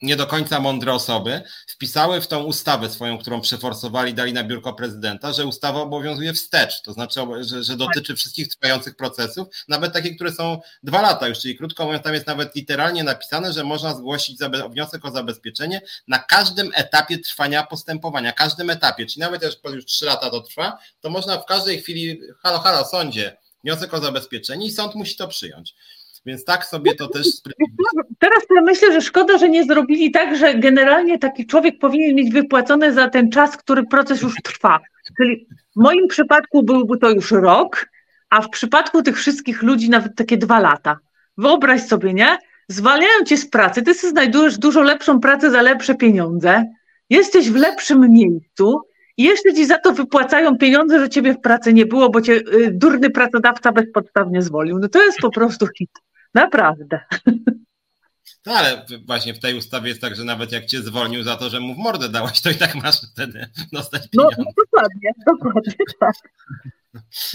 nie 0.05 0.17
do 0.17 0.27
końca 0.27 0.61
mądre 0.61 0.93
osoby 0.93 1.43
wpisały 1.67 2.21
w 2.21 2.27
tą 2.27 2.43
ustawę 2.43 2.91
swoją, 2.91 3.19
którą 3.19 3.41
przeforsowali, 3.41 4.15
dali 4.15 4.33
na 4.33 4.45
biurko 4.45 4.73
prezydenta, 4.73 5.33
że 5.33 5.47
ustawa 5.47 5.81
obowiązuje 5.81 6.33
wstecz, 6.33 6.83
to 6.83 6.93
znaczy, 6.93 7.21
że, 7.41 7.65
że 7.65 7.77
dotyczy 7.77 8.17
wszystkich 8.17 8.49
trwających 8.49 8.97
procesów, 8.97 9.49
nawet 9.69 9.93
takich, 9.93 10.17
które 10.17 10.33
są 10.33 10.61
dwa 10.83 11.03
lata 11.03 11.29
już, 11.29 11.39
czyli 11.39 11.57
krótko 11.57 11.85
mówiąc, 11.85 12.05
tam 12.05 12.15
jest 12.15 12.27
nawet 12.27 12.55
literalnie 12.55 13.05
napisane, 13.05 13.53
że 13.53 13.65
można 13.65 13.95
zgłosić 13.95 14.39
wniosek 14.71 15.05
o 15.05 15.11
zabezpieczenie 15.11 15.81
na 16.09 16.19
każdym 16.19 16.71
etapie 16.75 17.19
trwania 17.19 17.63
postępowania, 17.63 18.33
każdym 18.33 18.71
etapie, 18.71 19.07
czyli 19.07 19.21
nawet 19.21 19.43
jak 19.43 19.53
już 19.75 19.85
trzy 19.85 20.05
lata 20.05 20.31
to 20.31 20.41
trwa, 20.41 20.79
to 21.01 21.11
można 21.11 21.39
w 21.39 21.47
każdej 21.47 21.83
chwili, 21.83 22.21
halo, 22.43 22.59
halo, 22.59 22.85
sądzie, 22.85 23.37
wniosek 23.65 23.95
o 23.95 24.01
zabezpieczenie 24.01 24.67
i 24.67 24.71
sąd 24.71 24.95
musi 24.95 25.17
to 25.17 25.29
przyjąć. 25.29 25.75
Więc 26.27 26.45
tak 26.45 26.65
sobie 26.65 26.95
to 26.95 27.09
też. 27.09 27.27
Teraz 28.19 28.43
ja 28.57 28.63
myślę, 28.63 28.93
że 28.93 29.01
szkoda, 29.01 29.39
że 29.39 29.49
nie 29.49 29.65
zrobili 29.65 30.11
tak, 30.11 30.37
że 30.37 30.55
generalnie 30.55 31.19
taki 31.19 31.47
człowiek 31.47 31.79
powinien 31.79 32.15
mieć 32.17 32.33
wypłacone 32.33 32.93
za 32.93 33.09
ten 33.11 33.31
czas, 33.31 33.57
który 33.57 33.87
proces 33.87 34.23
już 34.23 34.35
trwa. 34.45 34.81
Czyli 35.17 35.47
w 35.77 35.81
moim 35.81 36.09
przypadku 36.09 36.63
byłby 36.63 36.99
to 36.99 37.11
już 37.11 37.31
rok, 37.31 37.87
a 38.31 38.43
w 38.43 38.51
przypadku 38.51 39.03
tych 39.03 39.17
wszystkich 39.17 39.63
ludzi 39.63 39.91
nawet 39.91 40.17
takie 40.17 40.37
dwa 40.37 40.61
lata. 40.61 40.99
Wyobraź 41.39 41.83
sobie, 41.83 42.15
nie? 42.15 42.39
Zwalniają 42.69 43.25
cię 43.27 43.37
z 43.37 43.51
pracy, 43.51 43.83
ty 43.83 43.95
sobie 43.95 44.11
znajdujesz 44.11 44.59
dużo 44.59 44.83
lepszą 44.83 45.21
pracę 45.21 45.51
za 45.51 45.63
lepsze 45.63 45.95
pieniądze, 45.95 46.65
jesteś 47.11 47.51
w 47.51 47.57
lepszym 47.57 48.13
miejscu 48.13 48.81
i 49.17 49.23
jeszcze 49.23 49.55
ci 49.55 49.67
za 49.67 49.79
to 49.79 49.93
wypłacają 49.93 50.59
pieniądze, 50.59 51.01
że 51.01 51.09
ciebie 51.09 51.35
w 51.35 51.41
pracy 51.41 51.73
nie 51.73 51.87
było, 51.87 52.11
bo 52.11 52.21
cię 52.21 52.33
y, 52.33 52.71
durny 52.73 53.11
pracodawca 53.11 53.73
bezpodstawnie 53.73 54.43
zwolił. 54.43 54.79
No 54.79 54.89
to 54.89 55.05
jest 55.05 55.19
po 55.19 55.31
prostu 55.31 55.67
hit. 55.79 55.91
Naprawdę. 56.35 57.01
No 58.47 58.53
ale 58.53 58.87
właśnie 59.07 59.35
w 59.35 59.41
tej 59.41 59.55
ustawie 59.55 59.89
jest 59.89 60.01
tak, 60.01 60.17
że 60.17 60.25
nawet 60.25 60.53
jak 60.53 60.67
cię 60.67 60.83
zwolnił 60.83 61.23
za 61.23 61.37
to, 61.37 61.51
że 61.51 61.61
mu 61.61 61.75
w 61.75 61.79
mordę 61.79 62.09
dałaś, 62.09 62.41
to 62.41 62.51
i 62.51 62.55
tak 62.55 62.75
masz 62.75 63.01
wtedy 63.13 63.47
dostać 63.73 64.03
no, 64.03 64.09
pieniądze. 64.11 64.37
No, 64.39 64.65
dokładnie, 64.65 65.11
dokładnie 65.27 65.73
tak. 66.01 66.15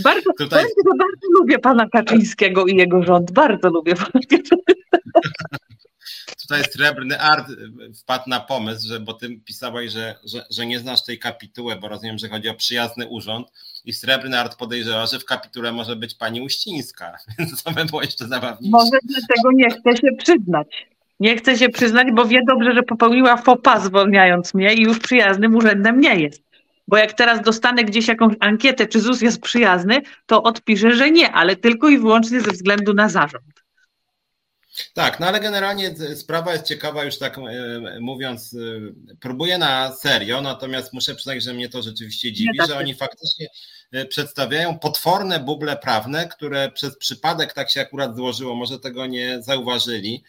Bardzo, 0.03 0.33
Tutaj... 0.37 0.65
bardzo 0.85 1.27
lubię 1.39 1.59
pana 1.59 1.89
Kaczyńskiego 1.89 2.65
i 2.65 2.75
jego 2.75 3.03
rząd. 3.03 3.31
Bardzo 3.31 3.69
lubię 3.69 3.95
pana 3.95 4.09
Tutaj 6.41 6.63
srebrny 6.63 7.19
art 7.19 7.47
wpadł 8.01 8.29
na 8.29 8.39
pomysł, 8.39 8.87
że 8.87 8.99
bo 8.99 9.13
ty 9.13 9.39
pisałeś, 9.45 9.91
że, 9.91 10.15
że, 10.23 10.45
że 10.51 10.65
nie 10.65 10.79
znasz 10.79 11.03
tej 11.03 11.19
kapituły, 11.19 11.75
bo 11.75 11.87
rozumiem, 11.87 12.17
że 12.17 12.29
chodzi 12.29 12.49
o 12.49 12.53
przyjazny 12.53 13.07
urząd 13.07 13.51
i 13.85 13.93
Srebrny 13.93 14.39
Art 14.39 14.55
podejrzewa, 14.55 15.05
że 15.05 15.19
w 15.19 15.25
kapitule 15.25 15.71
może 15.71 15.95
być 15.95 16.15
pani 16.15 16.41
Uścińska, 16.41 17.17
więc 17.39 17.63
to 17.63 17.71
by 17.71 17.85
było 17.85 18.01
jeszcze 18.01 18.27
zabawniejsze. 18.27 18.77
Może 18.77 18.97
dlatego 19.03 19.51
nie 19.51 19.69
chce 19.69 19.97
się 19.97 20.15
przyznać. 20.17 20.87
Nie 21.19 21.37
chce 21.37 21.57
się 21.57 21.69
przyznać, 21.69 22.07
bo 22.13 22.25
wie 22.25 22.41
dobrze, 22.47 22.73
że 22.73 22.83
popełniła 22.83 23.37
fopa 23.37 23.79
zwolniając 23.79 24.53
mnie 24.53 24.73
i 24.73 24.81
już 24.81 24.99
przyjaznym 24.99 25.55
urzędem 25.55 25.99
nie 25.99 26.15
jest. 26.15 26.43
Bo 26.87 26.97
jak 26.97 27.13
teraz 27.13 27.41
dostanę 27.41 27.83
gdzieś 27.83 28.07
jakąś 28.07 28.33
ankietę, 28.39 28.87
czy 28.87 28.99
ZUS 28.99 29.21
jest 29.21 29.41
przyjazny, 29.41 30.01
to 30.25 30.43
odpiszę, 30.43 30.91
że 30.91 31.11
nie, 31.11 31.31
ale 31.31 31.55
tylko 31.55 31.89
i 31.89 31.97
wyłącznie 31.97 32.41
ze 32.41 32.51
względu 32.51 32.93
na 32.93 33.09
zarząd. 33.09 33.58
Tak, 34.93 35.19
no 35.19 35.27
ale 35.27 35.39
generalnie 35.39 35.95
sprawa 36.15 36.53
jest 36.53 36.65
ciekawa, 36.65 37.03
już 37.03 37.17
tak 37.17 37.37
e, 37.37 37.41
mówiąc, 37.99 38.53
e, 38.53 38.57
próbuję 39.19 39.57
na 39.57 39.91
serio, 39.95 40.41
natomiast 40.41 40.93
muszę 40.93 41.15
przyznać, 41.15 41.43
że 41.43 41.53
mnie 41.53 41.69
to 41.69 41.81
rzeczywiście 41.81 42.33
dziwi, 42.33 42.57
tak 42.57 42.67
że 42.67 42.77
oni 42.77 42.95
faktycznie 42.95 43.47
e, 43.91 44.05
przedstawiają 44.05 44.79
potworne 44.79 45.39
buble 45.39 45.77
prawne, 45.77 46.27
które 46.27 46.71
przez 46.71 46.97
przypadek 46.97 47.53
tak 47.53 47.69
się 47.69 47.81
akurat 47.81 48.15
złożyło, 48.15 48.55
może 48.55 48.79
tego 48.79 49.05
nie 49.05 49.41
zauważyli, 49.41 50.23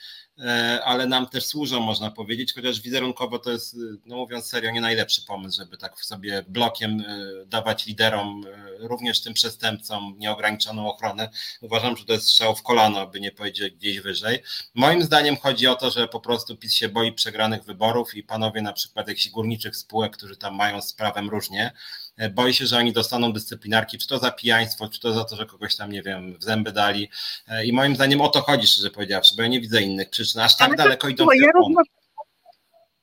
ale 0.85 1.07
nam 1.07 1.29
też 1.29 1.47
służą, 1.47 1.81
można 1.81 2.11
powiedzieć, 2.11 2.55
chociaż 2.55 2.81
wizerunkowo 2.81 3.39
to 3.39 3.51
jest, 3.51 3.77
no 4.07 4.17
mówiąc 4.17 4.47
serio, 4.47 4.71
nie 4.71 4.81
najlepszy 4.81 5.23
pomysł, 5.23 5.59
żeby 5.59 5.77
tak 5.77 6.05
sobie 6.05 6.45
blokiem 6.49 7.01
e, 7.01 7.47
dawać 7.47 7.87
liderom, 7.87 8.45
e, 8.47 8.89
również 8.89 9.21
tym 9.21 9.35
przestępcom, 9.35 10.15
nieograniczoną 10.19 10.89
ochronę. 10.89 11.31
Uważam, 11.61 11.97
że 11.97 12.05
to 12.05 12.13
jest 12.13 12.27
strzał 12.27 12.57
w 12.57 12.63
kolano, 12.63 13.07
by 13.07 13.21
nie 13.21 13.33
powiedzieć 13.33 13.75
gdzieś 13.75 14.01
wyżej. 14.01 14.43
Moim 14.75 15.03
zdaniem 15.03 15.37
chodzi 15.37 15.67
o 15.67 15.75
to, 15.75 15.91
że 15.91 16.09
po 16.09 16.21
prostu 16.21 16.57
PiS 16.57 16.75
się 16.75 16.89
boi 16.89 17.13
przegranych 17.13 17.65
wyborów 17.65 18.15
i 18.15 18.23
panowie 18.23 18.63
na 18.63 18.73
przykład 18.73 19.09
jakichś 19.09 19.29
górniczych 19.29 19.77
spółek, 19.77 20.17
którzy 20.17 20.37
tam 20.37 20.55
mają 20.55 20.83
z 20.83 20.93
prawem 20.93 21.31
różnie, 21.31 21.73
E, 22.21 22.31
boi 22.31 22.55
się, 22.55 22.67
że 22.67 22.77
oni 22.77 22.93
dostaną 22.93 23.33
dyscyplinarki, 23.33 23.99
czy 23.99 24.09
to 24.09 24.19
za 24.19 24.31
pijaństwo, 24.31 24.89
czy 24.89 25.01
to 25.01 25.13
za 25.13 25.25
to, 25.25 25.37
że 25.37 25.47
kogoś 25.47 25.77
tam, 25.77 25.93
nie 25.93 26.03
wiem, 26.03 26.35
w 26.39 26.45
zęby 26.45 26.73
dali. 26.73 27.09
E, 27.49 27.67
I 27.67 27.73
moim 27.73 27.95
zdaniem 27.95 28.21
o 28.21 28.29
to 28.29 28.41
chodzi, 28.41 28.67
szczerze 28.67 28.91
powiedziawszy, 28.91 29.35
bo 29.37 29.43
ja 29.43 29.49
nie 29.49 29.61
widzę 29.61 29.83
innych 29.83 30.11
przyczyn, 30.11 30.41
aż 30.41 30.57
tak 30.57 30.69
Ale 30.69 30.77
daleko 30.77 31.09
idą. 31.09 31.27
Ja, 31.35 31.51
rozma 31.55 31.83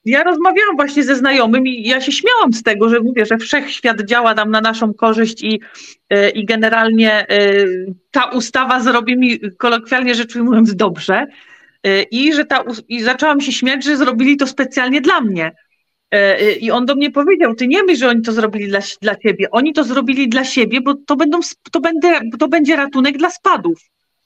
ja 0.06 0.24
rozmawiałam 0.24 0.76
właśnie 0.76 1.04
ze 1.04 1.16
znajomym 1.16 1.68
i 1.68 1.88
ja 1.88 2.02
się 2.02 2.12
śmiałam 2.12 2.54
z 2.54 2.64
tego, 2.64 2.90
że 2.90 3.00
mówię, 3.00 3.26
że 3.26 3.38
wszechświat 3.38 4.02
działa 4.02 4.34
nam 4.34 4.52
na 4.52 4.62
naszą 4.62 4.94
korzyść 4.94 5.44
i, 5.44 5.62
e, 6.10 6.30
i 6.30 6.46
generalnie 6.46 7.26
ta 8.12 8.26
ustawa 8.26 8.80
zrobi 8.80 9.18
mi 9.18 9.40
kolokwialnie 9.58 10.16
rzecz 10.16 10.36
ujmując 10.36 10.76
dobrze. 10.76 11.28
I 12.12 12.34
że 12.34 12.46
ta, 12.46 12.64
i 12.88 13.02
zaczęłam 13.02 13.42
się 13.42 13.52
śmiać, 13.52 13.84
że 13.84 13.98
zrobili 13.98 14.38
to 14.38 14.48
specjalnie 14.48 15.02
dla 15.02 15.22
mnie 15.22 15.52
I 16.62 16.72
on 16.72 16.86
do 16.86 16.96
mnie 16.96 17.12
powiedział, 17.12 17.56
ty 17.56 17.68
nie 17.68 17.84
myśl, 17.84 18.00
że 18.00 18.10
oni 18.10 18.22
to 18.22 18.32
zrobili 18.32 18.68
dla, 18.68 18.80
dla 19.02 19.16
ciebie. 19.16 19.52
Oni 19.52 19.74
to 19.74 19.84
zrobili 19.84 20.30
dla 20.30 20.44
siebie, 20.44 20.82
bo 20.82 20.94
to, 21.08 21.16
będą, 21.16 21.40
to, 21.72 21.80
będę, 21.80 22.20
to 22.40 22.48
będzie 22.48 22.76
ratunek 22.76 23.18
dla 23.18 23.30
spadów. 23.30 23.80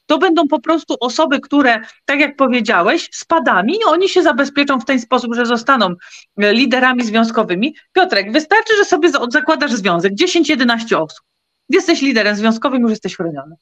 To 0.05 0.17
będą 0.17 0.47
po 0.47 0.59
prostu 0.59 0.95
osoby, 0.99 1.39
które, 1.39 1.79
tak 2.05 2.19
jak 2.19 2.35
powiedziałeś, 2.35 3.09
spadami 3.11 3.83
oni 3.85 4.09
się 4.09 4.23
zabezpieczą 4.23 4.79
w 4.79 4.85
ten 4.85 4.99
sposób, 4.99 5.35
że 5.35 5.45
zostaną 5.45 5.95
e, 6.37 6.53
liderami 6.53 7.03
związkowymi. 7.03 7.75
Piotrek, 7.93 8.31
wystarczy, 8.31 8.73
że 8.77 8.85
sobie 8.85 9.09
zakładasz 9.29 9.71
związek, 9.71 10.13
10-11 10.13 10.95
osób. 10.95 11.25
Jesteś 11.69 12.01
liderem 12.01 12.35
związkowym, 12.35 12.81
już 12.81 12.91
jesteś 12.91 13.15
chroniony. 13.15 13.55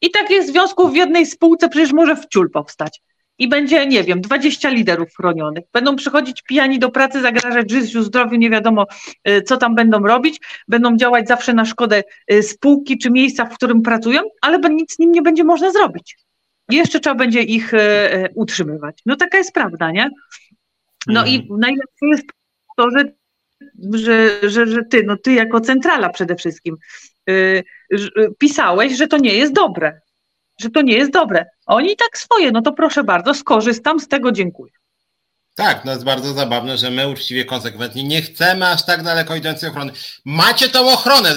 I 0.00 0.10
takich 0.10 0.42
związków 0.42 0.92
w 0.92 0.96
jednej 0.96 1.26
spółce 1.26 1.68
przecież 1.68 1.92
może 1.92 2.16
w 2.16 2.28
ciul 2.28 2.50
powstać 2.50 3.00
i 3.40 3.48
będzie, 3.48 3.86
nie 3.86 4.04
wiem, 4.04 4.20
20 4.20 4.70
liderów 4.70 5.08
chronionych. 5.16 5.64
Będą 5.72 5.96
przychodzić 5.96 6.42
pijani 6.42 6.78
do 6.78 6.90
pracy, 6.90 7.20
zagrażać 7.20 7.70
życiu, 7.70 8.02
zdrowiu, 8.02 8.36
nie 8.36 8.50
wiadomo, 8.50 8.86
y, 9.28 9.42
co 9.42 9.56
tam 9.56 9.74
będą 9.74 10.02
robić. 10.02 10.40
Będą 10.68 10.96
działać 10.96 11.28
zawsze 11.28 11.54
na 11.54 11.64
szkodę 11.64 12.02
y, 12.32 12.42
spółki 12.42 12.98
czy 12.98 13.10
miejsca, 13.10 13.44
w 13.44 13.54
którym 13.54 13.82
pracują, 13.82 14.22
ale 14.42 14.58
nic 14.58 14.94
z 14.94 14.98
nim 14.98 15.12
nie 15.12 15.22
będzie 15.22 15.44
można 15.44 15.70
zrobić. 15.70 16.18
jeszcze 16.70 17.00
trzeba 17.00 17.16
będzie 17.16 17.42
ich 17.42 17.74
y, 17.74 17.78
utrzymywać. 18.34 19.02
No 19.06 19.16
taka 19.16 19.38
jest 19.38 19.52
prawda, 19.52 19.90
nie? 19.90 20.10
No 21.06 21.26
i 21.26 21.34
mhm. 21.36 21.60
najlepsze 21.60 22.06
jest 22.10 22.24
to, 22.76 22.90
że, 22.90 23.04
że, 23.92 24.50
że, 24.50 24.66
że 24.66 24.84
ty, 24.84 25.02
no 25.06 25.16
ty 25.16 25.32
jako 25.32 25.60
centrala 25.60 26.08
przede 26.08 26.36
wszystkim, 26.36 26.76
pisałeś, 28.38 28.96
że 28.96 29.06
to 29.06 29.18
nie 29.18 29.34
jest 29.34 29.52
dobre 29.52 30.00
że 30.60 30.70
to 30.70 30.82
nie 30.82 30.94
jest 30.94 31.12
dobre. 31.12 31.46
Oni 31.66 31.96
tak 31.96 32.18
swoje, 32.18 32.52
no 32.52 32.62
to 32.62 32.72
proszę 32.72 33.04
bardzo, 33.04 33.34
skorzystam 33.34 34.00
z 34.00 34.08
tego, 34.08 34.32
dziękuję. 34.32 34.72
Tak, 35.54 35.84
no 35.84 35.92
jest 35.92 36.04
bardzo 36.04 36.32
zabawne, 36.32 36.78
że 36.78 36.90
my 36.90 37.08
uczciwie, 37.08 37.44
konsekwentnie 37.44 38.04
nie 38.04 38.22
chcemy 38.22 38.66
aż 38.66 38.86
tak 38.86 39.02
daleko 39.02 39.36
idącej 39.36 39.70
ochrony. 39.70 39.92
Macie 40.24 40.68
tą 40.68 40.88
ochronę 40.88 41.28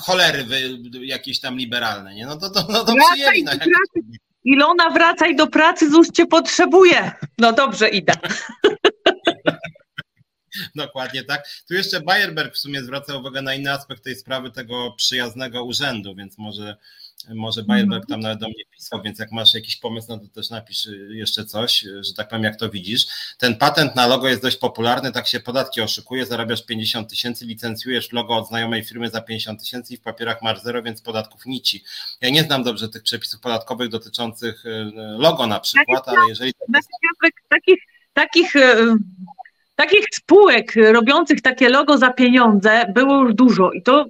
cholery 0.00 0.44
wy, 0.44 0.60
jakieś 1.02 1.40
tam 1.40 1.56
liberalne, 1.56 2.14
nie? 2.14 2.26
No 2.26 2.36
to, 2.36 2.50
to, 2.50 2.66
no 2.68 2.84
to 2.84 2.94
przyjęli. 3.12 3.44
No, 3.44 3.52
jak... 3.52 3.68
Ilona, 4.44 4.90
wracaj 4.90 5.36
do 5.36 5.46
pracy, 5.46 5.90
ZUS 5.90 6.12
cię 6.12 6.26
potrzebuje. 6.26 7.12
No 7.38 7.52
dobrze, 7.52 7.88
idę. 7.88 8.12
Dokładnie 10.74 11.24
tak. 11.24 11.48
Tu 11.68 11.74
jeszcze 11.74 12.00
Bayerberg 12.00 12.54
w 12.54 12.58
sumie 12.58 12.82
zwraca 12.82 13.16
uwagę 13.16 13.42
na 13.42 13.54
inny 13.54 13.72
aspekt 13.72 14.04
tej 14.04 14.16
sprawy 14.16 14.50
tego 14.50 14.94
przyjaznego 14.96 15.64
urzędu, 15.64 16.14
więc 16.14 16.38
może 16.38 16.76
może 17.34 17.62
Bayerberg 17.62 18.06
tam 18.06 18.20
nawet 18.20 18.38
do 18.38 18.46
mnie 18.46 18.64
pisał, 18.70 19.02
więc 19.02 19.18
jak 19.18 19.32
masz 19.32 19.54
jakiś 19.54 19.76
pomysł, 19.76 20.06
no 20.10 20.18
to 20.18 20.28
też 20.28 20.50
napisz 20.50 20.88
jeszcze 21.08 21.44
coś, 21.44 21.84
że 22.00 22.14
tak 22.16 22.28
powiem, 22.28 22.44
jak 22.44 22.56
to 22.56 22.70
widzisz. 22.70 23.06
Ten 23.38 23.56
patent 23.56 23.96
na 23.96 24.06
logo 24.06 24.28
jest 24.28 24.42
dość 24.42 24.56
popularny, 24.56 25.12
tak 25.12 25.26
się 25.26 25.40
podatki 25.40 25.80
oszukuje, 25.80 26.26
zarabiasz 26.26 26.66
50 26.66 27.08
tysięcy, 27.08 27.46
licencjujesz 27.46 28.12
logo 28.12 28.36
od 28.36 28.48
znajomej 28.48 28.84
firmy 28.84 29.10
za 29.10 29.20
50 29.20 29.60
tysięcy 29.60 29.94
i 29.94 29.96
w 29.96 30.00
papierach 30.00 30.42
masz 30.42 30.62
zero, 30.62 30.82
więc 30.82 31.02
podatków 31.02 31.46
nici. 31.46 31.84
Ja 32.20 32.30
nie 32.30 32.42
znam 32.42 32.62
dobrze 32.62 32.88
tych 32.88 33.02
przepisów 33.02 33.40
podatkowych 33.40 33.88
dotyczących 33.88 34.66
y, 34.66 34.92
logo 35.18 35.46
na 35.46 35.60
przykład, 35.60 36.08
ale 36.08 36.18
jeżeli... 36.28 36.52
Takich, 37.48 37.78
takich, 38.12 38.56
y, 38.56 38.94
takich 39.76 40.04
spółek 40.14 40.72
robiących 40.92 41.42
takie 41.42 41.68
logo 41.68 41.98
za 41.98 42.10
pieniądze 42.10 42.92
było 42.94 43.22
już 43.22 43.34
dużo 43.34 43.72
i 43.72 43.82
to 43.82 44.06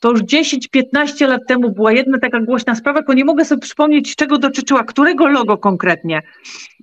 to 0.00 0.10
już 0.10 0.20
10-15 0.20 1.28
lat 1.28 1.42
temu 1.48 1.70
była 1.70 1.92
jedna 1.92 2.18
taka 2.18 2.40
głośna 2.40 2.74
sprawa, 2.74 2.98
tylko 2.98 3.14
nie 3.14 3.24
mogę 3.24 3.44
sobie 3.44 3.60
przypomnieć, 3.60 4.16
czego 4.16 4.38
dotyczyła, 4.38 4.84
którego 4.84 5.28
logo 5.28 5.58
konkretnie. 5.58 6.22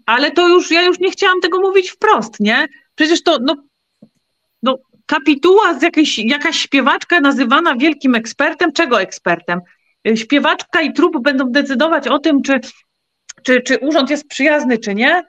Ale 0.05 0.31
to 0.31 0.47
już, 0.47 0.71
ja 0.71 0.81
już 0.81 0.99
nie 0.99 1.11
chciałam 1.11 1.41
tego 1.41 1.59
mówić 1.59 1.89
wprost, 1.89 2.39
nie? 2.39 2.67
Przecież 2.95 3.23
to, 3.23 3.37
no, 3.41 3.55
no 4.63 4.77
kapituła 5.05 5.79
z 5.79 5.81
jakiejś, 5.81 6.19
jakaś 6.19 6.57
śpiewaczka 6.57 7.19
nazywana 7.19 7.75
wielkim 7.75 8.15
ekspertem. 8.15 8.73
Czego 8.73 9.01
ekspertem? 9.01 9.61
Śpiewaczka 10.15 10.81
i 10.81 10.93
trup 10.93 11.23
będą 11.23 11.51
decydować 11.51 12.07
o 12.07 12.19
tym, 12.19 12.41
czy, 12.41 12.59
czy, 13.43 13.61
czy 13.61 13.77
urząd 13.77 14.09
jest 14.09 14.27
przyjazny, 14.27 14.77
czy 14.77 14.95
nie. 14.95 15.23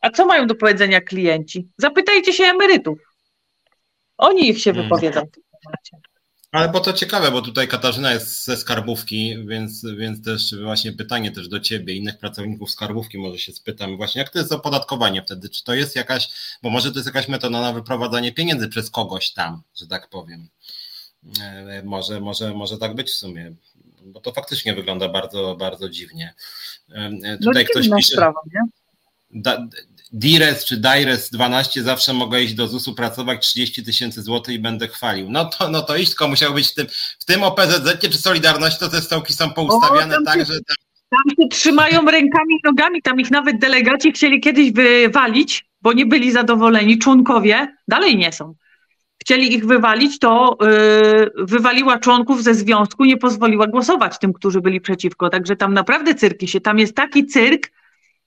A 0.00 0.10
co 0.10 0.26
mają 0.26 0.46
do 0.46 0.54
powiedzenia 0.54 1.00
klienci? 1.00 1.68
Zapytajcie 1.78 2.32
się 2.32 2.44
emerytów. 2.44 2.98
Oni 4.18 4.48
ich 4.48 4.60
się 4.60 4.72
hmm. 4.72 4.88
wypowiedzą 4.88 5.20
w 5.20 5.30
tym 5.30 5.42
temacie. 5.62 6.11
Ale 6.52 6.68
bo 6.68 6.80
to 6.80 6.92
ciekawe, 6.92 7.30
bo 7.30 7.42
tutaj 7.42 7.68
Katarzyna 7.68 8.12
jest 8.12 8.44
ze 8.44 8.56
skarbówki, 8.56 9.46
więc, 9.46 9.84
więc 9.96 10.24
też 10.24 10.54
właśnie 10.62 10.92
pytanie 10.92 11.30
też 11.30 11.48
do 11.48 11.60
ciebie, 11.60 11.94
innych 11.94 12.18
pracowników 12.18 12.70
skarbówki 12.70 13.18
może 13.18 13.38
się 13.38 13.52
spytam 13.52 13.96
właśnie, 13.96 14.18
jak 14.18 14.30
to 14.30 14.38
jest 14.38 14.52
opodatkowanie 14.52 15.22
wtedy? 15.22 15.48
Czy 15.48 15.64
to 15.64 15.74
jest 15.74 15.96
jakaś, 15.96 16.28
bo 16.62 16.70
może 16.70 16.90
to 16.90 16.98
jest 16.98 17.06
jakaś 17.06 17.28
metoda 17.28 17.60
na 17.60 17.72
wyprowadzanie 17.72 18.32
pieniędzy 18.32 18.68
przez 18.68 18.90
kogoś 18.90 19.32
tam, 19.32 19.62
że 19.76 19.86
tak 19.86 20.08
powiem. 20.08 20.48
E, 21.40 21.82
może, 21.84 22.20
może, 22.20 22.54
może 22.54 22.78
tak 22.78 22.94
być 22.94 23.08
w 23.08 23.14
sumie, 23.14 23.52
bo 24.04 24.20
to 24.20 24.32
faktycznie 24.32 24.74
wygląda 24.74 25.08
bardzo, 25.08 25.56
bardzo 25.56 25.88
dziwnie. 25.88 26.34
E, 26.90 27.10
e, 27.24 27.38
tutaj 27.38 27.64
no, 27.64 27.70
ktoś 27.70 27.88
pisze. 27.96 28.12
Sprawa, 28.12 28.40
nie? 28.54 28.60
Da, 29.42 29.66
Dires 30.12 30.64
czy 30.64 30.76
Dires 30.76 31.30
12 31.30 31.82
zawsze 31.82 32.12
mogę 32.12 32.42
iść 32.42 32.54
do 32.54 32.68
ZUS-u 32.68 32.94
pracować 32.94 33.48
30 33.48 33.84
tysięcy 33.84 34.22
złotych 34.22 34.54
i 34.54 34.58
będę 34.58 34.88
chwalił. 34.88 35.30
No 35.30 35.44
to, 35.44 35.68
no 35.68 35.82
to 35.82 35.96
iść, 35.96 36.08
tylko 36.08 36.28
musiał 36.28 36.54
być 36.54 36.68
w 36.68 36.74
tym, 36.74 36.86
w 37.18 37.24
tym 37.24 37.42
OPZZ 37.42 38.00
czy 38.00 38.18
Solidarności, 38.18 38.80
to 38.80 38.88
te 38.88 39.00
stołki 39.00 39.32
są 39.32 39.50
poustawiane 39.50 40.16
o, 40.16 40.22
tak, 40.24 40.46
że... 40.46 40.54
Tam... 40.54 40.76
tam 41.10 41.36
się 41.36 41.48
trzymają 41.48 42.04
rękami 42.04 42.54
i 42.54 42.60
nogami, 42.64 43.02
tam 43.02 43.20
ich 43.20 43.30
nawet 43.30 43.58
delegaci 43.58 44.12
chcieli 44.12 44.40
kiedyś 44.40 44.72
wywalić, 44.72 45.66
bo 45.82 45.92
nie 45.92 46.06
byli 46.06 46.32
zadowoleni, 46.32 46.98
członkowie, 46.98 47.76
dalej 47.88 48.16
nie 48.16 48.32
są. 48.32 48.54
Chcieli 49.22 49.54
ich 49.54 49.66
wywalić, 49.66 50.18
to 50.18 50.58
yy, 50.60 51.46
wywaliła 51.46 51.98
członków 51.98 52.42
ze 52.42 52.54
związku, 52.54 53.04
nie 53.04 53.16
pozwoliła 53.16 53.66
głosować 53.66 54.18
tym, 54.18 54.32
którzy 54.32 54.60
byli 54.60 54.80
przeciwko. 54.80 55.30
Także 55.30 55.56
tam 55.56 55.74
naprawdę 55.74 56.14
cyrki 56.14 56.48
się, 56.48 56.60
tam 56.60 56.78
jest 56.78 56.94
taki 56.94 57.26
cyrk, 57.26 57.70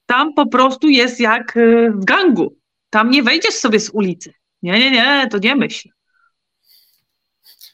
tam 0.06 0.34
po 0.34 0.48
prostu 0.48 0.90
jest 0.90 1.20
jak 1.20 1.58
y, 1.58 1.92
w 1.92 2.06
gangu. 2.06 2.58
Tam 2.90 3.12
nie 3.12 3.24
wejdziesz 3.24 3.56
sobie 3.56 3.80
z 3.80 3.90
ulicy. 3.90 4.34
Nie, 4.62 4.80
nie, 4.80 4.92
nie, 4.92 5.28
to 5.32 5.38
nie 5.38 5.56
myśl. 5.56 5.90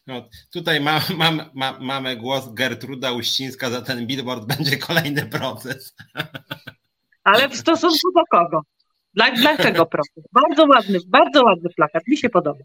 No, 0.07 0.29
tutaj 0.53 0.81
ma, 0.81 1.01
ma, 1.17 1.49
ma, 1.53 1.79
mamy 1.79 2.17
głos 2.17 2.53
Gertruda 2.53 3.11
Uścińska, 3.11 3.69
za 3.69 3.81
ten 3.81 4.07
billboard 4.07 4.45
będzie 4.45 4.77
kolejny 4.77 5.25
proces. 5.25 5.95
Ale 7.23 7.49
w 7.49 7.57
stosunku 7.57 8.11
do 8.15 8.21
kogo? 8.31 8.61
Dla, 9.13 9.31
dlaczego 9.31 9.85
proces? 9.85 10.23
Bardzo 10.31 10.65
ładny, 10.65 10.99
bardzo 11.07 11.43
ładny 11.43 11.69
plakat, 11.75 12.07
mi 12.07 12.17
się 12.17 12.29
podoba. 12.29 12.63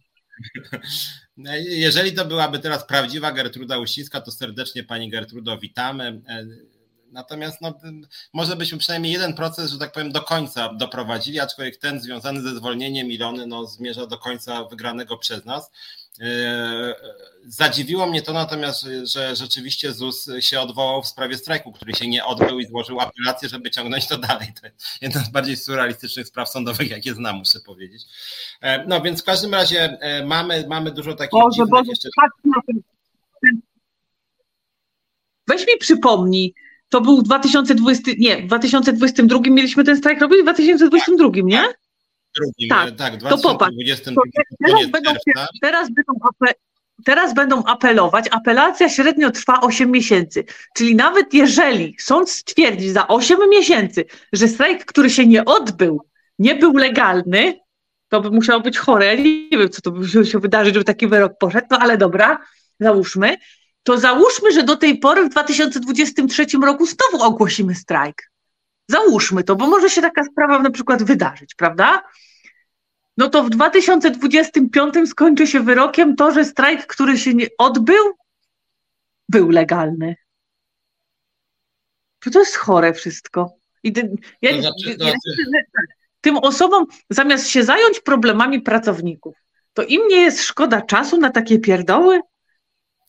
Jeżeli 1.66 2.12
to 2.12 2.24
byłaby 2.24 2.58
teraz 2.58 2.86
prawdziwa 2.86 3.32
Gertruda 3.32 3.78
Uścińska, 3.78 4.20
to 4.20 4.30
serdecznie 4.30 4.84
Pani 4.84 5.10
Gertrudo 5.10 5.58
witamy. 5.58 6.20
Natomiast 7.10 7.60
no, 7.60 7.74
może 8.32 8.56
byśmy 8.56 8.78
przynajmniej 8.78 9.12
jeden 9.12 9.34
proces, 9.34 9.70
że 9.70 9.78
tak 9.78 9.92
powiem, 9.92 10.12
do 10.12 10.20
końca 10.20 10.74
doprowadzili, 10.74 11.40
aczkolwiek 11.40 11.76
ten 11.76 12.00
związany 12.00 12.42
ze 12.42 12.56
zwolnieniem 12.56 13.12
Ilony 13.12 13.46
no, 13.46 13.66
zmierza 13.66 14.06
do 14.06 14.18
końca 14.18 14.64
wygranego 14.64 15.18
przez 15.18 15.44
nas. 15.44 15.70
E, 16.20 16.94
zadziwiło 17.44 18.06
mnie 18.06 18.22
to 18.22 18.32
natomiast, 18.32 18.86
że 19.02 19.36
rzeczywiście 19.36 19.92
ZUS 19.92 20.28
się 20.40 20.60
odwołał 20.60 21.02
w 21.02 21.06
sprawie 21.06 21.38
strajku, 21.38 21.72
który 21.72 21.94
się 21.94 22.08
nie 22.08 22.24
odbył 22.24 22.60
i 22.60 22.66
złożył 22.66 23.00
apelację, 23.00 23.48
żeby 23.48 23.70
ciągnąć 23.70 24.06
to 24.06 24.18
dalej. 24.18 24.48
To 24.60 24.66
jest 24.66 25.02
jedna 25.02 25.24
z 25.24 25.28
bardziej 25.28 25.56
surrealistycznych 25.56 26.26
spraw 26.26 26.48
sądowych, 26.48 26.90
jakie 26.90 27.14
znam, 27.14 27.36
muszę 27.36 27.60
powiedzieć. 27.60 28.02
E, 28.60 28.86
no 28.86 29.00
więc 29.00 29.22
w 29.22 29.24
każdym 29.24 29.54
razie 29.54 29.98
e, 30.00 30.26
mamy, 30.26 30.66
mamy 30.68 30.90
dużo 30.90 31.14
takich 31.14 31.40
Boże, 31.40 31.66
Boże, 31.66 31.90
jeszcze... 31.90 32.08
Weź 35.48 35.66
mi 35.66 35.76
przypomnij, 35.78 36.54
to 36.88 37.00
był 37.00 37.18
w 37.18 37.22
2020, 37.22 38.12
nie, 38.18 38.42
w 38.42 38.46
2022 38.46 39.40
mieliśmy 39.46 39.84
ten 39.84 39.96
strajk 39.96 40.20
robić, 40.20 40.38
w 40.38 40.42
2022, 40.42 41.30
nie? 41.34 41.64
Drugim, 42.36 42.68
tak, 42.68 42.96
tak 42.96 43.22
to 43.22 43.38
popatrz. 43.38 43.76
To 44.04 44.12
teraz, 44.66 44.86
będą, 44.90 45.10
teraz, 45.60 45.88
będą 45.90 46.12
ape, 46.28 46.52
teraz 47.04 47.34
będą 47.34 47.64
apelować. 47.64 48.24
Apelacja 48.30 48.88
średnio 48.88 49.30
trwa 49.30 49.60
8 49.60 49.90
miesięcy. 49.90 50.44
Czyli 50.76 50.96
nawet 50.96 51.34
jeżeli 51.34 51.96
sąd 51.98 52.30
stwierdzi 52.30 52.90
za 52.90 53.08
8 53.08 53.38
miesięcy, 53.50 54.04
że 54.32 54.48
strajk, 54.48 54.84
który 54.84 55.10
się 55.10 55.26
nie 55.26 55.44
odbył, 55.44 56.02
nie 56.38 56.54
był 56.54 56.72
legalny, 56.72 57.60
to 58.08 58.20
by 58.20 58.30
musiało 58.30 58.60
być 58.60 58.78
chore. 58.78 59.16
Nie 59.16 59.58
wiem, 59.58 59.68
co 59.70 59.82
to 59.82 59.90
by 59.90 60.26
się 60.26 60.38
wydarzyć, 60.38 60.74
żeby 60.74 60.84
taki 60.84 61.06
wyrok 61.06 61.38
poszedł, 61.38 61.66
no 61.70 61.78
ale 61.78 61.98
dobra, 61.98 62.38
załóżmy 62.80 63.36
to 63.86 63.98
załóżmy, 63.98 64.52
że 64.52 64.62
do 64.62 64.76
tej 64.76 64.98
pory 64.98 65.24
w 65.24 65.28
2023 65.28 66.46
roku 66.64 66.86
znowu 66.86 67.24
ogłosimy 67.24 67.74
strajk. 67.74 68.30
Załóżmy 68.88 69.44
to, 69.44 69.56
bo 69.56 69.66
może 69.66 69.90
się 69.90 70.02
taka 70.02 70.24
sprawa 70.24 70.58
na 70.58 70.70
przykład 70.70 71.02
wydarzyć, 71.02 71.54
prawda? 71.54 72.02
No 73.16 73.28
to 73.28 73.42
w 73.42 73.50
2025 73.50 74.94
skończy 75.06 75.46
się 75.46 75.60
wyrokiem 75.60 76.16
to, 76.16 76.32
że 76.32 76.44
strajk, 76.44 76.86
który 76.86 77.18
się 77.18 77.34
nie 77.34 77.46
odbył, 77.58 78.14
był 79.28 79.50
legalny. 79.50 80.16
To 82.32 82.38
jest 82.38 82.56
chore 82.56 82.92
wszystko. 82.92 83.52
I 83.82 83.94
ja, 84.42 84.52
to 84.52 84.60
znaczy, 84.60 84.96
ja, 84.98 85.12
tak, 85.52 85.86
tym 86.20 86.36
osobom, 86.36 86.86
zamiast 87.10 87.48
się 87.48 87.64
zająć 87.64 88.00
problemami 88.00 88.60
pracowników, 88.60 89.36
to 89.74 89.82
im 89.82 90.08
nie 90.08 90.20
jest 90.20 90.42
szkoda 90.42 90.82
czasu 90.82 91.18
na 91.18 91.30
takie 91.30 91.58
pierdoły? 91.58 92.20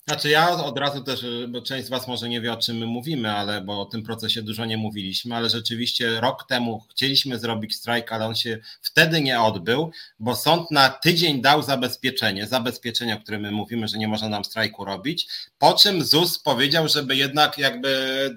Znaczy 0.07 0.29
ja 0.29 0.49
od 0.49 0.77
razu 0.77 1.03
też, 1.03 1.25
bo 1.47 1.61
część 1.61 1.87
z 1.87 1.89
Was 1.89 2.07
może 2.07 2.29
nie 2.29 2.41
wie 2.41 2.53
o 2.53 2.57
czym 2.57 2.77
my 2.77 2.85
mówimy, 2.85 3.31
ale 3.31 3.61
bo 3.61 3.81
o 3.81 3.85
tym 3.85 4.03
procesie 4.03 4.41
dużo 4.41 4.65
nie 4.65 4.77
mówiliśmy, 4.77 5.35
ale 5.35 5.49
rzeczywiście 5.49 6.21
rok 6.21 6.47
temu 6.47 6.83
chcieliśmy 6.91 7.39
zrobić 7.39 7.75
strajk, 7.75 8.11
ale 8.11 8.25
on 8.25 8.35
się 8.35 8.57
wtedy 8.81 9.21
nie 9.21 9.41
odbył, 9.41 9.91
bo 10.19 10.35
sąd 10.35 10.71
na 10.71 10.89
tydzień 10.89 11.41
dał 11.41 11.63
zabezpieczenie, 11.63 12.47
zabezpieczenie, 12.47 13.15
o 13.15 13.19
którym 13.19 13.41
my 13.41 13.51
mówimy, 13.51 13.87
że 13.87 13.97
nie 13.97 14.07
można 14.07 14.29
nam 14.29 14.45
strajku 14.45 14.85
robić, 14.85 15.27
po 15.59 15.73
czym 15.73 16.03
ZUS 16.03 16.39
powiedział, 16.39 16.87
żeby 16.87 17.15
jednak 17.15 17.57
jakby 17.57 17.89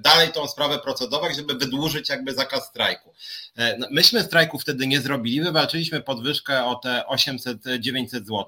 dalej 0.04 0.28
tą 0.28 0.48
sprawę 0.48 0.78
procedować, 0.78 1.36
żeby 1.36 1.54
wydłużyć 1.54 2.08
jakby 2.08 2.34
zakaz 2.34 2.66
strajku. 2.66 3.14
E, 3.56 3.78
no, 3.78 3.86
myśmy 3.90 4.22
strajku 4.22 4.58
wtedy 4.58 4.86
nie 4.86 5.00
zrobili, 5.00 5.40
wywalczyliśmy 5.40 6.00
podwyżkę 6.00 6.64
o 6.64 6.74
te 6.74 7.04
800-900 7.10 8.06
zł, 8.08 8.46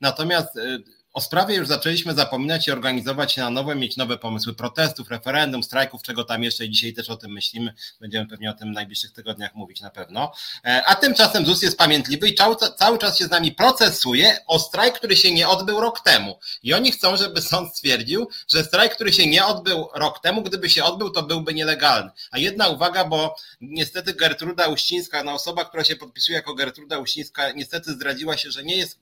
natomiast 0.00 0.56
e, 0.56 0.78
o 1.12 1.20
sprawie 1.20 1.54
już 1.54 1.68
zaczęliśmy 1.68 2.14
zapominać 2.14 2.68
i 2.68 2.72
organizować 2.72 3.32
się 3.32 3.40
na 3.40 3.50
nowo, 3.50 3.74
mieć 3.74 3.96
nowe 3.96 4.18
pomysły 4.18 4.54
protestów, 4.54 5.10
referendum, 5.10 5.62
strajków, 5.62 6.02
czego 6.02 6.24
tam 6.24 6.42
jeszcze 6.42 6.68
dzisiaj 6.68 6.92
też 6.92 7.10
o 7.10 7.16
tym 7.16 7.32
myślimy. 7.32 7.74
Będziemy 8.00 8.26
pewnie 8.26 8.50
o 8.50 8.52
tym 8.52 8.70
w 8.70 8.74
najbliższych 8.74 9.12
tygodniach 9.12 9.54
mówić 9.54 9.80
na 9.80 9.90
pewno. 9.90 10.32
E, 10.64 10.82
a 10.86 10.94
tymczasem 10.94 11.46
ZUS 11.46 11.62
jest 11.62 11.78
pamiętliwy 11.78 12.28
i 12.28 12.34
cały, 12.34 12.56
cały 12.78 12.98
czas 12.98 13.18
się 13.18 13.24
z 13.24 13.30
nami 13.30 13.52
procesuje 13.52 14.38
o 14.46 14.58
strajk, 14.58 14.94
który 14.94 15.16
się 15.16 15.34
nie 15.34 15.48
odbył 15.48 15.80
rok 15.80 16.00
temu. 16.00 16.38
I 16.62 16.74
oni 16.74 16.92
chcą, 16.92 17.16
żeby 17.16 17.42
sąd 17.42 17.76
stwierdził, 17.76 18.28
że 18.48 18.64
strajk, 18.64 18.94
który 18.94 19.12
się 19.12 19.26
nie 19.26 19.46
odbył 19.46 19.88
rok 19.94 20.20
temu, 20.20 20.42
gdyby 20.42 20.70
się 20.70 20.84
odbył, 20.84 21.10
to 21.10 21.22
byłby 21.22 21.54
nielegalny. 21.54 22.10
A 22.30 22.38
jedna 22.38 22.68
uwaga, 22.68 23.04
bo 23.04 23.36
niestety 23.60 24.14
Gertruda 24.14 24.68
Uścińska, 24.68 25.24
no 25.24 25.32
osoba, 25.32 25.64
która 25.64 25.84
się 25.84 25.96
podpisuje 25.96 26.36
jako 26.36 26.54
Gertruda 26.54 26.98
Uścińska, 26.98 27.52
niestety 27.52 27.92
zdradziła 27.92 28.36
się, 28.36 28.50
że 28.50 28.64
nie 28.64 28.76
jest 28.76 28.98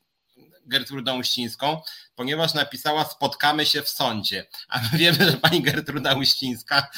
Gertrudą 0.66 1.18
Uścińską, 1.18 1.80
ponieważ 2.14 2.54
napisała 2.54 3.04
spotkamy 3.04 3.66
się 3.66 3.82
w 3.82 3.88
sądzie. 3.88 4.46
A 4.68 4.78
my 4.78 4.98
wiemy, 4.98 5.18
że 5.30 5.32
pani 5.32 5.62
Gertruda 5.62 6.14
Uścińska 6.14 6.90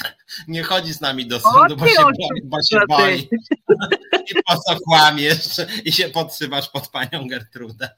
nie 0.49 0.63
chodzi 0.63 0.93
z 0.93 1.01
nami 1.01 1.27
do 1.27 1.41
sądu, 1.41 1.77
bo 1.77 1.87
się, 1.89 2.03
boi, 2.03 2.43
bo 2.45 2.63
się 2.63 2.81
boi. 2.89 3.29
I 4.31 4.35
po 4.47 4.57
co 4.57 4.77
kłamiesz 4.85 5.49
i 5.85 5.93
się 5.93 6.09
podsywasz 6.09 6.69
pod 6.69 6.89
panią 6.89 7.29
Gertrudę. 7.29 7.91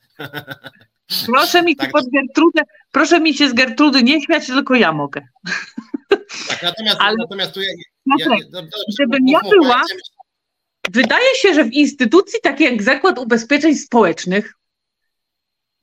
Proszę 1.27 1.63
mi 1.63 1.77
tak. 1.77 1.93
pod 1.93 2.05
Gertrudę, 2.13 2.63
proszę 2.93 3.21
mi 3.21 3.35
się 3.35 3.49
z 3.49 3.53
Gertrudy 3.53 4.03
nie 4.03 4.23
śmiać, 4.23 4.47
tylko 4.47 4.75
ja 4.75 4.93
mogę. 4.93 5.29
Tak, 6.49 6.63
natomiast, 6.63 6.97
Ale... 7.01 7.17
natomiast 7.19 7.55
tu 7.55 7.61
ja, 7.63 7.69
ja, 8.19 8.27
ja, 8.31 8.37
no, 8.53 8.63
żebym 8.99 9.29
ja 9.29 9.41
była, 9.51 9.83
wydaje 10.91 11.35
się, 11.37 11.55
że 11.55 11.65
w 11.65 11.73
instytucji 11.73 12.41
takiej 12.43 12.71
jak 12.71 12.83
Zakład 12.83 13.19
Ubezpieczeń 13.19 13.75
Społecznych 13.75 14.55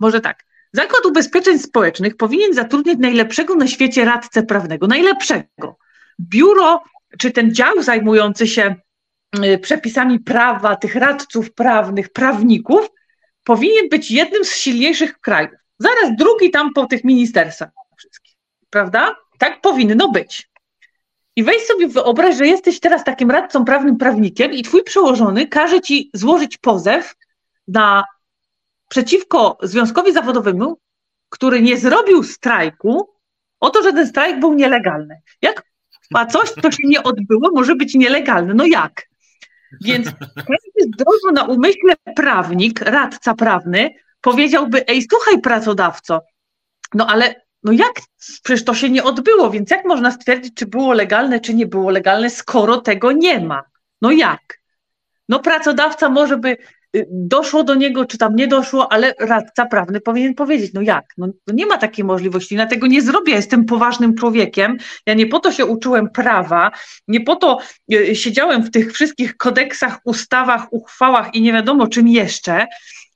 może 0.01 0.21
tak. 0.21 0.45
Zakład 0.73 1.05
Ubezpieczeń 1.05 1.59
Społecznych 1.59 2.17
powinien 2.17 2.53
zatrudnić 2.53 2.99
najlepszego 2.99 3.55
na 3.55 3.67
świecie 3.67 4.05
radcę 4.05 4.43
prawnego, 4.43 4.87
najlepszego. 4.87 5.77
Biuro, 6.19 6.83
czy 7.17 7.31
ten 7.31 7.55
dział 7.55 7.83
zajmujący 7.83 8.47
się 8.47 8.75
y, 9.45 9.59
przepisami 9.59 10.19
prawa, 10.19 10.75
tych 10.75 10.95
radców 10.95 11.53
prawnych, 11.53 12.09
prawników, 12.09 12.89
powinien 13.43 13.89
być 13.89 14.11
jednym 14.11 14.45
z 14.45 14.55
silniejszych 14.55 15.19
krajów. 15.19 15.51
Zaraz 15.79 16.15
drugi 16.17 16.51
tam 16.51 16.73
po 16.73 16.85
tych 16.85 17.03
ministerstwach 17.03 17.69
wszystkich, 17.97 18.35
prawda? 18.69 19.15
Tak 19.37 19.61
powinno 19.61 20.11
być. 20.11 20.51
I 21.35 21.43
weź 21.43 21.65
sobie 21.65 21.87
wyobraź, 21.87 22.37
że 22.37 22.47
jesteś 22.47 22.79
teraz 22.79 23.03
takim 23.03 23.31
radcą 23.31 23.65
prawnym, 23.65 23.97
prawnikiem 23.97 24.51
i 24.51 24.63
twój 24.63 24.83
przełożony 24.83 25.47
każe 25.47 25.81
ci 25.81 26.09
złożyć 26.13 26.57
pozew 26.57 27.15
na 27.67 28.03
przeciwko 28.91 29.57
związkowi 29.61 30.13
zawodowemu, 30.13 30.77
który 31.29 31.61
nie 31.61 31.77
zrobił 31.77 32.23
strajku, 32.23 33.09
o 33.59 33.69
to, 33.69 33.83
że 33.83 33.93
ten 33.93 34.07
strajk 34.07 34.39
był 34.39 34.53
nielegalny. 34.53 35.21
Jak, 35.41 35.63
a 36.13 36.25
coś, 36.25 36.49
co 36.49 36.71
się 36.71 36.87
nie 36.87 37.03
odbyło, 37.03 37.49
może 37.53 37.75
być 37.75 37.95
nielegalne. 37.95 38.53
No 38.53 38.65
jak? 38.65 39.07
Więc 39.81 40.07
każdy 40.35 40.93
zdrowo 40.93 41.31
na 41.33 41.43
umyśle 41.43 41.93
prawnik, 42.15 42.81
radca 42.81 43.33
prawny, 43.33 43.89
powiedziałby, 44.21 44.87
ej, 44.87 45.07
słuchaj 45.09 45.41
pracodawco, 45.41 46.21
no 46.93 47.07
ale 47.07 47.35
no 47.63 47.71
jak, 47.71 47.93
przecież 48.43 48.65
to 48.65 48.73
się 48.73 48.89
nie 48.89 49.03
odbyło, 49.03 49.49
więc 49.49 49.69
jak 49.69 49.85
można 49.85 50.11
stwierdzić, 50.11 50.53
czy 50.53 50.65
było 50.65 50.93
legalne, 50.93 51.39
czy 51.39 51.53
nie 51.53 51.65
było 51.65 51.89
legalne, 51.89 52.29
skoro 52.29 52.81
tego 52.81 53.11
nie 53.11 53.39
ma? 53.39 53.63
No 54.01 54.11
jak? 54.11 54.59
No 55.29 55.39
pracodawca 55.39 56.09
może 56.09 56.37
by 56.37 56.57
doszło 57.09 57.63
do 57.63 57.75
niego, 57.75 58.05
czy 58.05 58.17
tam 58.17 58.35
nie 58.35 58.47
doszło, 58.47 58.91
ale 58.91 59.13
radca 59.19 59.65
prawny 59.65 60.01
powinien 60.01 60.33
powiedzieć, 60.33 60.73
no 60.73 60.81
jak, 60.81 61.05
no, 61.17 61.27
nie 61.47 61.65
ma 61.65 61.77
takiej 61.77 62.05
możliwości, 62.05 62.55
na 62.55 62.65
tego 62.65 62.87
nie 62.87 63.01
zrobię, 63.01 63.33
jestem 63.33 63.65
poważnym 63.65 64.15
człowiekiem, 64.15 64.77
ja 65.05 65.13
nie 65.13 65.25
po 65.25 65.39
to 65.39 65.51
się 65.51 65.65
uczyłem 65.65 66.09
prawa, 66.09 66.71
nie 67.07 67.21
po 67.21 67.35
to 67.35 67.59
y, 67.93 68.15
siedziałem 68.15 68.63
w 68.63 68.71
tych 68.71 68.93
wszystkich 68.93 69.37
kodeksach, 69.37 69.99
ustawach, 70.05 70.73
uchwałach 70.73 71.35
i 71.35 71.41
nie 71.41 71.53
wiadomo 71.53 71.87
czym 71.87 72.07
jeszcze, 72.07 72.65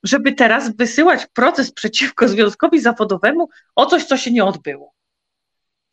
żeby 0.04 0.34
teraz 0.34 0.76
wysyłać 0.76 1.28
proces 1.34 1.72
przeciwko 1.72 2.28
związkowi 2.28 2.80
zawodowemu 2.80 3.50
o 3.76 3.86
coś, 3.86 4.04
co 4.04 4.18
się 4.18 4.32
nie 4.32 4.46
odbyło. 4.46 4.94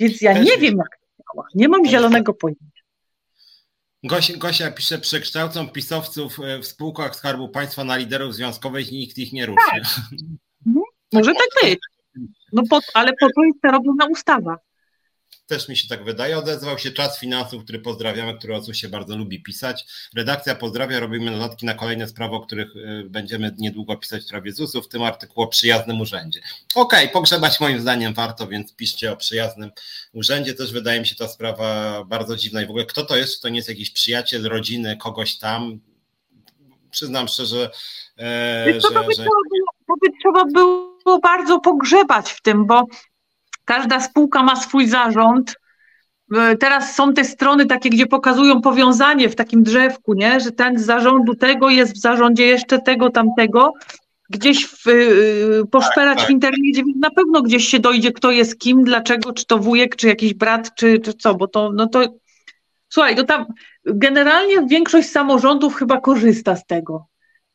Więc 0.00 0.20
ja 0.20 0.32
nie 0.32 0.58
wiem, 0.58 0.76
jak 0.76 0.98
to 0.98 1.22
działa, 1.34 1.46
nie 1.54 1.68
mam 1.68 1.86
zielonego 1.86 2.34
pojęcia. 2.34 2.71
Gosia, 4.04 4.36
Gosia 4.36 4.70
pisze, 4.70 4.98
przekształcą 4.98 5.68
pisowców 5.68 6.40
e, 6.40 6.58
w 6.58 6.66
spółkach 6.66 7.16
Skarbu 7.16 7.48
Państwa 7.48 7.84
na 7.84 7.96
liderów 7.96 8.34
związkowych 8.34 8.92
i 8.92 8.98
nikt 8.98 9.18
ich 9.18 9.32
nie 9.32 9.46
ruszy. 9.46 9.66
Tak. 9.70 9.82
Mhm. 10.66 10.84
Może 11.12 11.32
tak 11.34 11.62
być. 11.62 11.78
No 12.52 12.62
po, 12.70 12.80
ale 12.94 13.12
po 13.20 13.26
to 13.36 13.44
jest 13.44 13.58
robiona 13.64 14.06
ustawa. 14.06 14.56
Też 15.52 15.68
mi 15.68 15.76
się 15.76 15.88
tak 15.88 16.04
wydaje. 16.04 16.38
Odezwał 16.38 16.78
się 16.78 16.90
Czas 16.90 17.18
Finansów, 17.18 17.64
który 17.64 17.78
pozdrawiamy, 17.78 18.38
który 18.38 18.56
o 18.56 18.72
się 18.72 18.88
bardzo 18.88 19.16
lubi 19.16 19.42
pisać. 19.42 19.86
Redakcja 20.14 20.54
pozdrawia, 20.54 21.00
robimy 21.00 21.30
notatki 21.30 21.66
na 21.66 21.74
kolejne 21.74 22.08
sprawy, 22.08 22.34
o 22.34 22.40
których 22.40 22.76
y, 22.76 23.04
będziemy 23.10 23.54
niedługo 23.58 23.96
pisać 23.96 24.22
w 24.22 24.26
sprawie 24.26 24.52
ZUS-u, 24.52 24.82
w 24.82 24.88
tym 24.88 25.02
artykuł 25.02 25.44
o 25.44 25.46
przyjaznym 25.46 26.00
urzędzie. 26.00 26.40
Okej, 26.74 27.00
okay, 27.00 27.12
pogrzebać 27.12 27.60
moim 27.60 27.80
zdaniem 27.80 28.14
warto, 28.14 28.46
więc 28.46 28.76
piszcie 28.76 29.12
o 29.12 29.16
przyjaznym 29.16 29.70
urzędzie. 30.12 30.54
Też 30.54 30.72
wydaje 30.72 31.00
mi 31.00 31.06
się 31.06 31.16
ta 31.16 31.28
sprawa 31.28 32.04
bardzo 32.04 32.36
dziwna 32.36 32.62
i 32.62 32.66
w 32.66 32.70
ogóle 32.70 32.86
kto 32.86 33.04
to 33.04 33.16
jest, 33.16 33.42
to 33.42 33.48
nie 33.48 33.56
jest 33.56 33.68
jakiś 33.68 33.90
przyjaciel 33.90 34.42
rodziny, 34.42 34.96
kogoś 34.96 35.38
tam. 35.38 35.80
Przyznam 36.90 37.28
szczerze, 37.28 37.70
e, 38.18 38.72
że, 38.74 38.80
to, 38.80 39.04
by 39.04 39.14
że... 39.14 39.22
Trzeba 39.22 39.24
było, 39.50 39.72
to 39.86 39.94
by 40.00 40.08
trzeba 40.22 40.44
było 40.44 41.18
bardzo 41.22 41.60
pogrzebać 41.60 42.30
w 42.30 42.42
tym, 42.42 42.66
bo 42.66 42.86
Każda 43.64 44.00
spółka 44.00 44.42
ma 44.42 44.56
swój 44.56 44.86
zarząd. 44.86 45.54
Teraz 46.60 46.94
są 46.94 47.14
te 47.14 47.24
strony 47.24 47.66
takie, 47.66 47.90
gdzie 47.90 48.06
pokazują 48.06 48.60
powiązanie 48.60 49.28
w 49.28 49.36
takim 49.36 49.62
drzewku, 49.62 50.14
nie? 50.14 50.40
że 50.40 50.52
ten 50.52 50.78
z 50.78 50.84
zarządu 50.84 51.34
tego 51.34 51.70
jest 51.70 51.94
w 51.94 52.00
zarządzie 52.00 52.46
jeszcze 52.46 52.78
tego, 52.78 53.10
tamtego. 53.10 53.72
Gdzieś 54.30 54.66
w, 54.66 54.86
yy, 54.86 55.66
poszperać 55.70 56.18
tak, 56.18 56.18
tak. 56.18 56.26
w 56.26 56.30
internecie, 56.30 56.82
na 57.00 57.10
pewno 57.10 57.42
gdzieś 57.42 57.68
się 57.68 57.78
dojdzie, 57.78 58.12
kto 58.12 58.30
jest 58.30 58.58
kim, 58.58 58.84
dlaczego, 58.84 59.32
czy 59.32 59.46
to 59.46 59.58
wujek, 59.58 59.96
czy 59.96 60.06
jakiś 60.06 60.34
brat, 60.34 60.74
czy, 60.74 60.98
czy 60.98 61.14
co, 61.14 61.34
bo 61.34 61.48
to, 61.48 61.72
no 61.74 61.86
to 61.86 62.02
słuchaj, 62.88 63.16
to 63.16 63.24
tam 63.24 63.46
generalnie 63.84 64.66
większość 64.66 65.10
samorządów 65.10 65.74
chyba 65.74 66.00
korzysta 66.00 66.56
z 66.56 66.66
tego. 66.66 67.06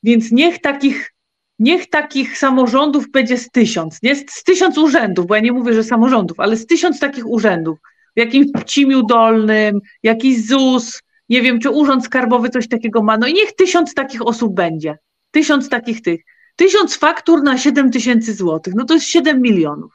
Więc 0.04 0.32
niech 0.32 0.62
takich 0.62 1.14
niech 1.60 1.90
takich 1.90 2.38
samorządów 2.38 3.12
będzie 3.12 3.38
z 3.38 3.50
tysiąc, 3.50 4.02
nie? 4.04 4.16
Z 4.16 4.44
tysiąc 4.44 4.78
urzędów, 4.78 5.28
bo 5.28 5.36
ja 5.36 5.42
nie 5.42 5.52
mówię, 5.52 5.74
że 5.74 5.84
samorządów, 5.84 6.40
ale 6.40 6.56
z 6.56 6.66
tysiąc 6.66 7.00
takich 7.00 7.28
urzędów, 7.28 7.80
w 8.16 8.20
jakimś 8.20 8.48
Cimiu 8.66 9.04
Dolnym, 9.04 9.80
jakiś 10.04 10.48
ZUS, 10.48 11.02
nie 11.30 11.42
wiem, 11.42 11.60
czy 11.60 11.70
Urząd 11.70 12.06
Skarbowy 12.06 12.50
coś 12.50 12.68
takiego 12.68 13.04
ma, 13.04 13.18
no 13.18 13.28
i 13.28 13.34
niech 13.34 13.56
tysiąc 13.56 13.94
takich 13.94 14.22
osób 14.22 14.54
będzie, 14.56 14.98
tysiąc 15.32 15.70
takich 15.70 16.02
tych, 16.02 16.22
tysiąc 16.56 16.98
faktur 16.98 17.44
na 17.44 17.58
7 17.58 17.92
tysięcy 17.92 18.34
złotych, 18.34 18.74
no 18.76 18.86
to 18.86 18.94
jest 18.94 19.08
7 19.08 19.42
milionów. 19.42 19.94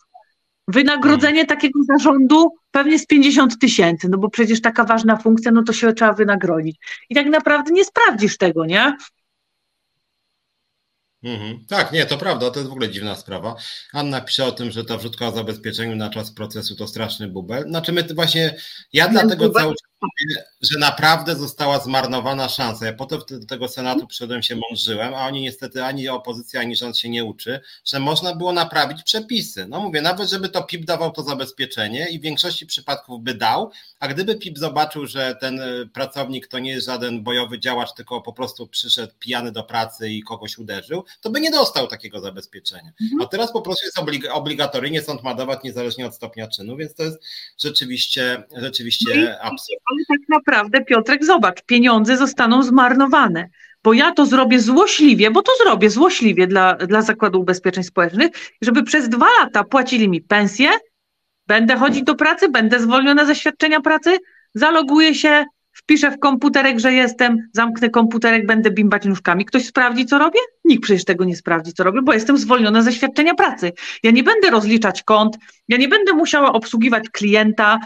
Wynagrodzenie 0.69 1.47
takiego 1.47 1.81
zarządu 1.83 2.55
pewnie 2.71 2.99
z 2.99 3.07
50 3.07 3.59
tysięcy, 3.59 4.09
no 4.09 4.19
bo 4.19 4.31
przecież 4.31 4.61
taka 4.61 4.85
ważna 4.85 5.17
funkcja, 5.17 5.53
no 5.53 5.63
to 5.63 5.73
się 5.73 5.93
trzeba 5.93 6.13
wynagrodzić. 6.13 6.77
I 7.11 7.15
tak 7.15 7.27
naprawdę 7.27 7.73
nie 7.73 7.85
sprawdzisz 7.85 8.39
tego, 8.39 8.67
nie? 8.67 8.97
Mhm. 11.25 11.65
Tak, 11.69 11.93
nie, 11.93 12.07
to 12.07 12.19
prawda, 12.19 12.51
to 12.51 12.59
jest 12.59 12.69
w 12.69 12.73
ogóle 12.73 12.91
dziwna 12.91 13.17
sprawa. 13.17 13.57
Anna 13.93 14.21
pisze 14.21 14.45
o 14.45 14.53
tym, 14.53 14.71
że 14.71 14.85
ta 14.85 14.97
wrzutka 14.97 15.29
o 15.29 15.33
zabezpieczeniu 15.33 15.97
na 15.97 16.11
czas 16.11 16.33
procesu 16.33 16.77
to 16.77 16.87
straszny 16.89 17.29
bubel. 17.29 17.63
Znaczy 17.69 17.93
my 17.93 18.05
właśnie, 18.15 18.57
ja 18.93 19.09
dlatego 19.09 19.51
cały 19.51 19.75
czas 19.75 19.92
mówię, 20.03 20.45
że 20.61 20.79
naprawdę 20.79 21.37
została 21.37 21.79
zmarnowana 21.79 22.49
szansa. 22.49 22.87
Ja 22.87 22.93
potem 22.93 23.21
do 23.31 23.47
tego 23.47 23.69
Senatu 23.69 24.07
przyszedłem 24.07 24.43
się 24.43 24.57
mążyłem, 24.57 25.15
a 25.15 25.27
oni 25.27 25.43
niestety 25.43 25.85
ani 25.85 26.09
opozycja, 26.09 26.61
ani 26.61 26.77
rząd 26.77 26.99
się 26.99 27.09
nie 27.09 27.25
uczy, 27.25 27.61
że 27.85 28.01
można 28.01 28.37
było 28.37 28.53
naprawić 28.53 29.03
przepisy. 29.03 29.67
No 29.69 29.81
mówię, 29.81 30.03
nawet 30.03 30.31
żeby 30.31 30.49
to 30.49 30.63
PIP 30.63 30.85
dawał 30.85 31.11
to 31.11 31.23
zabezpieczenie 31.23 32.09
i 32.09 32.19
w 32.19 32.23
większości 32.23 32.67
przypadków 32.67 33.23
by 33.23 33.35
dał, 33.35 33.71
a 34.01 34.09
gdyby 34.09 34.35
PIP 34.35 34.59
zobaczył, 34.59 35.07
że 35.07 35.37
ten 35.41 35.61
y, 35.61 35.87
pracownik 35.87 36.47
to 36.47 36.59
nie 36.59 36.71
jest 36.71 36.87
żaden 36.87 37.23
bojowy 37.23 37.59
działacz, 37.59 37.95
tylko 37.95 38.21
po 38.21 38.33
prostu 38.33 38.67
przyszedł 38.67 39.13
pijany 39.19 39.53
do 39.53 39.65
pracy 39.65 40.09
i 40.11 40.23
kogoś 40.23 40.59
uderzył, 40.59 41.05
to 41.21 41.31
by 41.31 41.41
nie 41.41 41.51
dostał 41.51 41.87
takiego 41.87 42.21
zabezpieczenia. 42.21 42.93
Mhm. 43.03 43.23
A 43.23 43.27
teraz 43.27 43.53
po 43.53 43.63
prostu 43.63 43.87
jest 43.87 43.99
oblig 43.99 44.23
obligatoryjnie, 44.33 45.03
sąd 45.03 45.23
ma 45.23 45.35
dawać 45.35 45.63
niezależnie 45.65 46.07
od 46.07 46.15
stopnia 46.15 46.49
czynu, 46.49 46.77
więc 46.77 46.95
to 46.95 47.03
jest 47.03 47.19
rzeczywiście, 47.59 48.43
rzeczywiście 48.57 49.15
no 49.17 49.39
absurd. 49.39 49.81
Ale 49.93 50.19
tak 50.19 50.29
naprawdę, 50.29 50.85
Piotrek, 50.85 51.25
zobacz, 51.25 51.63
pieniądze 51.63 52.17
zostaną 52.17 52.63
zmarnowane 52.63 53.49
bo 53.85 53.93
ja 53.93 54.13
to 54.13 54.27
zrobię 54.27 54.61
złośliwie, 54.61 55.31
bo 55.31 55.43
to 55.43 55.53
zrobię 55.63 55.91
złośliwie 55.91 56.47
dla, 56.47 56.75
dla 56.75 57.03
Zakładu 57.03 57.41
Ubezpieczeń 57.41 57.85
Społecznych, 57.85 58.31
żeby 58.63 58.83
przez 58.83 59.09
dwa 59.09 59.27
lata 59.41 59.65
płacili 59.65 60.09
mi 60.09 60.21
pensję, 60.21 60.69
będę 61.47 61.77
chodzić 61.77 62.03
do 62.03 62.15
pracy, 62.15 62.49
będę 62.49 62.81
zwolniona 62.81 63.25
ze 63.25 63.35
świadczenia 63.35 63.81
pracy, 63.81 64.19
zaloguję 64.55 65.15
się 65.15 65.45
Wpiszę 65.75 66.11
w 66.11 66.19
komputerek, 66.19 66.79
że 66.79 66.93
jestem, 66.93 67.37
zamknę 67.53 67.91
komputerek, 67.91 68.47
będę 68.47 68.71
bimbać 68.71 69.05
nóżkami. 69.05 69.45
Ktoś 69.45 69.67
sprawdzi, 69.67 70.07
co 70.07 70.19
robię? 70.19 70.41
Nikt 70.65 70.83
przecież 70.83 71.05
tego 71.05 71.25
nie 71.25 71.37
sprawdzi, 71.37 71.73
co 71.73 71.85
robię, 71.85 72.03
bo 72.03 72.13
jestem 72.13 72.39
zwolniona 72.39 72.83
ze 72.83 72.93
świadczenia 72.93 73.35
pracy. 73.35 73.73
Ja 74.03 74.11
nie 74.11 74.23
będę 74.23 74.51
rozliczać 74.51 75.03
kont, 75.03 75.37
ja 75.69 75.77
nie 75.77 75.89
będę 75.89 76.13
musiała 76.13 76.53
obsługiwać 76.53 77.05
klienta, 77.13 77.79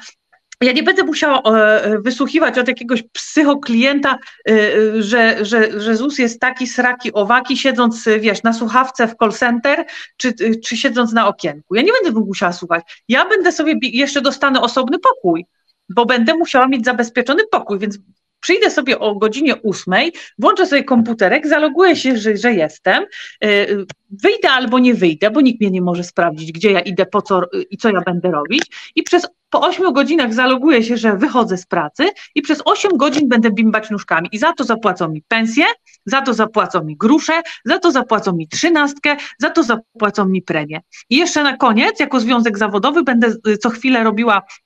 ja 0.63 0.73
nie 0.73 0.83
będę 0.83 1.05
musiała 1.05 1.43
e, 1.43 1.99
wysłuchiwać 1.99 2.59
od 2.59 2.69
jakiegoś 2.69 3.03
psychoklienta, 3.03 4.19
e, 4.49 5.03
że, 5.03 5.45
że, 5.45 5.81
że 5.81 5.97
ZUS 5.97 6.19
jest 6.19 6.41
taki 6.41 6.67
sraki, 6.67 7.13
owaki, 7.13 7.57
siedząc, 7.57 8.05
wiesz, 8.21 8.43
na 8.43 8.53
słuchawce 8.53 9.09
w 9.09 9.15
call 9.17 9.33
center, 9.33 9.85
czy, 10.17 10.35
czy 10.65 10.77
siedząc 10.77 11.13
na 11.13 11.29
okienku. 11.29 11.75
Ja 11.75 11.83
nie 11.83 11.93
będę 12.03 12.21
musiała 12.21 12.53
słuchać. 12.53 13.03
Ja 13.09 13.29
będę 13.29 13.53
sobie, 13.53 13.75
jeszcze 13.83 14.21
dostanę 14.21 14.61
osobny 14.61 14.99
pokój, 14.99 15.47
bo 15.89 16.07
będę 16.07 16.35
musiała 16.35 16.69
mieć 16.69 16.85
zabezpieczony 16.85 17.43
pokój, 17.51 17.79
więc 17.79 17.99
przyjdę 18.41 18.71
sobie 18.71 18.99
o 18.99 19.15
godzinie 19.15 19.57
ósmej, 19.57 20.13
włączę 20.39 20.67
sobie 20.67 20.85
komputerek, 20.85 21.47
zaloguję 21.47 21.97
się, 21.97 22.17
że, 22.17 22.37
że 22.37 22.53
jestem, 22.53 23.05
e, 23.45 23.67
wyjdę 24.11 24.51
albo 24.51 24.79
nie 24.79 24.95
wyjdę, 24.95 25.31
bo 25.31 25.41
nikt 25.41 25.61
mnie 25.61 25.71
nie 25.71 25.83
może 25.83 26.05
sprawdzić, 26.05 26.53
gdzie 26.53 26.73
ja 26.73 26.81
idę, 26.81 27.07
po 27.07 27.23
co 27.23 27.43
i 27.71 27.77
co 27.77 27.91
ja 27.91 28.01
będę 28.01 28.31
robić 28.31 28.93
i 28.95 29.03
przez 29.03 29.27
po 29.51 29.61
8 29.61 29.93
godzinach 29.93 30.35
zaloguję 30.35 30.83
się, 30.83 30.97
że 30.97 31.17
wychodzę 31.17 31.57
z 31.57 31.67
pracy 31.67 32.09
i 32.35 32.43
przez 32.43 32.63
8 32.65 32.97
godzin 32.97 33.29
będę 33.29 33.51
bimbać 33.51 33.91
nóżkami 33.91 34.29
i 34.33 34.39
za 34.39 34.53
to 34.53 34.65
zapłacą 34.65 35.09
mi 35.09 35.23
pensję, 35.29 35.65
za 36.07 36.23
to 36.23 36.35
zapłacą 36.35 36.85
mi 36.85 36.97
grusze, 36.97 37.33
za 37.65 37.79
to 37.79 37.91
zapłacą 37.91 38.33
mi 38.33 38.49
trzynastkę, 38.49 39.17
za 39.39 39.51
to 39.51 39.63
zapłacą 39.63 40.29
mi 40.29 40.43
premię. 40.43 40.81
I 41.11 41.17
jeszcze 41.17 41.43
na 41.43 41.57
koniec, 41.57 42.01
jako 42.01 42.21
związek 42.21 42.59
zawodowy, 42.59 43.03
będę 43.03 43.33
co 43.61 43.71
chwilę 43.71 44.05
robiła 44.05 44.39
y, 44.39 44.66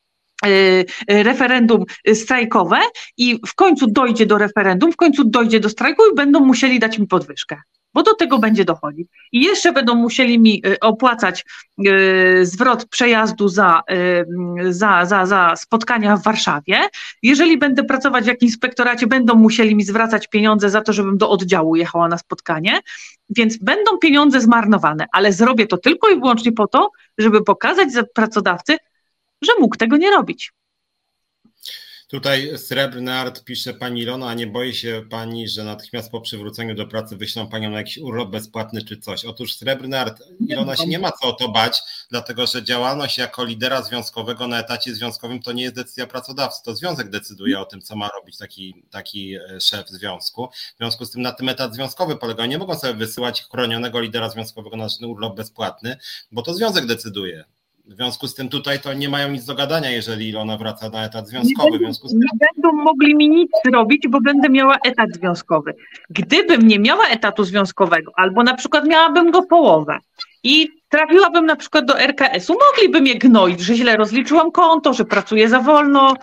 referendum 1.09 1.85
strajkowe 2.15 2.79
i 3.17 3.41
w 3.47 3.55
końcu 3.55 3.87
dojdzie 3.87 4.27
do 4.27 4.39
referendum, 4.39 4.93
w 4.93 4.97
końcu 4.97 5.25
dojdzie 5.25 5.61
do 5.61 5.69
strajku 5.69 6.03
i 6.13 6.15
będą 6.15 6.41
musieli 6.41 6.79
dać 6.79 6.99
mi 6.99 7.07
podwyżkę 7.07 7.57
bo 7.95 8.03
do 8.03 8.15
tego 8.15 8.39
będzie 8.39 8.65
dochodzić. 8.65 9.09
I 9.33 9.45
jeszcze 9.45 9.73
będą 9.73 9.95
musieli 9.95 10.39
mi 10.39 10.63
y, 10.67 10.81
opłacać 10.81 11.45
y, 11.87 12.47
zwrot 12.47 12.85
przejazdu 12.85 13.49
za, 13.49 13.83
y, 13.91 14.73
za, 14.73 15.05
za, 15.05 15.27
za 15.27 15.57
spotkania 15.57 16.17
w 16.17 16.23
Warszawie. 16.23 16.79
Jeżeli 17.23 17.59
będę 17.59 17.85
pracować 17.85 18.25
w 18.25 18.29
jakimś 18.29 18.51
inspektoracie, 18.51 19.07
będą 19.07 19.35
musieli 19.35 19.75
mi 19.75 19.85
zwracać 19.85 20.29
pieniądze 20.29 20.71
za 20.71 20.81
to, 20.81 20.93
żebym 20.93 21.19
do 21.19 21.31
oddziału 21.31 21.77
jechała 21.77 22.09
na 22.09 22.19
spotkanie, 22.19 22.81
więc 23.31 23.57
będą 23.57 23.99
pieniądze 23.99 24.41
zmarnowane, 24.41 25.07
ale 25.13 25.33
zrobię 25.33 25.67
to 25.67 25.77
tylko 25.77 26.09
i 26.09 26.15
wyłącznie 26.15 26.53
po 26.53 26.67
to, 26.67 26.91
żeby 27.19 27.45
pokazać 27.45 27.89
pracodawcy, 28.15 28.77
że 29.43 29.53
mógł 29.59 29.77
tego 29.77 29.97
nie 29.97 30.11
robić. 30.11 30.53
Tutaj 32.11 32.59
Srebrny 32.59 33.13
Art 33.13 33.45
pisze 33.45 33.75
Pani 33.75 34.03
Ilona, 34.03 34.29
a 34.29 34.35
nie 34.35 34.47
boi 34.47 34.75
się 34.75 35.03
Pani, 35.11 35.49
że 35.49 35.65
natychmiast 35.65 36.11
po 36.11 36.21
przywróceniu 36.21 36.75
do 36.75 36.87
pracy 36.87 37.17
wyślą 37.17 37.49
Panią 37.49 37.71
na 37.71 37.79
jakiś 37.79 37.99
urlop 37.99 38.31
bezpłatny 38.31 38.85
czy 38.85 38.97
coś? 38.97 39.25
Otóż 39.25 39.55
Srebrny 39.55 39.99
Art, 39.99 40.23
Ilona 40.49 40.77
się 40.77 40.87
nie 40.87 40.99
ma 40.99 41.13
co 41.13 41.29
o 41.29 41.33
to 41.33 41.49
bać, 41.49 41.81
dlatego 42.11 42.47
że 42.47 42.65
działalność 42.65 43.19
jako 43.19 43.45
lidera 43.45 43.83
związkowego 43.83 44.47
na 44.47 44.59
etacie 44.59 44.95
związkowym 44.95 45.43
to 45.43 45.53
nie 45.53 45.63
jest 45.63 45.75
decyzja 45.75 46.07
pracodawcy, 46.07 46.63
to 46.65 46.77
związek 46.77 47.11
decyduje 47.11 47.61
o 47.61 47.65
tym, 47.65 47.81
co 47.81 47.97
ma 47.97 48.09
robić 48.09 48.39
taki, 48.39 48.85
taki 48.91 49.35
e, 49.35 49.61
szef 49.61 49.89
związku. 49.89 50.49
W 50.75 50.79
związku 50.79 51.05
z 51.05 51.11
tym 51.11 51.23
na 51.23 51.33
tym 51.33 51.49
etat 51.49 51.75
związkowy 51.75 52.17
polega, 52.17 52.47
nie 52.47 52.59
mogą 52.59 52.75
sobie 52.75 52.95
wysyłać 52.95 53.43
chronionego 53.43 54.01
lidera 54.01 54.29
związkowego 54.31 54.77
na 54.77 54.87
urlop 55.07 55.37
bezpłatny, 55.37 55.97
bo 56.33 56.43
to 56.43 56.55
związek 56.55 56.87
decyduje. 56.87 57.45
W 57.91 57.95
związku 57.95 58.29
z 58.29 58.35
tym 58.35 58.49
tutaj 58.49 58.81
to 58.81 58.93
nie 58.93 59.09
mają 59.09 59.31
nic 59.31 59.45
do 59.45 59.55
gadania, 59.55 59.91
jeżeli 59.91 60.29
Ilona 60.29 60.57
wraca 60.57 60.89
na 60.89 61.05
etat 61.05 61.29
związkowy. 61.29 61.71
Nie, 61.71 61.79
będą, 61.79 62.09
tym... 62.09 62.19
nie 62.19 62.29
będą 62.39 62.83
mogli 62.83 63.15
mi 63.15 63.29
nic 63.29 63.51
zrobić, 63.65 64.09
bo 64.09 64.21
będę 64.21 64.49
miała 64.49 64.77
etat 64.85 65.11
związkowy. 65.15 65.75
Gdybym 66.11 66.69
nie 66.69 66.79
miała 66.79 67.07
etatu 67.07 67.45
związkowego, 67.45 68.13
albo 68.17 68.43
na 68.43 68.55
przykład 68.55 68.87
miałabym 68.87 69.31
go 69.31 69.43
połowę 69.43 69.99
i 70.45 70.69
trafiłabym 70.89 71.47
na 71.47 71.57
przykład 71.57 71.85
do 71.85 72.01
RKS-u, 72.01 72.57
mogliby 72.71 73.01
mnie 73.01 73.15
gnoić, 73.15 73.61
że 73.61 73.75
źle 73.75 73.97
rozliczyłam 73.97 74.53
konto, 74.53 74.95
że 74.95 75.05
pracuję 75.05 75.49
za 75.49 75.61
wolno, 75.61 76.15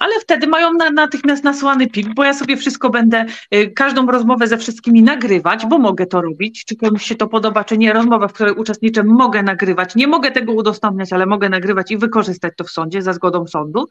ale 0.00 0.20
wtedy 0.20 0.46
mają 0.46 0.72
na, 0.72 0.90
natychmiast 0.90 1.44
nasłany 1.44 1.86
plik, 1.86 2.14
bo 2.14 2.24
ja 2.24 2.34
sobie 2.34 2.56
wszystko 2.56 2.90
będę, 2.90 3.26
y, 3.54 3.70
każdą 3.70 4.06
rozmowę 4.06 4.48
ze 4.48 4.58
wszystkimi 4.58 5.02
nagrywać, 5.02 5.66
bo 5.66 5.78
mogę 5.78 6.06
to 6.06 6.20
robić, 6.20 6.64
czy 6.64 6.76
komuś 6.76 7.04
się 7.04 7.14
to 7.14 7.28
podoba, 7.28 7.64
czy 7.64 7.78
nie, 7.78 7.92
rozmowę, 7.92 8.28
w 8.28 8.32
której 8.32 8.54
uczestniczę, 8.54 9.04
mogę 9.04 9.42
nagrywać, 9.42 9.94
nie 9.94 10.06
mogę 10.06 10.30
tego 10.30 10.52
udostępniać, 10.52 11.12
ale 11.12 11.26
mogę 11.26 11.48
nagrywać 11.48 11.90
i 11.90 11.98
wykorzystać 11.98 12.52
to 12.56 12.64
w 12.64 12.70
sądzie 12.70 13.02
za 13.02 13.12
zgodą 13.12 13.46
sądu. 13.46 13.88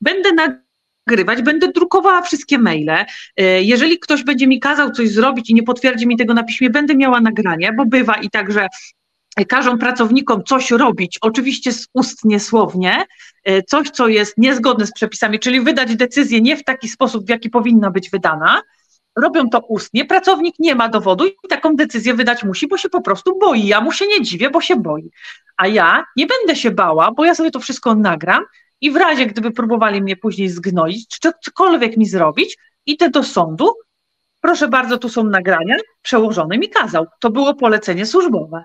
Będę 0.00 0.30
nagrywać, 0.32 1.42
będę 1.42 1.68
drukowała 1.68 2.22
wszystkie 2.22 2.58
maile. 2.58 2.90
Y, 3.40 3.44
jeżeli 3.62 3.98
ktoś 3.98 4.24
będzie 4.24 4.46
mi 4.46 4.60
kazał 4.60 4.90
coś 4.90 5.10
zrobić 5.10 5.50
i 5.50 5.54
nie 5.54 5.62
potwierdzi 5.62 6.06
mi 6.06 6.16
tego 6.16 6.34
na 6.34 6.44
piśmie, 6.44 6.70
będę 6.70 6.94
miała 6.94 7.20
nagranie, 7.20 7.72
bo 7.72 7.86
bywa 7.86 8.14
i 8.14 8.30
tak, 8.30 8.52
że 8.52 8.68
każą 9.44 9.78
pracownikom 9.78 10.44
coś 10.44 10.70
robić, 10.70 11.18
oczywiście 11.20 11.70
ustnie, 11.94 12.40
słownie, 12.40 13.04
e, 13.44 13.62
coś, 13.62 13.90
co 13.90 14.08
jest 14.08 14.38
niezgodne 14.38 14.86
z 14.86 14.92
przepisami, 14.92 15.38
czyli 15.38 15.60
wydać 15.60 15.96
decyzję 15.96 16.40
nie 16.40 16.56
w 16.56 16.64
taki 16.64 16.88
sposób, 16.88 17.26
w 17.26 17.28
jaki 17.28 17.50
powinna 17.50 17.90
być 17.90 18.10
wydana, 18.10 18.62
robią 19.16 19.50
to 19.50 19.60
ustnie, 19.68 20.04
pracownik 20.04 20.54
nie 20.58 20.74
ma 20.74 20.88
dowodu 20.88 21.26
i 21.26 21.48
taką 21.48 21.76
decyzję 21.76 22.14
wydać 22.14 22.44
musi, 22.44 22.68
bo 22.68 22.78
się 22.78 22.88
po 22.88 23.00
prostu 23.00 23.38
boi. 23.38 23.66
Ja 23.66 23.80
mu 23.80 23.92
się 23.92 24.06
nie 24.06 24.22
dziwię, 24.22 24.50
bo 24.50 24.60
się 24.60 24.76
boi. 24.76 25.10
A 25.56 25.66
ja 25.66 26.04
nie 26.16 26.26
będę 26.26 26.56
się 26.56 26.70
bała, 26.70 27.12
bo 27.12 27.24
ja 27.24 27.34
sobie 27.34 27.50
to 27.50 27.60
wszystko 27.60 27.94
nagram 27.94 28.44
i 28.80 28.90
w 28.90 28.96
razie, 28.96 29.26
gdyby 29.26 29.50
próbowali 29.50 30.02
mnie 30.02 30.16
później 30.16 30.48
zgnoić, 30.48 31.08
czy 31.08 31.30
cokolwiek 31.44 31.96
mi 31.96 32.06
zrobić, 32.06 32.56
idę 32.86 33.10
do 33.10 33.22
sądu, 33.22 33.72
proszę 34.40 34.68
bardzo, 34.68 34.98
tu 34.98 35.08
są 35.08 35.24
nagrania, 35.24 35.76
przełożony 36.02 36.58
mi 36.58 36.68
kazał. 36.68 37.06
To 37.20 37.30
było 37.30 37.54
polecenie 37.54 38.06
służbowe. 38.06 38.64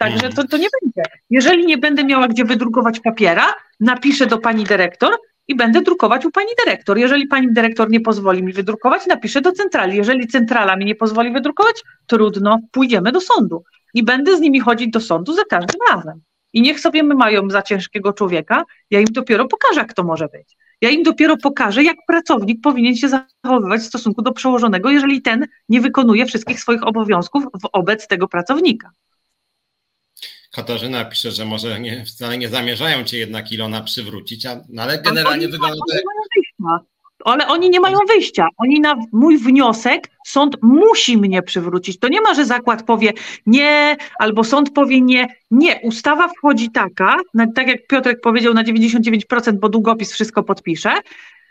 Także 0.00 0.28
to, 0.28 0.44
to 0.44 0.56
nie 0.56 0.68
będzie. 0.82 1.02
Jeżeli 1.30 1.66
nie 1.66 1.78
będę 1.78 2.04
miała 2.04 2.28
gdzie 2.28 2.44
wydrukować 2.44 3.00
papiera, 3.00 3.54
napiszę 3.80 4.26
do 4.26 4.38
pani 4.38 4.64
dyrektor 4.64 5.12
i 5.48 5.54
będę 5.54 5.82
drukować 5.82 6.26
u 6.26 6.30
pani 6.30 6.48
dyrektor. 6.64 6.98
Jeżeli 6.98 7.26
pani 7.26 7.52
dyrektor 7.52 7.90
nie 7.90 8.00
pozwoli 8.00 8.42
mi 8.42 8.52
wydrukować, 8.52 9.06
napiszę 9.06 9.40
do 9.40 9.52
centrali. 9.52 9.96
Jeżeli 9.96 10.28
centrala 10.28 10.76
mi 10.76 10.84
nie 10.84 10.94
pozwoli 10.94 11.32
wydrukować, 11.32 11.82
trudno, 12.06 12.58
pójdziemy 12.72 13.12
do 13.12 13.20
sądu. 13.20 13.64
I 13.94 14.02
będę 14.02 14.36
z 14.36 14.40
nimi 14.40 14.60
chodzić 14.60 14.90
do 14.90 15.00
sądu 15.00 15.32
za 15.32 15.44
każdym 15.44 15.80
razem. 15.90 16.20
I 16.52 16.62
niech 16.62 16.80
sobie 16.80 17.02
my 17.02 17.14
mają 17.14 17.50
za 17.50 17.62
ciężkiego 17.62 18.12
człowieka, 18.12 18.64
ja 18.90 19.00
im 19.00 19.06
dopiero 19.10 19.48
pokażę, 19.48 19.80
jak 19.80 19.94
to 19.94 20.04
może 20.04 20.28
być. 20.28 20.56
Ja 20.80 20.90
im 20.90 21.02
dopiero 21.02 21.36
pokażę, 21.36 21.82
jak 21.82 21.96
pracownik 22.06 22.60
powinien 22.62 22.96
się 22.96 23.08
zachowywać 23.08 23.80
w 23.80 23.86
stosunku 23.86 24.22
do 24.22 24.32
przełożonego, 24.32 24.90
jeżeli 24.90 25.22
ten 25.22 25.46
nie 25.68 25.80
wykonuje 25.80 26.26
wszystkich 26.26 26.60
swoich 26.60 26.86
obowiązków 26.86 27.44
wobec 27.74 28.08
tego 28.08 28.28
pracownika. 28.28 28.90
Katarzyna 30.52 31.04
pisze, 31.04 31.30
że 31.30 31.44
może 31.44 31.80
nie, 31.80 32.04
wcale 32.04 32.38
nie 32.38 32.48
zamierzają 32.48 33.04
cię 33.04 33.18
jednak 33.18 33.52
Ilona 33.52 33.80
przywrócić, 33.80 34.46
a, 34.46 34.60
no 34.68 34.82
ale 34.82 35.02
generalnie 35.02 35.48
wygląda 35.48 35.76
to 35.88 35.94
jak... 35.94 36.04
Ale 37.24 37.48
oni 37.48 37.70
nie 37.70 37.80
mają 37.80 37.98
wyjścia. 38.08 38.48
Oni 38.56 38.80
na 38.80 38.96
mój 39.12 39.38
wniosek, 39.38 40.08
sąd 40.26 40.56
musi 40.62 41.18
mnie 41.18 41.42
przywrócić. 41.42 41.98
To 41.98 42.08
nie 42.08 42.20
ma, 42.20 42.34
że 42.34 42.44
zakład 42.44 42.82
powie 42.82 43.12
nie, 43.46 43.96
albo 44.18 44.44
sąd 44.44 44.72
powie 44.72 45.00
nie. 45.00 45.28
Nie, 45.50 45.80
ustawa 45.82 46.28
wchodzi 46.28 46.70
taka, 46.70 47.16
tak 47.54 47.68
jak 47.68 47.86
Piotrek 47.86 48.20
powiedział, 48.20 48.54
na 48.54 48.64
99%, 48.64 49.52
bo 49.52 49.68
długopis 49.68 50.12
wszystko 50.12 50.42
podpisze, 50.42 50.92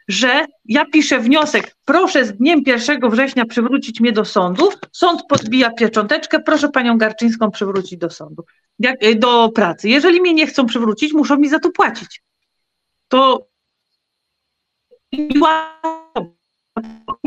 że 0.10 0.46
ja 0.66 0.86
piszę 0.86 1.20
wniosek, 1.20 1.76
proszę 1.86 2.26
z 2.26 2.34
dniem 2.34 2.62
1 2.66 3.10
września 3.10 3.46
przywrócić 3.46 4.00
mnie 4.00 4.12
do 4.12 4.26
sądu, 4.26 4.70
sąd 4.92 5.24
podbija 5.30 5.72
piecząteczkę, 5.72 6.40
proszę 6.40 6.70
panią 6.70 6.98
Garczyńską 6.98 7.52
przywrócić 7.52 8.00
do 8.00 8.10
sądu, 8.10 8.46
y, 9.04 9.16
do 9.16 9.50
pracy. 9.50 9.90
Jeżeli 9.90 10.22
mnie 10.22 10.34
nie 10.34 10.48
chcą 10.48 10.66
przywrócić, 10.66 11.14
muszą 11.14 11.38
mi 11.38 11.50
za 11.50 11.60
to 11.60 11.72
płacić. 11.72 12.22
To 13.08 13.48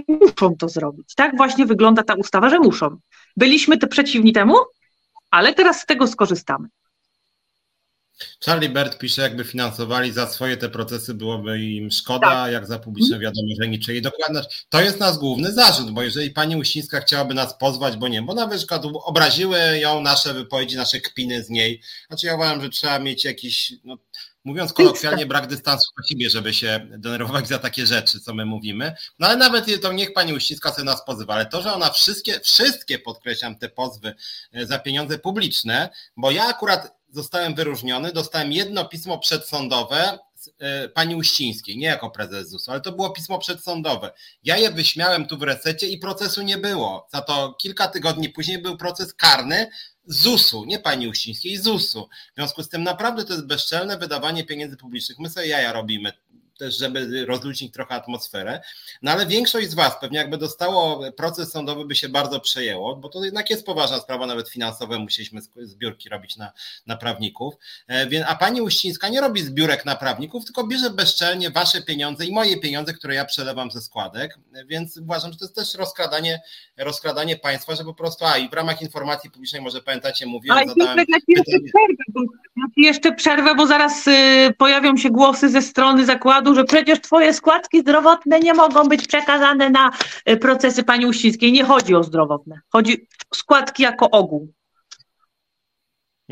muszą 0.09 0.57
to 0.59 0.69
zrobić. 0.69 1.15
Tak 1.15 1.37
właśnie 1.37 1.67
wygląda 1.67 2.03
ta 2.03 2.15
ustawa, 2.15 2.51
że 2.51 2.59
muszą. 2.59 2.97
Byliśmy 3.37 3.79
te 3.79 3.87
przeciwni 3.87 4.33
temu, 4.33 4.55
ale 5.31 5.55
teraz 5.55 5.81
z 5.81 5.87
tego 5.87 6.07
skorzystamy. 6.07 6.69
Charlie 8.45 8.69
Bert 8.69 8.99
pisze, 8.99 9.23
jakby 9.23 9.45
finansowali 9.45 10.13
za 10.13 10.27
swoje 10.27 10.57
te 10.57 10.69
procesy, 10.69 11.15
byłoby 11.15 11.61
im 11.61 11.91
szkoda, 11.91 12.27
tak. 12.27 12.53
jak 12.53 12.67
za 12.67 12.79
publiczne 12.79 13.19
wiadomości 13.19 13.69
niczyjej. 13.69 14.03
Dokładnie. 14.03 14.41
To 14.69 14.81
jest 14.81 15.01
nasz 15.01 15.17
główny 15.17 15.53
zarzut, 15.53 15.91
bo 15.91 16.03
jeżeli 16.03 16.31
pani 16.31 16.57
Uścińska 16.57 17.01
chciałaby 17.01 17.35
nas 17.35 17.59
pozwać, 17.59 17.97
bo 17.97 18.09
nie, 18.09 18.23
bo 18.23 18.35
na 18.35 18.49
przykład 18.49 18.83
obraziły 19.05 19.79
ją 19.79 20.01
nasze 20.01 20.35
wypowiedzi, 20.35 20.77
nasze 20.77 21.01
kpiny 21.01 21.43
z 21.43 21.51
niej. 21.51 21.83
Znaczy 22.09 22.27
ja 22.27 22.35
uważam, 22.35 22.63
że 22.63 22.69
trzeba 22.69 22.99
mieć 22.99 23.25
jakiś, 23.25 23.73
no, 23.85 23.99
mówiąc 24.45 24.73
kolokwialnie, 24.73 25.27
brak 25.27 25.47
dystansu 25.47 25.91
do 25.97 26.09
siebie, 26.09 26.31
żeby 26.31 26.55
się 26.55 26.87
denerwować 26.91 27.49
za 27.49 27.59
takie 27.59 27.87
rzeczy, 27.87 28.21
co 28.21 28.35
my 28.35 28.47
mówimy. 28.47 28.95
No 29.19 29.27
ale 29.27 29.37
nawet 29.37 29.83
to 29.83 29.93
niech 29.93 30.13
pani 30.13 30.33
Uścińska 30.33 30.73
sobie 30.73 30.85
nas 30.85 31.05
pozywa, 31.05 31.35
ale 31.35 31.47
to, 31.47 31.63
że 31.63 31.73
ona 31.73 31.91
wszystkie, 31.91 32.41
wszystkie 32.41 32.99
podkreślam 32.99 33.59
te 33.59 33.69
pozwy 33.69 34.15
e, 34.53 34.67
za 34.67 34.79
pieniądze 34.79 35.19
publiczne, 35.19 35.89
bo 36.17 36.31
ja 36.31 36.47
akurat 36.47 37.02
zostałem 37.13 37.55
wyróżniony, 37.55 38.13
dostałem 38.13 38.53
jedno 38.53 38.85
pismo 38.85 39.19
przedsądowe 39.19 40.19
e, 40.59 40.89
pani 40.89 41.17
Uścińskiej, 41.17 41.79
nie 41.79 41.87
jako 41.87 42.11
prezes 42.11 42.49
ZUS, 42.49 42.69
ale 42.69 42.81
to 42.81 42.93
było 42.93 43.11
pismo 43.11 43.39
przedsądowe. 43.39 44.13
Ja 44.45 44.57
je 44.57 44.71
wyśmiałem 44.71 45.27
tu 45.27 45.39
w 45.39 45.43
resecie 45.43 45.89
i 45.89 45.99
procesu 45.99 46.43
nie 46.43 46.59
było. 46.59 47.09
Za 47.13 47.23
to 47.23 47.55
kilka 47.61 47.89
tygodni 47.89 48.29
później 48.29 48.59
był 48.59 48.77
proces 48.77 49.15
karny 49.15 49.71
ZUS-u, 50.07 50.65
nie 50.65 50.79
pani 50.79 51.09
Uścińskiej, 51.09 51.57
ZUS-u. 51.57 52.09
W 52.33 52.35
związku 52.35 52.63
z 52.63 52.69
tym 52.69 52.83
naprawdę 52.83 53.25
to 53.25 53.33
jest 53.33 53.47
bezczelne 53.47 53.99
wydawanie 53.99 54.45
pieniędzy 54.45 54.77
publicznych. 54.77 55.19
My 55.19 55.31
sobie 55.31 55.47
jaja 55.47 55.73
robimy 55.73 56.13
też 56.63 56.79
żeby 56.79 57.27
rozluźnić 57.27 57.75
trochę 57.75 57.95
atmosferę. 57.95 58.61
No 59.03 59.11
ale 59.11 59.27
większość 59.27 59.71
z 59.71 59.75
Was 59.75 60.01
pewnie 60.01 60.19
jakby 60.19 60.39
dostało 60.39 61.13
proces 61.13 61.53
sądowy 61.53 61.85
by 61.85 61.95
się 61.95 62.09
bardzo 62.09 62.41
przejęło, 62.41 62.97
bo 62.97 63.09
to 63.09 63.25
jednak 63.25 63.51
jest 63.51 63.67
poważna 63.67 64.01
sprawa, 64.01 64.27
nawet 64.27 64.49
finansowe 64.49 64.99
musieliśmy 64.99 65.41
zbiórki 65.57 66.09
robić 66.09 66.37
na, 66.37 66.53
na 66.87 66.97
prawników. 66.97 67.55
E, 67.89 68.27
a 68.27 68.35
pani 68.37 68.61
Uścińska 68.61 69.09
nie 69.09 69.21
robi 69.21 69.43
zbiórek 69.43 69.85
na 69.85 69.97
prawników, 69.97 70.45
tylko 70.45 70.67
bierze 70.67 70.91
bezczelnie 70.91 71.51
Wasze 71.51 71.83
pieniądze 71.83 72.27
i 72.27 72.33
moje 72.33 72.61
pieniądze, 72.61 72.93
które 72.93 73.15
ja 73.15 73.25
przelewam 73.25 73.71
ze 73.71 73.81
składek, 73.81 74.39
więc 74.67 74.97
uważam, 74.97 75.33
że 75.33 75.39
to 75.39 75.45
jest 75.45 75.57
też 75.57 75.75
rozkradanie, 75.75 76.43
rozkradanie 76.77 77.37
państwa, 77.37 77.75
że 77.75 77.85
po 77.85 77.95
prostu, 77.95 78.25
a 78.25 78.39
i 78.39 78.49
w 78.49 78.53
ramach 78.53 78.83
informacji 78.83 79.31
publicznej, 79.31 79.63
może 79.63 79.81
pamiętacie, 79.81 80.27
mówiłem, 80.27 80.59
Ale 80.59 80.69
zadałem 80.69 80.99
ja 80.99 81.19
jeszcze 81.29 81.61
przerwę, 81.61 82.05
bo, 82.09 82.21
jeszcze 82.77 83.13
przerwę, 83.13 83.55
bo 83.55 83.67
zaraz 83.67 84.07
y, 84.07 84.55
pojawią 84.59 84.97
się 84.97 85.11
głosy 85.11 85.49
ze 85.49 85.63
strony 85.63 86.07
zakładu, 86.07 86.52
że 86.55 86.65
przecież 86.65 87.01
twoje 87.01 87.35
składki 87.35 87.81
zdrowotne 87.81 88.41
nie 88.41 88.55
mogą 88.55 88.89
być 88.89 89.07
przekazane 89.07 89.71
na 89.71 89.91
y, 90.31 90.37
procesy 90.37 90.85
pani 90.85 91.07
Uścińskiej. 91.07 91.53
Nie 91.53 91.65
chodzi 91.65 91.95
o 91.95 92.03
zdrowotne, 92.03 92.61
chodzi 92.73 93.07
o 93.31 93.37
składki 93.37 93.83
jako 93.83 94.11
ogół. 94.11 94.53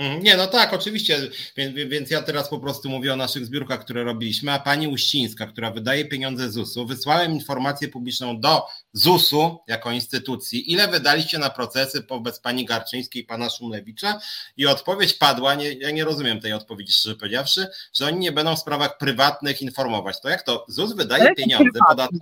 Mhm. 0.01 0.23
Nie, 0.23 0.37
no 0.37 0.47
tak, 0.47 0.73
oczywiście, 0.73 1.31
więc, 1.57 1.75
więc, 1.75 2.11
ja 2.11 2.23
teraz 2.23 2.49
po 2.49 2.59
prostu 2.59 2.89
mówię 2.89 3.13
o 3.13 3.17
naszych 3.17 3.47
zbiórkach, 3.47 3.81
które 3.81 4.05
robiliśmy, 4.05 4.53
a 4.53 4.59
pani 4.59 4.89
Uścińska, 4.89 5.47
która 5.47 5.71
wydaje 5.71 6.05
pieniądze 6.05 6.51
ZUS-u, 6.51 6.87
wysłałem 6.87 7.33
informację 7.33 7.89
publiczną 7.89 8.41
do 8.41 8.63
ZUS-u 8.93 9.59
jako 9.67 9.91
instytucji, 9.91 10.73
ile 10.73 10.89
wydaliście 10.89 11.39
na 11.39 11.51
procesy 11.51 12.03
wobec 12.09 12.41
pani 12.41 12.65
Garczyńskiej 12.65 13.23
i 13.23 13.27
pana 13.27 13.51
Szumlewicza 13.51 14.21
i 14.57 14.67
odpowiedź 14.67 15.15
padła, 15.15 15.55
nie, 15.55 15.73
ja 15.73 15.91
nie 15.91 16.05
rozumiem 16.05 16.41
tej 16.41 16.53
odpowiedzi, 16.53 16.93
szczerze 16.93 17.17
powiedziawszy, 17.17 17.67
że 17.95 18.07
oni 18.07 18.19
nie 18.19 18.33
będą 18.33 18.57
w 18.57 18.59
sprawach 18.59 18.99
prywatnych 18.99 19.63
informować. 19.63 20.21
To 20.21 20.29
jak 20.29 20.43
to? 20.43 20.65
ZUS 20.69 20.93
wydaje 20.93 21.35
pieniądze, 21.35 21.79
podatki. 21.89 22.19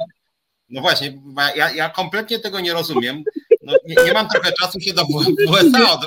No 0.69 0.81
właśnie, 0.81 1.23
ja, 1.57 1.75
ja 1.75 1.89
kompletnie 1.91 2.39
tego 2.39 2.61
nie 2.61 2.73
rozumiem. 2.73 3.25
No, 3.63 3.73
nie, 3.87 4.05
nie, 4.05 4.13
mam 4.13 4.29
trochę 4.29 4.53
czasu 4.53 4.81
się 4.81 4.93
do 4.93 5.03
USA 5.49 5.93
od, 5.93 6.01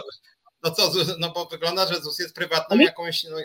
no 0.63 0.71
co, 0.71 0.91
no 1.19 1.31
bo 1.31 1.45
wygląda, 1.45 1.87
że 1.87 2.01
ZUS 2.01 2.19
jest 2.19 2.35
prywatną 2.35 2.77
jakąś, 2.77 3.23
no, 3.23 3.37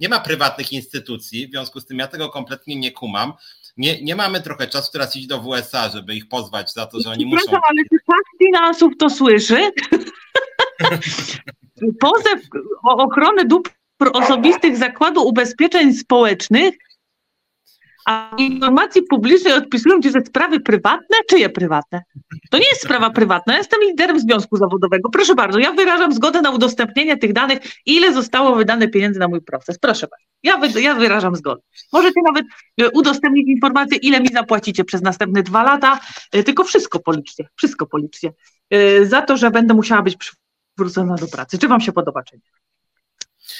nie 0.00 0.08
ma 0.08 0.20
prywatnych 0.20 0.72
instytucji, 0.72 1.48
w 1.48 1.50
związku 1.50 1.80
z 1.80 1.86
tym 1.86 1.98
ja 1.98 2.06
tego 2.06 2.28
kompletnie 2.28 2.76
nie 2.76 2.92
kumam. 2.92 3.32
Nie, 3.76 4.02
nie 4.02 4.16
mamy 4.16 4.42
trochę 4.42 4.66
czasu 4.66 4.92
teraz 4.92 5.16
iść 5.16 5.26
do 5.26 5.40
WSA, 5.40 5.88
żeby 5.88 6.14
ich 6.14 6.28
pozwać 6.28 6.72
za 6.72 6.86
to, 6.86 7.00
że 7.00 7.10
oni 7.10 7.26
muszą... 7.26 7.50
ale 7.50 7.82
czy 7.92 7.98
tak 8.06 8.46
finansów 8.46 8.92
to 8.98 9.10
słyszy? 9.10 9.56
Pozew 12.00 12.40
o 12.84 12.96
ochronę 12.96 13.44
dóbr 13.44 13.70
osobistych 14.12 14.76
Zakładu 14.76 15.22
Ubezpieczeń 15.26 15.94
Społecznych 15.94 16.74
a 18.04 18.36
informacji 18.38 19.02
publicznej 19.02 19.54
odpisują 19.54 20.00
ci, 20.00 20.10
że 20.10 20.20
sprawy 20.20 20.60
prywatne, 20.60 21.16
czyje 21.28 21.48
prywatne? 21.48 22.02
To 22.50 22.58
nie 22.58 22.68
jest 22.68 22.82
sprawa 22.82 23.10
prywatna, 23.10 23.52
ja 23.52 23.58
jestem 23.58 23.80
liderem 23.80 24.20
związku 24.20 24.56
zawodowego. 24.56 25.10
Proszę 25.10 25.34
bardzo, 25.34 25.58
ja 25.58 25.72
wyrażam 25.72 26.12
zgodę 26.12 26.42
na 26.42 26.50
udostępnienie 26.50 27.16
tych 27.16 27.32
danych, 27.32 27.58
ile 27.86 28.12
zostało 28.12 28.54
wydane 28.54 28.88
pieniędzy 28.88 29.20
na 29.20 29.28
mój 29.28 29.40
proces. 29.40 29.78
Proszę 29.78 30.06
bardzo, 30.06 30.26
ja, 30.42 30.56
wy, 30.56 30.82
ja 30.82 30.94
wyrażam 30.94 31.36
zgodę. 31.36 31.62
Możecie 31.92 32.20
nawet 32.24 32.46
e, 32.80 32.90
udostępnić 32.90 33.48
informację, 33.48 33.98
ile 33.98 34.20
mi 34.20 34.28
zapłacicie 34.28 34.84
przez 34.84 35.02
następne 35.02 35.42
dwa 35.42 35.62
lata, 35.62 36.00
e, 36.32 36.42
tylko 36.42 36.64
wszystko 36.64 37.00
policzcie, 37.00 37.48
wszystko 37.56 37.86
policzcie. 37.86 38.32
E, 38.70 39.04
za 39.04 39.22
to, 39.22 39.36
że 39.36 39.50
będę 39.50 39.74
musiała 39.74 40.02
być 40.02 40.16
przywrócona 40.16 41.14
do 41.14 41.26
pracy. 41.26 41.58
Czy 41.58 41.68
wam 41.68 41.80
się 41.80 41.92
podoba, 41.92 42.22
czy 42.22 42.36
nie? 42.36 42.61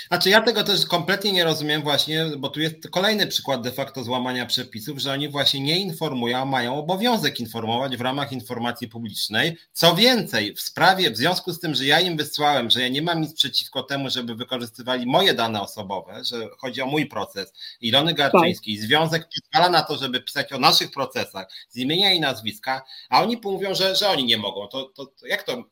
Znaczy 0.08 0.30
ja 0.30 0.40
tego 0.40 0.64
też 0.64 0.86
kompletnie 0.86 1.32
nie 1.32 1.44
rozumiem 1.44 1.82
właśnie, 1.82 2.26
bo 2.38 2.48
tu 2.48 2.60
jest 2.60 2.88
kolejny 2.90 3.26
przykład 3.26 3.62
de 3.62 3.72
facto 3.72 4.04
złamania 4.04 4.46
przepisów, 4.46 4.98
że 4.98 5.12
oni 5.12 5.28
właśnie 5.28 5.60
nie 5.60 5.80
informują, 5.80 6.38
a 6.38 6.44
mają 6.44 6.76
obowiązek 6.76 7.40
informować 7.40 7.96
w 7.96 8.00
ramach 8.00 8.32
informacji 8.32 8.88
publicznej. 8.88 9.56
Co 9.72 9.94
więcej, 9.94 10.54
w 10.54 10.60
sprawie, 10.60 11.10
w 11.10 11.16
związku 11.16 11.52
z 11.52 11.60
tym, 11.60 11.74
że 11.74 11.86
ja 11.86 12.00
im 12.00 12.16
wysłałem, 12.16 12.70
że 12.70 12.80
ja 12.80 12.88
nie 12.88 13.02
mam 13.02 13.20
nic 13.20 13.34
przeciwko 13.34 13.82
temu, 13.82 14.10
żeby 14.10 14.34
wykorzystywali 14.34 15.06
moje 15.06 15.34
dane 15.34 15.60
osobowe, 15.60 16.24
że 16.24 16.48
chodzi 16.58 16.82
o 16.82 16.86
mój 16.86 17.06
proces, 17.06 17.52
Ilony 17.80 18.14
Garczyńskiej, 18.14 18.76
tak. 18.76 18.86
związek 18.86 19.28
pozwala 19.34 19.70
na 19.70 19.82
to, 19.82 19.96
żeby 19.96 20.20
pisać 20.20 20.52
o 20.52 20.58
naszych 20.58 20.90
procesach 20.90 21.48
z 21.68 21.76
imienia 21.76 22.12
i 22.12 22.20
nazwiska, 22.20 22.82
a 23.08 23.22
oni 23.22 23.38
mówią, 23.44 23.74
że, 23.74 23.96
że 23.96 24.08
oni 24.08 24.24
nie 24.24 24.38
mogą. 24.38 24.68
To, 24.68 24.84
to, 24.84 25.06
to 25.06 25.26
jak 25.26 25.42
to 25.42 25.64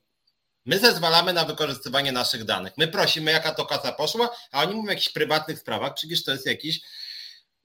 My 0.67 0.79
zezwalamy 0.79 1.33
na 1.33 1.45
wykorzystywanie 1.45 2.13
naszych 2.13 2.45
danych. 2.45 2.73
My 2.77 2.89
prosimy, 2.89 3.31
jaka 3.31 3.55
to 3.55 3.67
kasa 3.67 3.93
poszła, 3.93 4.31
a 4.53 4.63
oni 4.63 4.75
mówią 4.75 4.89
o 4.89 4.91
jakichś 4.91 5.09
prywatnych 5.09 5.59
sprawach. 5.59 5.95
Przecież 5.95 6.25
to 6.25 6.33
jest 6.33 6.47
jakiś 6.47 6.81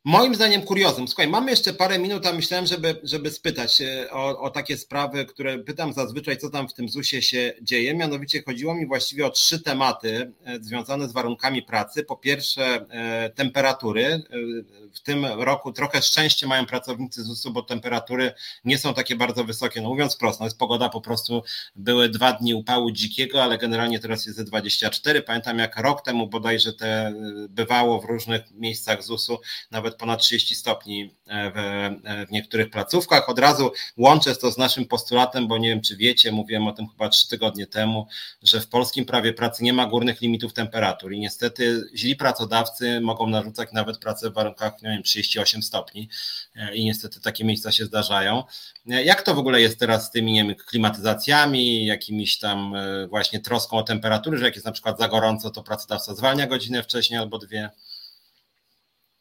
Moim 0.07 0.35
zdaniem 0.35 0.61
kuriozum. 0.61 1.07
Słuchaj, 1.07 1.27
mamy 1.27 1.51
jeszcze 1.51 1.73
parę 1.73 1.99
minut, 1.99 2.25
a 2.25 2.33
myślałem, 2.33 2.65
żeby, 2.65 2.99
żeby 3.03 3.31
spytać 3.31 3.81
e, 3.81 4.11
o, 4.11 4.39
o, 4.39 4.49
takie 4.49 4.77
sprawy, 4.77 5.25
które 5.25 5.59
pytam 5.59 5.93
zazwyczaj, 5.93 6.37
co 6.37 6.49
tam 6.49 6.67
w 6.67 6.73
tym 6.73 6.89
ZUS-ie 6.89 7.21
się 7.21 7.53
dzieje. 7.61 7.95
Mianowicie 7.95 8.43
chodziło 8.43 8.75
mi 8.75 8.85
właściwie 8.85 9.25
o 9.25 9.29
trzy 9.29 9.59
tematy 9.59 10.31
e, 10.45 10.59
związane 10.63 11.09
z 11.09 11.11
warunkami 11.11 11.61
pracy. 11.61 12.03
Po 12.03 12.17
pierwsze, 12.17 12.85
e, 12.89 13.29
temperatury. 13.29 14.23
W 14.93 14.99
tym 14.99 15.25
roku 15.25 15.71
trochę 15.71 16.01
szczęście 16.01 16.47
mają 16.47 16.65
pracownicy 16.65 17.23
ZUS-u, 17.23 17.51
bo 17.51 17.61
temperatury 17.61 18.33
nie 18.65 18.77
są 18.77 18.93
takie 18.93 19.15
bardzo 19.15 19.43
wysokie. 19.43 19.81
No 19.81 19.89
mówiąc 19.89 20.15
prosto, 20.15 20.43
jest 20.43 20.59
pogoda 20.59 20.89
po 20.89 21.01
prostu, 21.01 21.43
były 21.75 22.09
dwa 22.09 22.33
dni 22.33 22.53
upału 22.53 22.91
dzikiego, 22.91 23.43
ale 23.43 23.57
generalnie 23.57 23.99
teraz 23.99 24.25
jest 24.25 24.37
ze 24.37 24.43
24. 24.43 25.21
Pamiętam 25.21 25.59
jak 25.59 25.77
rok 25.79 26.01
temu 26.01 26.27
bodajże 26.27 26.73
te 26.73 27.13
bywało 27.49 28.01
w 28.01 28.05
różnych 28.05 28.51
miejscach 28.51 29.03
ZUS-u, 29.03 29.39
nawet 29.71 29.94
ponad 29.97 30.19
30 30.19 30.55
stopni 30.55 31.11
e, 31.27 31.51
w, 31.51 31.57
e, 31.57 32.25
w 32.25 32.31
niektórych 32.31 32.69
placówkach. 32.69 33.29
Od 33.29 33.39
razu 33.39 33.71
łączę 33.97 34.35
to 34.35 34.51
z 34.51 34.57
naszym 34.57 34.85
postulatem, 34.85 35.47
bo 35.47 35.57
nie 35.57 35.69
wiem, 35.69 35.81
czy 35.81 35.97
wiecie, 35.97 36.31
mówiłem 36.31 36.67
o 36.67 36.73
tym 36.73 36.87
chyba 36.87 37.09
trzy 37.09 37.27
tygodnie 37.27 37.67
temu, 37.67 38.07
że 38.43 38.61
w 38.61 38.67
polskim 38.67 39.05
prawie 39.05 39.33
pracy 39.33 39.63
nie 39.63 39.73
ma 39.73 39.85
górnych 39.85 40.21
limitów 40.21 40.53
temperatur 40.53 41.13
i 41.13 41.19
niestety 41.19 41.89
źli 41.95 42.15
pracodawcy 42.15 43.01
mogą 43.01 43.27
narzucać 43.27 43.69
nawet 43.73 43.97
pracę 43.97 44.29
w 44.29 44.33
warunkach, 44.33 44.81
nie 44.81 44.89
wiem, 44.89 45.03
38 45.03 45.63
stopni 45.63 46.09
e, 46.55 46.75
i 46.75 46.85
niestety 46.85 47.21
takie 47.21 47.45
miejsca 47.45 47.71
się 47.71 47.85
zdarzają. 47.85 48.43
Jak 48.85 49.21
to 49.21 49.35
w 49.35 49.39
ogóle 49.39 49.61
jest 49.61 49.79
teraz 49.79 50.05
z 50.05 50.11
tymi 50.11 50.33
nie 50.33 50.43
wiem, 50.43 50.55
klimatyzacjami, 50.55 51.85
jakimiś 51.85 52.39
tam 52.39 52.75
właśnie 53.09 53.39
troską 53.39 53.77
o 53.77 53.83
temperatury, 53.83 54.37
że 54.37 54.45
jak 54.45 54.55
jest 54.55 54.65
na 54.65 54.71
przykład 54.71 54.99
za 54.99 55.07
gorąco, 55.07 55.49
to 55.49 55.63
pracodawca 55.63 56.15
zwalnia 56.15 56.47
godzinę 56.47 56.83
wcześniej 56.83 57.19
albo 57.19 57.37
dwie? 57.37 57.69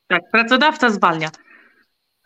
Tak, 0.06 0.22
pracodawca 0.32 0.90
zwalnia. 0.90 1.28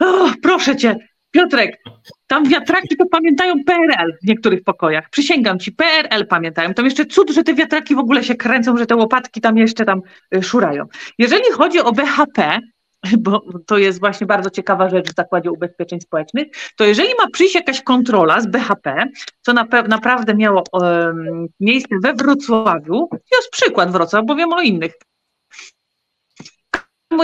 Oh, 0.00 0.34
proszę 0.42 0.76
cię, 0.76 0.96
Piotrek, 1.30 1.82
tam 2.26 2.48
wiatraki 2.48 2.96
to 2.96 3.06
pamiętają 3.06 3.54
PRL 3.64 4.16
w 4.22 4.26
niektórych 4.26 4.64
pokojach. 4.64 5.10
Przysięgam 5.10 5.58
ci, 5.58 5.72
PRL 5.72 6.26
pamiętają. 6.26 6.74
Tam 6.74 6.84
jeszcze 6.84 7.06
cud, 7.06 7.30
że 7.30 7.44
te 7.44 7.54
wiatraki 7.54 7.94
w 7.94 7.98
ogóle 7.98 8.24
się 8.24 8.34
kręcą, 8.34 8.76
że 8.76 8.86
te 8.86 8.96
łopatki 8.96 9.40
tam 9.40 9.58
jeszcze 9.58 9.84
tam 9.84 10.02
y, 10.34 10.42
szurają. 10.42 10.84
Jeżeli 11.18 11.50
chodzi 11.52 11.80
o 11.80 11.92
BHP, 11.92 12.58
bo 13.18 13.44
to 13.66 13.78
jest 13.78 14.00
właśnie 14.00 14.26
bardzo 14.26 14.50
ciekawa 14.50 14.88
rzecz 14.88 15.10
w 15.10 15.16
Zakładzie 15.16 15.50
Ubezpieczeń 15.50 16.00
Społecznych, 16.00 16.46
to 16.76 16.84
jeżeli 16.84 17.08
ma 17.18 17.30
przyjść 17.32 17.54
jakaś 17.54 17.82
kontrola 17.82 18.40
z 18.40 18.46
BHP, 18.46 19.04
co 19.40 19.52
na 19.52 19.66
naprawdę 19.88 20.34
miało 20.34 20.62
um, 20.72 21.46
miejsce 21.60 21.94
we 22.02 22.14
Wrocławiu, 22.14 23.08
jest 23.12 23.50
przykład 23.50 23.92
Wrocław, 23.92 24.26
bo 24.26 24.34
wiem 24.34 24.52
o 24.52 24.60
innych 24.60 24.92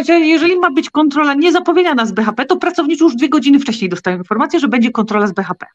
jeżeli 0.08 0.58
ma 0.58 0.70
być 0.70 0.90
kontrola 0.90 1.34
niezapowiedziana 1.34 2.06
z 2.06 2.12
BHP, 2.12 2.46
to 2.46 2.56
pracownicy 2.56 3.04
już 3.04 3.16
dwie 3.16 3.28
godziny 3.28 3.58
wcześniej 3.58 3.90
dostają 3.90 4.18
informację, 4.18 4.60
że 4.60 4.68
będzie 4.68 4.90
kontrola 4.90 5.26
z 5.26 5.32
BHP. 5.32 5.66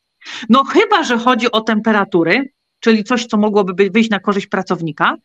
No 0.50 0.64
chyba, 0.64 1.04
że 1.04 1.18
chodzi 1.18 1.52
o 1.52 1.62
temperatury, 1.62 2.54
czyli 2.80 3.04
coś, 3.04 3.26
co 3.26 3.38
mogłoby 3.38 3.90
wyjść 3.90 4.10
na 4.10 4.20
korzyść 4.20 4.48
pracownika, 4.48 5.16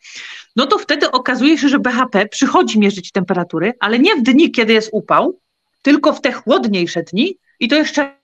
no 0.55 0.65
to 0.65 0.77
wtedy 0.77 1.11
okazuje 1.11 1.57
się, 1.57 1.69
że 1.69 1.79
BHP 1.79 2.27
przychodzi 2.27 2.79
mierzyć 2.79 3.11
temperatury, 3.11 3.73
ale 3.79 3.99
nie 3.99 4.15
w 4.15 4.21
dni, 4.21 4.51
kiedy 4.51 4.73
jest 4.73 4.89
upał, 4.91 5.39
tylko 5.81 6.13
w 6.13 6.21
te 6.21 6.31
chłodniejsze 6.31 7.03
dni 7.03 7.37
i 7.59 7.67
to 7.67 7.75
jeszcze 7.75 8.17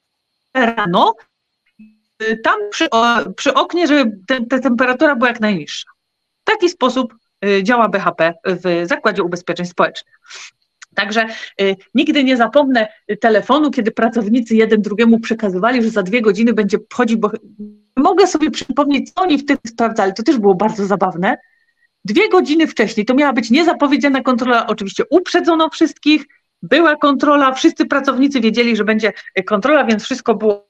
rano, 0.54 1.16
tam 2.44 2.60
przy, 2.72 2.88
przy 3.36 3.54
oknie, 3.54 3.88
żeby 3.88 4.20
te, 4.28 4.46
ta 4.46 4.60
temperatura 4.60 5.16
była 5.16 5.30
jak 5.30 5.40
najniższa. 5.40 5.90
W 6.42 6.44
taki 6.44 6.70
sposób 6.70 7.14
y, 7.14 7.18
działa 7.64 7.90
BHP 7.90 8.34
w 8.46 8.88
Zakładzie 8.88 9.24
Ubezpieczeń 9.24 9.66
Społecznych. 9.66 10.20
Także 10.96 11.28
y, 11.62 11.76
nigdy 11.96 12.24
nie 12.24 12.38
zapomnę 12.38 12.88
telefonu, 13.20 13.72
kiedy 13.72 13.92
pracownicy 13.92 14.56
jeden 14.56 14.82
drugiemu 14.82 15.20
przekazywali, 15.20 15.84
że 15.84 15.90
za 15.90 16.04
dwie 16.04 16.22
godziny 16.22 16.54
będzie 16.54 16.78
wchodzić, 16.90 17.18
bo 17.18 17.32
mogę 17.98 18.28
sobie 18.28 18.52
przypomnieć, 18.52 19.12
co 19.12 19.22
oni 19.22 19.38
w 19.38 19.46
tym 19.46 19.58
sprawdzali. 19.68 20.14
To 20.14 20.24
też 20.24 20.38
było 20.38 20.56
bardzo 20.56 20.86
zabawne. 20.86 21.38
Dwie 22.06 22.30
godziny 22.30 22.68
wcześniej 22.68 23.06
to 23.06 23.14
miała 23.14 23.34
być 23.34 23.50
niezapowiedziana 23.50 24.22
kontrola, 24.22 24.68
oczywiście 24.68 25.04
uprzedzono 25.10 25.70
wszystkich 25.70 26.26
była 26.62 26.96
kontrola, 26.96 27.54
wszyscy 27.54 27.86
pracownicy 27.86 28.42
wiedzieli, 28.42 28.76
że 28.76 28.84
będzie 28.84 29.14
kontrola, 29.46 29.86
więc 29.86 30.04
wszystko 30.04 30.36
było 30.36 30.68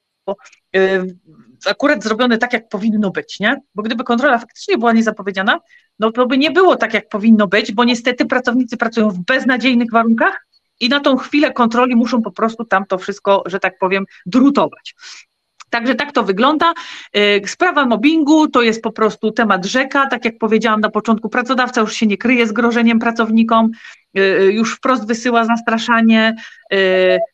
akurat 1.70 2.02
zrobione 2.02 2.38
tak, 2.38 2.52
jak 2.52 2.68
powinno 2.68 3.10
być, 3.10 3.40
nie? 3.40 3.56
Bo 3.74 3.82
gdyby 3.82 4.04
kontrola 4.04 4.38
faktycznie 4.38 4.78
była 4.78 4.92
niezapowiedziana, 4.92 5.60
no 6.02 6.12
to 6.12 6.26
by 6.26 6.38
nie 6.38 6.50
było 6.50 6.76
tak, 6.76 6.94
jak 6.94 7.08
powinno 7.08 7.46
być, 7.46 7.72
bo 7.72 7.84
niestety 7.84 8.26
pracownicy 8.26 8.76
pracują 8.76 9.10
w 9.10 9.18
beznadziejnych 9.18 9.90
warunkach 9.90 10.46
i 10.80 10.88
na 10.88 11.00
tą 11.00 11.16
chwilę 11.16 11.52
kontroli 11.52 11.96
muszą 11.96 12.22
po 12.22 12.30
prostu 12.30 12.64
tam 12.64 12.84
to 12.86 12.98
wszystko, 12.98 13.42
że 13.46 13.60
tak 13.60 13.78
powiem, 13.78 14.04
drutować. 14.26 14.94
Także 15.70 15.94
tak 15.94 16.12
to 16.12 16.22
wygląda. 16.22 16.74
Y, 17.16 17.42
sprawa 17.46 17.86
mobbingu 17.86 18.48
to 18.48 18.62
jest 18.62 18.82
po 18.82 18.92
prostu 18.92 19.32
temat 19.32 19.66
rzeka. 19.66 20.06
Tak 20.06 20.24
jak 20.24 20.38
powiedziałam 20.38 20.80
na 20.80 20.90
początku, 20.90 21.28
pracodawca 21.28 21.80
już 21.80 21.92
się 21.92 22.06
nie 22.06 22.18
kryje 22.18 22.46
z 22.46 22.52
grożeniem 22.52 22.98
pracownikom, 22.98 23.70
y, 24.18 24.20
y, 24.20 24.52
już 24.52 24.76
wprost 24.76 25.06
wysyła 25.06 25.44
zastraszanie. 25.44 26.34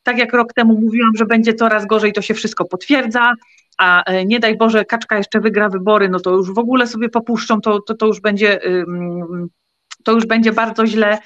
Tak 0.02 0.18
jak 0.18 0.32
rok 0.32 0.52
temu 0.52 0.80
mówiłam, 0.80 1.10
że 1.16 1.26
będzie 1.26 1.54
coraz 1.54 1.86
gorzej, 1.86 2.12
to 2.12 2.22
się 2.22 2.34
wszystko 2.34 2.64
potwierdza. 2.64 3.34
A 3.78 4.04
nie 4.26 4.40
daj 4.40 4.56
Boże, 4.56 4.84
kaczka 4.84 5.18
jeszcze 5.18 5.40
wygra 5.40 5.68
wybory, 5.68 6.08
no 6.08 6.20
to 6.20 6.30
już 6.30 6.54
w 6.54 6.58
ogóle 6.58 6.86
sobie 6.86 7.08
popuszczą, 7.08 7.60
to, 7.60 7.82
to, 7.82 7.94
to 7.94 8.06
już 8.06 8.20
będzie 8.20 8.60
to 10.04 10.12
już 10.12 10.26
będzie 10.26 10.52
bardzo 10.52 10.86
źle. 10.86 11.18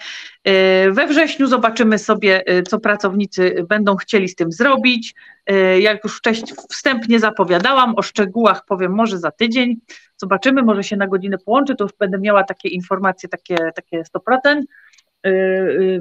E, 0.45 0.91
we 0.91 1.07
wrześniu 1.07 1.47
zobaczymy 1.47 1.99
sobie, 1.99 2.43
e, 2.47 2.63
co 2.63 2.81
pracownicy 2.81 3.65
będą 3.69 3.97
chcieli 3.97 4.29
z 4.29 4.35
tym 4.35 4.53
zrobić. 4.53 5.15
E, 5.47 5.81
jak 5.81 6.05
już 6.05 6.19
wcześniej 6.19 6.57
wstępnie 6.71 7.21
zapowiadałam, 7.21 7.95
o 7.97 8.03
szczegółach 8.03 8.65
powiem 8.65 8.93
może 8.93 9.19
za 9.19 9.31
tydzień. 9.31 9.77
Zobaczymy, 10.17 10.63
może 10.63 10.85
się 10.85 10.97
na 10.97 11.07
godzinę 11.07 11.39
połączy, 11.39 11.75
to 11.75 11.85
już 11.85 11.93
będę 11.99 12.19
miała 12.19 12.45
takie 12.45 12.69
informacje, 12.69 13.29
takie, 13.29 13.57
takie 13.75 14.03
100%. 14.03 14.63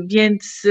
Więc 0.05 0.67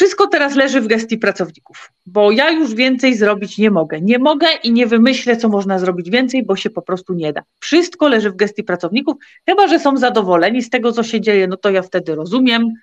wszystko 0.00 0.26
teraz 0.26 0.54
leży 0.54 0.80
w 0.80 0.86
gestii 0.86 1.18
pracowników, 1.18 1.92
bo 2.06 2.30
ja 2.30 2.50
już 2.50 2.74
więcej 2.74 3.16
zrobić 3.16 3.58
nie 3.58 3.70
mogę. 3.70 4.00
Nie 4.00 4.18
mogę 4.18 4.46
i 4.64 4.72
nie 4.72 4.86
wymyślę, 4.86 5.36
co 5.36 5.48
można 5.48 5.78
zrobić 5.78 6.10
więcej, 6.10 6.44
bo 6.44 6.56
się 6.56 6.70
po 6.70 6.82
prostu 6.82 7.14
nie 7.14 7.32
da. 7.32 7.42
Wszystko 7.58 8.08
leży 8.08 8.30
w 8.30 8.36
gestii 8.36 8.64
pracowników, 8.64 9.16
chyba 9.46 9.68
że 9.68 9.80
są 9.80 9.96
zadowoleni 9.96 10.62
z 10.62 10.70
tego, 10.70 10.92
co 10.92 11.02
się 11.02 11.20
dzieje, 11.20 11.46
no 11.46 11.56
to 11.56 11.70
ja 11.70 11.82
wtedy 11.82 12.14
rozumiem. 12.14 12.74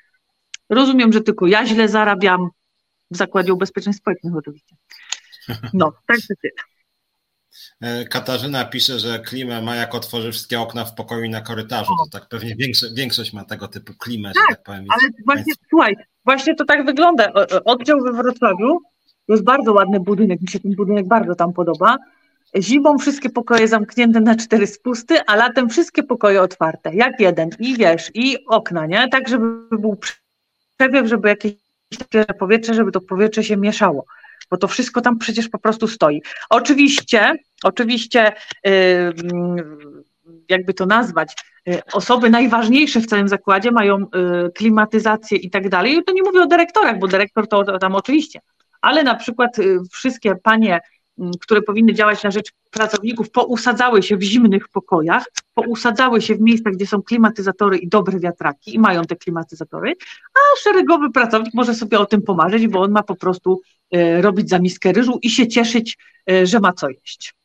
Rozumiem, 0.70 1.14
że 1.14 1.22
tylko 1.22 1.48
ja 1.48 1.66
źle 1.66 1.90
zarabiam 1.90 2.50
w 3.12 3.18
Zakładzie 3.18 3.54
Ubezpieczeń 3.54 3.94
Społecznych 3.94 4.36
oczywiście. 4.36 4.76
No, 5.74 5.94
tak 6.08 6.18
to 6.18 6.34
tyle. 6.42 6.54
E, 7.82 8.06
Katarzyna 8.06 8.66
pisze, 8.66 9.00
że 9.00 9.20
klimę 9.20 9.62
ma 9.62 9.76
jak 9.76 9.96
otworzy 9.96 10.32
wszystkie 10.32 10.60
okna 10.60 10.86
w 10.86 10.96
pokoju 10.96 11.24
i 11.24 11.30
na 11.30 11.42
korytarzu. 11.42 11.92
To 12.04 12.20
tak 12.20 12.30
pewnie 12.30 12.56
większość, 12.56 12.94
większość 12.94 13.34
ma 13.34 13.46
tego 13.46 13.68
typu 13.68 13.94
klimę, 13.94 14.32
tak, 14.34 14.44
że 14.50 14.56
tak 14.56 14.64
powiem. 14.64 14.86
Ale 14.90 15.02
właśnie, 15.26 15.54
słuchaj, 15.70 15.96
właśnie 16.28 16.56
to 16.56 16.66
tak 16.66 16.86
wygląda. 16.86 17.32
Oddział 17.66 18.00
we 18.04 18.12
Wrocławiu 18.14 18.80
to 19.28 19.34
jest 19.34 19.44
bardzo 19.44 19.74
ładny 19.74 20.00
budynek, 20.00 20.42
mi 20.42 20.48
się 20.48 20.60
ten 20.60 20.76
budynek 20.76 21.08
bardzo 21.08 21.36
tam 21.36 21.54
podoba. 21.54 21.98
Zimą 22.58 22.98
wszystkie 22.98 23.30
pokoje 23.30 23.68
zamknięte 23.68 24.20
na 24.20 24.36
cztery 24.36 24.68
spusty, 24.68 25.26
a 25.26 25.36
latem 25.36 25.70
wszystkie 25.70 26.04
pokoje 26.04 26.42
otwarte, 26.42 26.96
jak 26.96 27.20
jeden. 27.20 27.50
I 27.60 27.78
wiesz, 27.78 28.12
i 28.14 28.46
okna, 28.46 28.86
nie? 28.86 29.08
Tak, 29.10 29.30
żeby 29.30 29.46
był 29.72 29.98
przewiew, 30.78 31.08
żeby 31.08 31.30
jakieś 31.30 31.54
powietrze, 32.40 32.74
żeby 32.74 32.92
to 32.92 33.02
powietrze 33.02 33.44
się 33.44 33.58
mieszało 33.58 34.06
bo 34.52 34.58
to 34.58 34.68
wszystko 34.68 35.02
tam 35.02 35.18
przecież 35.18 35.50
po 35.50 35.60
prostu 35.60 35.88
stoi. 35.88 36.22
Oczywiście, 36.50 37.34
oczywiście, 37.64 38.32
jakby 40.50 40.74
to 40.74 40.86
nazwać, 40.86 41.36
y, 41.70 41.82
osoby 41.94 42.30
najważniejsze 42.30 43.00
w 43.00 43.06
całym 43.06 43.28
zakładzie 43.28 43.72
mają 43.72 43.98
y, 43.98 44.08
klimatyzację 44.52 45.38
i 45.38 45.50
tak 45.50 45.70
dalej. 45.70 46.04
To 46.04 46.14
nie 46.14 46.24
mówię 46.24 46.42
o 46.42 46.48
dyrektorach, 46.48 47.00
bo 47.00 47.08
dyrektor 47.08 47.48
to 47.48 47.80
tam 47.80 47.96
oczywiście, 47.96 48.40
ale 48.82 49.04
na 49.04 49.16
przykład 49.16 49.60
y, 49.60 49.80
wszystkie 49.92 50.36
panie 50.36 50.82
Mm, 51.20 51.32
które 51.42 51.62
powinny 51.62 51.94
działać 51.94 52.24
na 52.24 52.32
rzecz 52.32 52.52
pracowników, 52.72 53.32
pousadzały 53.32 54.04
się 54.04 54.18
w 54.18 54.22
zimnych 54.22 54.68
pokojach, 54.68 55.26
pousadzały 55.54 56.22
się 56.22 56.36
w 56.36 56.42
miejscach, 56.42 56.74
gdzie 56.74 56.88
są 56.88 57.02
klimatyzatory 57.02 57.78
i 57.78 57.88
dobre 57.88 58.20
wiatraki 58.20 58.76
i 58.76 58.80
mają 58.80 59.04
te 59.04 59.16
klimatyzatory, 59.16 59.94
a 60.36 60.40
szeregowy 60.64 61.12
pracownik 61.12 61.54
może 61.54 61.74
sobie 61.74 62.00
o 62.00 62.06
tym 62.06 62.22
pomarzyć, 62.22 62.68
bo 62.68 62.82
on 62.82 62.92
ma 62.92 63.04
po 63.04 63.16
prostu 63.16 63.62
robić 64.22 64.50
za 64.50 64.60
miskę 64.60 64.92
ryżu 64.92 65.20
i 65.22 65.30
się 65.30 65.48
cieszyć, 65.48 65.98
że 66.44 66.60
ma 66.60 66.74
co 66.74 66.90
jeść. 66.90 67.37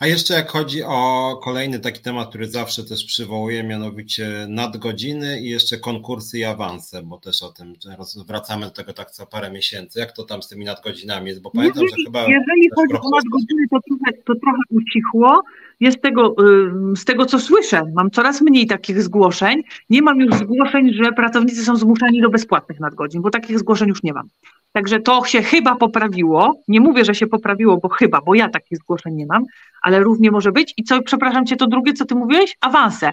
A 0.00 0.06
jeszcze 0.06 0.34
jak 0.34 0.50
chodzi 0.50 0.82
o 0.82 1.40
kolejny 1.44 1.80
taki 1.80 2.00
temat, 2.00 2.28
który 2.28 2.46
zawsze 2.46 2.84
też 2.84 3.04
przywołuję, 3.04 3.64
mianowicie 3.64 4.46
nadgodziny 4.48 5.40
i 5.40 5.50
jeszcze 5.50 5.78
konkursy 5.78 6.38
i 6.38 6.44
awanse, 6.44 7.02
bo 7.02 7.18
też 7.18 7.42
o 7.42 7.52
tym 7.52 7.74
wracamy 8.26 8.66
do 8.66 8.70
tego 8.70 8.92
tak 8.92 9.10
co 9.10 9.26
parę 9.26 9.50
miesięcy. 9.50 9.98
Jak 9.98 10.12
to 10.12 10.24
tam 10.24 10.42
z 10.42 10.48
tymi 10.48 10.64
nadgodzinami 10.64 11.28
jest? 11.28 11.42
Bo 11.42 11.50
pamiętam, 11.50 11.82
jeżeli, 11.82 12.02
że 12.02 12.06
chyba. 12.06 12.20
Jeżeli 12.20 12.70
chodzi 12.76 12.94
o 12.94 13.10
nadgodziny, 13.10 13.68
to 13.70 13.78
trochę, 13.88 14.22
to 14.24 14.34
trochę 14.34 14.62
ucichło. 14.70 15.42
Jest 15.80 16.02
tego, 16.02 16.34
z 16.96 17.04
tego, 17.04 17.26
co 17.26 17.40
słyszę, 17.40 17.82
mam 17.94 18.10
coraz 18.10 18.40
mniej 18.40 18.66
takich 18.66 19.02
zgłoszeń. 19.02 19.62
Nie 19.90 20.02
mam 20.02 20.20
już 20.20 20.34
zgłoszeń, 20.34 20.94
że 20.94 21.12
pracownicy 21.12 21.64
są 21.64 21.76
zmuszani 21.76 22.20
do 22.20 22.30
bezpłatnych 22.30 22.80
nadgodzin, 22.80 23.22
bo 23.22 23.30
takich 23.30 23.58
zgłoszeń 23.58 23.88
już 23.88 24.02
nie 24.02 24.12
mam. 24.12 24.28
Także 24.72 25.00
to 25.00 25.24
się 25.24 25.42
chyba 25.42 25.76
poprawiło. 25.76 26.60
Nie 26.68 26.80
mówię, 26.80 27.04
że 27.04 27.14
się 27.14 27.26
poprawiło, 27.26 27.76
bo 27.76 27.88
chyba, 27.88 28.20
bo 28.20 28.34
ja 28.34 28.48
takich 28.48 28.78
zgłoszeń 28.78 29.14
nie 29.14 29.26
mam, 29.26 29.44
ale 29.82 30.00
równie 30.00 30.30
może 30.30 30.52
być. 30.52 30.74
I 30.76 30.84
co, 30.84 31.02
przepraszam 31.02 31.46
cię, 31.46 31.56
to 31.56 31.66
drugie, 31.66 31.92
co 31.92 32.04
ty 32.04 32.14
mówiłeś? 32.14 32.56
Awanse. 32.60 33.12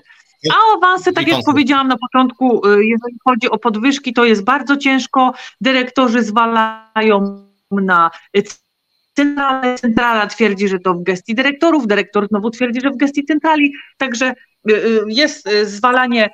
A 0.52 0.77
awanse, 0.77 1.14
tak 1.14 1.27
jak 1.27 1.40
powiedziałam 1.45 1.88
na 1.88 1.98
początku, 1.98 2.68
y, 2.68 2.86
jeżeli 2.86 3.18
chodzi 3.23 3.49
o 3.49 3.57
podwyżki, 3.57 4.14
to 4.14 4.26
jest 4.26 4.44
bardzo 4.44 4.77
ciężko. 4.77 5.34
Dyrektorzy 5.61 6.23
zwalają 6.23 7.45
na 7.72 8.11
centralę, 9.15 9.76
centrala 9.77 10.27
twierdzi, 10.27 10.68
że 10.68 10.80
to 10.80 10.94
w 10.94 11.03
gestii 11.03 11.36
dyrektorów, 11.36 11.88
dyrektor 11.88 12.27
znowu 12.27 12.49
twierdzi, 12.49 12.82
że 12.82 12.90
w 12.90 12.98
gestii 12.98 13.26
centrali, 13.26 13.73
także 13.98 14.34
jest 15.08 15.50
zwalanie 15.64 16.30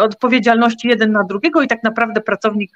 odpowiedzialności 0.00 0.88
jeden 0.88 1.12
na 1.12 1.24
drugiego 1.24 1.62
i 1.62 1.68
tak 1.68 1.82
naprawdę 1.82 2.20
pracownik 2.20 2.70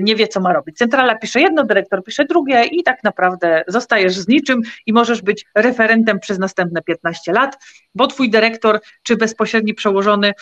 nie 0.00 0.16
wie, 0.16 0.28
co 0.28 0.40
ma 0.40 0.52
robić. 0.52 0.76
Centrala 0.76 1.18
pisze 1.18 1.40
jedno, 1.40 1.64
dyrektor 1.64 2.04
pisze 2.04 2.24
drugie 2.24 2.64
i 2.64 2.82
tak 2.82 3.04
naprawdę 3.04 3.64
zostajesz 3.68 4.12
z 4.12 4.28
niczym 4.28 4.60
i 4.86 4.92
możesz 4.92 5.22
być 5.22 5.44
referentem 5.54 6.20
przez 6.20 6.38
następne 6.38 6.82
15 6.82 7.32
lat, 7.32 7.56
bo 7.94 8.06
twój 8.06 8.30
dyrektor 8.30 8.80
czy 9.02 9.16
bezpośredni 9.16 9.74
przełożony 9.74 10.32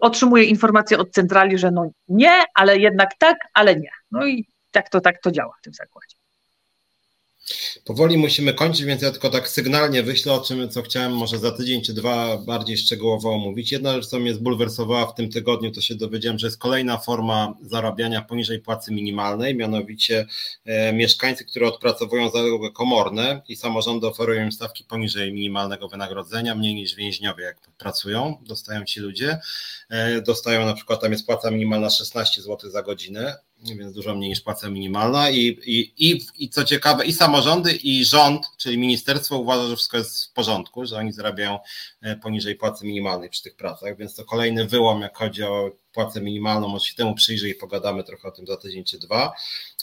otrzymuje 0.00 0.44
informację 0.44 0.98
od 0.98 1.10
centrali, 1.10 1.58
że 1.58 1.70
no 1.70 1.90
nie, 2.08 2.32
ale 2.54 2.78
jednak 2.78 3.10
tak, 3.18 3.36
ale 3.54 3.76
nie. 3.76 3.90
No 4.10 4.26
i 4.26 4.46
tak 4.70 4.88
to, 4.88 5.00
tak 5.00 5.20
to 5.20 5.30
działa 5.30 5.54
w 5.60 5.62
tym 5.62 5.74
zakładzie. 5.74 6.16
Powoli 7.84 8.18
musimy 8.18 8.54
kończyć, 8.54 8.84
więc 8.84 9.02
ja 9.02 9.10
tylko 9.10 9.30
tak 9.30 9.48
sygnalnie 9.48 10.02
wyślę 10.02 10.32
o 10.32 10.40
czym, 10.40 10.68
co 10.68 10.82
chciałem 10.82 11.16
może 11.16 11.38
za 11.38 11.50
tydzień 11.50 11.82
czy 11.82 11.94
dwa 11.94 12.36
bardziej 12.36 12.76
szczegółowo 12.76 13.30
omówić. 13.30 13.72
Jedna 13.72 13.92
rzecz, 13.92 14.06
co 14.06 14.18
mnie 14.18 14.34
zbulwersowała 14.34 15.06
w 15.06 15.14
tym 15.14 15.30
tygodniu, 15.30 15.70
to 15.70 15.80
się 15.80 15.94
dowiedziałem, 15.94 16.38
że 16.38 16.46
jest 16.46 16.58
kolejna 16.58 16.98
forma 16.98 17.54
zarabiania 17.62 18.22
poniżej 18.22 18.60
płacy 18.60 18.92
minimalnej, 18.92 19.56
mianowicie 19.56 20.26
e, 20.64 20.92
mieszkańcy, 20.92 21.44
którzy 21.44 21.66
odpracowują 21.66 22.30
zalogę 22.30 22.70
komorne 22.70 23.42
i 23.48 23.56
samorządy 23.56 24.06
oferują 24.06 24.44
im 24.44 24.52
stawki 24.52 24.84
poniżej 24.84 25.32
minimalnego 25.32 25.88
wynagrodzenia, 25.88 26.54
mniej 26.54 26.74
niż 26.74 26.94
więźniowie, 26.94 27.44
jak 27.44 27.60
pracują, 27.78 28.38
dostają 28.42 28.84
ci 28.84 29.00
ludzie. 29.00 29.38
E, 29.90 30.22
dostają 30.22 30.66
na 30.66 30.74
przykład, 30.74 31.00
tam 31.00 31.12
jest 31.12 31.26
płaca 31.26 31.50
minimalna 31.50 31.90
16 31.90 32.42
zł 32.42 32.70
za 32.70 32.82
godzinę, 32.82 33.36
więc 33.64 33.92
dużo 33.92 34.14
mniej 34.14 34.30
niż 34.30 34.40
płaca 34.40 34.70
minimalna. 34.70 35.30
I, 35.30 35.38
i, 35.66 36.10
i, 36.10 36.20
I 36.38 36.48
co 36.48 36.64
ciekawe, 36.64 37.04
i 37.04 37.12
samorządy, 37.12 37.72
i 37.72 38.04
rząd, 38.04 38.46
czyli 38.56 38.78
ministerstwo 38.78 39.38
uważa, 39.38 39.68
że 39.68 39.76
wszystko 39.76 39.96
jest 39.96 40.26
w 40.26 40.32
porządku, 40.32 40.86
że 40.86 40.96
oni 40.96 41.12
zarabiają 41.12 41.58
e, 42.02 42.16
poniżej 42.16 42.56
płacy 42.56 42.86
minimalnej 42.86 43.30
przy 43.30 43.42
tych 43.42 43.56
pracach, 43.56 43.96
więc 43.96 44.14
to 44.14 44.24
kolejny 44.24 44.66
wyłom, 44.66 45.00
jak 45.00 45.16
chodzi 45.16 45.42
o 45.42 45.70
płacę 45.92 46.20
minimalną, 46.20 46.68
może 46.68 46.86
się 46.86 46.94
temu 46.94 47.14
przyjrzy 47.14 47.48
i 47.48 47.54
pogadamy 47.54 48.04
trochę 48.04 48.28
o 48.28 48.30
tym 48.30 48.46
za 48.46 48.56
tydzień 48.56 48.84
czy 48.84 48.98
dwa. 48.98 49.32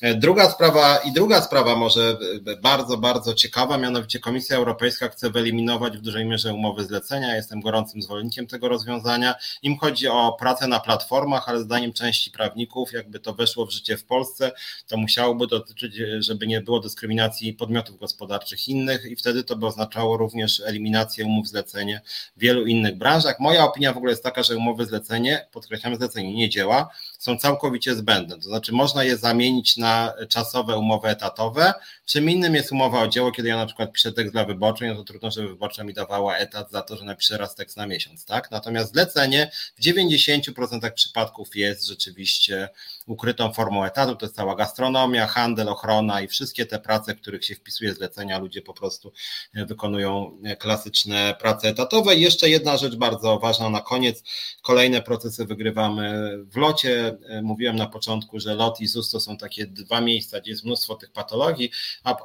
E, 0.02 0.16
druga 0.16 0.50
sprawa 0.50 0.98
i 0.98 1.12
druga 1.12 1.42
sprawa 1.42 1.76
może 1.76 2.18
bardzo, 2.62 2.98
bardzo 2.98 3.34
ciekawa, 3.34 3.78
mianowicie 3.78 4.20
Komisja 4.20 4.58
Europejska 4.58 5.08
chce 5.08 5.30
wyeliminować 5.30 5.98
w 5.98 6.02
dużej 6.02 6.26
mierze 6.26 6.54
umowy 6.54 6.86
zlecenia. 6.86 7.36
Jestem 7.36 7.62
gorącym 7.62 8.02
zwolennikiem 8.02 8.48
tego 8.48 8.70
rozwiązania. 8.70 9.36
Im 9.62 9.78
chodzi 9.78 10.08
o 10.08 10.36
pracę 10.40 10.68
na 10.68 10.80
platformach, 10.80 11.50
ale 11.50 11.60
zdaniem 11.60 11.94
części 11.94 12.32
prawników, 12.32 12.94
jakby 12.94 13.20
to 13.20 13.34
weszło 13.34 13.66
w 13.66 13.72
życie 13.72 13.98
w 13.98 14.04
Polsce, 14.04 14.52
to 14.88 14.98
musiałoby 14.98 15.48
dotyczyć, 15.48 15.96
żeby 16.20 16.48
nie 16.48 16.62
było 16.62 16.80
dyskryminacji 16.80 17.54
podmiotów 17.54 18.00
gospodarczych 18.00 18.68
innych 18.68 19.06
i 19.06 19.16
wtedy 19.16 19.44
to 19.44 19.56
by 19.56 19.66
oznaczało 19.66 20.18
również 20.18 20.62
eliminację 20.66 21.26
umów 21.26 21.48
zlecenie 21.48 22.02
w 22.38 22.40
wielu 22.40 22.66
innych 22.66 22.98
branżach. 22.98 23.40
Moja 23.40 23.64
opinia 23.64 23.94
w 23.94 23.98
ogóle 23.98 24.12
jest 24.12 24.24
taka, 24.24 24.44
że 24.44 24.58
umowy 24.58 24.86
zlecenie, 24.86 25.48
podkreślam, 25.52 25.96
zlecenie 25.96 26.34
nie 26.34 26.50
działa, 26.50 26.90
są 27.20 27.38
całkowicie 27.38 27.96
zbędne. 27.96 28.36
To 28.36 28.42
znaczy, 28.42 28.74
można 28.74 29.04
je 29.04 29.18
zamienić 29.18 29.78
na 29.78 29.89
czasowe 30.30 30.78
umowy 30.78 31.08
etatowe. 31.08 31.74
Czym 32.06 32.30
innym 32.30 32.56
jest 32.56 32.72
umowa 32.72 33.02
o 33.02 33.08
dzieło, 33.08 33.32
kiedy 33.32 33.50
ja 33.50 33.58
na 33.58 33.66
przykład 33.66 33.92
piszę 33.92 34.12
tekst 34.12 34.34
dla 34.34 34.46
wyborczej, 34.46 34.90
no 34.90 34.96
to 34.96 35.04
trudno, 35.04 35.32
żeby 35.32 35.48
wyborcza 35.48 35.84
mi 35.84 35.94
dawała 35.94 36.38
etat 36.38 36.72
za 36.72 36.82
to, 36.82 36.98
że 36.98 37.06
napiszę 37.06 37.38
raz 37.38 37.56
tekst 37.56 37.78
na 37.78 37.88
miesiąc, 37.88 38.26
tak? 38.26 38.52
Natomiast 38.52 38.94
zlecenie 38.94 39.52
w 39.76 39.82
90% 39.82 40.92
przypadków 40.92 41.56
jest 41.56 41.88
rzeczywiście 41.88 42.70
ukrytą 43.06 43.54
formą 43.54 43.86
etatu. 43.86 44.16
To 44.16 44.26
jest 44.26 44.36
cała 44.36 44.56
gastronomia, 44.56 45.28
handel, 45.28 45.70
ochrona 45.70 46.22
i 46.22 46.28
wszystkie 46.28 46.66
te 46.66 46.80
prace, 46.80 47.16
w 47.16 47.22
których 47.22 47.46
się 47.46 47.56
wpisuje 47.56 47.94
zlecenia, 47.94 48.40
ludzie 48.40 48.62
po 48.62 48.74
prostu 48.74 49.12
wykonują 49.54 50.38
klasyczne 50.60 51.36
prace 51.40 51.68
etatowe. 51.68 52.16
I 52.16 52.22
jeszcze 52.22 52.50
jedna 52.50 52.78
rzecz 52.78 52.96
bardzo 52.96 53.40
ważna 53.40 53.70
na 53.70 53.82
koniec. 53.82 54.24
Kolejne 54.62 55.02
procesy 55.02 55.46
wygrywamy 55.46 56.34
w 56.46 56.58
locie. 56.58 57.18
Mówiłem 57.44 57.76
na 57.76 57.88
początku, 57.88 58.40
że 58.40 58.56
lot 58.56 58.82
i 58.82 58.88
ZUS 58.88 59.12
to 59.12 59.20
są 59.20 59.38
takie 59.38 59.68
dwa 59.84 60.02
miejsca, 60.02 60.40
gdzie 60.40 60.52
jest 60.52 60.66
mnóstwo 60.66 60.96
tych 60.96 61.12
patologii, 61.12 61.72
a 62.04 62.24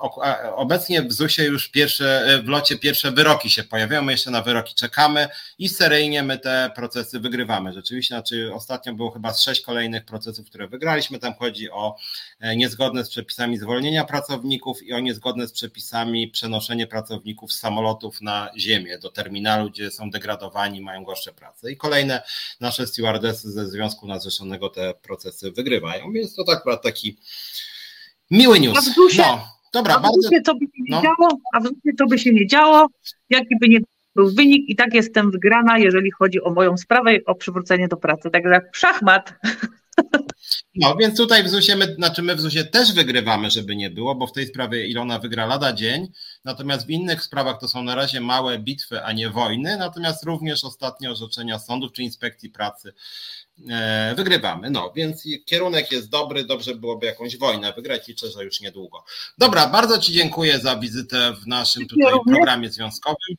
obecnie 0.54 1.02
w 1.02 1.12
ZUSie 1.12 1.44
już 1.44 1.68
pierwsze, 1.68 2.40
w 2.44 2.48
locie 2.48 2.78
pierwsze 2.78 3.12
wyroki 3.12 3.50
się 3.50 3.64
pojawiają, 3.64 4.02
my 4.02 4.12
jeszcze 4.12 4.30
na 4.30 4.42
wyroki 4.42 4.74
czekamy 4.74 5.28
i 5.58 5.68
seryjnie 5.68 6.22
my 6.22 6.38
te 6.38 6.70
procesy 6.74 7.20
wygrywamy. 7.20 7.72
Rzeczywiście, 7.72 8.14
znaczy 8.14 8.54
ostatnio 8.54 8.94
było 8.94 9.10
chyba 9.10 9.34
sześć 9.34 9.60
kolejnych 9.60 10.04
procesów, 10.04 10.46
które 10.46 10.68
wygraliśmy. 10.68 11.18
Tam 11.18 11.34
chodzi 11.34 11.70
o 11.70 11.96
e, 12.40 12.56
niezgodne 12.56 13.04
z 13.04 13.10
przepisami 13.10 13.58
zwolnienia 13.58 14.04
pracowników 14.04 14.82
i 14.82 14.92
o 14.92 15.00
niezgodne 15.00 15.48
z 15.48 15.52
przepisami 15.52 16.28
przenoszenie 16.28 16.86
pracowników 16.86 17.52
z 17.52 17.58
samolotów 17.58 18.20
na 18.20 18.50
ziemię, 18.58 18.98
do 18.98 19.10
terminalu, 19.10 19.70
gdzie 19.70 19.90
są 19.90 20.10
degradowani, 20.10 20.80
mają 20.80 21.04
gorsze 21.04 21.32
prace. 21.32 21.72
I 21.72 21.76
kolejne 21.76 22.22
nasze 22.60 22.86
stewardesy 22.86 23.52
ze 23.52 23.68
Związku 23.68 24.06
Nadrzeszonego 24.06 24.68
te 24.68 24.94
procesy 24.94 25.50
wygrywają, 25.50 26.12
więc 26.12 26.34
to 26.34 26.44
tak 26.44 26.64
taki 26.82 27.18
miły 28.30 28.60
news. 28.60 28.78
A 28.78 28.80
w 28.80 28.94
dusie, 28.94 29.22
no, 29.22 29.46
dobra, 29.72 29.94
a 29.94 29.98
w 29.98 30.02
bardzo... 30.02 30.28
to 30.44 30.54
by 30.54 30.64
się 30.66 30.82
nie 30.88 30.96
no. 30.96 31.02
działo, 31.02 31.28
a 31.52 31.60
w 31.60 31.62
dusie 31.62 31.96
to 31.98 32.06
by 32.06 32.18
się 32.18 32.32
nie 32.32 32.46
działo, 32.46 32.86
jaki 33.30 33.58
by 33.60 33.68
nie 33.68 33.80
był 34.14 34.34
wynik 34.34 34.68
i 34.68 34.76
tak 34.76 34.94
jestem 34.94 35.30
wygrana, 35.30 35.78
jeżeli 35.78 36.10
chodzi 36.10 36.42
o 36.42 36.50
moją 36.50 36.76
sprawę 36.76 37.10
o 37.26 37.34
przywrócenie 37.34 37.88
do 37.88 37.96
pracy. 37.96 38.30
Także 38.30 38.60
szachmat. 38.72 39.34
No, 40.74 40.96
więc 40.96 41.16
tutaj 41.16 41.44
w 41.44 41.48
ZUSie, 41.48 41.76
my, 41.76 41.94
znaczy 41.94 42.22
my 42.22 42.36
w 42.36 42.40
ZUSie 42.40 42.64
też 42.64 42.92
wygrywamy, 42.92 43.50
żeby 43.50 43.76
nie 43.76 43.90
było, 43.90 44.14
bo 44.14 44.26
w 44.26 44.32
tej 44.32 44.46
sprawie 44.46 44.86
Ilona 44.86 45.18
wygra 45.18 45.46
lada 45.46 45.72
dzień, 45.72 46.08
natomiast 46.44 46.86
w 46.86 46.90
innych 46.90 47.22
sprawach 47.22 47.60
to 47.60 47.68
są 47.68 47.82
na 47.82 47.94
razie 47.94 48.20
małe 48.20 48.58
bitwy, 48.58 49.02
a 49.02 49.12
nie 49.12 49.30
wojny, 49.30 49.76
natomiast 49.76 50.24
również 50.24 50.64
ostatnie 50.64 51.10
orzeczenia 51.10 51.58
sądów 51.58 51.92
czy 51.92 52.02
inspekcji 52.02 52.50
pracy 52.50 52.92
wygrywamy. 54.16 54.70
No, 54.70 54.92
więc 54.96 55.24
kierunek 55.44 55.92
jest 55.92 56.10
dobry, 56.10 56.44
dobrze 56.44 56.74
byłoby 56.74 57.06
jakąś 57.06 57.36
wojnę 57.36 57.72
wygrać, 57.72 58.08
liczę, 58.08 58.30
że 58.30 58.44
już 58.44 58.60
niedługo. 58.60 59.04
Dobra, 59.38 59.66
bardzo 59.66 59.98
Ci 59.98 60.12
dziękuję 60.12 60.58
za 60.58 60.76
wizytę 60.76 61.32
w 61.42 61.46
naszym 61.46 61.86
tutaj 61.86 62.12
programie 62.26 62.70
związkowym. 62.70 63.36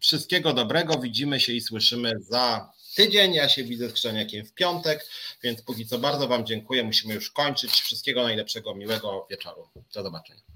Wszystkiego 0.00 0.52
dobrego, 0.52 0.98
widzimy 0.98 1.40
się 1.40 1.52
i 1.52 1.60
słyszymy 1.60 2.12
za 2.20 2.72
tydzień. 2.96 3.34
Ja 3.34 3.48
się 3.48 3.64
widzę 3.64 3.90
z 3.90 3.92
Krzeniakiem 3.92 4.46
w 4.46 4.54
piątek, 4.54 5.06
więc 5.42 5.62
póki 5.62 5.86
co 5.86 5.98
bardzo 5.98 6.28
Wam 6.28 6.46
dziękuję. 6.46 6.84
Musimy 6.84 7.14
już 7.14 7.30
kończyć. 7.30 7.70
Wszystkiego 7.70 8.22
najlepszego, 8.22 8.74
miłego 8.74 9.26
wieczoru. 9.30 9.68
Do 9.94 10.02
zobaczenia. 10.02 10.47